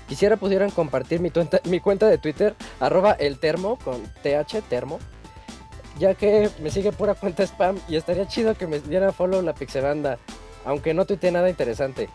[0.08, 4.98] Quisiera pudieran compartir mi cuenta de Twitter, arroba el termo, con TH, termo,
[5.96, 9.54] ya que me sigue pura cuenta spam y estaría chido que me diera follow la
[9.54, 10.18] Pixebanda,
[10.64, 12.08] aunque no tuite nada interesante.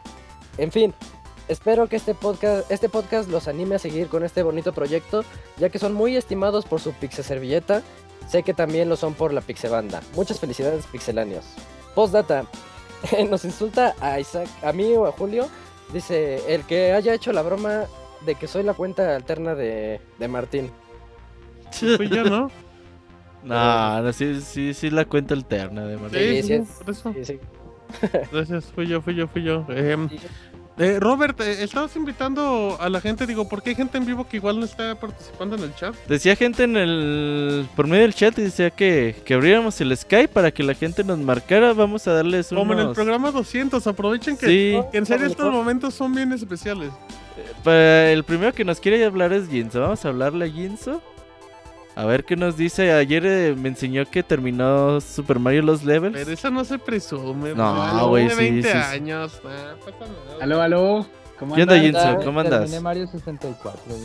[0.58, 0.94] En fin,
[1.48, 5.24] espero que este podcast, este podcast los anime a seguir con este bonito proyecto,
[5.58, 7.84] ya que son muy estimados por su Pixe Servilleta,
[8.28, 10.02] sé que también lo son por la Pixebanda.
[10.16, 11.46] Muchas felicidades pixelanios.
[11.96, 12.46] Postdata,
[13.30, 15.48] nos insulta a Isaac, a mí o a Julio,
[15.94, 17.86] dice, el que haya hecho la broma
[18.26, 20.72] de que soy la cuenta alterna de, de Martín.
[21.72, 22.50] Fui yo, ¿no?
[23.44, 26.20] No, no, sí, sí, sí la cuenta alterna de Martín.
[26.20, 27.14] Sí, Sí, sí, sí es- por eso.
[27.14, 27.40] sí, sí.
[28.32, 29.64] Gracias, fui yo, fui yo, fui yo.
[29.70, 30.10] Em,
[30.78, 34.38] eh, Robert, eh, estabas invitando a la gente, digo, porque hay gente en vivo que
[34.38, 35.96] igual no está participando en el chat.
[36.08, 40.28] Decía gente en el por medio del chat y decía que, que abriéramos el Skype
[40.30, 41.74] para que la gente nos marcara.
[41.74, 42.62] Vamos a darles unos...
[42.62, 44.80] Como en el programa 200, aprovechen que, Sí.
[44.92, 46.92] que en serio estos momentos son bien especiales.
[47.64, 49.82] Para el primero que nos quiere hablar es Ginzo.
[49.82, 51.02] Vamos a hablarle a Ginzo.
[51.98, 52.92] A ver qué nos dice.
[52.94, 56.16] Ayer eh, me enseñó que terminó Super Mario Los Levels.
[56.16, 57.56] Pero esa no se presume.
[57.56, 58.78] No, güey, sí, 20 sí, sí.
[58.78, 59.42] años.
[59.44, 60.38] nah, pasa nada.
[60.44, 61.08] Aló, aló.
[61.40, 61.92] ¿Cómo ¿Qué onda, andan?
[62.14, 62.26] Jinso?
[62.26, 62.60] ¿Cómo andas?
[62.62, 63.82] Terminé Mario 64.
[63.88, 64.02] güey.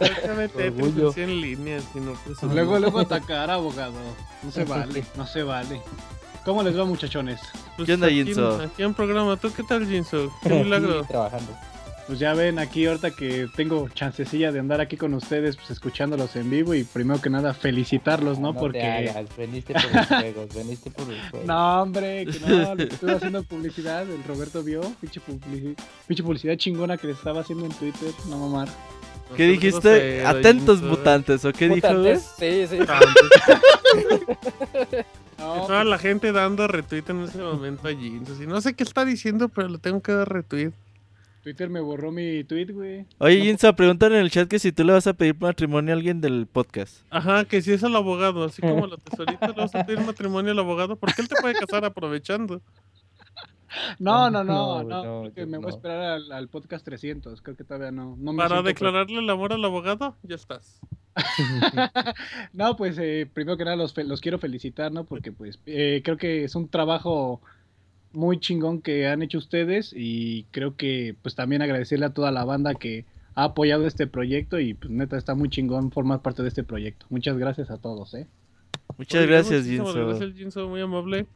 [0.00, 1.12] Déjame te Orgullo.
[1.12, 2.54] 100 líneas y no presumir.
[2.56, 3.94] Luego, luego atacar, abogado.
[4.42, 5.80] No se vale, no se vale.
[6.44, 7.40] ¿Cómo les va, muchachones?
[7.76, 8.60] Pues ¿Qué onda, aquí- Jinso?
[8.60, 9.36] Aquí en programa.
[9.36, 10.32] ¿Tú qué tal, Jinso?
[10.42, 11.04] Qué milagro.
[11.04, 11.52] Trabajando.
[12.06, 16.36] Pues ya ven aquí ahorita que tengo chancecilla de andar aquí con ustedes, pues escuchándolos
[16.36, 18.54] en vivo y primero que nada felicitarlos, ¿no?
[18.54, 18.82] Porque...
[18.82, 21.48] hagas, veniste por los juegos, veniste por los juegos.
[21.48, 25.76] No, hombre, que no, le estuve haciendo publicidad, el Roberto vio, pinche, publici-
[26.06, 28.68] pinche publicidad chingona que le estaba haciendo en Twitter, no mamar.
[29.34, 30.24] ¿Qué dijiste?
[30.26, 31.88] Atentos mutantes, ¿o qué dijo,
[32.38, 32.78] Sí, sí.
[35.38, 38.40] No, Toda la gente dando retweet en ese momento a Jinso.
[38.42, 40.72] Y no sé qué está diciendo, pero le tengo que dar retweet.
[41.44, 43.06] Twitter me borró mi tweet, güey.
[43.18, 45.96] Oye, Ginzo, preguntan en el chat que si tú le vas a pedir matrimonio a
[45.96, 47.04] alguien del podcast.
[47.10, 50.52] Ajá, que si es el abogado, así como la tesorita le vas a pedir matrimonio
[50.52, 52.62] al abogado, porque él te puede casar aprovechando.
[53.98, 55.76] No, no, no, No, no, no, yo me voy a no.
[55.76, 58.16] esperar al, al podcast 300, creo que todavía no.
[58.18, 60.80] no me Para declararle el amor al abogado, ya estás.
[62.52, 65.04] No, pues eh, primero que nada los, fe- los quiero felicitar, ¿no?
[65.04, 67.40] Porque pues eh, creo que es un trabajo
[68.14, 72.44] muy chingón que han hecho ustedes y creo que pues también agradecerle a toda la
[72.44, 76.48] banda que ha apoyado este proyecto y pues neta está muy chingón formar parte de
[76.48, 77.06] este proyecto.
[77.10, 78.26] Muchas gracias a todos, ¿eh?
[78.96, 80.06] Muchas bien, gracias, Ginzo.
[80.06, 81.26] Gracias, Jinso, muy amable.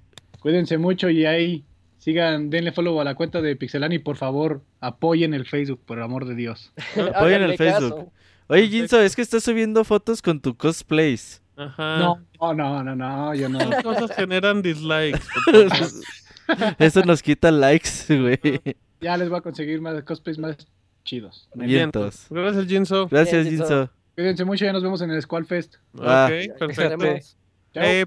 [0.41, 1.65] Cuídense mucho y ahí
[1.99, 6.05] sigan, denle follow a la cuenta de Pixelani por favor apoyen el Facebook, por el
[6.05, 6.73] amor de Dios.
[7.15, 7.97] Apoyen el Facebook.
[7.97, 8.13] caso.
[8.47, 11.43] Oye, Ginzo, es que estás subiendo fotos con tu cosplays.
[11.57, 11.99] Ajá.
[11.99, 13.61] No, no, no, no, no, yo no.
[13.61, 15.21] Esas cosas generan dislikes.
[16.79, 18.39] Eso nos quita likes, güey.
[19.01, 20.57] Ya les voy a conseguir más cosplays más
[21.05, 21.49] chidos.
[21.55, 22.27] Vientos.
[22.31, 23.09] Gracias, Jinso.
[23.09, 23.65] Gracias, Bien, Ginzo.
[23.81, 23.91] Ginzo.
[24.17, 25.77] Cuídense mucho, ya nos vemos en el Squall Fest.
[26.01, 26.29] Ah.
[26.31, 27.05] Ok, perfecto.
[27.75, 28.07] Eh,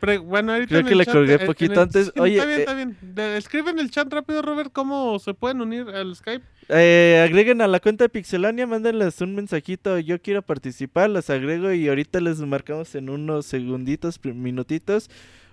[0.00, 2.12] pre- bueno, ahorita Creo en que el le colgué en poquito el- antes.
[2.18, 2.96] Oye, está bien, eh, está bien.
[3.02, 6.42] De- escribe en el chat rápido, Robert, cómo se pueden unir al Skype.
[6.70, 9.98] Eh, agreguen a la cuenta de Pixelania, mándenles un mensajito.
[9.98, 15.10] Yo quiero participar, las agrego y ahorita les marcamos en unos segunditos, minutitos.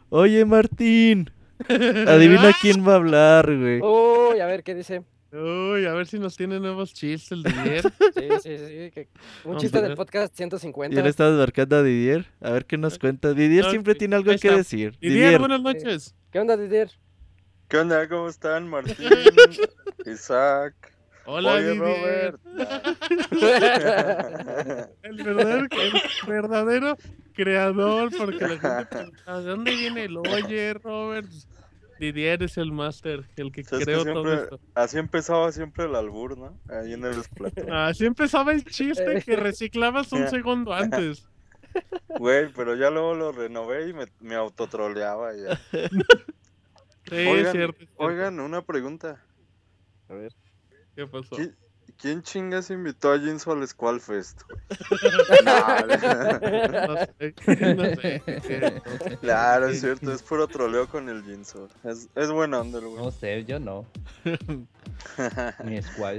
[0.09, 1.31] Oye, Martín,
[2.07, 3.81] adivina quién va a hablar, güey.
[3.81, 5.03] Uy, a ver qué dice.
[5.31, 7.83] Uy, a ver si nos tiene nuevos chistes el de ayer.
[8.15, 8.91] Sí, sí, sí.
[8.91, 9.09] que-
[9.43, 11.01] Un Vamos chiste del podcast Ya 150.
[11.01, 12.25] le estás marcando a Didier.
[12.41, 13.33] A ver qué nos cuenta.
[13.33, 14.97] Didier siempre tiene algo que decir.
[14.99, 16.15] Didier, Didier, buenas noches.
[16.31, 16.91] ¿Qué onda, Didier?
[17.67, 18.07] ¿Qué onda?
[18.07, 18.67] ¿Cómo están?
[18.69, 18.95] Martín,
[20.05, 20.73] Isaac.
[21.25, 21.79] Hola, Oye, Didier.
[21.79, 22.39] Robert.
[25.03, 26.97] el, verdadero, el verdadero
[27.37, 31.29] creador, porque la gente pregunta, ¿de dónde viene el oye, Robert?
[31.99, 34.59] Didier es el máster, el que creó todo esto.
[34.75, 36.59] así empezaba siempre el albur, ¿no?
[36.69, 37.71] Ahí en el Splatoon.
[37.73, 41.27] Así empezaba el chiste que reciclabas un segundo antes.
[42.19, 45.59] Güey, pero ya luego lo renové y me, me autotroleaba ya.
[47.09, 47.85] Sí, es cierto, es cierto.
[48.03, 49.23] oigan, una pregunta.
[50.09, 50.33] A ver.
[50.93, 51.37] ¿Qué pasó?
[51.37, 51.55] ¿Qui-
[51.99, 54.41] ¿Quién chingas invitó a Jinso al Squallfest?
[54.89, 55.43] güey?
[55.45, 57.35] No sé,
[57.75, 59.17] no sé.
[59.21, 61.67] Claro, es cierto, es puro troleo con el Jinso.
[61.83, 62.95] Es, es buena onda, güey.
[62.95, 63.85] No sé, yo no.
[65.63, 66.17] Mi squad.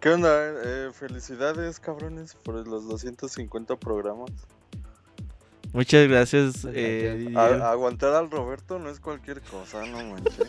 [0.00, 0.30] ¿Qué onda?
[0.64, 4.30] Eh, felicidades, cabrones, por los 250 programas.
[5.72, 7.32] Muchas gracias, eh.
[7.34, 10.48] A- aguantar al Roberto no es cualquier cosa, no manches.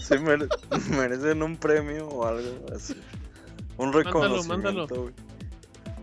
[0.00, 0.48] Sí mere-
[0.90, 3.00] merecen un premio o algo así.
[3.78, 4.86] Un Mándalo, reconocimiento, mándalo.
[4.88, 5.14] güey.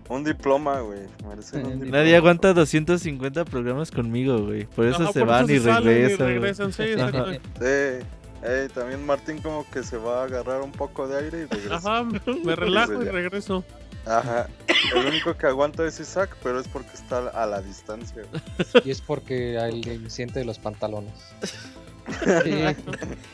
[0.08, 1.00] Un diploma, güey.
[1.28, 1.98] Merecen un diploma.
[1.98, 4.66] Nadie aguanta 250 programas conmigo, güey.
[4.66, 6.18] Por eso Ajá, se por van eso y se salen y regresan.
[6.28, 6.34] güey.
[6.36, 7.34] regresan, sí, exacto.
[7.34, 8.06] Sí.
[8.48, 11.76] Ey, también Martín como que se va a agarrar un poco de aire y regresa.
[11.76, 12.04] Ajá,
[12.44, 13.64] me relajo y regreso.
[14.06, 14.48] Ajá.
[14.96, 18.22] El único que aguanta es Isaac, pero es porque está a la distancia.
[18.30, 18.84] güey.
[18.86, 21.14] Y es porque alguien siente de los pantalones.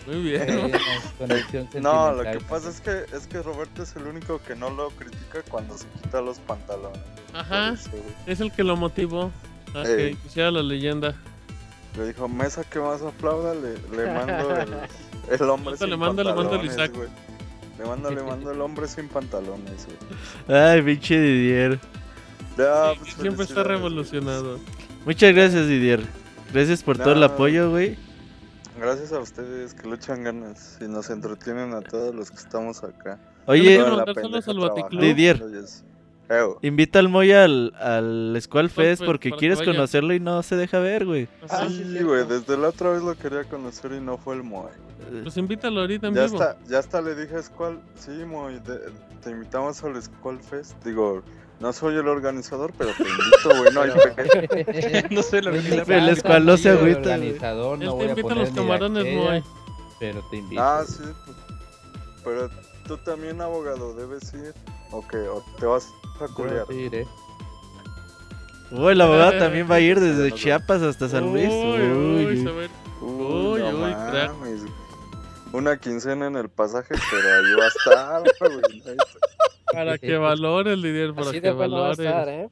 [0.07, 0.71] Muy bien.
[1.81, 4.89] No, lo que pasa es que es que Roberto es el único que no lo
[4.91, 6.99] critica cuando se quita los pantalones.
[7.33, 7.75] Ajá,
[8.25, 9.31] es el que lo motivó
[9.75, 10.17] a que Ey.
[10.25, 11.15] hiciera la leyenda.
[11.97, 14.69] Le dijo, mesa que más aplauda, le, le mando el,
[15.41, 16.91] el hombre sin le le el pantalones, Isaac.
[16.93, 17.09] güey.
[17.77, 19.87] Le mando, le mando el hombre sin pantalones,
[20.47, 20.59] güey.
[20.61, 21.79] Ay, pinche Didier.
[22.57, 24.59] Ya, Sí, pues, siempre está revolucionado.
[25.05, 26.01] Muchas gracias, Didier.
[26.53, 27.97] Gracias por todo el apoyo, güey.
[28.81, 32.83] Gracias a ustedes que le echan ganas y nos entretienen a todos los que estamos
[32.83, 33.19] acá.
[33.45, 33.79] Oye,
[34.89, 35.39] Didier.
[36.61, 40.41] Invita al Moy al, al Squall Fest Fest porque para que quieres conocerlo y no
[40.41, 41.27] se deja ver, güey.
[41.47, 41.69] Ajá.
[41.69, 44.71] Sí, güey, desde la otra vez lo quería conocer y no fue el Moy.
[45.21, 46.41] Pues invítalo ahorita en Ya vivo.
[46.41, 48.59] está, ya hasta le dije a Squall, sí, Moy,
[49.23, 50.73] te invitamos al Squall Fest.
[50.83, 51.21] Digo,
[51.61, 53.91] no soy el organizador, pero te invito, güey, no hay
[55.11, 57.95] no sé lo que El Squall no se Soy el agüita, organizador, Él no te
[57.95, 59.43] voy a invita a poner los camarones, queda,
[59.99, 60.61] Pero te invito.
[60.61, 61.37] Ah, sí, pues,
[62.23, 62.49] pero
[62.87, 64.55] tú también, abogado, debes ir.
[64.89, 65.17] ¿O qué?
[65.17, 65.87] ¿O te vas
[66.19, 66.65] a culiar?
[66.67, 67.07] Sí, iré.
[68.71, 71.47] Uy, el abogado también va a ir desde Chiapas hasta San Luis.
[71.47, 72.49] Uy, uy, Uy,
[73.01, 74.81] Uy, Uy, no.
[75.53, 78.97] Una quincena en el pasaje, pero ahí va a estar, güey.
[79.71, 82.05] Para que valore el Didier, para Así que de bueno va a valore.
[82.07, 82.49] estar, ¿eh?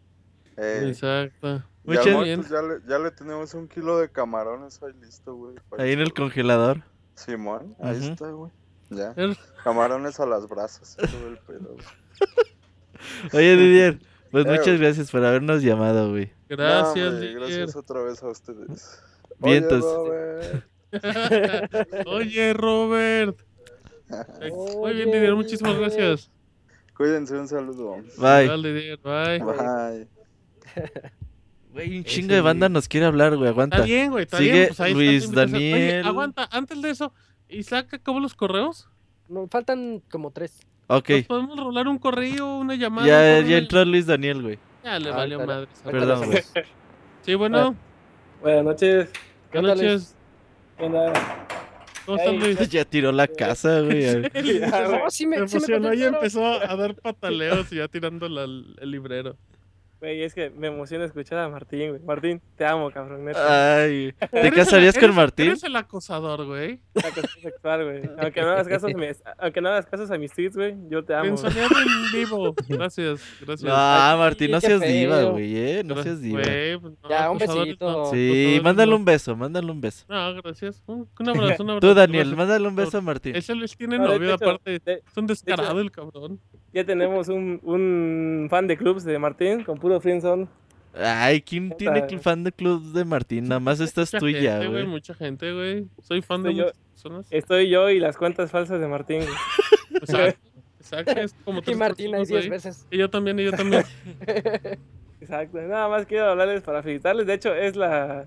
[0.57, 0.89] Ey.
[0.89, 1.48] Exacto.
[1.48, 4.91] Y al Muchas- Moy, pues, ya, le, ya le tenemos un kilo de camarones ahí
[5.01, 5.56] listo, güey.
[5.69, 6.83] para Ahí en el congelador.
[7.15, 8.06] Simón, ahí Ujú.
[8.11, 8.51] está, güey.
[8.89, 9.14] Ya.
[9.17, 11.85] El- Camarones a las brasas, y todo el pedo, güey.
[13.33, 13.99] Oye, Didier,
[14.31, 14.77] pues Eh, muchas güey.
[14.80, 16.31] gracias por habernos llamado, güey.
[16.49, 17.33] Gracias, No, hombre.
[17.33, 19.01] Gracias otra vez a ustedes.
[19.39, 19.83] Vientos.
[19.83, 20.65] Oye, Robert.
[22.07, 23.39] Oye, Robert.
[24.41, 26.30] Eh, Muy bien, Didier, muchísimas gracias.
[26.99, 27.95] Cuídense, un saludo.
[28.17, 28.47] Bye.
[28.47, 29.39] Dale, bye.
[29.39, 30.07] Bye.
[31.71, 33.47] Güey, un chingo de banda nos quiere hablar, güey.
[33.47, 33.77] Aguanta.
[33.77, 34.67] Está bien, güey, está Sigue bien.
[34.69, 35.55] pues ahí está tu Luis invitación.
[35.55, 36.07] Oye, Daniel.
[36.07, 37.13] aguanta, antes de eso,
[37.47, 38.89] Isaac acabó los correos.
[39.29, 40.59] No, faltan como tres.
[40.87, 41.09] Ok.
[41.09, 43.07] ¿Nos podemos rolar un correo, una llamada?
[43.07, 44.59] Ya, ya entró Luis Daniel, güey.
[44.83, 45.67] Ya le Ah, valió madre.
[45.85, 46.43] Perdón, güey.
[47.21, 47.75] Sí, bueno.
[48.41, 49.09] Buenas noches.
[49.53, 50.15] Buenas noches.
[50.77, 51.13] ¿Qué onda?
[52.09, 52.69] ¿Cómo estás, Ey, Luis?
[52.69, 54.03] Ya tiró la casa, güey.
[54.05, 58.27] No, sí me, Se sí me emocionó y empezó a dar pataleos y ya tirando
[58.27, 59.38] la- el librero.
[59.99, 62.01] Güey, es que me emociona escuchar a Martín, güey.
[62.03, 63.25] Martín, te amo, cabrón.
[63.25, 63.81] Neta.
[63.83, 64.13] Ay.
[64.17, 65.47] ¿Te Eres el- casarías con eres- Martín?
[65.47, 66.79] Eres el acosador, güey.
[66.93, 68.01] La cuestión sexual, güey.
[68.17, 71.03] Aunque no hagas caso a mis, aunque no hagas caso a mis tweets, güey, yo
[71.03, 71.25] te amo.
[71.35, 72.55] Pensaneando en vivo.
[72.69, 73.63] Gracias, gracias.
[73.63, 75.83] No, Martín, no qué seas diva, güey, eh.
[75.83, 76.41] No seas diva.
[76.43, 77.91] Güey, pues, no, Ya, un besito.
[77.91, 80.05] no, Sí, mándale un beso, mándale un beso.
[80.07, 80.81] No, gracias.
[80.85, 81.87] Un, un abrazo, un abrazo.
[81.87, 83.35] Tú, Daniel, mándale un beso a Martín.
[83.35, 84.79] Ese Luis tiene novio, hecho, aparte.
[84.79, 86.39] de- Es un descarado el cabrón.
[86.71, 90.48] Ya tenemos un, un fan de clubs de Martín con puro friendzone.
[90.95, 93.48] Ay, ¿quién tiene cl- fan de club de Martín?
[93.48, 94.85] Nada más estás Mucha tú y ya, gente, güey.
[94.88, 95.88] Mucha gente, güey.
[96.03, 96.64] Soy fan de Soy yo.
[96.66, 97.27] muchas personas.
[97.32, 99.22] Estoy yo y las cuentas falsas de Martín.
[99.95, 100.50] Exacto.
[100.80, 101.11] Exacto.
[101.19, 102.50] Es como Y Martín hay personas, 10 güey.
[102.50, 102.88] veces.
[102.92, 103.84] Y yo también, y yo también.
[105.22, 105.59] Exacto.
[105.61, 107.26] Nada más quiero hablarles para felicitarles.
[107.27, 108.26] De hecho, es la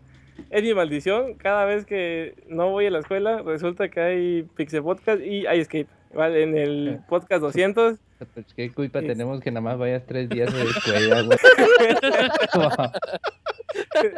[0.50, 1.34] es mi maldición.
[1.34, 5.60] Cada vez que no voy a la escuela, resulta que hay Pixel Podcast y hay
[5.60, 5.88] Escape.
[6.14, 6.42] ¿vale?
[6.42, 7.98] En el podcast 200.
[8.34, 11.38] Pues, ¿Qué culpa Es- tenemos que nada más vayas tres días la escuela, güey?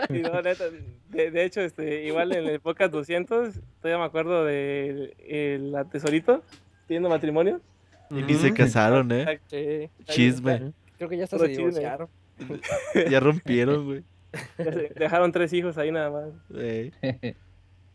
[0.09, 0.65] Y no, neta,
[1.11, 5.87] de, de hecho, este, igual en el podcast 200, todavía me acuerdo de el, el
[5.91, 6.43] tesorito
[6.87, 7.61] pidiendo matrimonio.
[8.11, 9.41] Y ni se casaron, ¿eh?
[9.47, 9.91] Sí.
[10.13, 10.73] Chisme.
[10.97, 12.09] Creo que ya hasta se divorciaron.
[13.11, 14.03] Ya rompieron, güey.
[14.97, 16.31] Dejaron tres hijos ahí nada más.
[16.61, 16.93] Ey.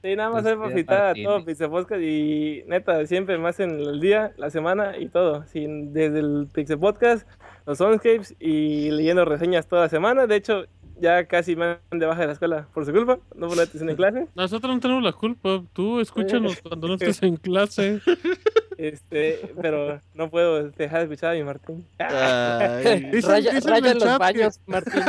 [0.01, 3.99] Sí, nada más es para a todo Pixel Podcast y neta, siempre más en el
[3.99, 5.43] día, la semana y todo.
[5.45, 7.27] Sin, desde el Pixel Podcast,
[7.65, 10.25] los Soundscapes y leyendo reseñas toda la semana.
[10.25, 10.65] De hecho,
[11.01, 13.63] ya casi me han de baja de la escuela por su culpa, no por la
[13.63, 14.27] en clase.
[14.35, 15.63] Nosotros no tenemos la culpa.
[15.73, 17.99] Tú escúchanos cuando no estés en clase.
[18.81, 21.85] Este, pero no puedo dejar de escuchar a mi Martín.
[21.97, 23.09] Ay.
[23.11, 25.03] Dicen- Raya, dicen raya en en los chat que- baños, Martín.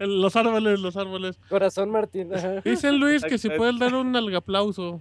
[0.00, 1.38] los árboles, los árboles.
[1.48, 2.34] Corazón, Martín.
[2.34, 2.60] ajá.
[2.62, 5.00] Dicen Luis que si puedes dar un algaplauso.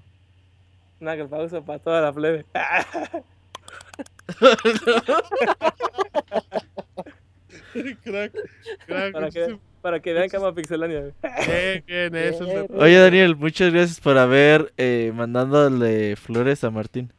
[1.02, 2.46] Una pausa para toda la plebe.
[8.04, 8.32] crack,
[8.86, 9.60] crack.
[9.88, 11.02] Para, que, vean que ama Pixelania.
[11.48, 16.70] Bien, bien, eso es de- Oye, Daniel, muchas gracias por haber eh, mandándole flores a
[16.72, 17.14] Martín.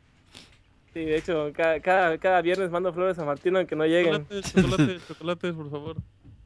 [0.93, 4.27] Sí, de hecho, cada, cada, cada viernes mando flores a Martín aunque no lleguen.
[4.29, 5.97] Chocolates, chocolates, chocolates, por favor.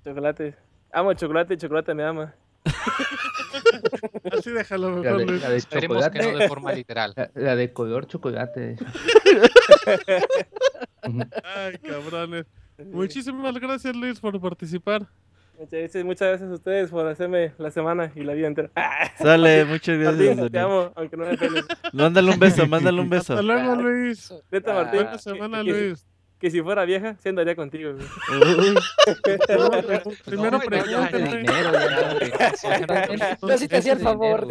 [0.05, 0.55] Chocolates.
[0.92, 2.34] Amo el chocolate y chocolate me ama.
[4.31, 5.42] Así déjalo La mejor, de, Luis.
[5.42, 6.42] la de Esperemos que no chocolate.
[6.44, 7.12] de forma literal.
[7.17, 8.76] La, la de color chocolate.
[11.02, 12.47] Ay, cabrones.
[12.92, 15.07] Muchísimas gracias, Luis, por participar.
[15.70, 18.70] Muchas, muchas gracias a ustedes por hacerme la semana y la vida entera.
[19.18, 21.65] Sale, muchas gracias, Martín, te amo, aunque no me peles.
[21.92, 23.34] Mándale un beso, mándale un beso.
[23.34, 24.34] Hasta luego, Luis.
[24.50, 25.02] Neta, Ah, Martín.
[25.02, 26.07] Buena semana, que, si- Luis.
[26.41, 27.92] que si fuera vieja, sí andaría contigo.
[30.24, 31.44] Primero No, no, ya, pregúntame.
[33.41, 33.49] no.
[33.49, 34.49] Yo sí te hacía el favor.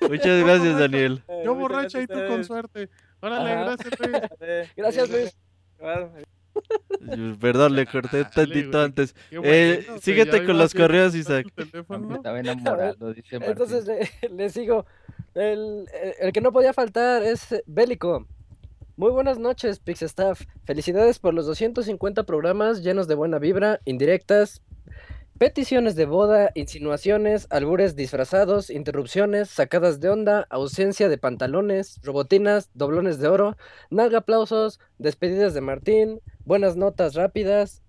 [0.00, 1.22] Muchas gracias, Daniel.
[1.44, 2.88] Yo borracha y tú con suerte.
[3.20, 4.20] Órale, gracias, Luis.
[4.76, 5.36] Gracias, Luis.
[7.40, 9.14] Perdón, le corté Dale, tantito antes.
[9.30, 11.46] Qué Eh, bueno, síguete con los correos, Isaac.
[11.56, 13.52] Estaba enamorado, dice Martín.
[13.52, 14.86] Entonces le, le sigo.
[15.34, 15.86] El,
[16.18, 18.26] el que no podía faltar es Bélico.
[18.96, 20.40] Muy buenas noches, Pixestaff.
[20.64, 24.62] Felicidades por los 250 programas llenos de buena vibra, indirectas,
[25.38, 33.18] peticiones de boda, insinuaciones, albures disfrazados, interrupciones, sacadas de onda, ausencia de pantalones, robotinas, doblones
[33.18, 33.56] de oro,
[33.90, 37.82] nalga aplausos, despedidas de Martín, buenas notas rápidas,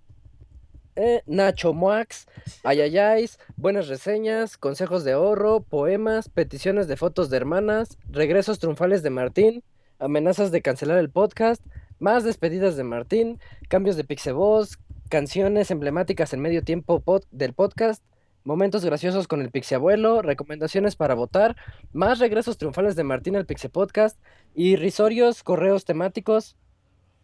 [0.97, 2.27] eh, Nacho Moax,
[2.63, 9.11] ayayáis, buenas reseñas, consejos de ahorro, poemas, peticiones de fotos de hermanas, regresos triunfales de
[9.11, 9.63] Martín,
[9.99, 11.63] amenazas de cancelar el podcast,
[11.99, 14.77] más despedidas de Martín, cambios de Pixevoz,
[15.07, 18.03] canciones emblemáticas en medio tiempo del podcast,
[18.43, 21.55] momentos graciosos con el Pixeabuelo, recomendaciones para votar,
[21.91, 24.17] más regresos triunfales de Martín al Pixe Podcast,
[24.55, 26.55] irrisorios correos temáticos,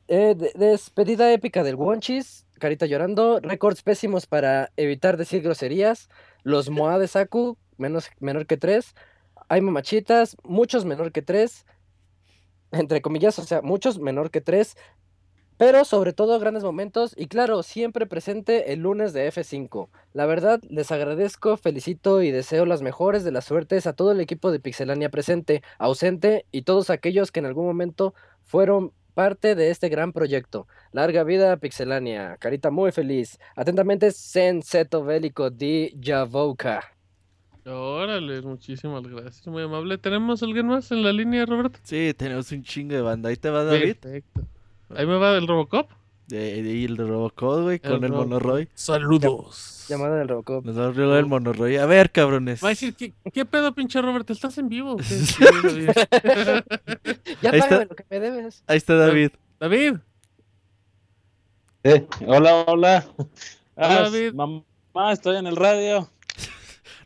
[0.07, 6.09] eh, de- despedida épica del Wonchis, Carita llorando, récords pésimos para evitar decir groserías,
[6.43, 8.95] los Moa de Saku, menos, menor que tres,
[9.49, 11.65] hay mamachitas, muchos menor que tres,
[12.71, 14.75] entre comillas, o sea, muchos menor que tres,
[15.57, 19.89] pero sobre todo grandes momentos y claro, siempre presente el lunes de F5.
[20.13, 24.19] La verdad, les agradezco, felicito y deseo las mejores de las suertes a todo el
[24.19, 29.69] equipo de Pixelania presente, ausente y todos aquellos que en algún momento fueron parte de
[29.69, 30.67] este gran proyecto.
[30.91, 33.39] Larga vida Pixelania, carita muy feliz.
[33.55, 36.93] Atentamente, Senseto Bélico di Javoka.
[37.65, 39.97] Órale, muchísimas gracias, muy amable.
[39.97, 41.79] ¿Tenemos alguien más en la línea, Roberto?
[41.83, 43.29] Sí, tenemos un chingo de banda.
[43.29, 43.95] Ahí te va David.
[43.95, 44.41] Perfecto.
[44.95, 45.89] Ahí me va el Robocop.
[46.27, 48.27] De, de- el de Robocop, güey, con el, Robocop.
[48.27, 48.69] Monoroy.
[48.73, 49.85] Saludos.
[49.89, 50.65] Llamada del Robocop.
[50.65, 51.75] Nos va a el Monoroy.
[51.77, 52.63] A ver, cabrones.
[52.63, 54.31] Va a decir, ¿qué, qué pedo, pinche Roberto?
[54.33, 54.97] ¿Estás en vivo?
[57.41, 57.85] Ya Ahí está.
[57.85, 58.63] lo que me debes.
[58.67, 59.31] Ahí está David.
[59.59, 59.95] David.
[61.83, 63.05] Eh, hola, hola.
[63.75, 64.33] Ah, David.
[64.33, 64.63] Mamá,
[65.11, 66.09] estoy en el radio.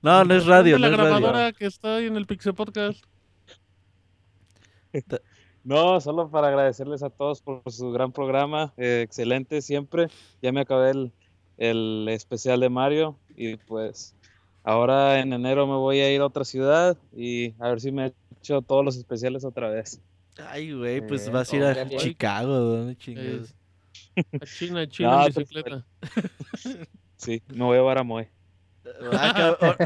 [0.04, 1.16] No, no es radio, no la es radio.
[1.18, 3.04] grabadora que está ahí en el Pixel Podcast.
[5.68, 8.74] No, solo para agradecerles a todos por su gran programa.
[8.78, 10.08] eh, excelente siempre.
[10.42, 11.12] Ya me acabé el,
[11.58, 14.16] el especial de Mario y pues
[14.64, 18.14] ahora en enero me voy a ir a otra ciudad y a ver si me
[18.40, 20.02] echo todos los especiales otra vez.
[20.38, 21.98] Ay, güey, pues Eh, vas a ir a órale.
[21.98, 23.54] Chicago, ¿dónde chingados?
[24.16, 25.86] A China, a China No, en te- bicicleta.
[27.18, 27.98] Sí, me voy a llevar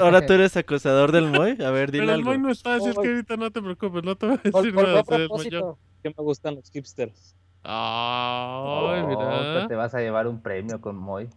[0.02, 1.58] Ahora tú eres acosador del Moy.
[1.64, 2.30] A ver, dile Pero el algo.
[2.32, 4.62] Moy no está, así es que ahorita no te preocupes, no te voy a Por,
[4.64, 5.04] decir por- nada.
[5.04, 5.78] propósito.
[6.04, 7.36] Que me gustan los hipsters.
[7.64, 9.68] Ay, Oh, mira.
[9.68, 11.30] te vas a llevar un premio con Moy.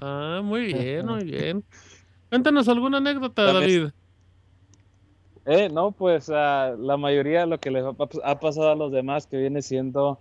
[0.00, 1.64] Ajá, muy bien, muy bien.
[2.30, 3.88] Cuéntanos alguna anécdota, David.
[5.46, 7.92] Eh, no, pues ah, la mayoría de lo que les ha,
[8.24, 10.20] ha pasado a los demás que viene siendo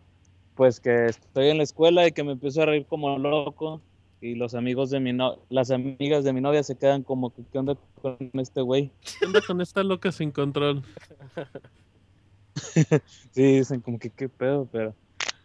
[0.55, 3.81] pues que estoy en la escuela y que me empiezo a reír como loco
[4.21, 7.43] y los amigos de mi no las amigas de mi novia se quedan como que
[7.51, 8.91] qué onda con este güey.
[9.19, 10.83] ¿Qué onda con esta loca sin control?
[13.31, 14.93] sí, dicen como que qué pedo, pero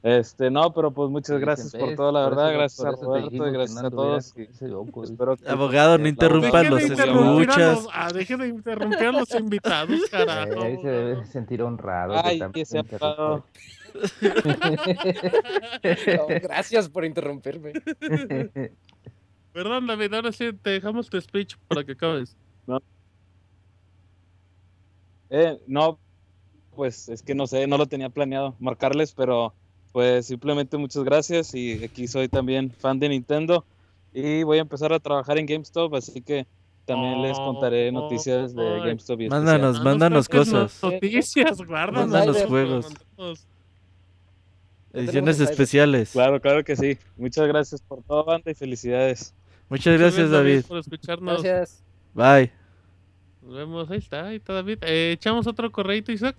[0.03, 3.85] este, no, pero pues muchas gracias por todo, la verdad, gracias a Roberto y gracias
[3.85, 4.35] a todos.
[4.37, 7.87] y espero que- Abogado, no la interrumpa audiencia los se escuchas.
[7.91, 10.63] ah, deje de interrumpir a los invitados, carajo.
[10.63, 12.13] Ahí se debe sentir honrado.
[12.23, 13.45] que Ay, también ese interrumpa.
[16.17, 17.73] No, gracias por interrumpirme.
[19.53, 22.37] Perdón, David, ahora sí te dejamos tu speech para que acabes.
[25.31, 25.99] Eh, no,
[26.77, 29.55] pues es que no sé, no lo tenía planeado marcarles, pero
[29.93, 33.65] pues simplemente muchas gracias y aquí soy también fan de Nintendo
[34.13, 36.47] y voy a empezar a trabajar en GameStop, así que
[36.85, 38.81] también les contaré noticias de ay.
[38.89, 39.85] GameStop y Mándanos, especial.
[39.85, 40.83] mándanos saques cosas.
[40.83, 42.11] Noticias, guárdanos.
[42.11, 42.87] Mándanos juegos.
[43.17, 43.47] mandarnos.
[44.95, 46.13] Ediciones especiales.
[46.13, 46.99] Claro, claro que sí.
[47.17, 49.35] Muchas gracias por todo, banda, y felicidades.
[49.69, 50.65] Muchas gracias, David.
[50.67, 51.43] por escucharnos.
[51.43, 51.83] Gracias.
[52.15, 52.53] Bye.
[53.43, 54.79] Nos vemos, ahí está, ahí está David.
[54.83, 56.37] Eh, ¿Echamos otro correito, Isaac?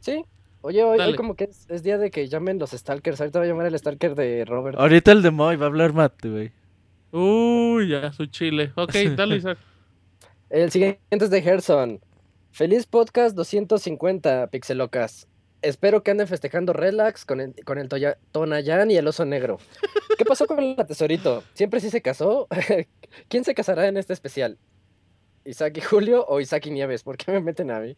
[0.00, 0.24] Sí.
[0.60, 3.20] Oye, hoy, hoy como que es, es día de que llamen los Stalkers.
[3.20, 4.78] Ahorita va a llamar el Stalker de Robert.
[4.78, 6.52] Ahorita el de Moy va a hablar Mate, güey.
[7.12, 8.72] Uy, ya, su chile.
[8.74, 9.58] Ok, dale, Isaac.
[10.50, 12.00] El siguiente es de Gerson.
[12.50, 15.28] Feliz podcast 250, Pixelocas.
[15.62, 19.58] Espero que anden festejando relax con el, con el Toya- Tonayán y el oso negro.
[20.18, 21.42] ¿Qué pasó con la tesorito?
[21.54, 22.46] ¿Siempre sí se casó?
[23.28, 24.58] ¿Quién se casará en este especial?
[25.44, 27.02] ¿Isaac y Julio o Isaac y Nieves?
[27.02, 27.96] ¿Por qué me meten a mí?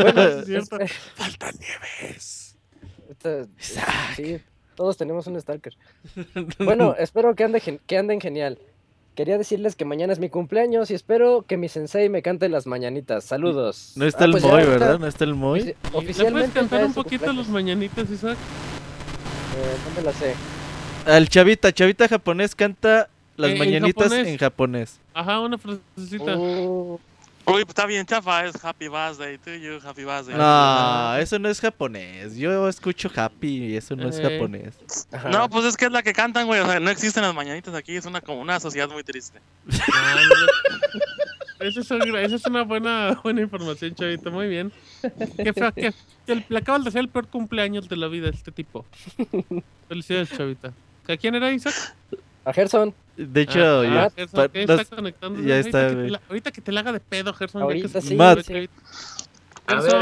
[0.00, 0.78] Bueno, Es cierto.
[0.78, 2.56] espe- Falta Nieves.
[3.08, 3.46] Esta-
[4.16, 4.40] Sí,
[4.74, 5.74] todos tenemos un Stalker.
[6.58, 8.58] Bueno, espero que, ande gen- que anden genial.
[9.20, 12.66] Quería decirles que mañana es mi cumpleaños y espero que mi sensei me cante las
[12.66, 13.22] mañanitas.
[13.22, 13.92] Saludos.
[13.94, 14.98] No está Ah, el pues Moy, ¿verdad?
[14.98, 15.60] No está el Moy.
[15.60, 18.38] ofici- ¿Le puedes Oficialmente cantar un poquito los mañanitas, Isaac?
[18.38, 20.34] Eh, no me la sé.
[21.04, 24.26] Al chavita, chavita japonés canta las Eh, en mañanitas japonés.
[24.26, 24.98] en japonés.
[25.12, 26.38] Ajá, una frasecita.
[26.38, 26.98] Uh,
[27.54, 30.34] Uy, está bien chafa, es Happy Birthday to you, Happy Birthday.
[30.36, 32.36] No, eso no es japonés.
[32.36, 34.22] Yo escucho happy y eso no es Eh.
[34.22, 34.78] japonés.
[35.12, 35.28] ajá.
[35.30, 36.60] No, pues es que es la que cantan, güey.
[36.60, 37.96] O sea, no existen las mañanitas aquí.
[37.96, 39.40] Es una como una sociedad muy triste.
[39.92, 40.16] Ah.
[41.60, 44.30] Esa es, es una buena, buena información, chavito.
[44.30, 44.72] Muy bien.
[45.36, 45.92] Qué feo, que,
[46.26, 48.86] que el- le acabas de hacer el peor cumpleaños de la vida a este tipo.
[49.88, 50.72] Felicidades, chavita.
[51.06, 51.74] ¿A quién era Isaac?
[52.46, 52.94] A Gerson.
[53.26, 55.42] De hecho, Ah, yo- ah, Gerson, pa- ¿qué nos- está conectando?
[55.42, 56.10] ya Ahorita está, que te güey.
[56.10, 57.60] la- ahorita que te la haga de pedo, Gerson.
[57.62, 58.40] ya que Ahorita sí, Matt.
[58.46, 58.52] sí.
[58.54, 58.68] Ver,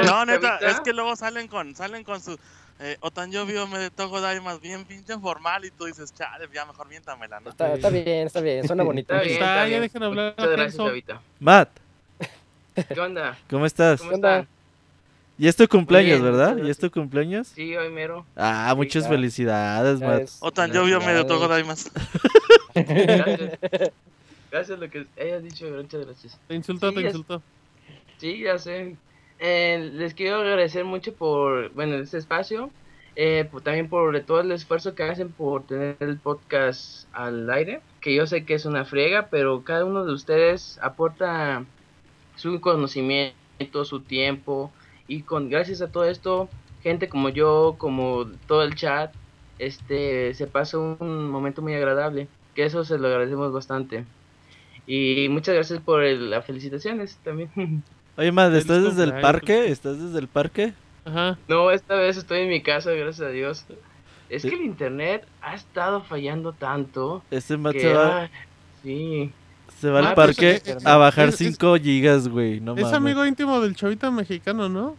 [0.06, 2.38] No, neta, es que luego salen con salen con su
[2.80, 6.48] eh, Otan yo vivo me de Togo más bien pinche formal y tú dices, chale,
[6.54, 7.50] ya mejor miéntamela, ¿no?
[7.50, 8.64] Está, está bien, está bien.
[8.68, 9.12] Suena bonito.
[9.12, 9.82] Está bien, Está, está ya bien.
[9.82, 10.76] dejen hablar Muchas gracias.
[10.76, 11.20] Chavita.
[11.40, 11.68] Matt,
[12.94, 13.36] ¿Qué onda?
[13.50, 14.00] ¿cómo estás?
[14.00, 14.46] ¿Cómo están?
[15.36, 16.56] Y es tu cumpleaños, bien, ¿verdad?
[16.64, 17.48] ¿Y es tu cumpleaños?
[17.48, 18.24] Sí, hoy mero.
[18.36, 19.08] Ah, muchas ya.
[19.10, 20.28] felicidades, Ya Matt.
[20.40, 21.90] Otan yo vivo me de Togo más.
[22.86, 23.58] Gracias.
[24.50, 26.40] Gracias lo que hayas dicho, muchas gracias.
[26.48, 27.42] Te insultó, Sí, te ya- insultó.
[28.16, 28.96] Sí, ya sé.
[29.38, 32.70] Eh, les quiero agradecer mucho por, bueno, este espacio.
[33.20, 37.80] eh, por- también por todo el esfuerzo que hacen por tener el podcast al aire.
[38.00, 41.64] Que yo sé que es una friega, pero cada uno de ustedes aporta
[42.36, 44.70] su conocimiento, su tiempo.
[45.08, 46.48] Y con gracias a todo esto,
[46.82, 49.12] gente como yo, como todo el chat,
[49.58, 52.28] este se pasa un momento muy agradable.
[52.58, 54.04] Que eso se lo agradecemos bastante.
[54.84, 57.50] Y muchas gracias por el- las felicitaciones también.
[58.16, 59.68] Oye, Feliz ¿estás desde el parque?
[59.70, 60.72] ¿Estás desde el parque?
[61.04, 61.38] Ajá.
[61.46, 63.64] No, esta vez estoy en mi casa, gracias a Dios.
[64.28, 64.48] Es Sí.
[64.50, 68.30] que el internet ha estado fallando tanto Este que, se va, ah,
[68.82, 69.30] sí.
[69.78, 72.58] se va Ah, al parque es- a bajar es- 5 gigas, güey.
[72.58, 72.92] No es mames.
[72.96, 74.96] amigo íntimo del chavita mexicano, ¿no?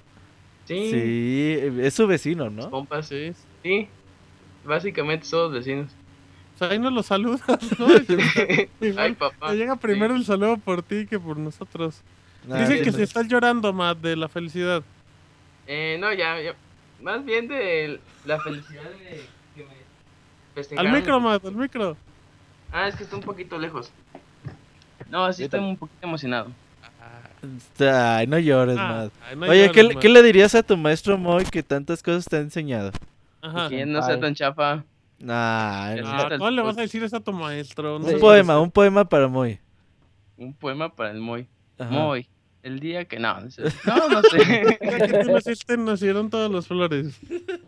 [0.63, 2.71] Sí, Sí, es su vecino, ¿no?
[2.71, 3.33] compas, Sí.
[3.63, 3.89] sí.
[4.63, 5.91] Básicamente somos vecinos.
[6.59, 7.41] Sea, ahí nos lo saludas,
[7.79, 7.87] ¿no?
[9.01, 9.49] Ay, papá.
[9.51, 12.01] te llega primero el saludo por ti que por nosotros.
[12.51, 12.97] Ah, Dicen que no.
[12.97, 14.83] si estás llorando, Matt, de la felicidad.
[15.67, 16.53] Eh, no, ya, ya.
[17.01, 19.21] Más bien de la felicidad de
[19.55, 20.91] que me Al festejaron.
[20.91, 21.95] micro, Matt, al micro.
[22.71, 23.91] Ah, es que está un poquito lejos.
[25.09, 26.51] No, sí estoy un poquito emocionado.
[27.79, 29.35] Ay, no llores, Ah, Matt.
[29.37, 30.01] no Oye, llores, ¿qué, le- Matt.
[30.01, 32.91] ¿qué le dirías a tu maestro Moy que tantas cosas te ha enseñado?
[33.41, 33.69] Ajá.
[33.69, 34.83] Que no sea tan chafa.
[35.27, 36.07] Ay, no.
[36.07, 37.99] Ah, ¿Cómo le vas a decir eso a tu maestro?
[37.99, 39.59] No Un poema, un poema para Moy.
[40.37, 41.47] Un poema para el Moy.
[41.77, 41.89] Ajá.
[41.91, 42.27] Moy.
[42.61, 43.63] El día que no, no sé.
[43.85, 44.77] No, no sé.
[44.79, 47.19] Que tú naciste, nacieron todas las flores.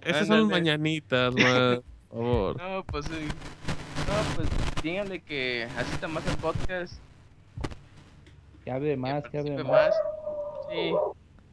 [0.02, 1.84] Esas son mañanitas, Matt.
[2.10, 2.58] Por favor.
[2.62, 3.28] No, pues sí.
[4.08, 4.50] No, pues
[4.84, 6.94] díganle que asista más al podcast.
[8.66, 9.90] Que hable más, que hable participe más.
[9.90, 9.96] más.
[10.72, 10.92] Sí.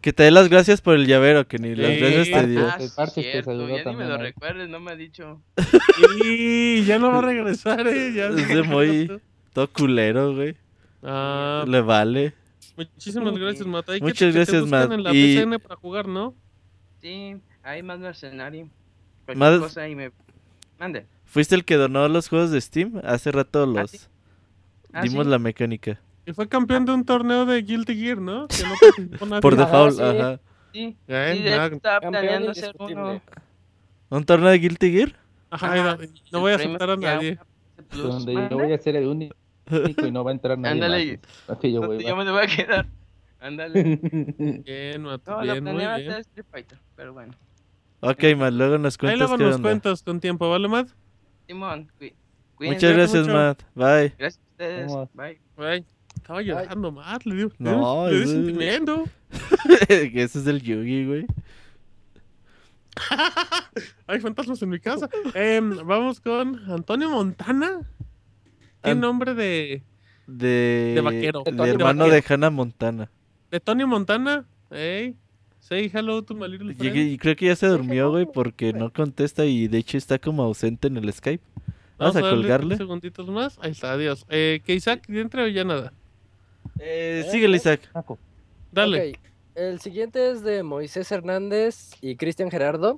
[0.00, 2.00] Que te dé las gracias por el llavero, que ni las Sí.
[2.00, 2.68] veces te dio.
[2.68, 5.42] Ah, parche te cierto, saludó ya ni me también, lo recuerdes, no me ha dicho.
[6.24, 8.12] Y ya no va a regresar, eh.
[8.14, 9.20] Ya Es de muy
[9.52, 10.54] todo culero, güey.
[11.02, 12.32] Ah, Le vale.
[12.76, 13.88] muchísimas gracias, Matt.
[13.90, 14.92] Ahí que Muchas que te gracias, buscan Matt.
[14.92, 16.34] en la Y- PCN para jugar, ¿no?
[17.00, 18.68] Sí, hay más mercenario.
[19.24, 20.12] Cualquier Más- cosa y me...
[20.78, 21.06] Mande.
[21.24, 23.00] Fuiste el que donó los juegos de Steam.
[23.04, 24.08] Hace rato los
[24.92, 25.30] Ah, dimos ¿sí?
[25.30, 26.00] la mecánica.
[26.28, 28.46] Y fue campeón de un torneo de Guilty Gear, ¿no?
[28.48, 28.62] Que
[29.26, 29.40] no.
[29.40, 30.02] Por Ajá, default, sí.
[30.02, 30.40] ajá.
[30.72, 31.66] Sí, Eh, sí, de nada.
[31.66, 33.22] hecho estaba Campeón planeando hacer uno.
[34.10, 35.16] ¿Un torneo de Guilty Gear?
[35.50, 37.38] Ajá, Ajá, no, no voy a aceptar a nadie.
[37.92, 39.34] Donde voy a ser el único
[40.06, 41.58] y no va a entrar nadie Ándale, más.
[41.58, 42.24] Así yo voy, yo va.
[42.24, 42.86] me voy a quedar.
[43.40, 43.82] Ándale.
[44.66, 46.10] Bien, No, bien, muy planeaba bien.
[46.10, 47.32] hacer Street Fighter, pero bueno.
[48.00, 49.68] Ok, Matt, luego nos Ahí cuentas luego qué nos onda.
[49.70, 50.88] cuentas con tiempo, ¿vale, Matt?
[51.46, 51.90] Simón,
[52.60, 53.38] Muchas gracias, mucho.
[53.38, 53.62] Matt.
[53.74, 54.12] Bye.
[54.18, 54.86] Gracias a ustedes.
[54.92, 55.08] Vamos.
[55.14, 55.97] Bye.
[56.28, 57.24] Estaba llorando, Matt.
[57.24, 59.04] Le dio, le No, le dio sentimiento.
[59.88, 61.26] Que Ese es el Yugi, güey.
[64.06, 65.08] Hay fantasmas en mi casa.
[65.32, 67.80] Em, vamos con Antonio Montana.
[68.82, 69.82] ¿Qué An- nombre de,
[70.26, 70.92] De...
[70.96, 71.44] De vaquero.
[71.44, 72.22] De hermano Vaquero.
[72.22, 73.10] de Hannah Montana.
[73.50, 74.44] de Tony Montana?
[74.70, 75.16] Hey,
[75.60, 76.94] say hello to my little friend.
[76.94, 80.42] Y creo que ya se durmió, güey, porque no contesta y de hecho está como
[80.42, 81.42] ausente en el Skype.
[81.96, 82.66] Vamos, a, colgarle.
[82.66, 83.58] unos segunditos más.
[83.62, 84.26] Ahí está, adiós.
[84.28, 85.94] Eh, que Isaac entre o ya nada.
[86.78, 87.80] Eh, síguele, Isaac.
[88.72, 89.10] Dale.
[89.10, 89.18] Ok,
[89.54, 92.96] El siguiente es de Moisés Hernández y Cristian Gerardo.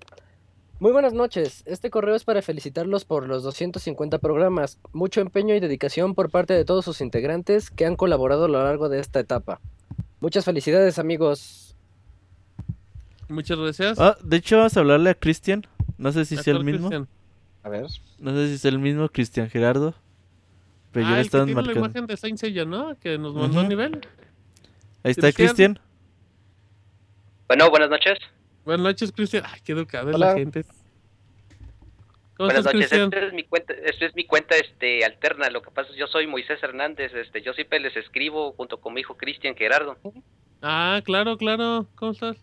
[0.80, 1.62] Muy buenas noches.
[1.66, 4.78] Este correo es para felicitarlos por los 250 programas.
[4.92, 8.62] Mucho empeño y dedicación por parte de todos sus integrantes que han colaborado a lo
[8.64, 9.60] largo de esta etapa.
[10.20, 11.76] Muchas felicidades, amigos.
[13.28, 13.98] Muchas gracias.
[13.98, 15.66] Ah, de hecho, vamos a hablarle a Cristian.
[15.98, 16.90] No sé si ¿A sea el mismo.
[17.62, 17.86] A ver.
[18.18, 19.94] No sé si es el mismo Cristian Gerardo.
[20.92, 22.98] Pero ya Ah, lo el que estaban tiene la imagen de Saint Seiya, ¿no?
[22.98, 23.68] Que nos mandó a Ujú.
[23.70, 24.00] nivel.
[25.02, 25.78] Ahí está Cristian.
[27.48, 28.18] Bueno, buenas noches.
[28.64, 29.44] Buenas noches, Cristian.
[29.46, 30.26] Ay, qué educada es Hola.
[30.26, 30.64] la gente.
[32.36, 32.88] ¿Cómo Buenas estás, noches.
[32.90, 33.12] Cristian?
[33.12, 35.50] Esta es mi cuenta, esta es mi cuenta este alterna.
[35.50, 38.80] Lo que pasa es que yo soy Moisés Hernández, este, yo siempre les escribo junto
[38.80, 39.98] con mi hijo Cristian Gerardo.
[40.62, 41.86] Ah, claro, claro.
[41.96, 42.36] ¿Cómo estás?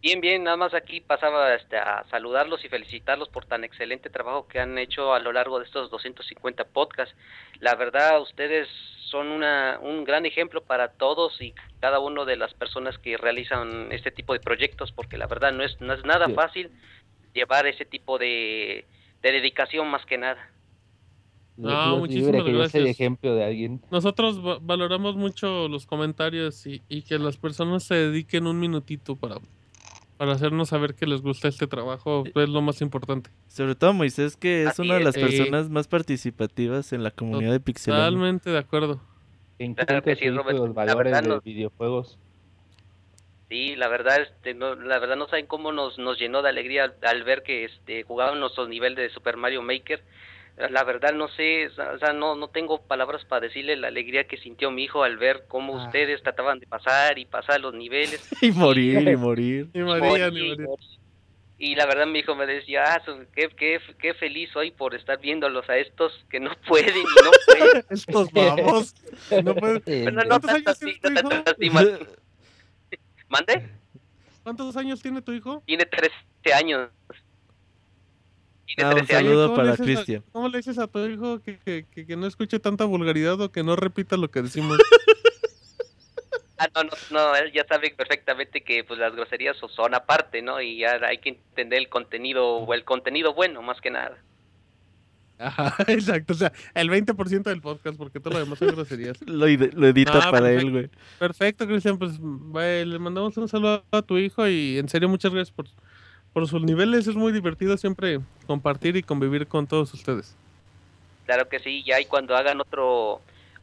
[0.00, 4.46] Bien, bien, nada más aquí pasaba este, a saludarlos y felicitarlos por tan excelente trabajo
[4.46, 7.14] que han hecho a lo largo de estos 250 podcasts.
[7.60, 8.68] La verdad, ustedes
[9.10, 13.90] son una, un gran ejemplo para todos y cada uno de las personas que realizan
[13.90, 16.34] este tipo de proyectos, porque la verdad no es, no es nada Sí.
[16.34, 16.70] fácil
[17.34, 18.86] llevar ese tipo de,
[19.22, 20.38] de dedicación más que nada.
[21.56, 22.88] No, muchísimas que yo sea el gracias.
[22.90, 23.82] ejemplo de alguien.
[23.90, 29.16] Nosotros va- valoramos mucho los comentarios y, y que las personas se dediquen un minutito
[29.16, 29.36] para,
[30.18, 32.24] para hacernos saber que les gusta este trabajo.
[32.34, 33.30] Es lo más importante.
[33.46, 35.22] Sobre todo Moisés, que es Así una de las es.
[35.24, 38.04] personas más participativas en la comunidad de Pixelania.
[38.06, 39.00] Totalmente de acuerdo.
[39.86, 40.58] Claro que sí, Robert.
[40.58, 42.18] los valores verdad de no- videojuegos.
[43.48, 46.84] Sí, la verdad, este, no, la verdad no saben cómo nos, nos llenó de alegría
[46.84, 50.04] al, al ver que este, jugaban nuestro nivel de Super Mario Maker.
[50.70, 54.36] La verdad no sé, o sea, no, no tengo palabras para decirle la alegría que
[54.38, 55.86] sintió mi hijo al ver cómo Ah.
[55.86, 58.28] ustedes trataban de pasar y pasar los niveles.
[58.42, 59.68] Y morir, y morir.
[59.72, 60.66] Y Morir, ni María.
[61.60, 63.02] Y la verdad mi hijo me decía, ah,
[63.34, 67.30] qué, qué, qué feliz soy por estar viéndolos a estos que no pueden y no
[67.46, 67.84] pueden.
[67.90, 68.94] Estos vamos.
[69.44, 70.38] No pueden- Pero no.
[73.28, 73.68] ¿Mande?
[74.42, 75.62] ¿Cuántos años tiene tu hijo?
[75.66, 76.12] Tiene 13
[76.54, 76.88] años.
[78.74, 79.28] Tiene Ah, un 13 años.
[79.30, 80.24] saludo ¿Cómo para le dices a- Cristian.
[80.32, 83.50] ¿Cómo le dices a tu hijo que, que, que, que no escuche tanta vulgaridad o
[83.50, 84.78] que no repita lo que decimos?
[86.60, 90.42] Ah, no, no, no, él ya sabe perfectamente que pues las groserías so- son aparte,
[90.42, 90.60] ¿no?
[90.60, 94.18] Y ya hay que entender el contenido, o el contenido bueno, más que nada.
[95.38, 96.32] Ajá, exacto.
[96.32, 99.16] O sea, el 20% del podcast, porque todo lo demás son groserías.
[99.26, 100.66] Lo, ide- lo edita Ah, para perfecto.
[100.66, 100.90] él, güey.
[101.20, 101.96] Perfecto, Cristian.
[101.96, 105.66] Pues le mandamos un saludo a tu hijo y en serio muchas gracias por,
[106.32, 107.06] por sus niveles.
[107.06, 110.36] Es muy divertido siempre compartir y convivir con todos ustedes.
[111.26, 113.20] Claro que sí, ya y cuando hagan otro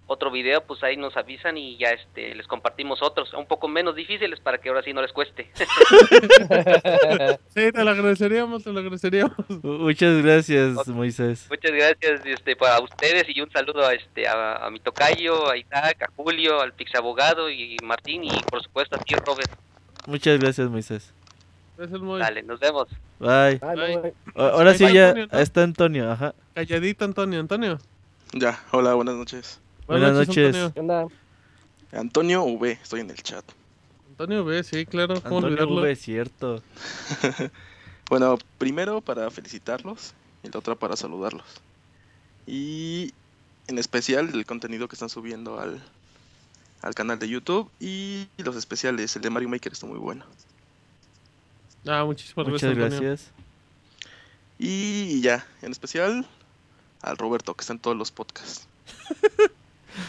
[0.08, 3.96] otro video, pues ahí nos avisan y ya este les compartimos otros, un poco menos
[3.96, 5.50] difíciles para que ahora sí no les cueste.
[7.56, 9.34] Sí, te lo agradeceríamos, te lo agradeceríamos.
[9.64, 11.48] Muchas gracias, Moisés.
[11.50, 15.58] Muchas gracias este para ustedes y un saludo a este a, a mi tocayo, a
[15.58, 19.50] Isaac, a Julio, al Pixabogado y Martín y por supuesto a ti Robert.
[20.06, 21.14] Muchas gracias, Moisés.
[21.78, 22.88] Gracias, muy Dale, nos vemos.
[23.20, 23.58] Bye.
[23.60, 24.14] Bye.
[24.36, 25.40] A- Ahora sí Bye, ya Antonio, ¿no?
[25.40, 26.36] está Antonio, ajá.
[26.54, 27.40] calladito, Antonio.
[27.40, 27.80] Antonio.
[28.34, 29.60] Ya, hola, buenas noches.
[29.88, 30.56] Buenas noches.
[30.56, 30.74] Antonio.
[30.74, 31.08] ¿Qué onda?
[31.92, 33.46] Antonio V, estoy en el chat.
[34.10, 35.16] Antonio B, sí, claro.
[35.22, 35.82] ¿Cómo Antonio olvidarlo?
[35.82, 36.62] V, cierto.
[38.08, 40.14] Bueno, primero para felicitarlos
[40.44, 41.44] y la otra para saludarlos.
[42.46, 43.16] Y
[43.66, 45.82] en especial el contenido que están subiendo al,
[46.84, 50.24] al canal de YouTube y los especiales, el de Mario Maker está muy bueno.
[51.88, 53.32] Ah, muchísimas Muchas gracias, gracias.
[54.58, 56.26] Y ya, en especial
[57.02, 58.68] al Roberto, que está en todos los podcasts.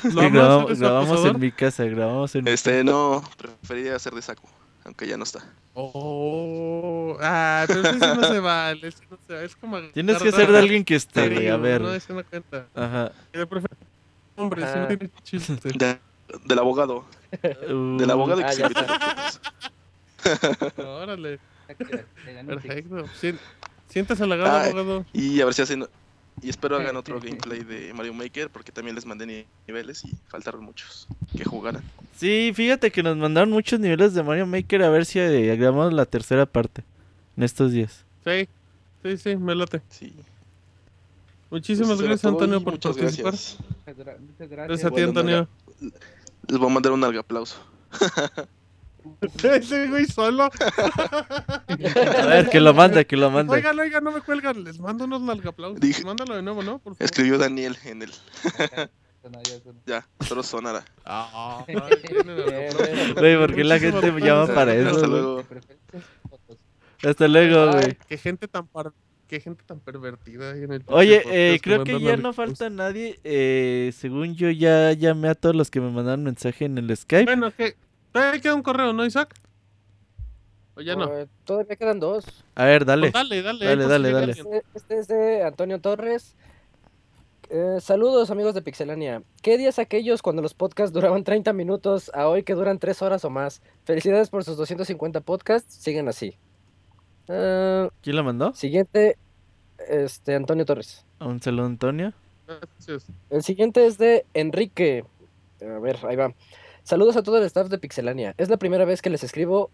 [0.03, 4.49] Sí, grabamos, grabamos en mi casa, grabamos en mi Este, no, preferiría hacer de saco,
[4.85, 5.45] aunque ya no está.
[5.75, 8.89] Oh, ah, pero eso no se vale.
[8.89, 11.57] eso no se vale, Es como Tienes que ser de alguien que esté, güey, a
[11.57, 11.81] ver.
[11.83, 12.67] No, eso no cuenta.
[12.75, 13.13] Ajá.
[13.31, 13.87] Que de preferencia,
[14.35, 14.89] Hombre, eso no Ah.
[14.89, 15.55] tiene chiste.
[15.79, 15.99] De-
[16.45, 17.05] del abogado.
[17.31, 19.47] Del abogado que Ah, se al podcast.
[20.79, 21.39] Órale.
[21.67, 23.05] Perfecto.
[23.89, 25.07] Siéntase halagado, Ah, abogado.
[25.13, 25.87] y a ver si hacen.
[26.43, 30.13] Y espero hagan otro gameplay de Mario Maker, porque también les mandé ni- niveles y
[30.29, 31.83] faltaron muchos que jugaran.
[32.15, 35.95] Sí, fíjate que nos mandaron muchos niveles de Mario Maker a ver si eh, grabamos
[35.95, 36.85] la tercera parte
[37.39, 38.05] en estos días.
[38.25, 38.49] Sí,
[39.03, 39.81] sí, sí, me late.
[39.89, 40.13] Sí.
[41.49, 43.33] Muchísimas Pues gracias, Antonio, por muchas participar.
[43.33, 43.59] gracias.
[43.87, 45.49] Muchas gra- muchas Gracias a ti, Antonio.
[46.49, 47.57] Les voy a mandar un alga aplauso.
[49.43, 50.45] Ese güey solo.
[50.45, 53.53] A ver, que lo mande, que lo mande.
[53.53, 54.65] Oigan, oigan, no me cuelgan.
[54.65, 55.81] Les mando unos nalgaplausos.
[55.81, 56.79] Dije- Mándalo de nuevo, ¿no?
[56.79, 57.05] Por favor.
[57.05, 58.13] Escribió Daniel en el.
[59.87, 60.85] Ya solo sonara.
[61.05, 64.91] Ah, Güey, ¿por qué la gente me llama para eso?
[64.91, 65.45] Hasta luego.
[67.03, 67.97] Hasta luego, güey.
[68.09, 68.93] Qué gente tan par...
[69.27, 73.19] qué gente tan pervertida ahí en el Oye, eh, creo que ya no falta nadie.
[73.25, 77.25] Eh, según yo, ya llamé a todos los que me mandaron mensaje en el Skype.
[77.25, 77.75] Bueno, que
[78.21, 79.35] todavía queda un correo, ¿no, Isaac?
[80.75, 81.13] ¿O ya no?
[81.17, 82.25] Eh, todavía quedan dos.
[82.55, 83.11] A ver, dale.
[83.11, 84.33] Pues dale, dale, Dale, dale, dale.
[84.33, 86.37] Este, este es de Antonio Torres.
[87.49, 89.23] Eh, saludos amigos de Pixelania.
[89.41, 93.25] ¿Qué días aquellos cuando los podcasts duraban 30 minutos a hoy que duran 3 horas
[93.25, 93.63] o más?
[93.85, 95.75] Felicidades por sus 250 podcasts.
[95.75, 96.37] Sigan así.
[97.29, 98.53] Eh, ¿Quién lo mandó?
[98.53, 99.17] siguiente,
[99.89, 101.07] este Antonio Torres.
[101.21, 102.13] Un saludo, Antonio.
[102.47, 103.07] Gracias.
[103.31, 105.05] El siguiente es de Enrique.
[105.63, 106.35] A ver, ahí va.
[106.87, 108.37] Saludos a todo el staff de Pixelania.
[108.39, 109.73] Es la primera vez que les escribo,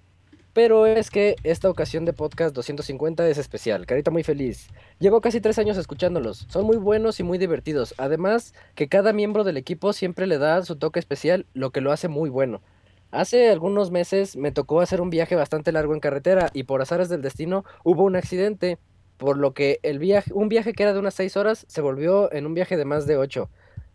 [0.54, 3.84] pero es que esta ocasión de podcast 250 es especial.
[3.84, 4.68] Carita muy feliz.
[4.98, 6.46] Llevo casi tres años escuchándolos.
[6.48, 7.94] Son muy buenos y muy divertidos.
[7.98, 11.92] Además, que cada miembro del equipo siempre le da su toque especial, lo que lo
[11.92, 12.62] hace muy bueno.
[13.10, 17.10] Hace algunos meses me tocó hacer un viaje bastante largo en carretera y por azares
[17.10, 18.78] del destino hubo un accidente,
[19.18, 22.32] por lo que el viaje, un viaje que era de unas 6 horas se volvió
[22.32, 23.50] en un viaje de más de 8.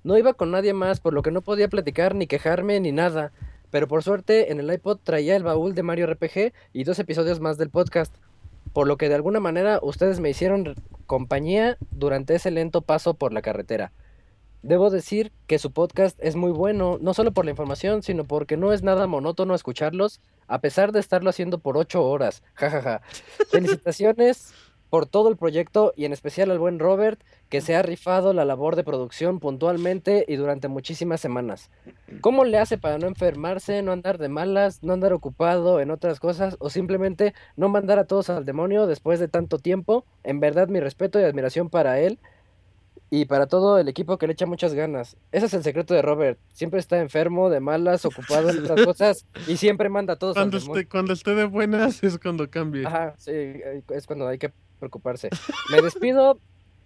[0.08, 3.34] No iba con nadie más, por lo que no podía platicar ni quejarme ni nada,
[3.72, 7.42] pero por suerte en el iPod traía el baúl de Mario RPG y dos episodios
[7.42, 8.16] más del podcast,
[8.72, 10.76] por lo que de alguna manera ustedes me hicieron
[11.08, 13.92] compañía durante ese lento paso por la carretera.
[14.62, 18.56] Debo decir que su podcast es muy bueno, no solo por la información, sino porque
[18.56, 22.44] no es nada monótono escucharlos, a pesar de estarlo haciendo por ocho horas.
[22.54, 23.02] Jajaja.
[23.52, 24.54] Felicitaciones
[24.90, 28.46] por todo el proyecto y en especial al buen Robert, que se ha rifado la
[28.46, 31.70] labor de producción puntualmente y durante muchísimas semanas.
[32.22, 36.20] ¿Cómo le hace para no enfermarse, no andar de malas, no andar ocupado en otras
[36.20, 40.06] cosas o simplemente no mandar a todos al demonio después de tanto tiempo?
[40.24, 42.20] En verdad mi respeto y admiración para él
[43.10, 45.16] y para todo el equipo que le echa muchas ganas.
[45.32, 46.40] Ese es el secreto de Robert.
[46.52, 50.44] Siempre está enfermo, de malas, ocupado en otras cosas y siempre manda a todos al
[50.44, 50.82] Cuando demonio.
[50.82, 52.86] esté, cuando esté de buenas es cuando cambie.
[52.86, 55.30] Ajá, sí, es cuando hay que preocuparse.
[55.72, 56.40] Me despido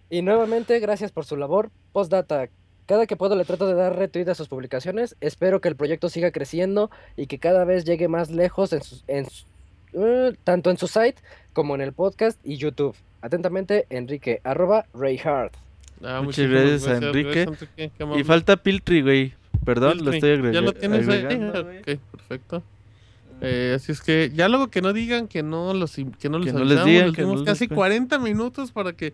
[0.10, 1.70] y nuevamente gracias por su labor.
[1.94, 2.50] Postdata.
[2.88, 5.16] Cada que puedo le trato de dar retweet a sus publicaciones.
[5.22, 9.04] Espero que el proyecto siga creciendo y que cada vez llegue más lejos en sus-
[9.08, 9.46] en su-
[9.94, 11.16] eh, tanto en su site
[11.54, 12.96] como en el podcast y YouTube.
[13.22, 15.52] Atentamente, Enrique, arroba Rayhard.
[16.04, 17.46] Ah, Muchas gracias, a Enrique.
[17.46, 17.92] gracias.
[18.18, 19.34] Y falta Piltri, güey.
[19.64, 20.60] Perdón, lo estoy agregando.
[20.60, 21.26] ¿Ya lo tienes ahí?
[21.36, 22.64] Ok, perfecto.
[23.42, 26.54] Eh, así es que ya luego que no digan que no los que no los
[26.54, 27.76] no les digan, les que no dimos les casi cuenten.
[27.76, 29.14] 40 minutos para que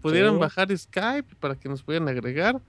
[0.00, 0.38] pudieran Sí.
[0.40, 2.60] bajar Skype para que nos pudieran agregar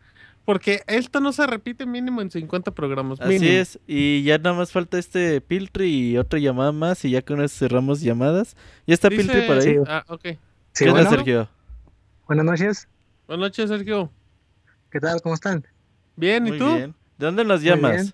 [0.44, 4.72] porque esto no se repite mínimo en 50 programas Así es, y ya nada más
[4.72, 8.56] falta este Piltri y otra llamada más y ya con eso cerramos llamadas.
[8.86, 9.64] ¿Ya está Dice- Piltri por ahí?
[9.64, 9.76] Sí.
[9.88, 10.22] Ah, ok.
[10.22, 10.38] ¿Qué
[10.90, 11.10] onda, bueno.
[11.10, 11.50] Sergio?
[12.28, 12.88] Buenas noches.
[13.28, 14.12] Buenas noches, Sergio.
[14.92, 15.22] ¿Qué tal?
[15.22, 15.66] ¿Cómo están?
[16.16, 16.76] Bien, ¿y Muy tú?
[16.76, 16.96] bien.
[17.18, 18.14] ¿De dónde nos Muy llamas?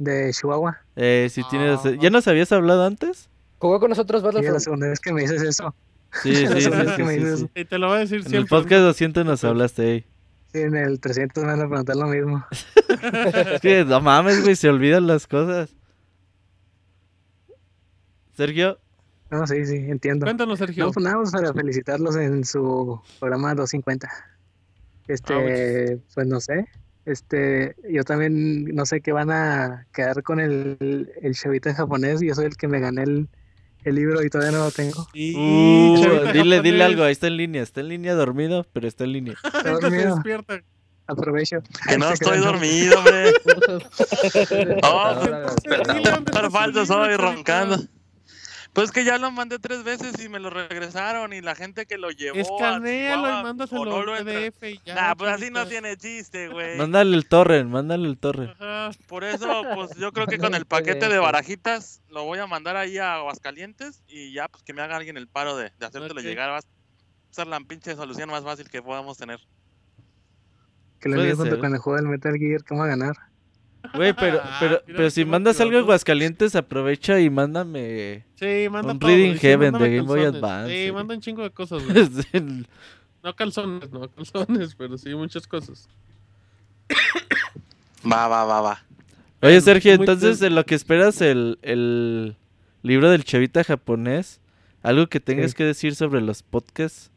[0.00, 0.78] De Chihuahua.
[0.96, 1.80] Eh, si tienes...
[1.84, 1.92] Ah.
[2.00, 3.28] ¿Ya nos habías hablado antes?
[3.58, 4.62] Jugó con nosotros Sí, es la Battlefront.
[4.64, 5.74] segunda vez que me dices eso.
[6.22, 7.50] Sí, sí, sí, sí, sí, sí.
[7.54, 8.48] Y te lo voy a decir En el siempre.
[8.48, 10.06] podcast 200 nos hablaste, ey.
[10.52, 12.44] Sí, en el 300 me van a preguntar lo mismo.
[13.54, 15.70] Es que no mames, güey, se olvidan las cosas.
[18.36, 18.78] Sergio,
[19.30, 20.24] No, sí, sí, entiendo.
[20.26, 20.86] Cuéntanos, Sergio.
[20.86, 24.08] No, pues nada, pues para felicitarlos en su programa 250.
[25.08, 26.66] Este, pues no sé.
[27.10, 32.20] Este, yo también no sé qué van a quedar con el, el chavito en japonés.
[32.20, 33.28] Yo soy el que me gané el,
[33.84, 35.06] el libro y todavía no lo tengo.
[35.14, 39.12] Uh, dile, dile algo, ahí está en línea, está en línea dormido, pero está en
[39.12, 39.34] línea.
[39.44, 40.14] Está dormido.
[40.14, 40.62] despierta.
[41.06, 41.60] Aprovecho.
[41.88, 43.32] Que no Se estoy dormido, hombre.
[44.84, 45.20] Oh,
[46.42, 47.78] su falso soy roncando.
[48.72, 51.98] Pues que ya lo mandé tres veces y me lo regresaron y la gente que
[51.98, 52.36] lo llevó.
[52.36, 54.94] a Escanéalo y mándaselo o no en lo PDF y ya.
[54.94, 56.78] Nah, pues así no tiene chiste, güey.
[56.78, 58.52] Mándale el torrent, mándale el torrent.
[58.52, 58.90] Ajá.
[59.08, 62.76] Por eso, pues yo creo que con el paquete de barajitas lo voy a mandar
[62.76, 66.20] ahí a Aguascalientes y ya, pues que me haga alguien el paro de, de hacértelo
[66.20, 66.50] llegar.
[66.50, 66.62] Va a
[67.30, 69.40] ser la pinche solución más fácil que podamos tener.
[71.00, 71.60] Que Puede envíe junto ser.
[71.60, 73.16] con el juego del Metal Gear, ¿cómo va a ganar?
[73.94, 75.80] Güey, pero, Ah, pero, pero si mandas algo a.
[75.80, 80.24] Aguascalientes, aprovecha y mándame Sí, manda un todo, Reading sí, Heaven de Game Boy.
[80.24, 80.86] Advance.
[80.86, 81.96] Sí, manda un chingo de cosas, güey.
[82.02, 82.66] Es el-
[83.22, 85.88] No calzones, no calzones, pero sí muchas cosas.
[88.10, 88.82] Va, va, va, va.
[89.42, 92.36] Oye, Sergio, entonces de lo que esperas el, el
[92.82, 94.40] libro del chavita japonés,
[94.82, 95.56] algo que tengas Sí.
[95.56, 97.10] que decir sobre los podcasts.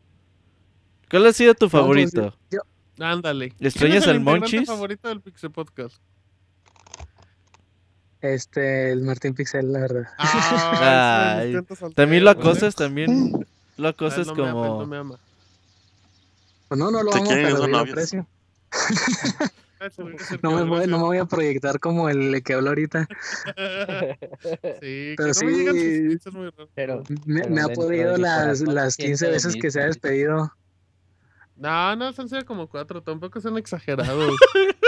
[1.10, 2.36] ¿Cuál ha sido tu favorito?
[3.00, 3.50] Ándale.
[3.52, 4.68] ¿Quién ¿Extrañas al Monchis?
[4.68, 6.02] favorito del Pixel Podcast?
[8.24, 10.04] Este, el Martín Pixel, la verdad.
[10.18, 11.58] Ah, Ay,
[11.94, 13.34] también lo acosas, también
[13.76, 14.80] lo Ah, acosas no me ama, él como...
[14.80, 15.20] no me ama.
[16.70, 18.28] Pues no, no lo amo, pero sí lo aprecio.
[19.78, 23.06] Gracias, No me, voy, no me voy a proyectar como el que habló ahorita.
[24.80, 25.66] Sí, Pero que no me sus sí-
[26.06, 26.70] tweets, es muy raro.
[26.74, 29.86] Pero, Me, pero me ha podido las, las siento 15 lo veces que se ha
[29.88, 30.54] despedido.
[31.58, 34.34] No, no, son sido como cuatro, tampoco son exagerados.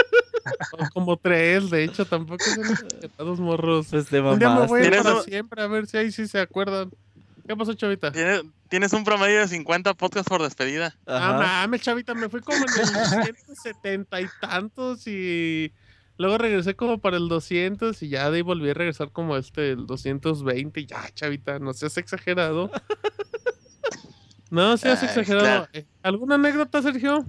[0.71, 3.87] O como tres, de hecho, tampoco son exagerados, morros.
[3.89, 5.97] Pues te Un día me voy a ir ¿Tienes para un- siempre, a ver si
[5.97, 6.91] ahí sí se acuerdan.
[7.47, 8.11] ¿Qué pasó, chavita?
[8.11, 10.95] Tienes, tienes un promedio de 50 podcasts por despedida.
[11.05, 11.37] Ah, Ajá.
[11.61, 12.87] mames, chavita, me fui como en el
[13.23, 15.71] 170 y tantos y
[16.17, 19.71] luego regresé como para el 200 y ya de ahí volví a regresar como este,
[19.73, 22.71] el 220 y ya, chavita, no seas exagerado.
[24.51, 25.43] No seas Ay, exagerado.
[25.43, 25.67] claro.
[25.73, 27.25] Eh, ¿Alguna anécdota, Sergio?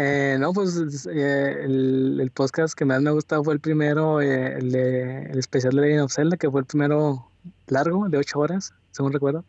[0.00, 0.76] Eh, no, pues
[1.10, 5.22] eh, el, el podcast que más me ha gustado fue el primero, eh, el, de-
[5.24, 7.32] el especial de Legend of Zelda, que fue el primero
[7.66, 9.44] largo, de 8 horas, según recuerdo.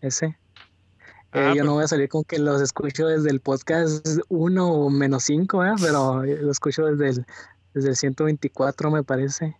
[0.00, 0.26] Ese.
[0.26, 0.34] Eh,
[1.34, 4.90] Ah, yo no voy a salir con que los escucho desde el podcast 1 o
[4.90, 7.26] menos 5, pero lo escucho desde el,
[7.72, 9.56] desde el 124, me parece.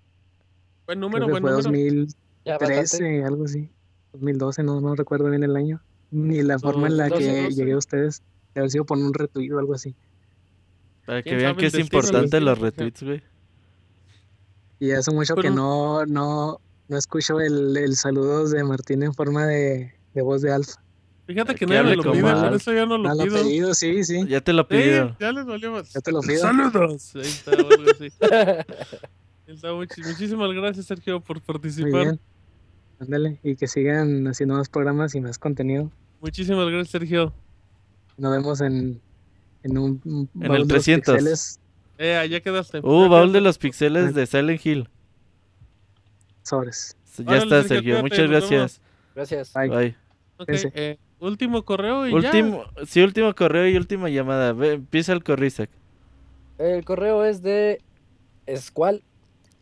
[0.86, 2.06] Buen número, buen fue número.
[2.44, 2.81] Ya bastante.
[2.81, 3.70] 2013, algo así.
[4.14, 5.81] 2012, no, no recuerdo bien el año.
[6.10, 7.56] Ni la forma en la 2012, que 12.
[7.56, 8.22] llegué a ustedes.
[8.55, 9.94] De haber sido por un retweet o algo así.
[11.06, 13.22] Para que ¿Quién vean que es importante los retweets, güey.
[14.78, 19.14] Y hace mucho que Pero- no, no, no escucho el, el saludo de Martín en
[19.14, 20.81] forma de, de voz de Alfa.
[21.26, 23.42] Fíjate que Que nadie lo pide, por eso ya no lo No lo he pido.
[23.42, 24.26] pedido, sí, sí.
[24.28, 25.16] Ya te lo Sí, pidió.
[25.20, 25.92] ya les valió más.
[25.92, 26.40] Ya te lo pido.
[26.40, 27.14] Saludos.
[27.14, 28.08] Ahí está, algo así.
[29.47, 31.90] Ahí está, muchi- muchísimas gracias, Sergio, por Muy participar.
[32.02, 32.20] bien.
[32.98, 33.39] Ándale.
[33.44, 35.90] Y que sigan haciendo más programas y más contenido.
[36.20, 37.32] Muchísimas gracias, Sergio.
[38.16, 39.00] Nos vemos en,
[39.62, 41.15] en un, un En baúl el de los 300.
[41.15, 41.60] pixeles.
[41.99, 42.81] Eh, allá quedaste.
[42.82, 44.89] Uh, Ya baúl de los pixeles de Silent Hill.
[46.42, 46.97] Sobres.
[47.18, 48.81] Ya Órale, está, Sergio, cuídate, Muchas gracias.
[49.15, 49.52] Gracias.
[49.52, 49.97] Bye.
[50.74, 54.52] Eh, último correo y Último, sí, último correo y última llamada.
[54.52, 55.70] Ve, empieza el corrizac.
[56.58, 57.81] El correo es de
[58.47, 59.02] Escual,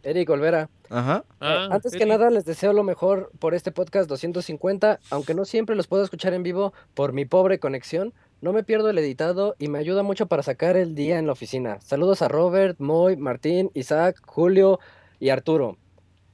[0.02, 0.70] Eric Olvera.
[0.88, 1.24] Ajá.
[1.40, 1.46] ya.
[1.46, 5.76] Ah, Antes que nada, les deseo lo mejor por este podcast 250, aunque no siempre
[5.76, 8.14] los puedo escuchar en vivo por mi pobre conexión.
[8.40, 11.32] No me pierdo el editado y me ayuda mucho para sacar el día en la
[11.32, 11.78] oficina.
[11.80, 14.80] Saludos a Robert, Moy, Martín, Isaac, Julio
[15.18, 15.76] y Arturo.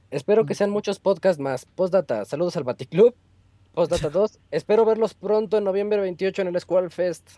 [0.09, 1.65] Espero que sean muchos podcasts más.
[1.65, 3.13] Postdata, saludos al Baticlub.
[3.73, 7.29] Postdata 2, espero verlos pronto en noviembre 28 en el Squall Fest.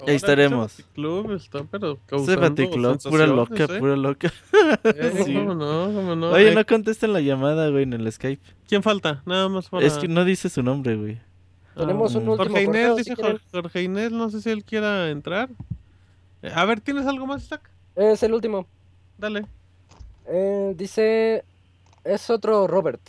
[0.00, 0.72] Órale, estaremos.
[0.74, 3.78] ese Baticlub está, pero causando Baticlub, pura loca, ¿eh?
[3.78, 4.32] pura loca.
[4.84, 5.34] Eh, Sí.
[5.34, 5.84] ¿Cómo no?
[5.86, 6.30] ¿Cómo no?
[6.30, 8.42] Oye, Eh, no contesten la llamada, güey, en el Skype.
[8.68, 9.22] ¿Quién falta?
[9.24, 9.86] Nada más para...
[9.86, 11.20] Es que no dice su nombre, güey.
[11.76, 12.30] Tenemos un Ah.
[12.32, 13.22] último Jorge Inés, correo, dice si.
[13.22, 15.48] Jorge, Jorge Inés, no sé si él quiera entrar.
[16.42, 17.70] Eh, a ver, ¿tienes algo más, Isaac?
[17.94, 18.66] Es el último.
[19.18, 19.46] Dale.
[20.26, 21.44] Eh, dice,
[22.04, 23.00] es otro Robert.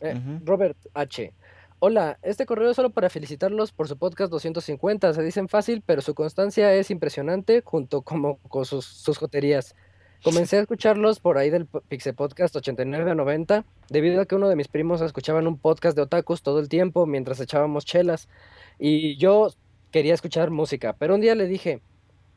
[0.00, 0.20] Eh.
[0.44, 1.32] Robert H.
[1.78, 5.12] Hola, este correo es solo para felicitarlos por su podcast 250.
[5.12, 9.74] Se dicen fácil, pero su constancia es impresionante junto como con sus, sus joterías.
[10.24, 14.48] Comencé a escucharlos por ahí del Pixel Podcast 89 a 90, debido a que uno
[14.48, 18.30] de mis primos escuchaban un podcast de otakus todo el tiempo mientras echábamos chelas.
[18.78, 19.50] Y yo
[19.90, 21.82] quería escuchar música, pero un día le dije,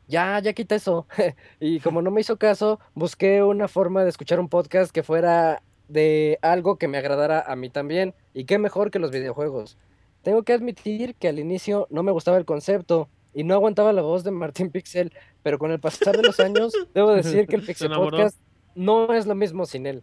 [0.06, 1.06] ya, ya quita eso.
[1.60, 5.62] y como no me hizo caso, busqué una forma de escuchar un podcast que fuera
[5.88, 8.14] de algo que me agradara a mí también.
[8.34, 9.78] Y qué mejor que los videojuegos.
[10.20, 14.02] Tengo que admitir que al inicio no me gustaba el concepto y no aguantaba la
[14.02, 17.62] voz de Martín Pixel, pero con el pasar de los años debo decir que el
[17.62, 17.90] Pixel.
[17.92, 18.38] Podcast
[18.74, 20.02] no es lo mismo sin él.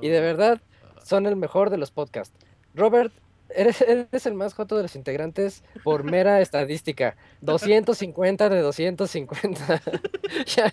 [0.00, 0.60] Y de verdad
[1.04, 2.34] son el mejor de los podcasts.
[2.74, 3.12] Robert,
[3.54, 7.16] eres, eres el más joto de los integrantes por mera estadística.
[7.42, 9.82] 250 de 250.
[10.46, 10.72] ya,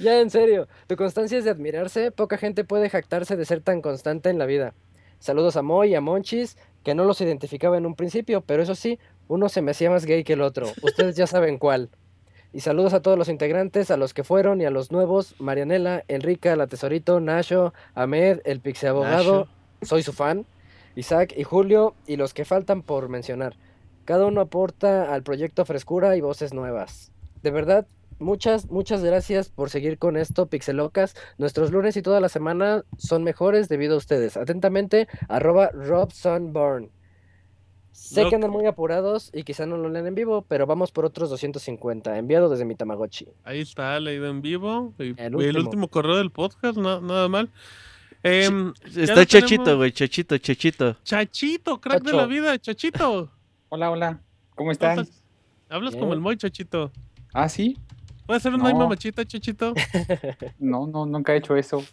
[0.00, 2.10] ya en serio, tu constancia es de admirarse.
[2.10, 4.74] Poca gente puede jactarse de ser tan constante en la vida.
[5.18, 8.74] Saludos a Moy y a Monchis, que no los identificaba en un principio, pero eso
[8.74, 10.66] sí, uno se me hacía más gay que el otro.
[10.82, 11.90] Ustedes ya saben cuál.
[12.52, 16.04] Y saludos a todos los integrantes, a los que fueron y a los nuevos, Marianela,
[16.06, 19.48] Enrica, la Tesorito, Nasho, Ahmed, el Pixie Abogado,
[19.82, 20.46] soy su fan,
[20.94, 23.56] Isaac y Julio, y los que faltan por mencionar.
[24.04, 27.10] Cada uno aporta al proyecto frescura y voces nuevas.
[27.42, 27.86] De verdad,
[28.20, 31.16] muchas, muchas gracias por seguir con esto, Pixelocas.
[31.38, 34.36] Nuestros lunes y toda la semana son mejores debido a ustedes.
[34.36, 36.90] Atentamente, arroba Rob Sunburn.
[37.94, 41.04] Sé que andan muy apurados y quizá no lo leen en vivo, pero vamos por
[41.04, 43.28] otros 250, enviado desde mi Tamagotchi.
[43.44, 44.92] Ahí está, leído en vivo.
[44.98, 45.86] y- El y el último.
[45.88, 47.50] correo del podcast, na- nada mal.
[48.24, 50.96] Em, Está Chachito, güey, Chachito, Chachito.
[51.04, 53.30] Chachito, crack de la vida, Chachito.
[53.68, 54.20] Hola, hola.
[54.56, 54.98] ¿Cómo están?
[55.00, 55.22] estás?
[55.68, 56.90] Hablas como el Moy, Chachito.
[57.32, 57.78] Ah, sí.
[58.26, 58.70] ¿Puedes hacer una No.
[58.70, 59.74] misma machita, Chachito?
[60.58, 61.84] No, no, nunca he hecho eso.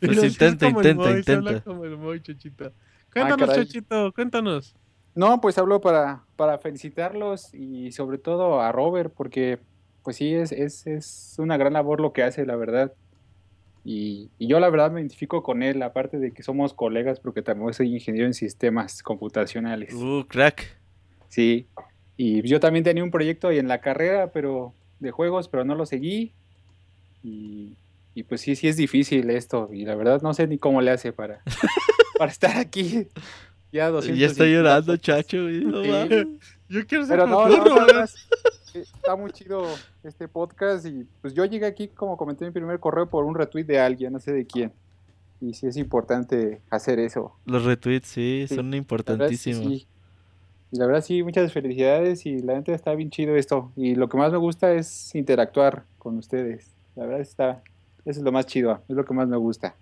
[0.00, 1.60] Pues intenta, intenta, Moy, se habla intenta.
[1.64, 2.72] como el Moy, Chachito.
[3.12, 3.66] Cuéntanos, caray.
[3.66, 4.74] Chachito, cuéntanos.
[5.20, 9.58] No, pues hablo para, para felicitarlos y sobre todo a Robert, porque
[10.02, 12.94] pues sí, es, es, es una gran labor lo que hace, la verdad.
[13.84, 17.42] Y, y yo la verdad me identifico con él, aparte de que somos colegas, porque
[17.42, 19.92] también soy ingeniero en sistemas computacionales.
[19.92, 20.78] Uh, crack.
[21.28, 21.66] Sí,
[22.16, 25.74] y yo también tenía un proyecto ahí en la carrera, pero de juegos, pero no
[25.74, 26.32] lo seguí.
[27.22, 27.76] Y,
[28.14, 30.92] y pues sí, sí es difícil esto, y la verdad no sé ni cómo le
[30.92, 31.42] hace para,
[32.18, 33.06] para estar aquí.
[33.72, 35.64] Ya, 200 Ya está llorando, Chacho, güey.
[35.64, 36.38] no Sí.
[36.68, 38.06] Yo quiero ser Pero no, no, eh,
[38.74, 39.64] está muy chido
[40.04, 43.34] este podcast y pues yo llegué aquí, como comenté en mi primer correo, por un
[43.34, 44.72] retweet de alguien, no sé de quién.
[45.40, 47.34] Y sí es importante hacer eso.
[47.46, 49.64] Los retweets, sí, Sí, son La verdad importantísimos.
[49.64, 49.86] sí.
[50.72, 53.72] Y la verdad sí, muchas felicidades y la neta está bien chido esto.
[53.76, 56.70] Y lo que más me gusta es interactuar con ustedes.
[56.94, 57.62] La verdad está,
[58.04, 59.74] eso es lo más chido, es lo que más me gusta.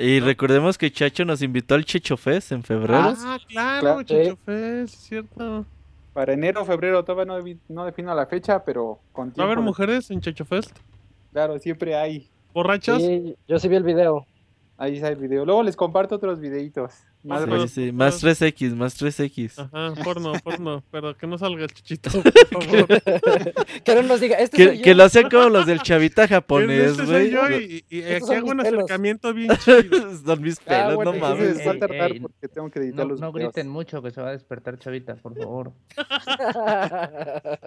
[0.00, 3.14] Y recordemos que Chacho nos invitó al Checho Fest en febrero.
[3.18, 4.02] Ah, claro, Claro.
[4.04, 5.66] Chacho Fest, es cierto.
[6.12, 10.08] Para enero, febrero, todavía no, no defino la fecha, pero con ¿Va a haber mujeres
[10.12, 10.70] en Chacho Fest?
[11.32, 12.28] Claro, siempre hay.
[12.54, 12.98] ¿Borrachas?
[13.02, 14.24] Sí, yo sí vi el video.
[14.76, 15.44] Ahí está el video.
[15.44, 16.92] Luego les comparto otros videitos.
[17.24, 19.58] Más Sí, sí, más 3X, más 3X.
[19.58, 22.10] Ajá, porno, porno, pero que no salga el chichito,
[22.52, 22.86] por favor.
[23.84, 24.94] que no nos diga, este Que, soy que yo.
[24.96, 27.30] lo hacen como los del chavita japonés, Este soy güey.
[27.30, 28.72] yo y, y Estos aquí hago un pelos.
[28.74, 30.16] acercamiento bien chido.
[30.24, 31.66] Son mis Ah, pelos, bueno, no mames.
[31.66, 33.52] va a tardar ey, porque tengo que editar No, los no videos.
[33.52, 35.72] griten mucho que se va a despertar Chavita, por favor.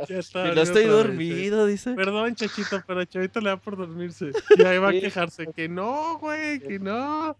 [0.07, 1.93] Ya está, Y no estoy otra vez, dormido, dice.
[1.93, 4.31] Perdón, Chachito, pero Chavito le da por dormirse.
[4.57, 5.01] Y ahí va a Sí.
[5.01, 7.35] quejarse que no, güey, que no.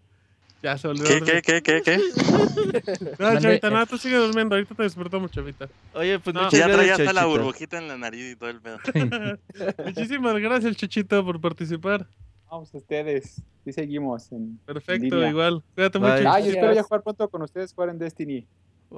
[0.62, 1.06] Ya se olvidó.
[1.08, 1.98] ¿Qué, qué, qué, qué, qué?
[3.18, 4.54] No, Chavita, nada, tú sigue durmiendo.
[4.54, 5.68] Ahorita te despertamos, Chavita.
[5.94, 6.48] Oye, pues No.
[6.50, 8.78] Ya traía hasta la burbujita en la nariz y todo el pedo.
[9.84, 12.06] Muchísimas gracias, Chachito, por participar.
[12.48, 13.42] Vamos, ustedes.
[13.64, 15.62] Sí seguimos en Perfecto, igual.
[15.74, 16.10] Cuídate Bye.
[16.18, 16.30] mucho.
[16.30, 18.46] Ah, yo espero ya jugar pronto con ustedes, jugar en Destiny.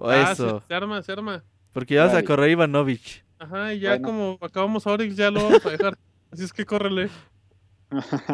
[0.00, 0.62] Ah, sí, Eso.
[0.66, 1.44] se arma, se arma.
[1.72, 3.24] Porque ya vas a correr Ivanovich.
[3.38, 4.06] Ajá, y ya Bueno.
[4.08, 5.98] como acabamos Oryx, ya lo vamos a dejar.
[6.30, 7.10] Así es que córrele.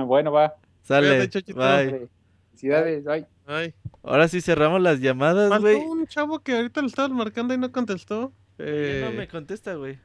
[0.07, 0.55] bueno, va.
[0.83, 1.29] Sale.
[1.29, 1.53] Cuídate.
[1.53, 2.09] Bye.
[2.51, 3.27] Felicidades, bye.
[3.47, 3.75] Ay.
[4.03, 5.77] Ahora sí cerramos las llamadas, güey.
[5.77, 8.33] un chavo que ahorita lo estaban marcando y no contestó.
[8.59, 9.99] Ya Eh, No me contesta, güey.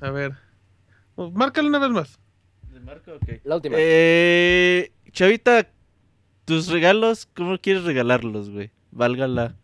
[0.00, 0.32] A ver.
[1.14, 2.18] Oh, Márcalo una vez más.
[2.72, 3.12] ¿Le marco?
[3.12, 3.40] Ok.
[3.44, 3.76] La última.
[3.78, 5.68] Eh, Chavita,
[6.44, 8.70] tus regalos, ¿cómo quieres regalarlos, güey?
[8.90, 9.56] Válgala.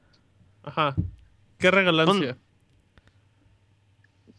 [0.63, 0.95] Ajá.
[1.59, 2.37] ¿Qué regalancia?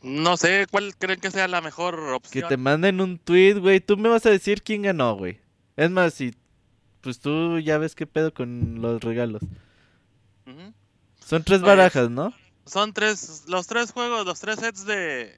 [0.02, 2.48] No sé cuál creen que sea la mejor Que opción.
[2.50, 3.82] te manden un tweet, güey.
[3.82, 5.40] Tú me vas a decir quién ganó, güey.
[5.76, 6.34] Es más, si.
[7.02, 9.42] Pues tú ya ves qué pedo con los regalos.
[11.26, 12.34] Son tres Pues, barajas, ¿no?
[12.66, 15.36] Son tres, los tres juegos, los tres sets de,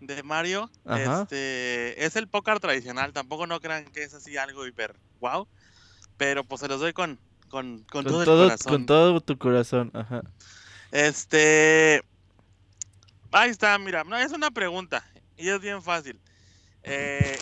[0.00, 0.70] de Mario.
[0.84, 1.22] Ajá.
[1.22, 5.46] Este, es el póker tradicional, tampoco no crean que es así algo hiper wow.
[6.16, 8.72] Pero pues se los doy con, con, con, todo, el corazón.
[8.72, 10.22] con todo tu corazón, ajá.
[10.92, 12.02] Este.
[13.32, 15.04] Ahí está, mira, no, es una pregunta
[15.36, 16.20] y es bien fácil.
[16.84, 17.36] Eh,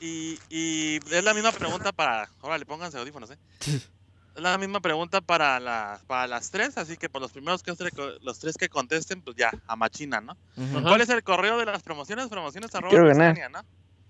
[0.00, 2.28] y, y es la misma pregunta para.
[2.40, 3.38] Órale, pónganse audífonos, ¿eh?
[4.36, 7.72] Es la misma pregunta para, la, para las tres, así que por los primeros que
[8.20, 10.36] los tres que contesten, pues ya, a machina, ¿no?
[10.82, 12.26] ¿Cuál es el correo de las promociones?
[12.26, 13.38] Promociones arroba Quiero ganar.
[13.52, 13.60] ¿no?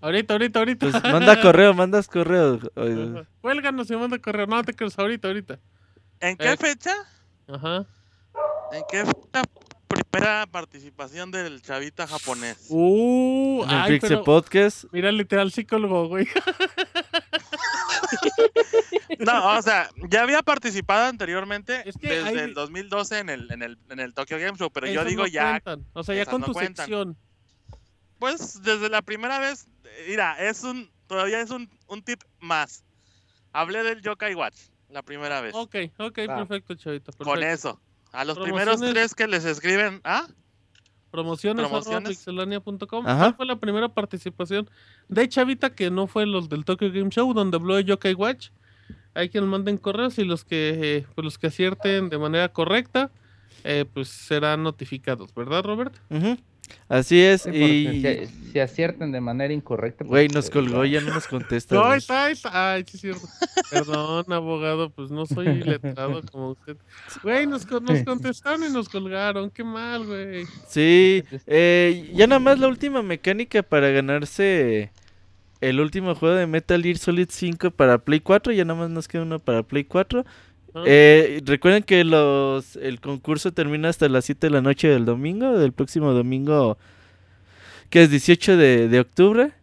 [0.01, 0.89] Ahorita, ahorita, ahorita.
[0.89, 2.59] Pues manda correo, mandas correo.
[3.39, 4.47] Cuélganos y manda correo.
[4.47, 5.59] No te crees ahorita, ahorita.
[6.21, 6.57] ¿En qué Eh.
[6.57, 6.95] fecha?
[7.47, 7.85] Ajá.
[8.71, 9.43] ¿En qué fecha
[9.87, 12.65] primera participación del chavita japonés?
[12.69, 14.85] Uh, En el ay, Pixel pero Podcast.
[14.91, 16.27] mira, literal psicólogo, güey.
[19.19, 23.51] No, o sea, ya había participado anteriormente Es que desde hay- el 2012 en el,
[23.51, 25.85] en el, en el Tokyo Game Show, pero yo digo no ya, cuentan.
[25.93, 26.85] O sea, ya con no tu cuentan.
[26.85, 27.17] sección.
[28.19, 29.67] pues desde la primera vez,
[30.07, 32.83] mira, es un, todavía es un, un tip más.
[33.53, 34.55] Hablé del Yokai Watch.
[34.89, 35.53] La primera vez.
[35.55, 37.11] Ok, ok, perfecto, chavita.
[37.13, 37.53] Con perfecto.
[37.69, 37.81] eso.
[38.15, 40.27] A los primeros tres que les escriben, ¿ah?
[41.11, 42.17] Promociones, Promociones.
[43.19, 44.69] ¿Cuál fue la primera participación
[45.07, 48.49] de Chavita que no fue los del Tokyo Game Show donde habló de Yokai Watch?
[49.13, 53.11] Hay quien manden correos y los que eh, pues los que acierten de manera correcta
[53.63, 55.95] eh, pues serán notificados, ¿verdad, Robert?
[56.09, 56.37] Ujú.
[56.87, 58.01] Así es, Sí, y...
[58.01, 59.99] si, si aciertan de manera incorrecta.
[59.99, 61.75] pues, Güey, nos eh, colgó, ya no nos contesta.
[61.75, 62.73] No, está, está.
[62.73, 63.27] Ay, sí es cierto.
[63.71, 66.77] Perdón, abogado, pues no soy letrado como usted.
[67.23, 69.49] Güey, nos, con- nos contestaron y nos colgaron.
[69.49, 70.45] Qué mal, güey.
[70.67, 74.91] Sí, eh, ya nada más la última mecánica para ganarse
[75.61, 79.07] el último juego de Metal Gear Solid 5 para Play 4, ya nada más nos
[79.07, 80.25] queda uno para Play 4.
[80.75, 80.83] Ah.
[80.85, 85.57] Eh, recuerden que los el concurso termina hasta las 7 de la noche del domingo,
[85.57, 86.77] del próximo domingo,
[87.89, 89.53] que es 18 de, de octubre.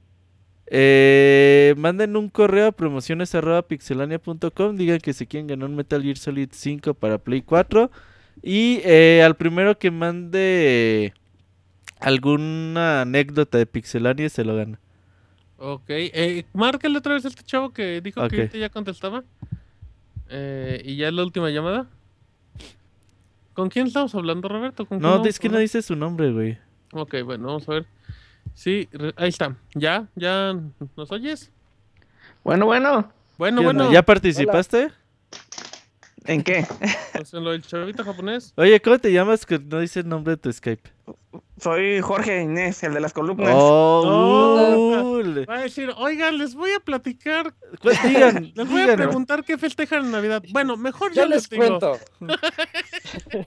[0.74, 6.49] Eh, manden un correo a promociones.pixelania.com, digan que se quieren ganar un Metal Gear Solid
[6.50, 7.91] 5 para Play 4.
[8.42, 11.12] Y eh, al primero que mande
[12.00, 14.81] alguna anécdota de Pixelania se lo gana.
[15.58, 19.24] Ok, eh, márcale otra vez a este chavo que dijo que ya contestaba.
[20.34, 21.86] Eh, y ya es la última llamada.
[23.54, 24.86] ¿Con quién estamos hablando, Roberto?
[24.86, 26.58] ¿Con quién No, es que no dice su nombre, güey.
[26.92, 27.86] Ok, bueno, vamos a ver.
[28.54, 29.56] Sí, re- ahí está.
[29.74, 30.08] ¿Ya?
[30.16, 30.54] ¿Ya
[30.96, 31.50] nos oyes?
[32.44, 33.12] Bueno, bueno.
[33.38, 33.92] Bueno, bueno.
[33.92, 34.90] ¿Ya participaste?
[36.26, 36.65] ¿En qué?
[37.15, 38.52] Pues en lo del chavito japonés.
[38.57, 39.44] Oye, ¿cómo te llamas?
[39.44, 40.89] Que no dice el nombre de tu Skype.
[41.59, 43.51] Soy Jorge Inés, el de las columnas.
[43.55, 47.55] Oh, le- Va a decir, oigan, les voy a platicar.
[47.81, 50.42] Pues digan, les voy a preguntar qué festejan en Navidad.
[50.51, 51.62] Bueno, mejor Ya yo les digo.
[51.81, 51.99] cuento.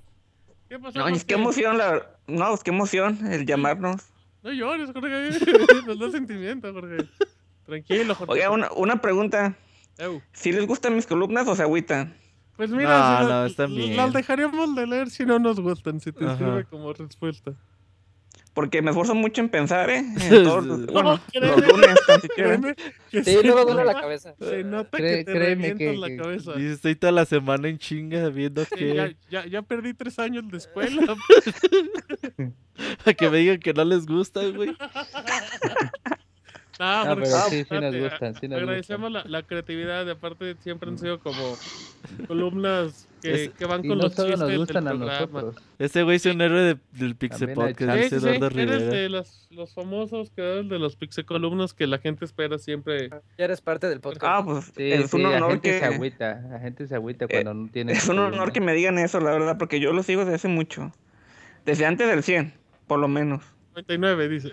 [0.69, 0.99] ¿Qué pasó?
[0.99, 2.09] No, es qué emoción, la...
[2.27, 4.01] No, es qué emoción el llamarnos.
[4.43, 5.29] No llores, Jorge.
[5.87, 6.97] Nos da sentimiento, Jorge.
[7.65, 8.33] Tranquilo, Jorge.
[8.33, 9.55] Oiga, una, una pregunta.
[10.33, 12.15] ¿Si les gustan mis columnas o se agüitan?
[12.57, 13.97] Pues mira, No, si la- no, están bien.
[13.97, 16.37] las dejaríamos de leer si no nos gustan, si te Ajá.
[16.37, 17.53] sirve como respuesta.
[18.53, 19.97] Porque me esforzo mucho en pensar, ¿eh?
[20.39, 21.89] En todos los- No, bueno, créeme, los lunes,
[22.21, 22.49] siquiera.
[22.61, 22.75] créeme
[23.11, 24.33] que Sí, luego duele la cabeza.
[24.39, 26.53] Se nota Cree- que te revientas que- la que- cabeza.
[26.53, 29.17] Dice, estoy toda la semana en chinga viendo Sí, ya, que...
[29.29, 31.01] ya, ya perdí tres años de escuela.
[33.05, 34.75] A que me digan que no les gusta, güey.
[36.79, 40.11] No, No, Jorge, pero sí, sí nos gustan, sí nos Agradecemos la, la creatividad, de
[40.11, 41.55] aparte siempre han sido como
[42.27, 45.27] columnas que, Es- que van Y con no los chistes nos del gustan a programa.
[45.41, 45.55] nosotros.
[45.79, 48.89] Ese güey es un héroe de- del a Podcast, Sí, dice sí, sí, Eduardo eres
[48.91, 53.09] de los, los famosos creadores de los pixecolumnos que la gente espera siempre.
[53.09, 54.23] Ya eres parte del podcast.
[54.25, 55.79] Ah, pues Sí, es sí, un la honor gente que...
[55.79, 58.99] se agüita, la gente se agüita cuando no tiene Es un honor que me digan
[58.99, 60.91] eso, la verdad, porque yo lo sigo desde hace mucho.
[61.65, 62.53] Desde antes del 100,
[62.85, 63.41] por lo menos.
[63.71, 64.51] 99, dice.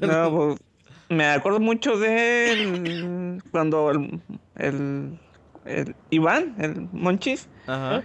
[0.00, 0.60] No, pues,
[1.14, 4.20] me acuerdo mucho de el- cuando el,
[4.56, 5.18] el,
[5.64, 8.02] el Iván, el Monchis, Ajá.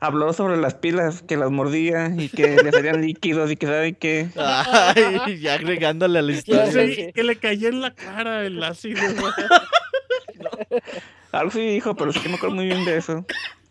[0.00, 3.92] habló sobre las pilas, que las mordía y que le salían líquidos y que sabe
[3.94, 4.28] que...
[4.36, 6.86] Ay, ya agregándole a la historia.
[6.86, 9.00] Sí, que le cayó en la cara el ácido.
[11.32, 13.24] Algo sí dijo, pero sí que me acuerdo muy bien de eso.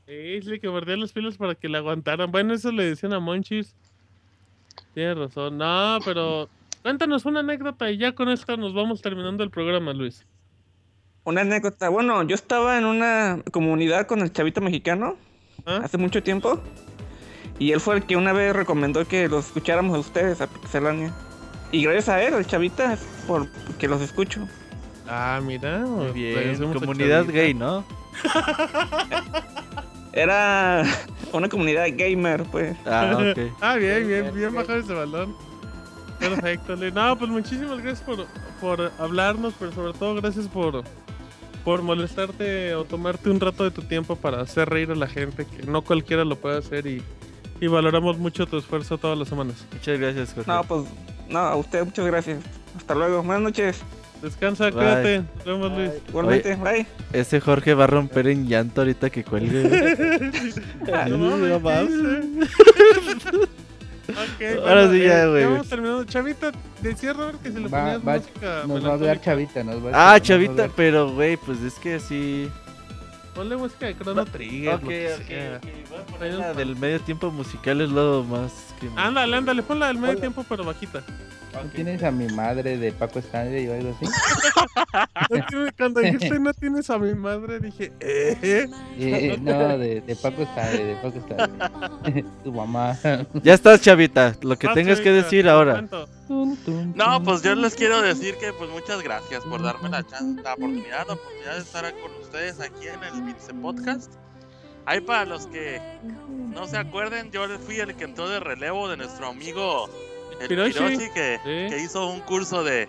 [0.07, 2.31] Sí, sí, que mordía las pilas para que le aguantaran.
[2.31, 3.75] Bueno, eso le decían a Monchis.
[4.93, 5.57] Tienes razón.
[5.57, 6.49] No, pero
[6.81, 10.25] cuéntanos una anécdota y ya con esta nos vamos terminando el programa, Luis.
[11.23, 15.17] Una anécdota, bueno, yo estaba en una comunidad con el chavito mexicano
[15.65, 15.81] ¿Ah?
[15.83, 16.61] hace mucho tiempo
[17.59, 21.13] y él fue el que una vez recomendó que los escucháramos a ustedes, a Pixelania.
[21.71, 24.47] Y gracias a él, el chavita, es por que los escucho.
[25.07, 25.79] Ah, mira.
[25.79, 26.13] Muy pues,
[26.59, 27.85] bien, comunidad gay, ¿no?
[30.13, 30.83] Era
[31.31, 32.75] una comunidad gamer, pues.
[32.85, 33.39] Ah, ok.
[33.61, 35.35] Ah, bien, bien, bien bajado ese balón.
[36.29, 36.93] Perfecto, Luis.
[36.93, 38.25] No, pues muchísimas gracias por,
[38.59, 40.83] por hablarnos, pero sobre todo gracias por,
[41.65, 45.45] por molestarte o tomarte un rato de tu tiempo para hacer reír a la gente,
[45.45, 47.01] que no cualquiera lo puede hacer y,
[47.59, 49.65] y valoramos mucho tu esfuerzo todas las semanas.
[49.73, 50.51] Muchas gracias, Jorge.
[50.51, 50.85] No, pues,
[51.29, 52.39] no, a usted muchas gracias.
[52.77, 53.81] Hasta luego, buenas noches.
[54.21, 54.73] Descansa, Bye.
[54.73, 55.17] cuídate.
[55.37, 55.91] Nos vemos, Luis.
[56.09, 56.85] Igualmente, bye.
[57.11, 59.67] Ese Jorge va a romper en llanto ahorita que cuelgue.
[59.67, 60.51] güey.
[61.09, 63.47] No mames, No
[64.15, 64.29] mames.
[64.37, 64.59] ¿qué dice?
[64.59, 65.45] Ok, Ahora bueno, sí ya, eh, güey.
[65.45, 66.03] Vamos terminando.
[66.05, 69.21] Chavita, decía Robert que se le Va, ponías va- música nos va a hablar.
[69.21, 72.49] Chavita, nos va a Ah, chavita, pero güey, pues es que sí.
[73.35, 74.73] Ponle música de Chrono Trigger.
[74.75, 75.57] Ok, lo que ok, sea.
[75.57, 78.51] ok, voy a poner La del medio tiempo musical es lo más
[78.89, 81.01] me- Ándale, ándale, ponla del medio tiempo, pero bajita.
[81.53, 84.05] ¿No tienes a mi madre de Paco Stanley o algo así?
[85.29, 88.67] No tiene- Cuando dijiste no tienes a mi madre, dije, ¿eh?
[88.97, 92.25] Eh, no, de, de Paco Stanley, de Paco Stanley.
[92.43, 92.97] tu mamá.
[93.43, 94.35] Ya estás, chavita.
[94.41, 95.83] Lo que Ah, tengas que decir ahora.
[96.29, 100.53] No, pues yo les quiero decir que pues muchas gracias por darme la, chan- la
[100.53, 104.13] oportunidad, la oportunidad de estar con ustedes aquí en el Pixel Podcast.
[104.85, 108.97] Ahí para los que no se acuerden, yo fui el que entró de relevo de
[108.97, 109.89] nuestro amigo
[110.39, 110.73] el Piroshi.
[110.73, 112.87] Piroshi, que, que hizo un curso de...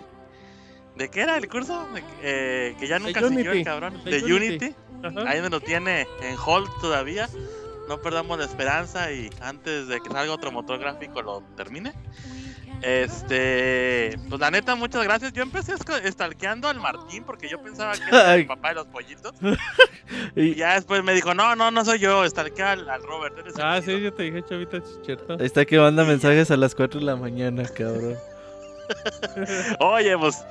[0.97, 1.87] ¿De qué era el curso?
[1.95, 4.05] De- eh, que ya nunca siguió Unity, el cabrón.
[4.05, 4.75] de De, Unity.
[5.03, 5.21] Unity.
[5.27, 7.29] Ahí me lo tiene en hold todavía.
[7.89, 11.93] No perdamos la esperanza y antes de que salga otro motor gráfico lo termine.
[12.83, 15.33] Este, pues la neta, muchas gracias.
[15.33, 19.33] Yo empecé stalkeando al Martín porque yo pensaba que era el papá de los pollitos.
[20.37, 23.39] Y ya después me dijo, no, no, no soy yo, stalkea al, al Robert.
[23.39, 23.97] eres Ah, chido".
[23.97, 25.35] sí, yo te dije, chavita chicherta.
[25.35, 28.17] Ahí está que manda mensajes a las 4 de la mañana, cabrón.
[29.81, 30.45] Oye, pues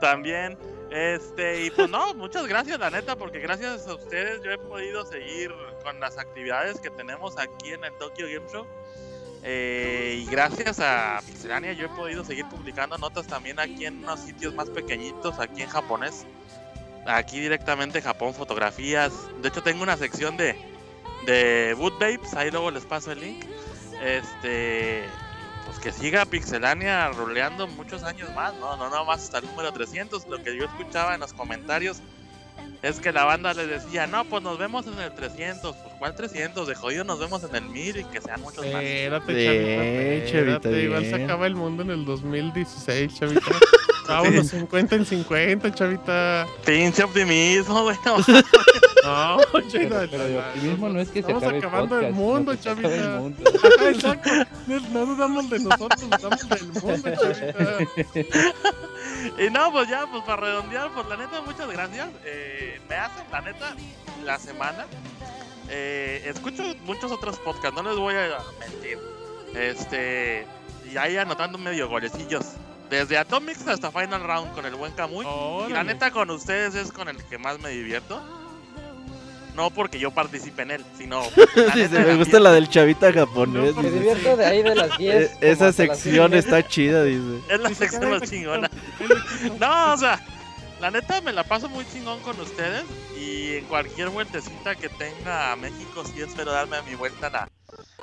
[0.00, 0.58] también,
[0.90, 5.04] este, y pues no, muchas gracias, la neta, porque gracias a ustedes yo he podido
[5.06, 5.50] seguir
[5.82, 8.66] con las actividades que tenemos aquí en el Tokyo Game Show.
[9.42, 14.20] Eh, y gracias a Pixelania yo he podido seguir publicando notas también aquí en unos
[14.20, 16.26] sitios más pequeñitos, aquí en japonés.
[17.06, 19.12] Aquí directamente Japón Fotografías.
[19.40, 20.56] De hecho tengo una sección de,
[21.26, 23.44] de Babes, ahí luego les paso el link.
[24.02, 25.04] Este,
[25.64, 29.72] pues que siga Pixelania roleando muchos años más, no, no, no más hasta el número
[29.72, 30.26] 300.
[30.26, 32.02] Lo que yo escuchaba en los comentarios
[32.82, 35.76] es que la banda les decía, no, pues nos vemos en el 300.
[35.98, 36.66] ¿Cuál 300?
[36.68, 38.82] De jodido nos vemos en el 1000 y que sean muchos más.
[38.82, 43.40] Espérate, chavita, chavita, espérate, Igual se acaba el mundo en el 2016, chavita.
[44.08, 46.46] Vámonos 50 en 50, chavita.
[46.64, 47.96] Pinche optimismo, güey.
[48.04, 48.16] no.
[49.04, 49.38] No,
[49.70, 50.08] chavita.
[50.10, 52.58] Pero el optimismo no es que se Estamos acabe el acabando el podcast, mundo, que
[52.58, 53.14] se acabe chavita.
[53.14, 53.50] el mundo.
[53.88, 54.30] Exacto.
[54.66, 57.78] No, no dudamos de nosotros, dudamos del mundo, chavita.
[59.38, 62.08] Y no, pues ya, pues para redondear, pues la neta, muchas gracias.
[62.24, 63.76] Eh, me hacen, la neta,
[64.24, 64.86] la semana.
[65.68, 68.98] Eh, escucho muchos otros podcasts, no les voy a mentir.
[69.54, 70.46] Este,
[70.92, 72.44] y ahí anotando medio golecillos.
[72.90, 75.26] Desde Atomics hasta Final Round con el buen Kamui.
[75.68, 78.22] y la neta, con ustedes es con el que más me divierto.
[79.56, 81.22] No porque yo participe en él, sino.
[81.74, 83.74] Dice, neta, me gusta la del chavita japonés.
[83.74, 83.94] Me dice.
[83.94, 85.14] divierto de ahí de las 10.
[85.14, 86.44] Eh, como Esa las sección 10.
[86.44, 87.40] está chida, dice.
[87.48, 88.70] Es la sección más chingona.
[89.58, 90.22] No, o sea,
[90.80, 92.84] la neta me la paso muy chingón con ustedes.
[93.18, 97.48] Y en cualquier vueltecita que tenga a México, sí espero darme mi vuelta a la,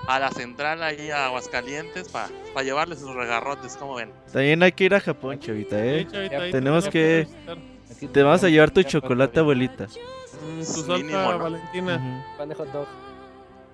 [0.07, 2.29] a la central ahí a Aguascalientes para
[2.63, 4.11] llevarles sus regarrotes, como ven.
[4.31, 6.05] También hay que ir a Japón, chavita, ¿eh?
[6.07, 7.27] Sí, chavita, ahí Tenemos te que...
[7.47, 7.73] a.
[8.11, 9.85] Te vamos a llevar tu chocolate, abuelita.
[9.85, 11.39] Mm, Tu salsa Mínimo, ¿no?
[11.39, 12.25] Valentina.
[12.37, 12.87] Pan de hot dog.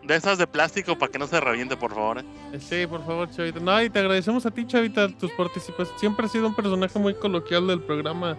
[0.03, 2.19] De esas de plástico para que no se reviente, por favor.
[2.53, 3.59] Eh, Sí, por favor, Chavita.
[3.59, 5.99] No, y te agradecemos a ti, Chavita, tus participaciones.
[5.99, 8.37] Siempre has sido un personaje muy coloquial del programa.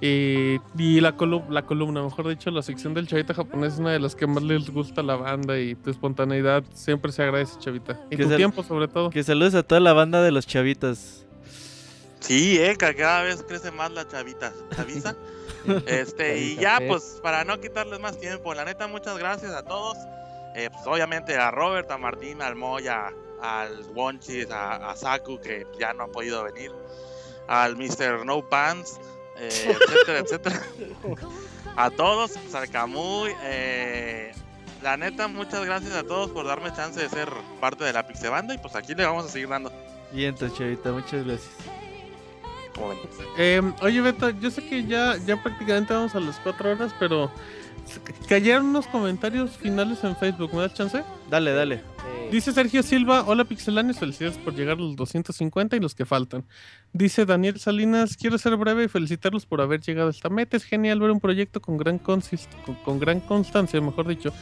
[0.00, 3.90] Y, y la, colu- la columna, mejor dicho, la sección del Chavita japonés es una
[3.90, 7.58] de las que más les gusta a la banda y tu espontaneidad siempre se agradece,
[7.58, 7.98] Chavita.
[8.10, 9.10] Y Que tu tiempo, sobre todo.
[9.10, 11.24] Que saludes a toda la banda de los chavitas.
[12.20, 14.52] Sí, eh, que cada vez crece más la chavita.
[14.74, 15.14] ¿Chaviza?
[15.86, 19.96] Este, y ya, pues, para no quitarles más tiempo, la neta, muchas gracias a todos.
[20.54, 23.12] Eh, pues, obviamente a Robert, a Martín, al Moya,
[23.42, 26.70] al Wonchis, a, a Saku, que ya no ha podido venir,
[27.48, 28.24] al Mr.
[28.24, 28.98] No Pants,
[29.38, 30.62] eh, etcétera, etcétera.
[31.76, 33.32] A todos, pues, al Camuy.
[33.44, 34.32] eh,
[34.82, 37.28] la neta, muchas gracias a todos por darme chance de ser
[37.60, 39.72] parte de la Pixebanda y pues aquí le vamos a seguir dando.
[40.12, 41.50] Y entonces, chavita, muchas gracias.
[43.36, 47.30] Eh, oye, Beto, yo sé que ya, ya prácticamente vamos a las cuatro horas, pero
[48.28, 50.52] cayeron unos comentarios finales en Facebook.
[50.54, 51.02] ¿Me das chance?
[51.30, 51.80] Dale, dale.
[52.30, 56.44] Dice Sergio Silva, hola pixelanes, felicidades por llegar a los 250 y los que faltan.
[56.92, 60.56] Dice Daniel Salinas, quiero ser breve y felicitarlos por haber llegado a esta meta.
[60.56, 64.32] Es genial ver un proyecto con gran, consist- con, con gran constancia, mejor dicho,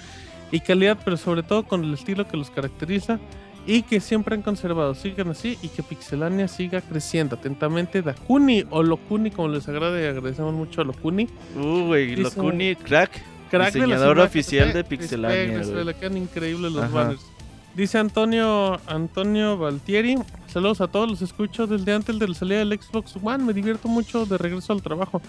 [0.51, 3.21] y calidad, pero sobre todo con el estilo que los caracteriza
[3.69, 4.95] y que siempre han conservado.
[4.97, 7.37] Sigan así y que Pixelania siga creciendo.
[7.37, 11.29] Atentamente, Dakuni o Lokuni, como les agrade, agradecemos mucho a Lokuni.
[11.57, 13.23] Uh, güey, Dice- Locuni, crack.
[13.51, 15.37] Crack de diseñador imágenes, oficial eh, de Pixelania.
[15.37, 15.59] respect, güey.
[15.59, 16.95] respect, le quedan increíbles los Ajá.
[16.95, 17.27] banners.
[17.75, 20.17] Dice Antonio Antonio Valtieri,
[20.47, 23.87] saludos a todos, los escucho desde antes de la salida del Xbox One, me divierto
[23.89, 25.21] mucho de regreso al trabajo.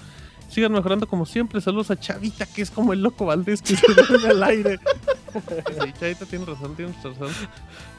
[0.50, 3.86] Sigan mejorando como siempre, saludos a Chavita, que es como el loco Valdés que se
[3.94, 4.80] duerme al aire.
[5.38, 7.30] Sí, Chavita tiene razón, tiene razón.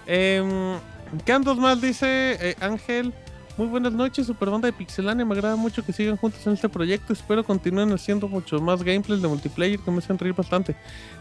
[0.07, 1.81] ¿Qué dos más?
[1.81, 3.13] Dice eh, Ángel.
[3.59, 5.25] Muy buenas noches, Super Banda de Pixelania.
[5.25, 7.12] Me agrada mucho que sigan juntos en este proyecto.
[7.12, 10.77] Espero continúen haciendo muchos más gameplays de multiplayer que me hacen reír bastante.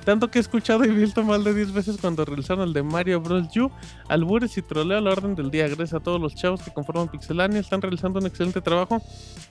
[0.06, 3.22] Tanto que he escuchado y visto mal de 10 veces cuando realizaron el de Mario
[3.22, 3.48] Bros.
[3.58, 3.72] U.
[4.08, 5.68] Albures y troleo a la orden del día.
[5.68, 7.60] Gracias a todos los chavos que conforman Pixelania.
[7.60, 9.02] Están realizando un excelente trabajo.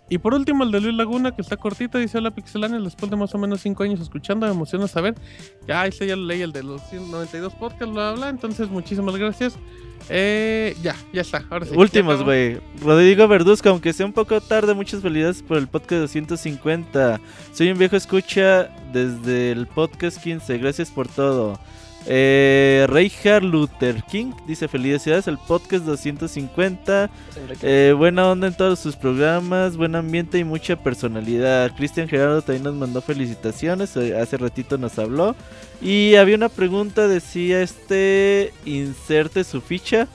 [0.08, 3.16] Y por último, el de Luis Laguna, que está cortito, dice: Hola Pixelania, después de
[3.16, 5.14] más o menos 5 años escuchando, me emociona saber.
[5.66, 8.28] Ya, ese ya lo leí, el de los 192 podcasts, bla, bla, bla.
[8.28, 9.58] Entonces, muchísimas gracias.
[10.08, 11.44] Eh, ya, ya está.
[11.50, 11.72] Ahora sí.
[11.76, 12.60] Últimos, güey.
[12.80, 17.20] Rodrigo Verduzco, aunque sea un poco tarde, muchas felicidades por el podcast 250.
[17.52, 20.58] Soy un viejo escucha desde el podcast 15.
[20.58, 21.58] Gracias por todo.
[22.08, 27.10] Eh, Reinhard Luther King dice felicidades al podcast 250.
[27.62, 31.74] Eh, buena onda en todos sus programas, buen ambiente y mucha personalidad.
[31.76, 35.34] Cristian Gerardo también nos mandó felicitaciones, eh, hace ratito nos habló.
[35.80, 40.06] Y había una pregunta, decía este, inserte su ficha.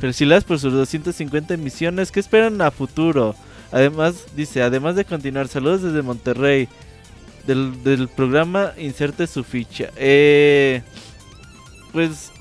[0.00, 3.34] Felicidades por sus 250 emisiones, ¿qué esperan a futuro?
[3.72, 6.68] Además, dice, además de continuar, saludos desde Monterrey.
[7.46, 9.88] Del, del programa Inserte su ficha.
[9.96, 10.82] Eh,
[11.92, 12.32] pues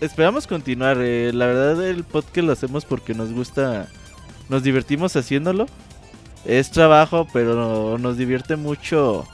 [0.00, 0.98] esperamos continuar.
[1.00, 3.88] eh, la verdad, el podcast lo hacemos porque nos gusta,
[4.48, 5.66] nos divertimos haciéndolo.
[6.44, 9.26] Es trabajo, pero nos divierte mucho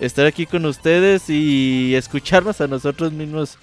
[0.00, 3.58] estar aquí con ustedes y escucharnos a nosotros mismos.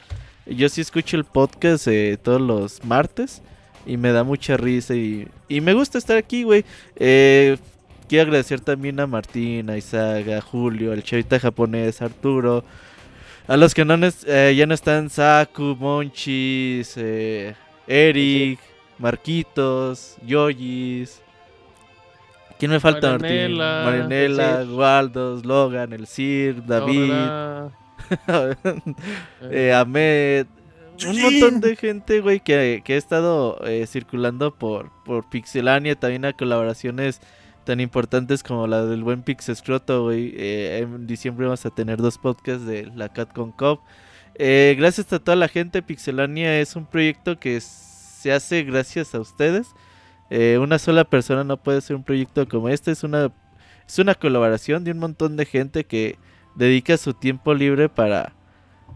[0.46, 3.42] Yo sí escucho el podcast eh, todos los martes
[3.86, 6.66] y me da mucha risa y, me gusta estar aquí, güey.
[6.96, 7.58] Eh,
[8.08, 12.64] quiero agradecer también a Martín, a Isaac, a Julio, al chavita japonés, a Arturo.
[13.48, 13.96] A los que no
[14.28, 17.56] eh, ya no están, Saku, Monchis, eh,
[17.88, 18.60] Eric,
[18.98, 21.22] Marquitos, Yoyis.
[22.60, 23.58] ¿Quién me falta, Martín?
[23.58, 24.76] Marianela, Marianela, el Sir.
[24.76, 27.12] Waldos, Logan, el Sir, David,
[29.50, 30.46] eh, Ahmed.
[31.08, 35.96] Un montón de gente, güey, que, que ha estado eh, circulando por, por Pixelania.
[35.96, 37.22] También a colaboraciones
[37.64, 40.34] tan importantes como la del buen Pixescroto, güey.
[40.36, 43.82] Eh, en diciembre vamos a tener dos podcasts de la CatCon Cop.
[44.36, 49.20] Eh, gracias a toda la gente, Pixelania es un proyecto que se hace gracias a
[49.20, 49.68] ustedes.
[50.30, 52.92] Eh, una sola persona no puede hacer un proyecto como este.
[52.92, 53.32] Es una,
[53.88, 56.18] es una colaboración de un montón de gente que
[56.56, 58.34] dedica su tiempo libre para,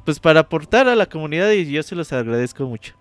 [0.05, 2.95] pues para aportar a la comunidad y yo se los agradezco mucho.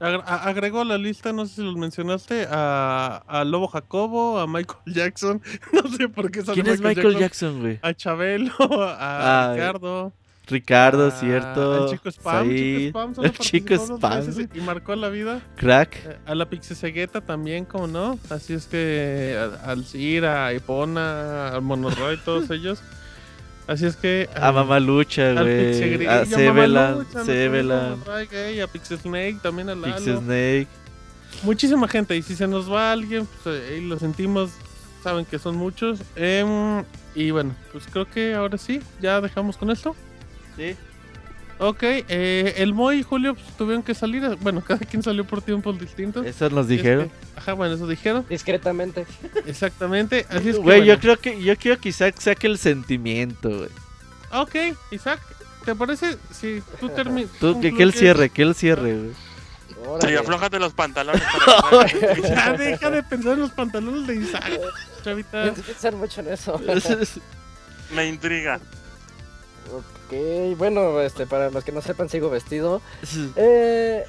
[0.00, 4.78] Agregó a la lista, no sé si los mencionaste, a, a Lobo Jacobo, a Michael
[4.86, 5.42] Jackson.
[5.72, 7.78] No sé por qué ¿Quién es Michael Jackson, güey?
[7.82, 10.12] A Chabelo, a Ah, Ricardo.
[10.46, 11.84] Ricardo, a- cierto.
[11.84, 12.46] Al chico Spam.
[12.48, 14.26] Said, chico Spam el chico Spam.
[14.26, 15.42] veces y marcó la vida.
[15.56, 15.96] Crack.
[16.06, 18.18] Eh, A la Pixesegueta también, como no.
[18.30, 22.80] Así es que al Cir, a Epona, al Monoroy, todos ellos.
[23.68, 24.30] Así es que.
[24.34, 26.06] A Mamalucha, al güey.
[26.06, 28.02] A Sevelan, Mamalucha, Sevelan.
[28.64, 29.94] a Pixesnake, también a Lalo.
[29.94, 30.66] Pixesnake.
[31.42, 32.16] Muchísima gente.
[32.16, 34.50] Y si se nos va alguien, pues eh, ahí lo sentimos.
[35.04, 36.00] Saben que son muchos.
[36.16, 36.82] Em,
[37.14, 39.94] y bueno, pues creo que ahora sí, ya dejamos con esto.
[40.56, 40.74] Sí.
[41.60, 44.22] Ok, eh, el Moy y Julio pues, tuvieron que salir.
[44.40, 46.24] Bueno, cada quien salió por tiempos distintos.
[46.24, 47.08] Eso nos es dijeron.
[47.08, 48.24] que- ajá, bueno, eso dijeron.
[48.28, 49.06] Discretamente.
[49.46, 50.24] Exactamente.
[50.28, 50.62] Así es que.
[50.62, 53.70] Güey, yo creo que yo quiero que Isaac saque el sentimiento, güey.
[54.30, 55.20] Ok, Isaac,
[55.64, 57.30] ¿te parece si tú terminas?
[57.40, 59.28] Tú, que, que él cierre, que él cierre, güey.
[60.02, 61.22] Sí, aflójate los pantalones.
[62.28, 64.60] ya deja de pensar en los pantalones de Isaac,
[65.02, 65.52] chavita.
[65.54, 66.60] Pensar mucho en eso.
[67.94, 68.60] Me intriga.
[69.72, 69.84] Ok,
[70.56, 72.80] bueno, este, para los que no sepan, sigo vestido.
[73.36, 74.04] Eh,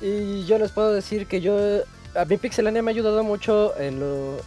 [0.00, 1.56] y yo les puedo decir que yo,
[2.14, 4.38] a mí Pixelania me ha ayudado mucho en lo,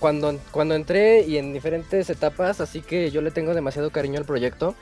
[0.00, 4.24] cuando, cuando entré y en diferentes etapas, así que yo le tengo demasiado cariño al
[4.24, 4.74] proyecto.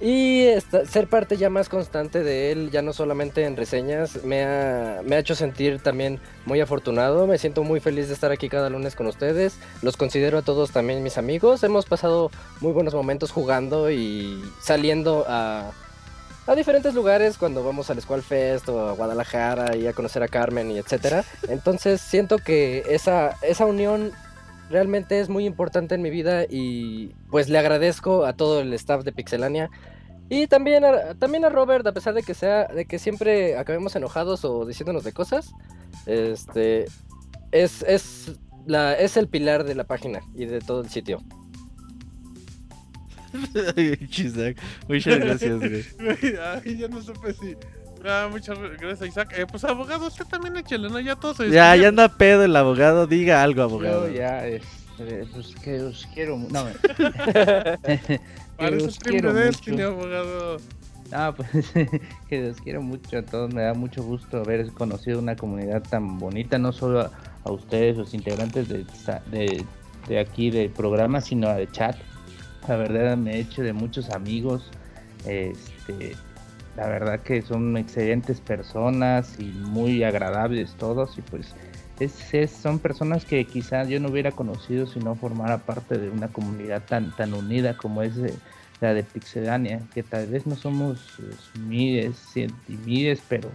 [0.00, 0.46] Y
[0.88, 5.16] ser parte ya más constante de él, ya no solamente en reseñas, me ha, me
[5.16, 7.26] ha hecho sentir también muy afortunado.
[7.26, 9.56] Me siento muy feliz de estar aquí cada lunes con ustedes.
[9.82, 11.62] Los considero a todos también mis amigos.
[11.62, 15.70] Hemos pasado muy buenos momentos jugando y saliendo a,
[16.46, 20.28] a diferentes lugares cuando vamos al Squall Fest o a Guadalajara y a conocer a
[20.28, 21.24] Carmen y etcétera.
[21.48, 24.12] Entonces siento que esa, esa unión
[24.70, 29.04] realmente es muy importante en mi vida y pues le agradezco a todo el staff
[29.04, 29.70] de Pixelania
[30.28, 33.94] y también a, también a Robert, a pesar de que sea de que siempre acabemos
[33.94, 35.52] enojados o diciéndonos de cosas,
[36.06, 36.86] este
[37.52, 38.32] es es
[38.66, 41.18] la es el pilar de la página y de todo el sitio.
[44.88, 45.58] Muchas gracias.
[45.58, 45.84] Güey,
[46.64, 47.56] Ay, ya no supe si.
[48.06, 49.34] Ah, muchas gracias, Isaac.
[49.36, 51.00] Eh, pues abogado, usted también échale, ¿no?
[51.00, 54.08] Ya todos se Ya, ya anda pedo el abogado, diga algo, abogado.
[54.08, 56.36] Yo ya, este, pues que os quiero.
[56.36, 56.66] No,
[58.56, 59.88] Parece stream de Destiny, mucho.
[59.88, 60.56] abogado.
[61.12, 61.48] Ah, pues
[62.28, 63.52] que los quiero mucho a todos.
[63.52, 67.10] Me da mucho gusto haber conocido una comunidad tan bonita, no solo a,
[67.44, 68.84] a ustedes, los integrantes de,
[69.30, 69.64] de,
[70.08, 71.96] de aquí del programa, sino de chat.
[72.68, 74.70] La verdad me he hecho de muchos amigos.
[75.26, 76.16] Este,
[76.76, 81.16] la verdad que son excelentes personas y muy agradables todos.
[81.18, 81.54] Y pues
[82.00, 86.28] es, son personas que quizá yo no hubiera conocido si no formara parte de una
[86.28, 88.34] comunidad tan, tan unida como es eh,
[88.80, 92.18] la de Pixelania, que tal vez no somos eh, miles,
[92.84, 93.50] miles, pero,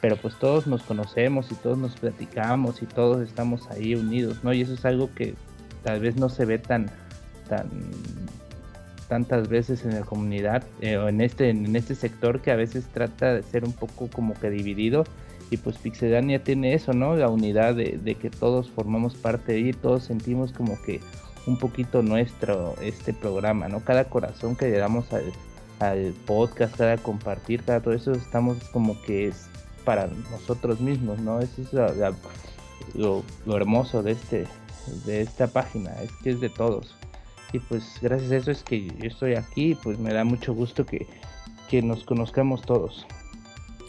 [0.00, 4.52] pero pues todos nos conocemos y todos nos platicamos y todos estamos ahí unidos, ¿no?
[4.54, 5.34] Y eso es algo que
[5.82, 6.90] tal vez no se ve tan,
[7.48, 7.68] tan
[9.08, 12.84] tantas veces en la comunidad eh, o en este en este sector que a veces
[12.92, 15.04] trata de ser un poco como que dividido
[15.50, 17.16] y pues Pixelania tiene eso, ¿no?
[17.16, 21.00] La unidad de, que todos formamos parte de ahí, todos sentimos como que
[21.46, 23.80] un poquito nuestro este programa, ¿no?
[23.80, 25.06] Cada corazón que le damos
[25.80, 29.46] al, podcast, cada compartir, cada todo eso, estamos como que es
[29.84, 31.40] para nosotros mismos, ¿no?
[31.40, 32.12] Eso es la-
[32.94, 34.46] lo, lo hermoso de este
[35.06, 36.97] de esta página, es que es de todos.
[37.52, 40.84] Y pues gracias a eso es que yo estoy aquí, pues me da mucho gusto
[40.84, 41.06] que,
[41.68, 43.06] que nos conozcamos todos.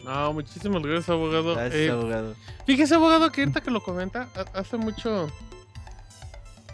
[0.07, 1.55] Ah, muchísimas gracias, abogado.
[1.55, 2.35] Gracias, Eh, abogado.
[2.65, 5.27] Fíjese, abogado, que ahorita que lo comenta, ha- hace mucho.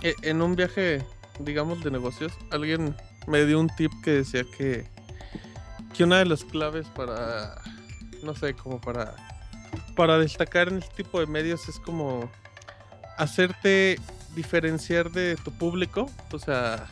[0.03, 1.03] eh, En un viaje,
[1.39, 2.95] digamos, de negocios, alguien
[3.27, 4.85] me dio un tip que decía que.
[5.97, 7.55] Que una de las claves para.
[8.23, 9.15] No sé, como para.
[9.95, 12.29] Para destacar en este tipo de medios es como.
[13.17, 13.97] Hacerte
[14.35, 16.09] diferenciar de tu público.
[16.31, 16.87] O sea.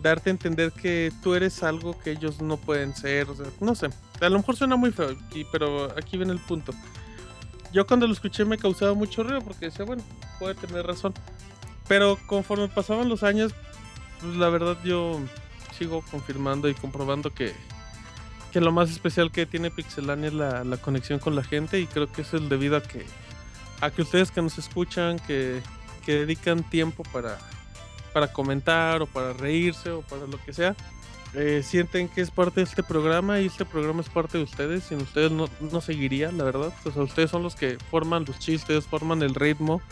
[0.00, 3.26] Darte a entender que tú eres algo que ellos no pueden ser.
[3.60, 3.88] No sé.
[4.20, 6.72] A lo mejor suena muy feo, aquí, pero aquí viene el punto.
[7.72, 10.02] Yo cuando lo escuché me causaba mucho ruido porque decía, bueno,
[10.38, 11.14] puede tener razón.
[11.86, 13.52] Pero conforme pasaban los años,
[14.20, 15.20] pues la verdad yo
[15.76, 17.54] sigo confirmando y comprobando que,
[18.52, 21.86] que lo más especial que tiene Pixelania es la, la conexión con la gente y
[21.86, 23.06] creo que eso es debido a que,
[23.80, 25.62] a que ustedes que nos escuchan, que,
[26.08, 27.36] que dedican tiempo para,
[28.14, 30.74] para comentar o para reírse o para lo que sea,
[31.34, 34.84] eh, sienten que es parte de este programa y este programa es parte de ustedes.
[34.84, 36.72] Sin ustedes no, no seguiría, la verdad.
[36.86, 39.82] O sea, ustedes son los que forman los chistes, forman el ritmo.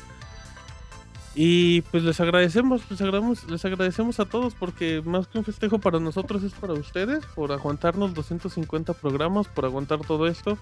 [1.35, 5.79] Y pues les agradecemos, les agradecemos, les agradecemos a todos porque más que un festejo
[5.81, 10.57] para nosotros es para ustedes, por aguantarnos 250 programas, por aguantar todo esto.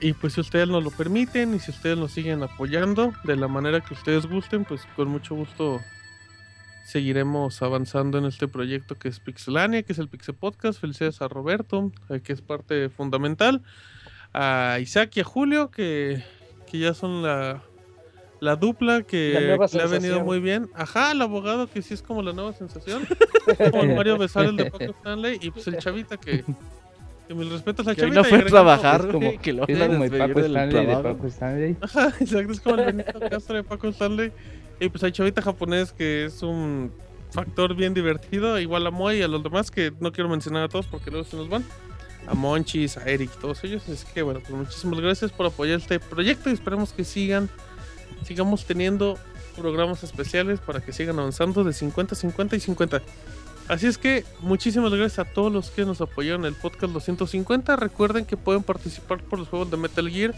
[0.00, 3.48] Y pues si ustedes nos lo permiten y si ustedes nos siguen apoyando de la
[3.48, 5.80] manera que ustedes gusten, pues con mucho gusto
[6.86, 10.80] seguiremos avanzando en este proyecto que es Pixelania, que es el Pixel Podcast.
[10.80, 13.62] Felicidades a Roberto, eh, que es parte fundamental.
[14.32, 16.24] A Isaac y a Julio, que,
[16.66, 17.62] que ya son la,
[18.40, 20.70] la dupla que, La le ha venido muy bien.
[20.74, 23.06] Ajá, el abogado que sí es como la nueva sensación.
[23.70, 25.38] como el Mario Besar, el de Paco Stanley.
[25.42, 26.44] Y pues el chavita que...
[27.30, 29.68] Que mis respetos al Que hoy no y fue a trabajar, Es como, que lo
[29.68, 30.96] es a como el Paco Stanley de.
[30.96, 31.76] Paco Stanley.
[31.80, 34.32] Ajá, exacto, es como el Benito Castro de Paco Stanley.
[34.80, 36.90] Y pues hay chavita japonés que es un
[37.30, 40.68] factor bien divertido, igual a Moy y a los demás que no quiero mencionar a
[40.68, 41.64] todos porque luego se nos van.
[42.26, 43.88] A Monchis, a Eric, todos ellos.
[43.88, 47.48] Así que bueno, pues muchísimas gracias por apoyar este proyecto y esperemos que sigan,
[48.24, 49.16] sigamos teniendo
[49.56, 53.02] programas especiales para que sigan avanzando de 50, 50 y 50.
[53.70, 57.76] Así es que muchísimas gracias a todos los que nos apoyaron en el podcast 250.
[57.76, 60.34] Recuerden que pueden participar por los juegos de Metal Gear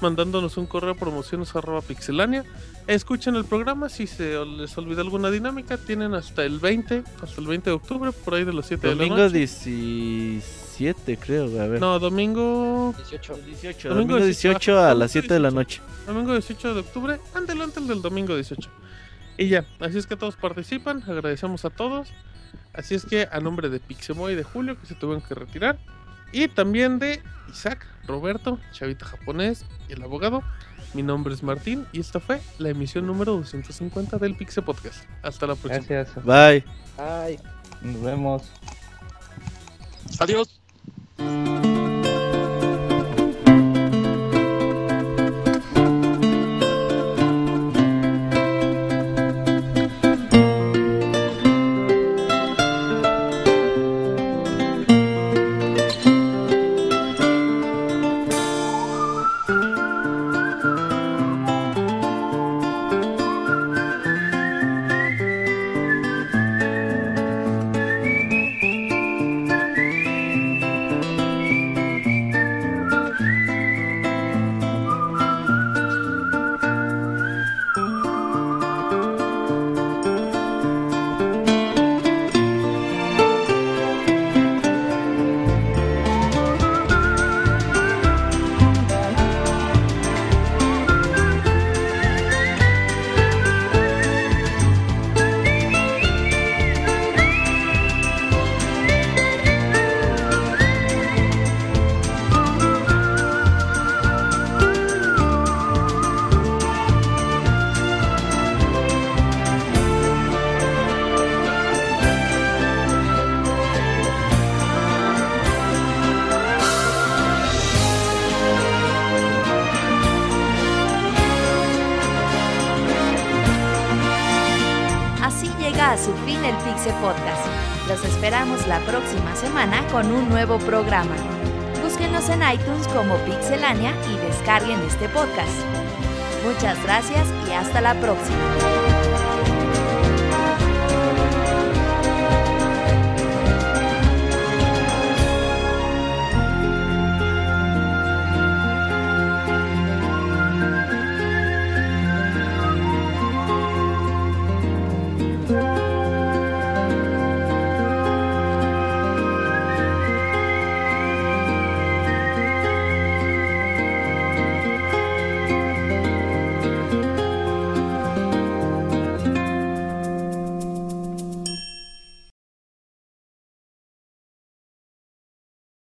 [0.00, 2.44] mandándonos un correo a promociones arroba pixelania.
[2.86, 7.48] Escuchen el programa, si se les olvidó alguna dinámica, tienen hasta el 20, hasta el
[7.48, 9.38] 20 de octubre, por ahí de las 7 de la Domingo noche.
[9.38, 11.80] 17, creo, a ver.
[11.80, 13.38] No, domingo 18.
[13.44, 15.80] 18, domingo 18 a las 7 de la noche.
[16.06, 18.70] Domingo 18 de octubre, adelante el del domingo 18.
[19.36, 22.08] Y ya, así es que todos participan, agradecemos a todos.
[22.72, 25.78] Así es que a nombre de Pixemoy y de Julio, que se tuvieron que retirar,
[26.32, 30.42] y también de Isaac, Roberto, Chavita Japonés y el abogado,
[30.94, 35.04] mi nombre es Martín y esta fue la emisión número 250 del Pixel Podcast.
[35.22, 35.86] Hasta la próxima.
[35.86, 36.24] Gracias.
[36.24, 36.64] Bye.
[36.96, 37.38] Ay.
[37.82, 38.42] Nos vemos.
[40.18, 40.60] Adiós.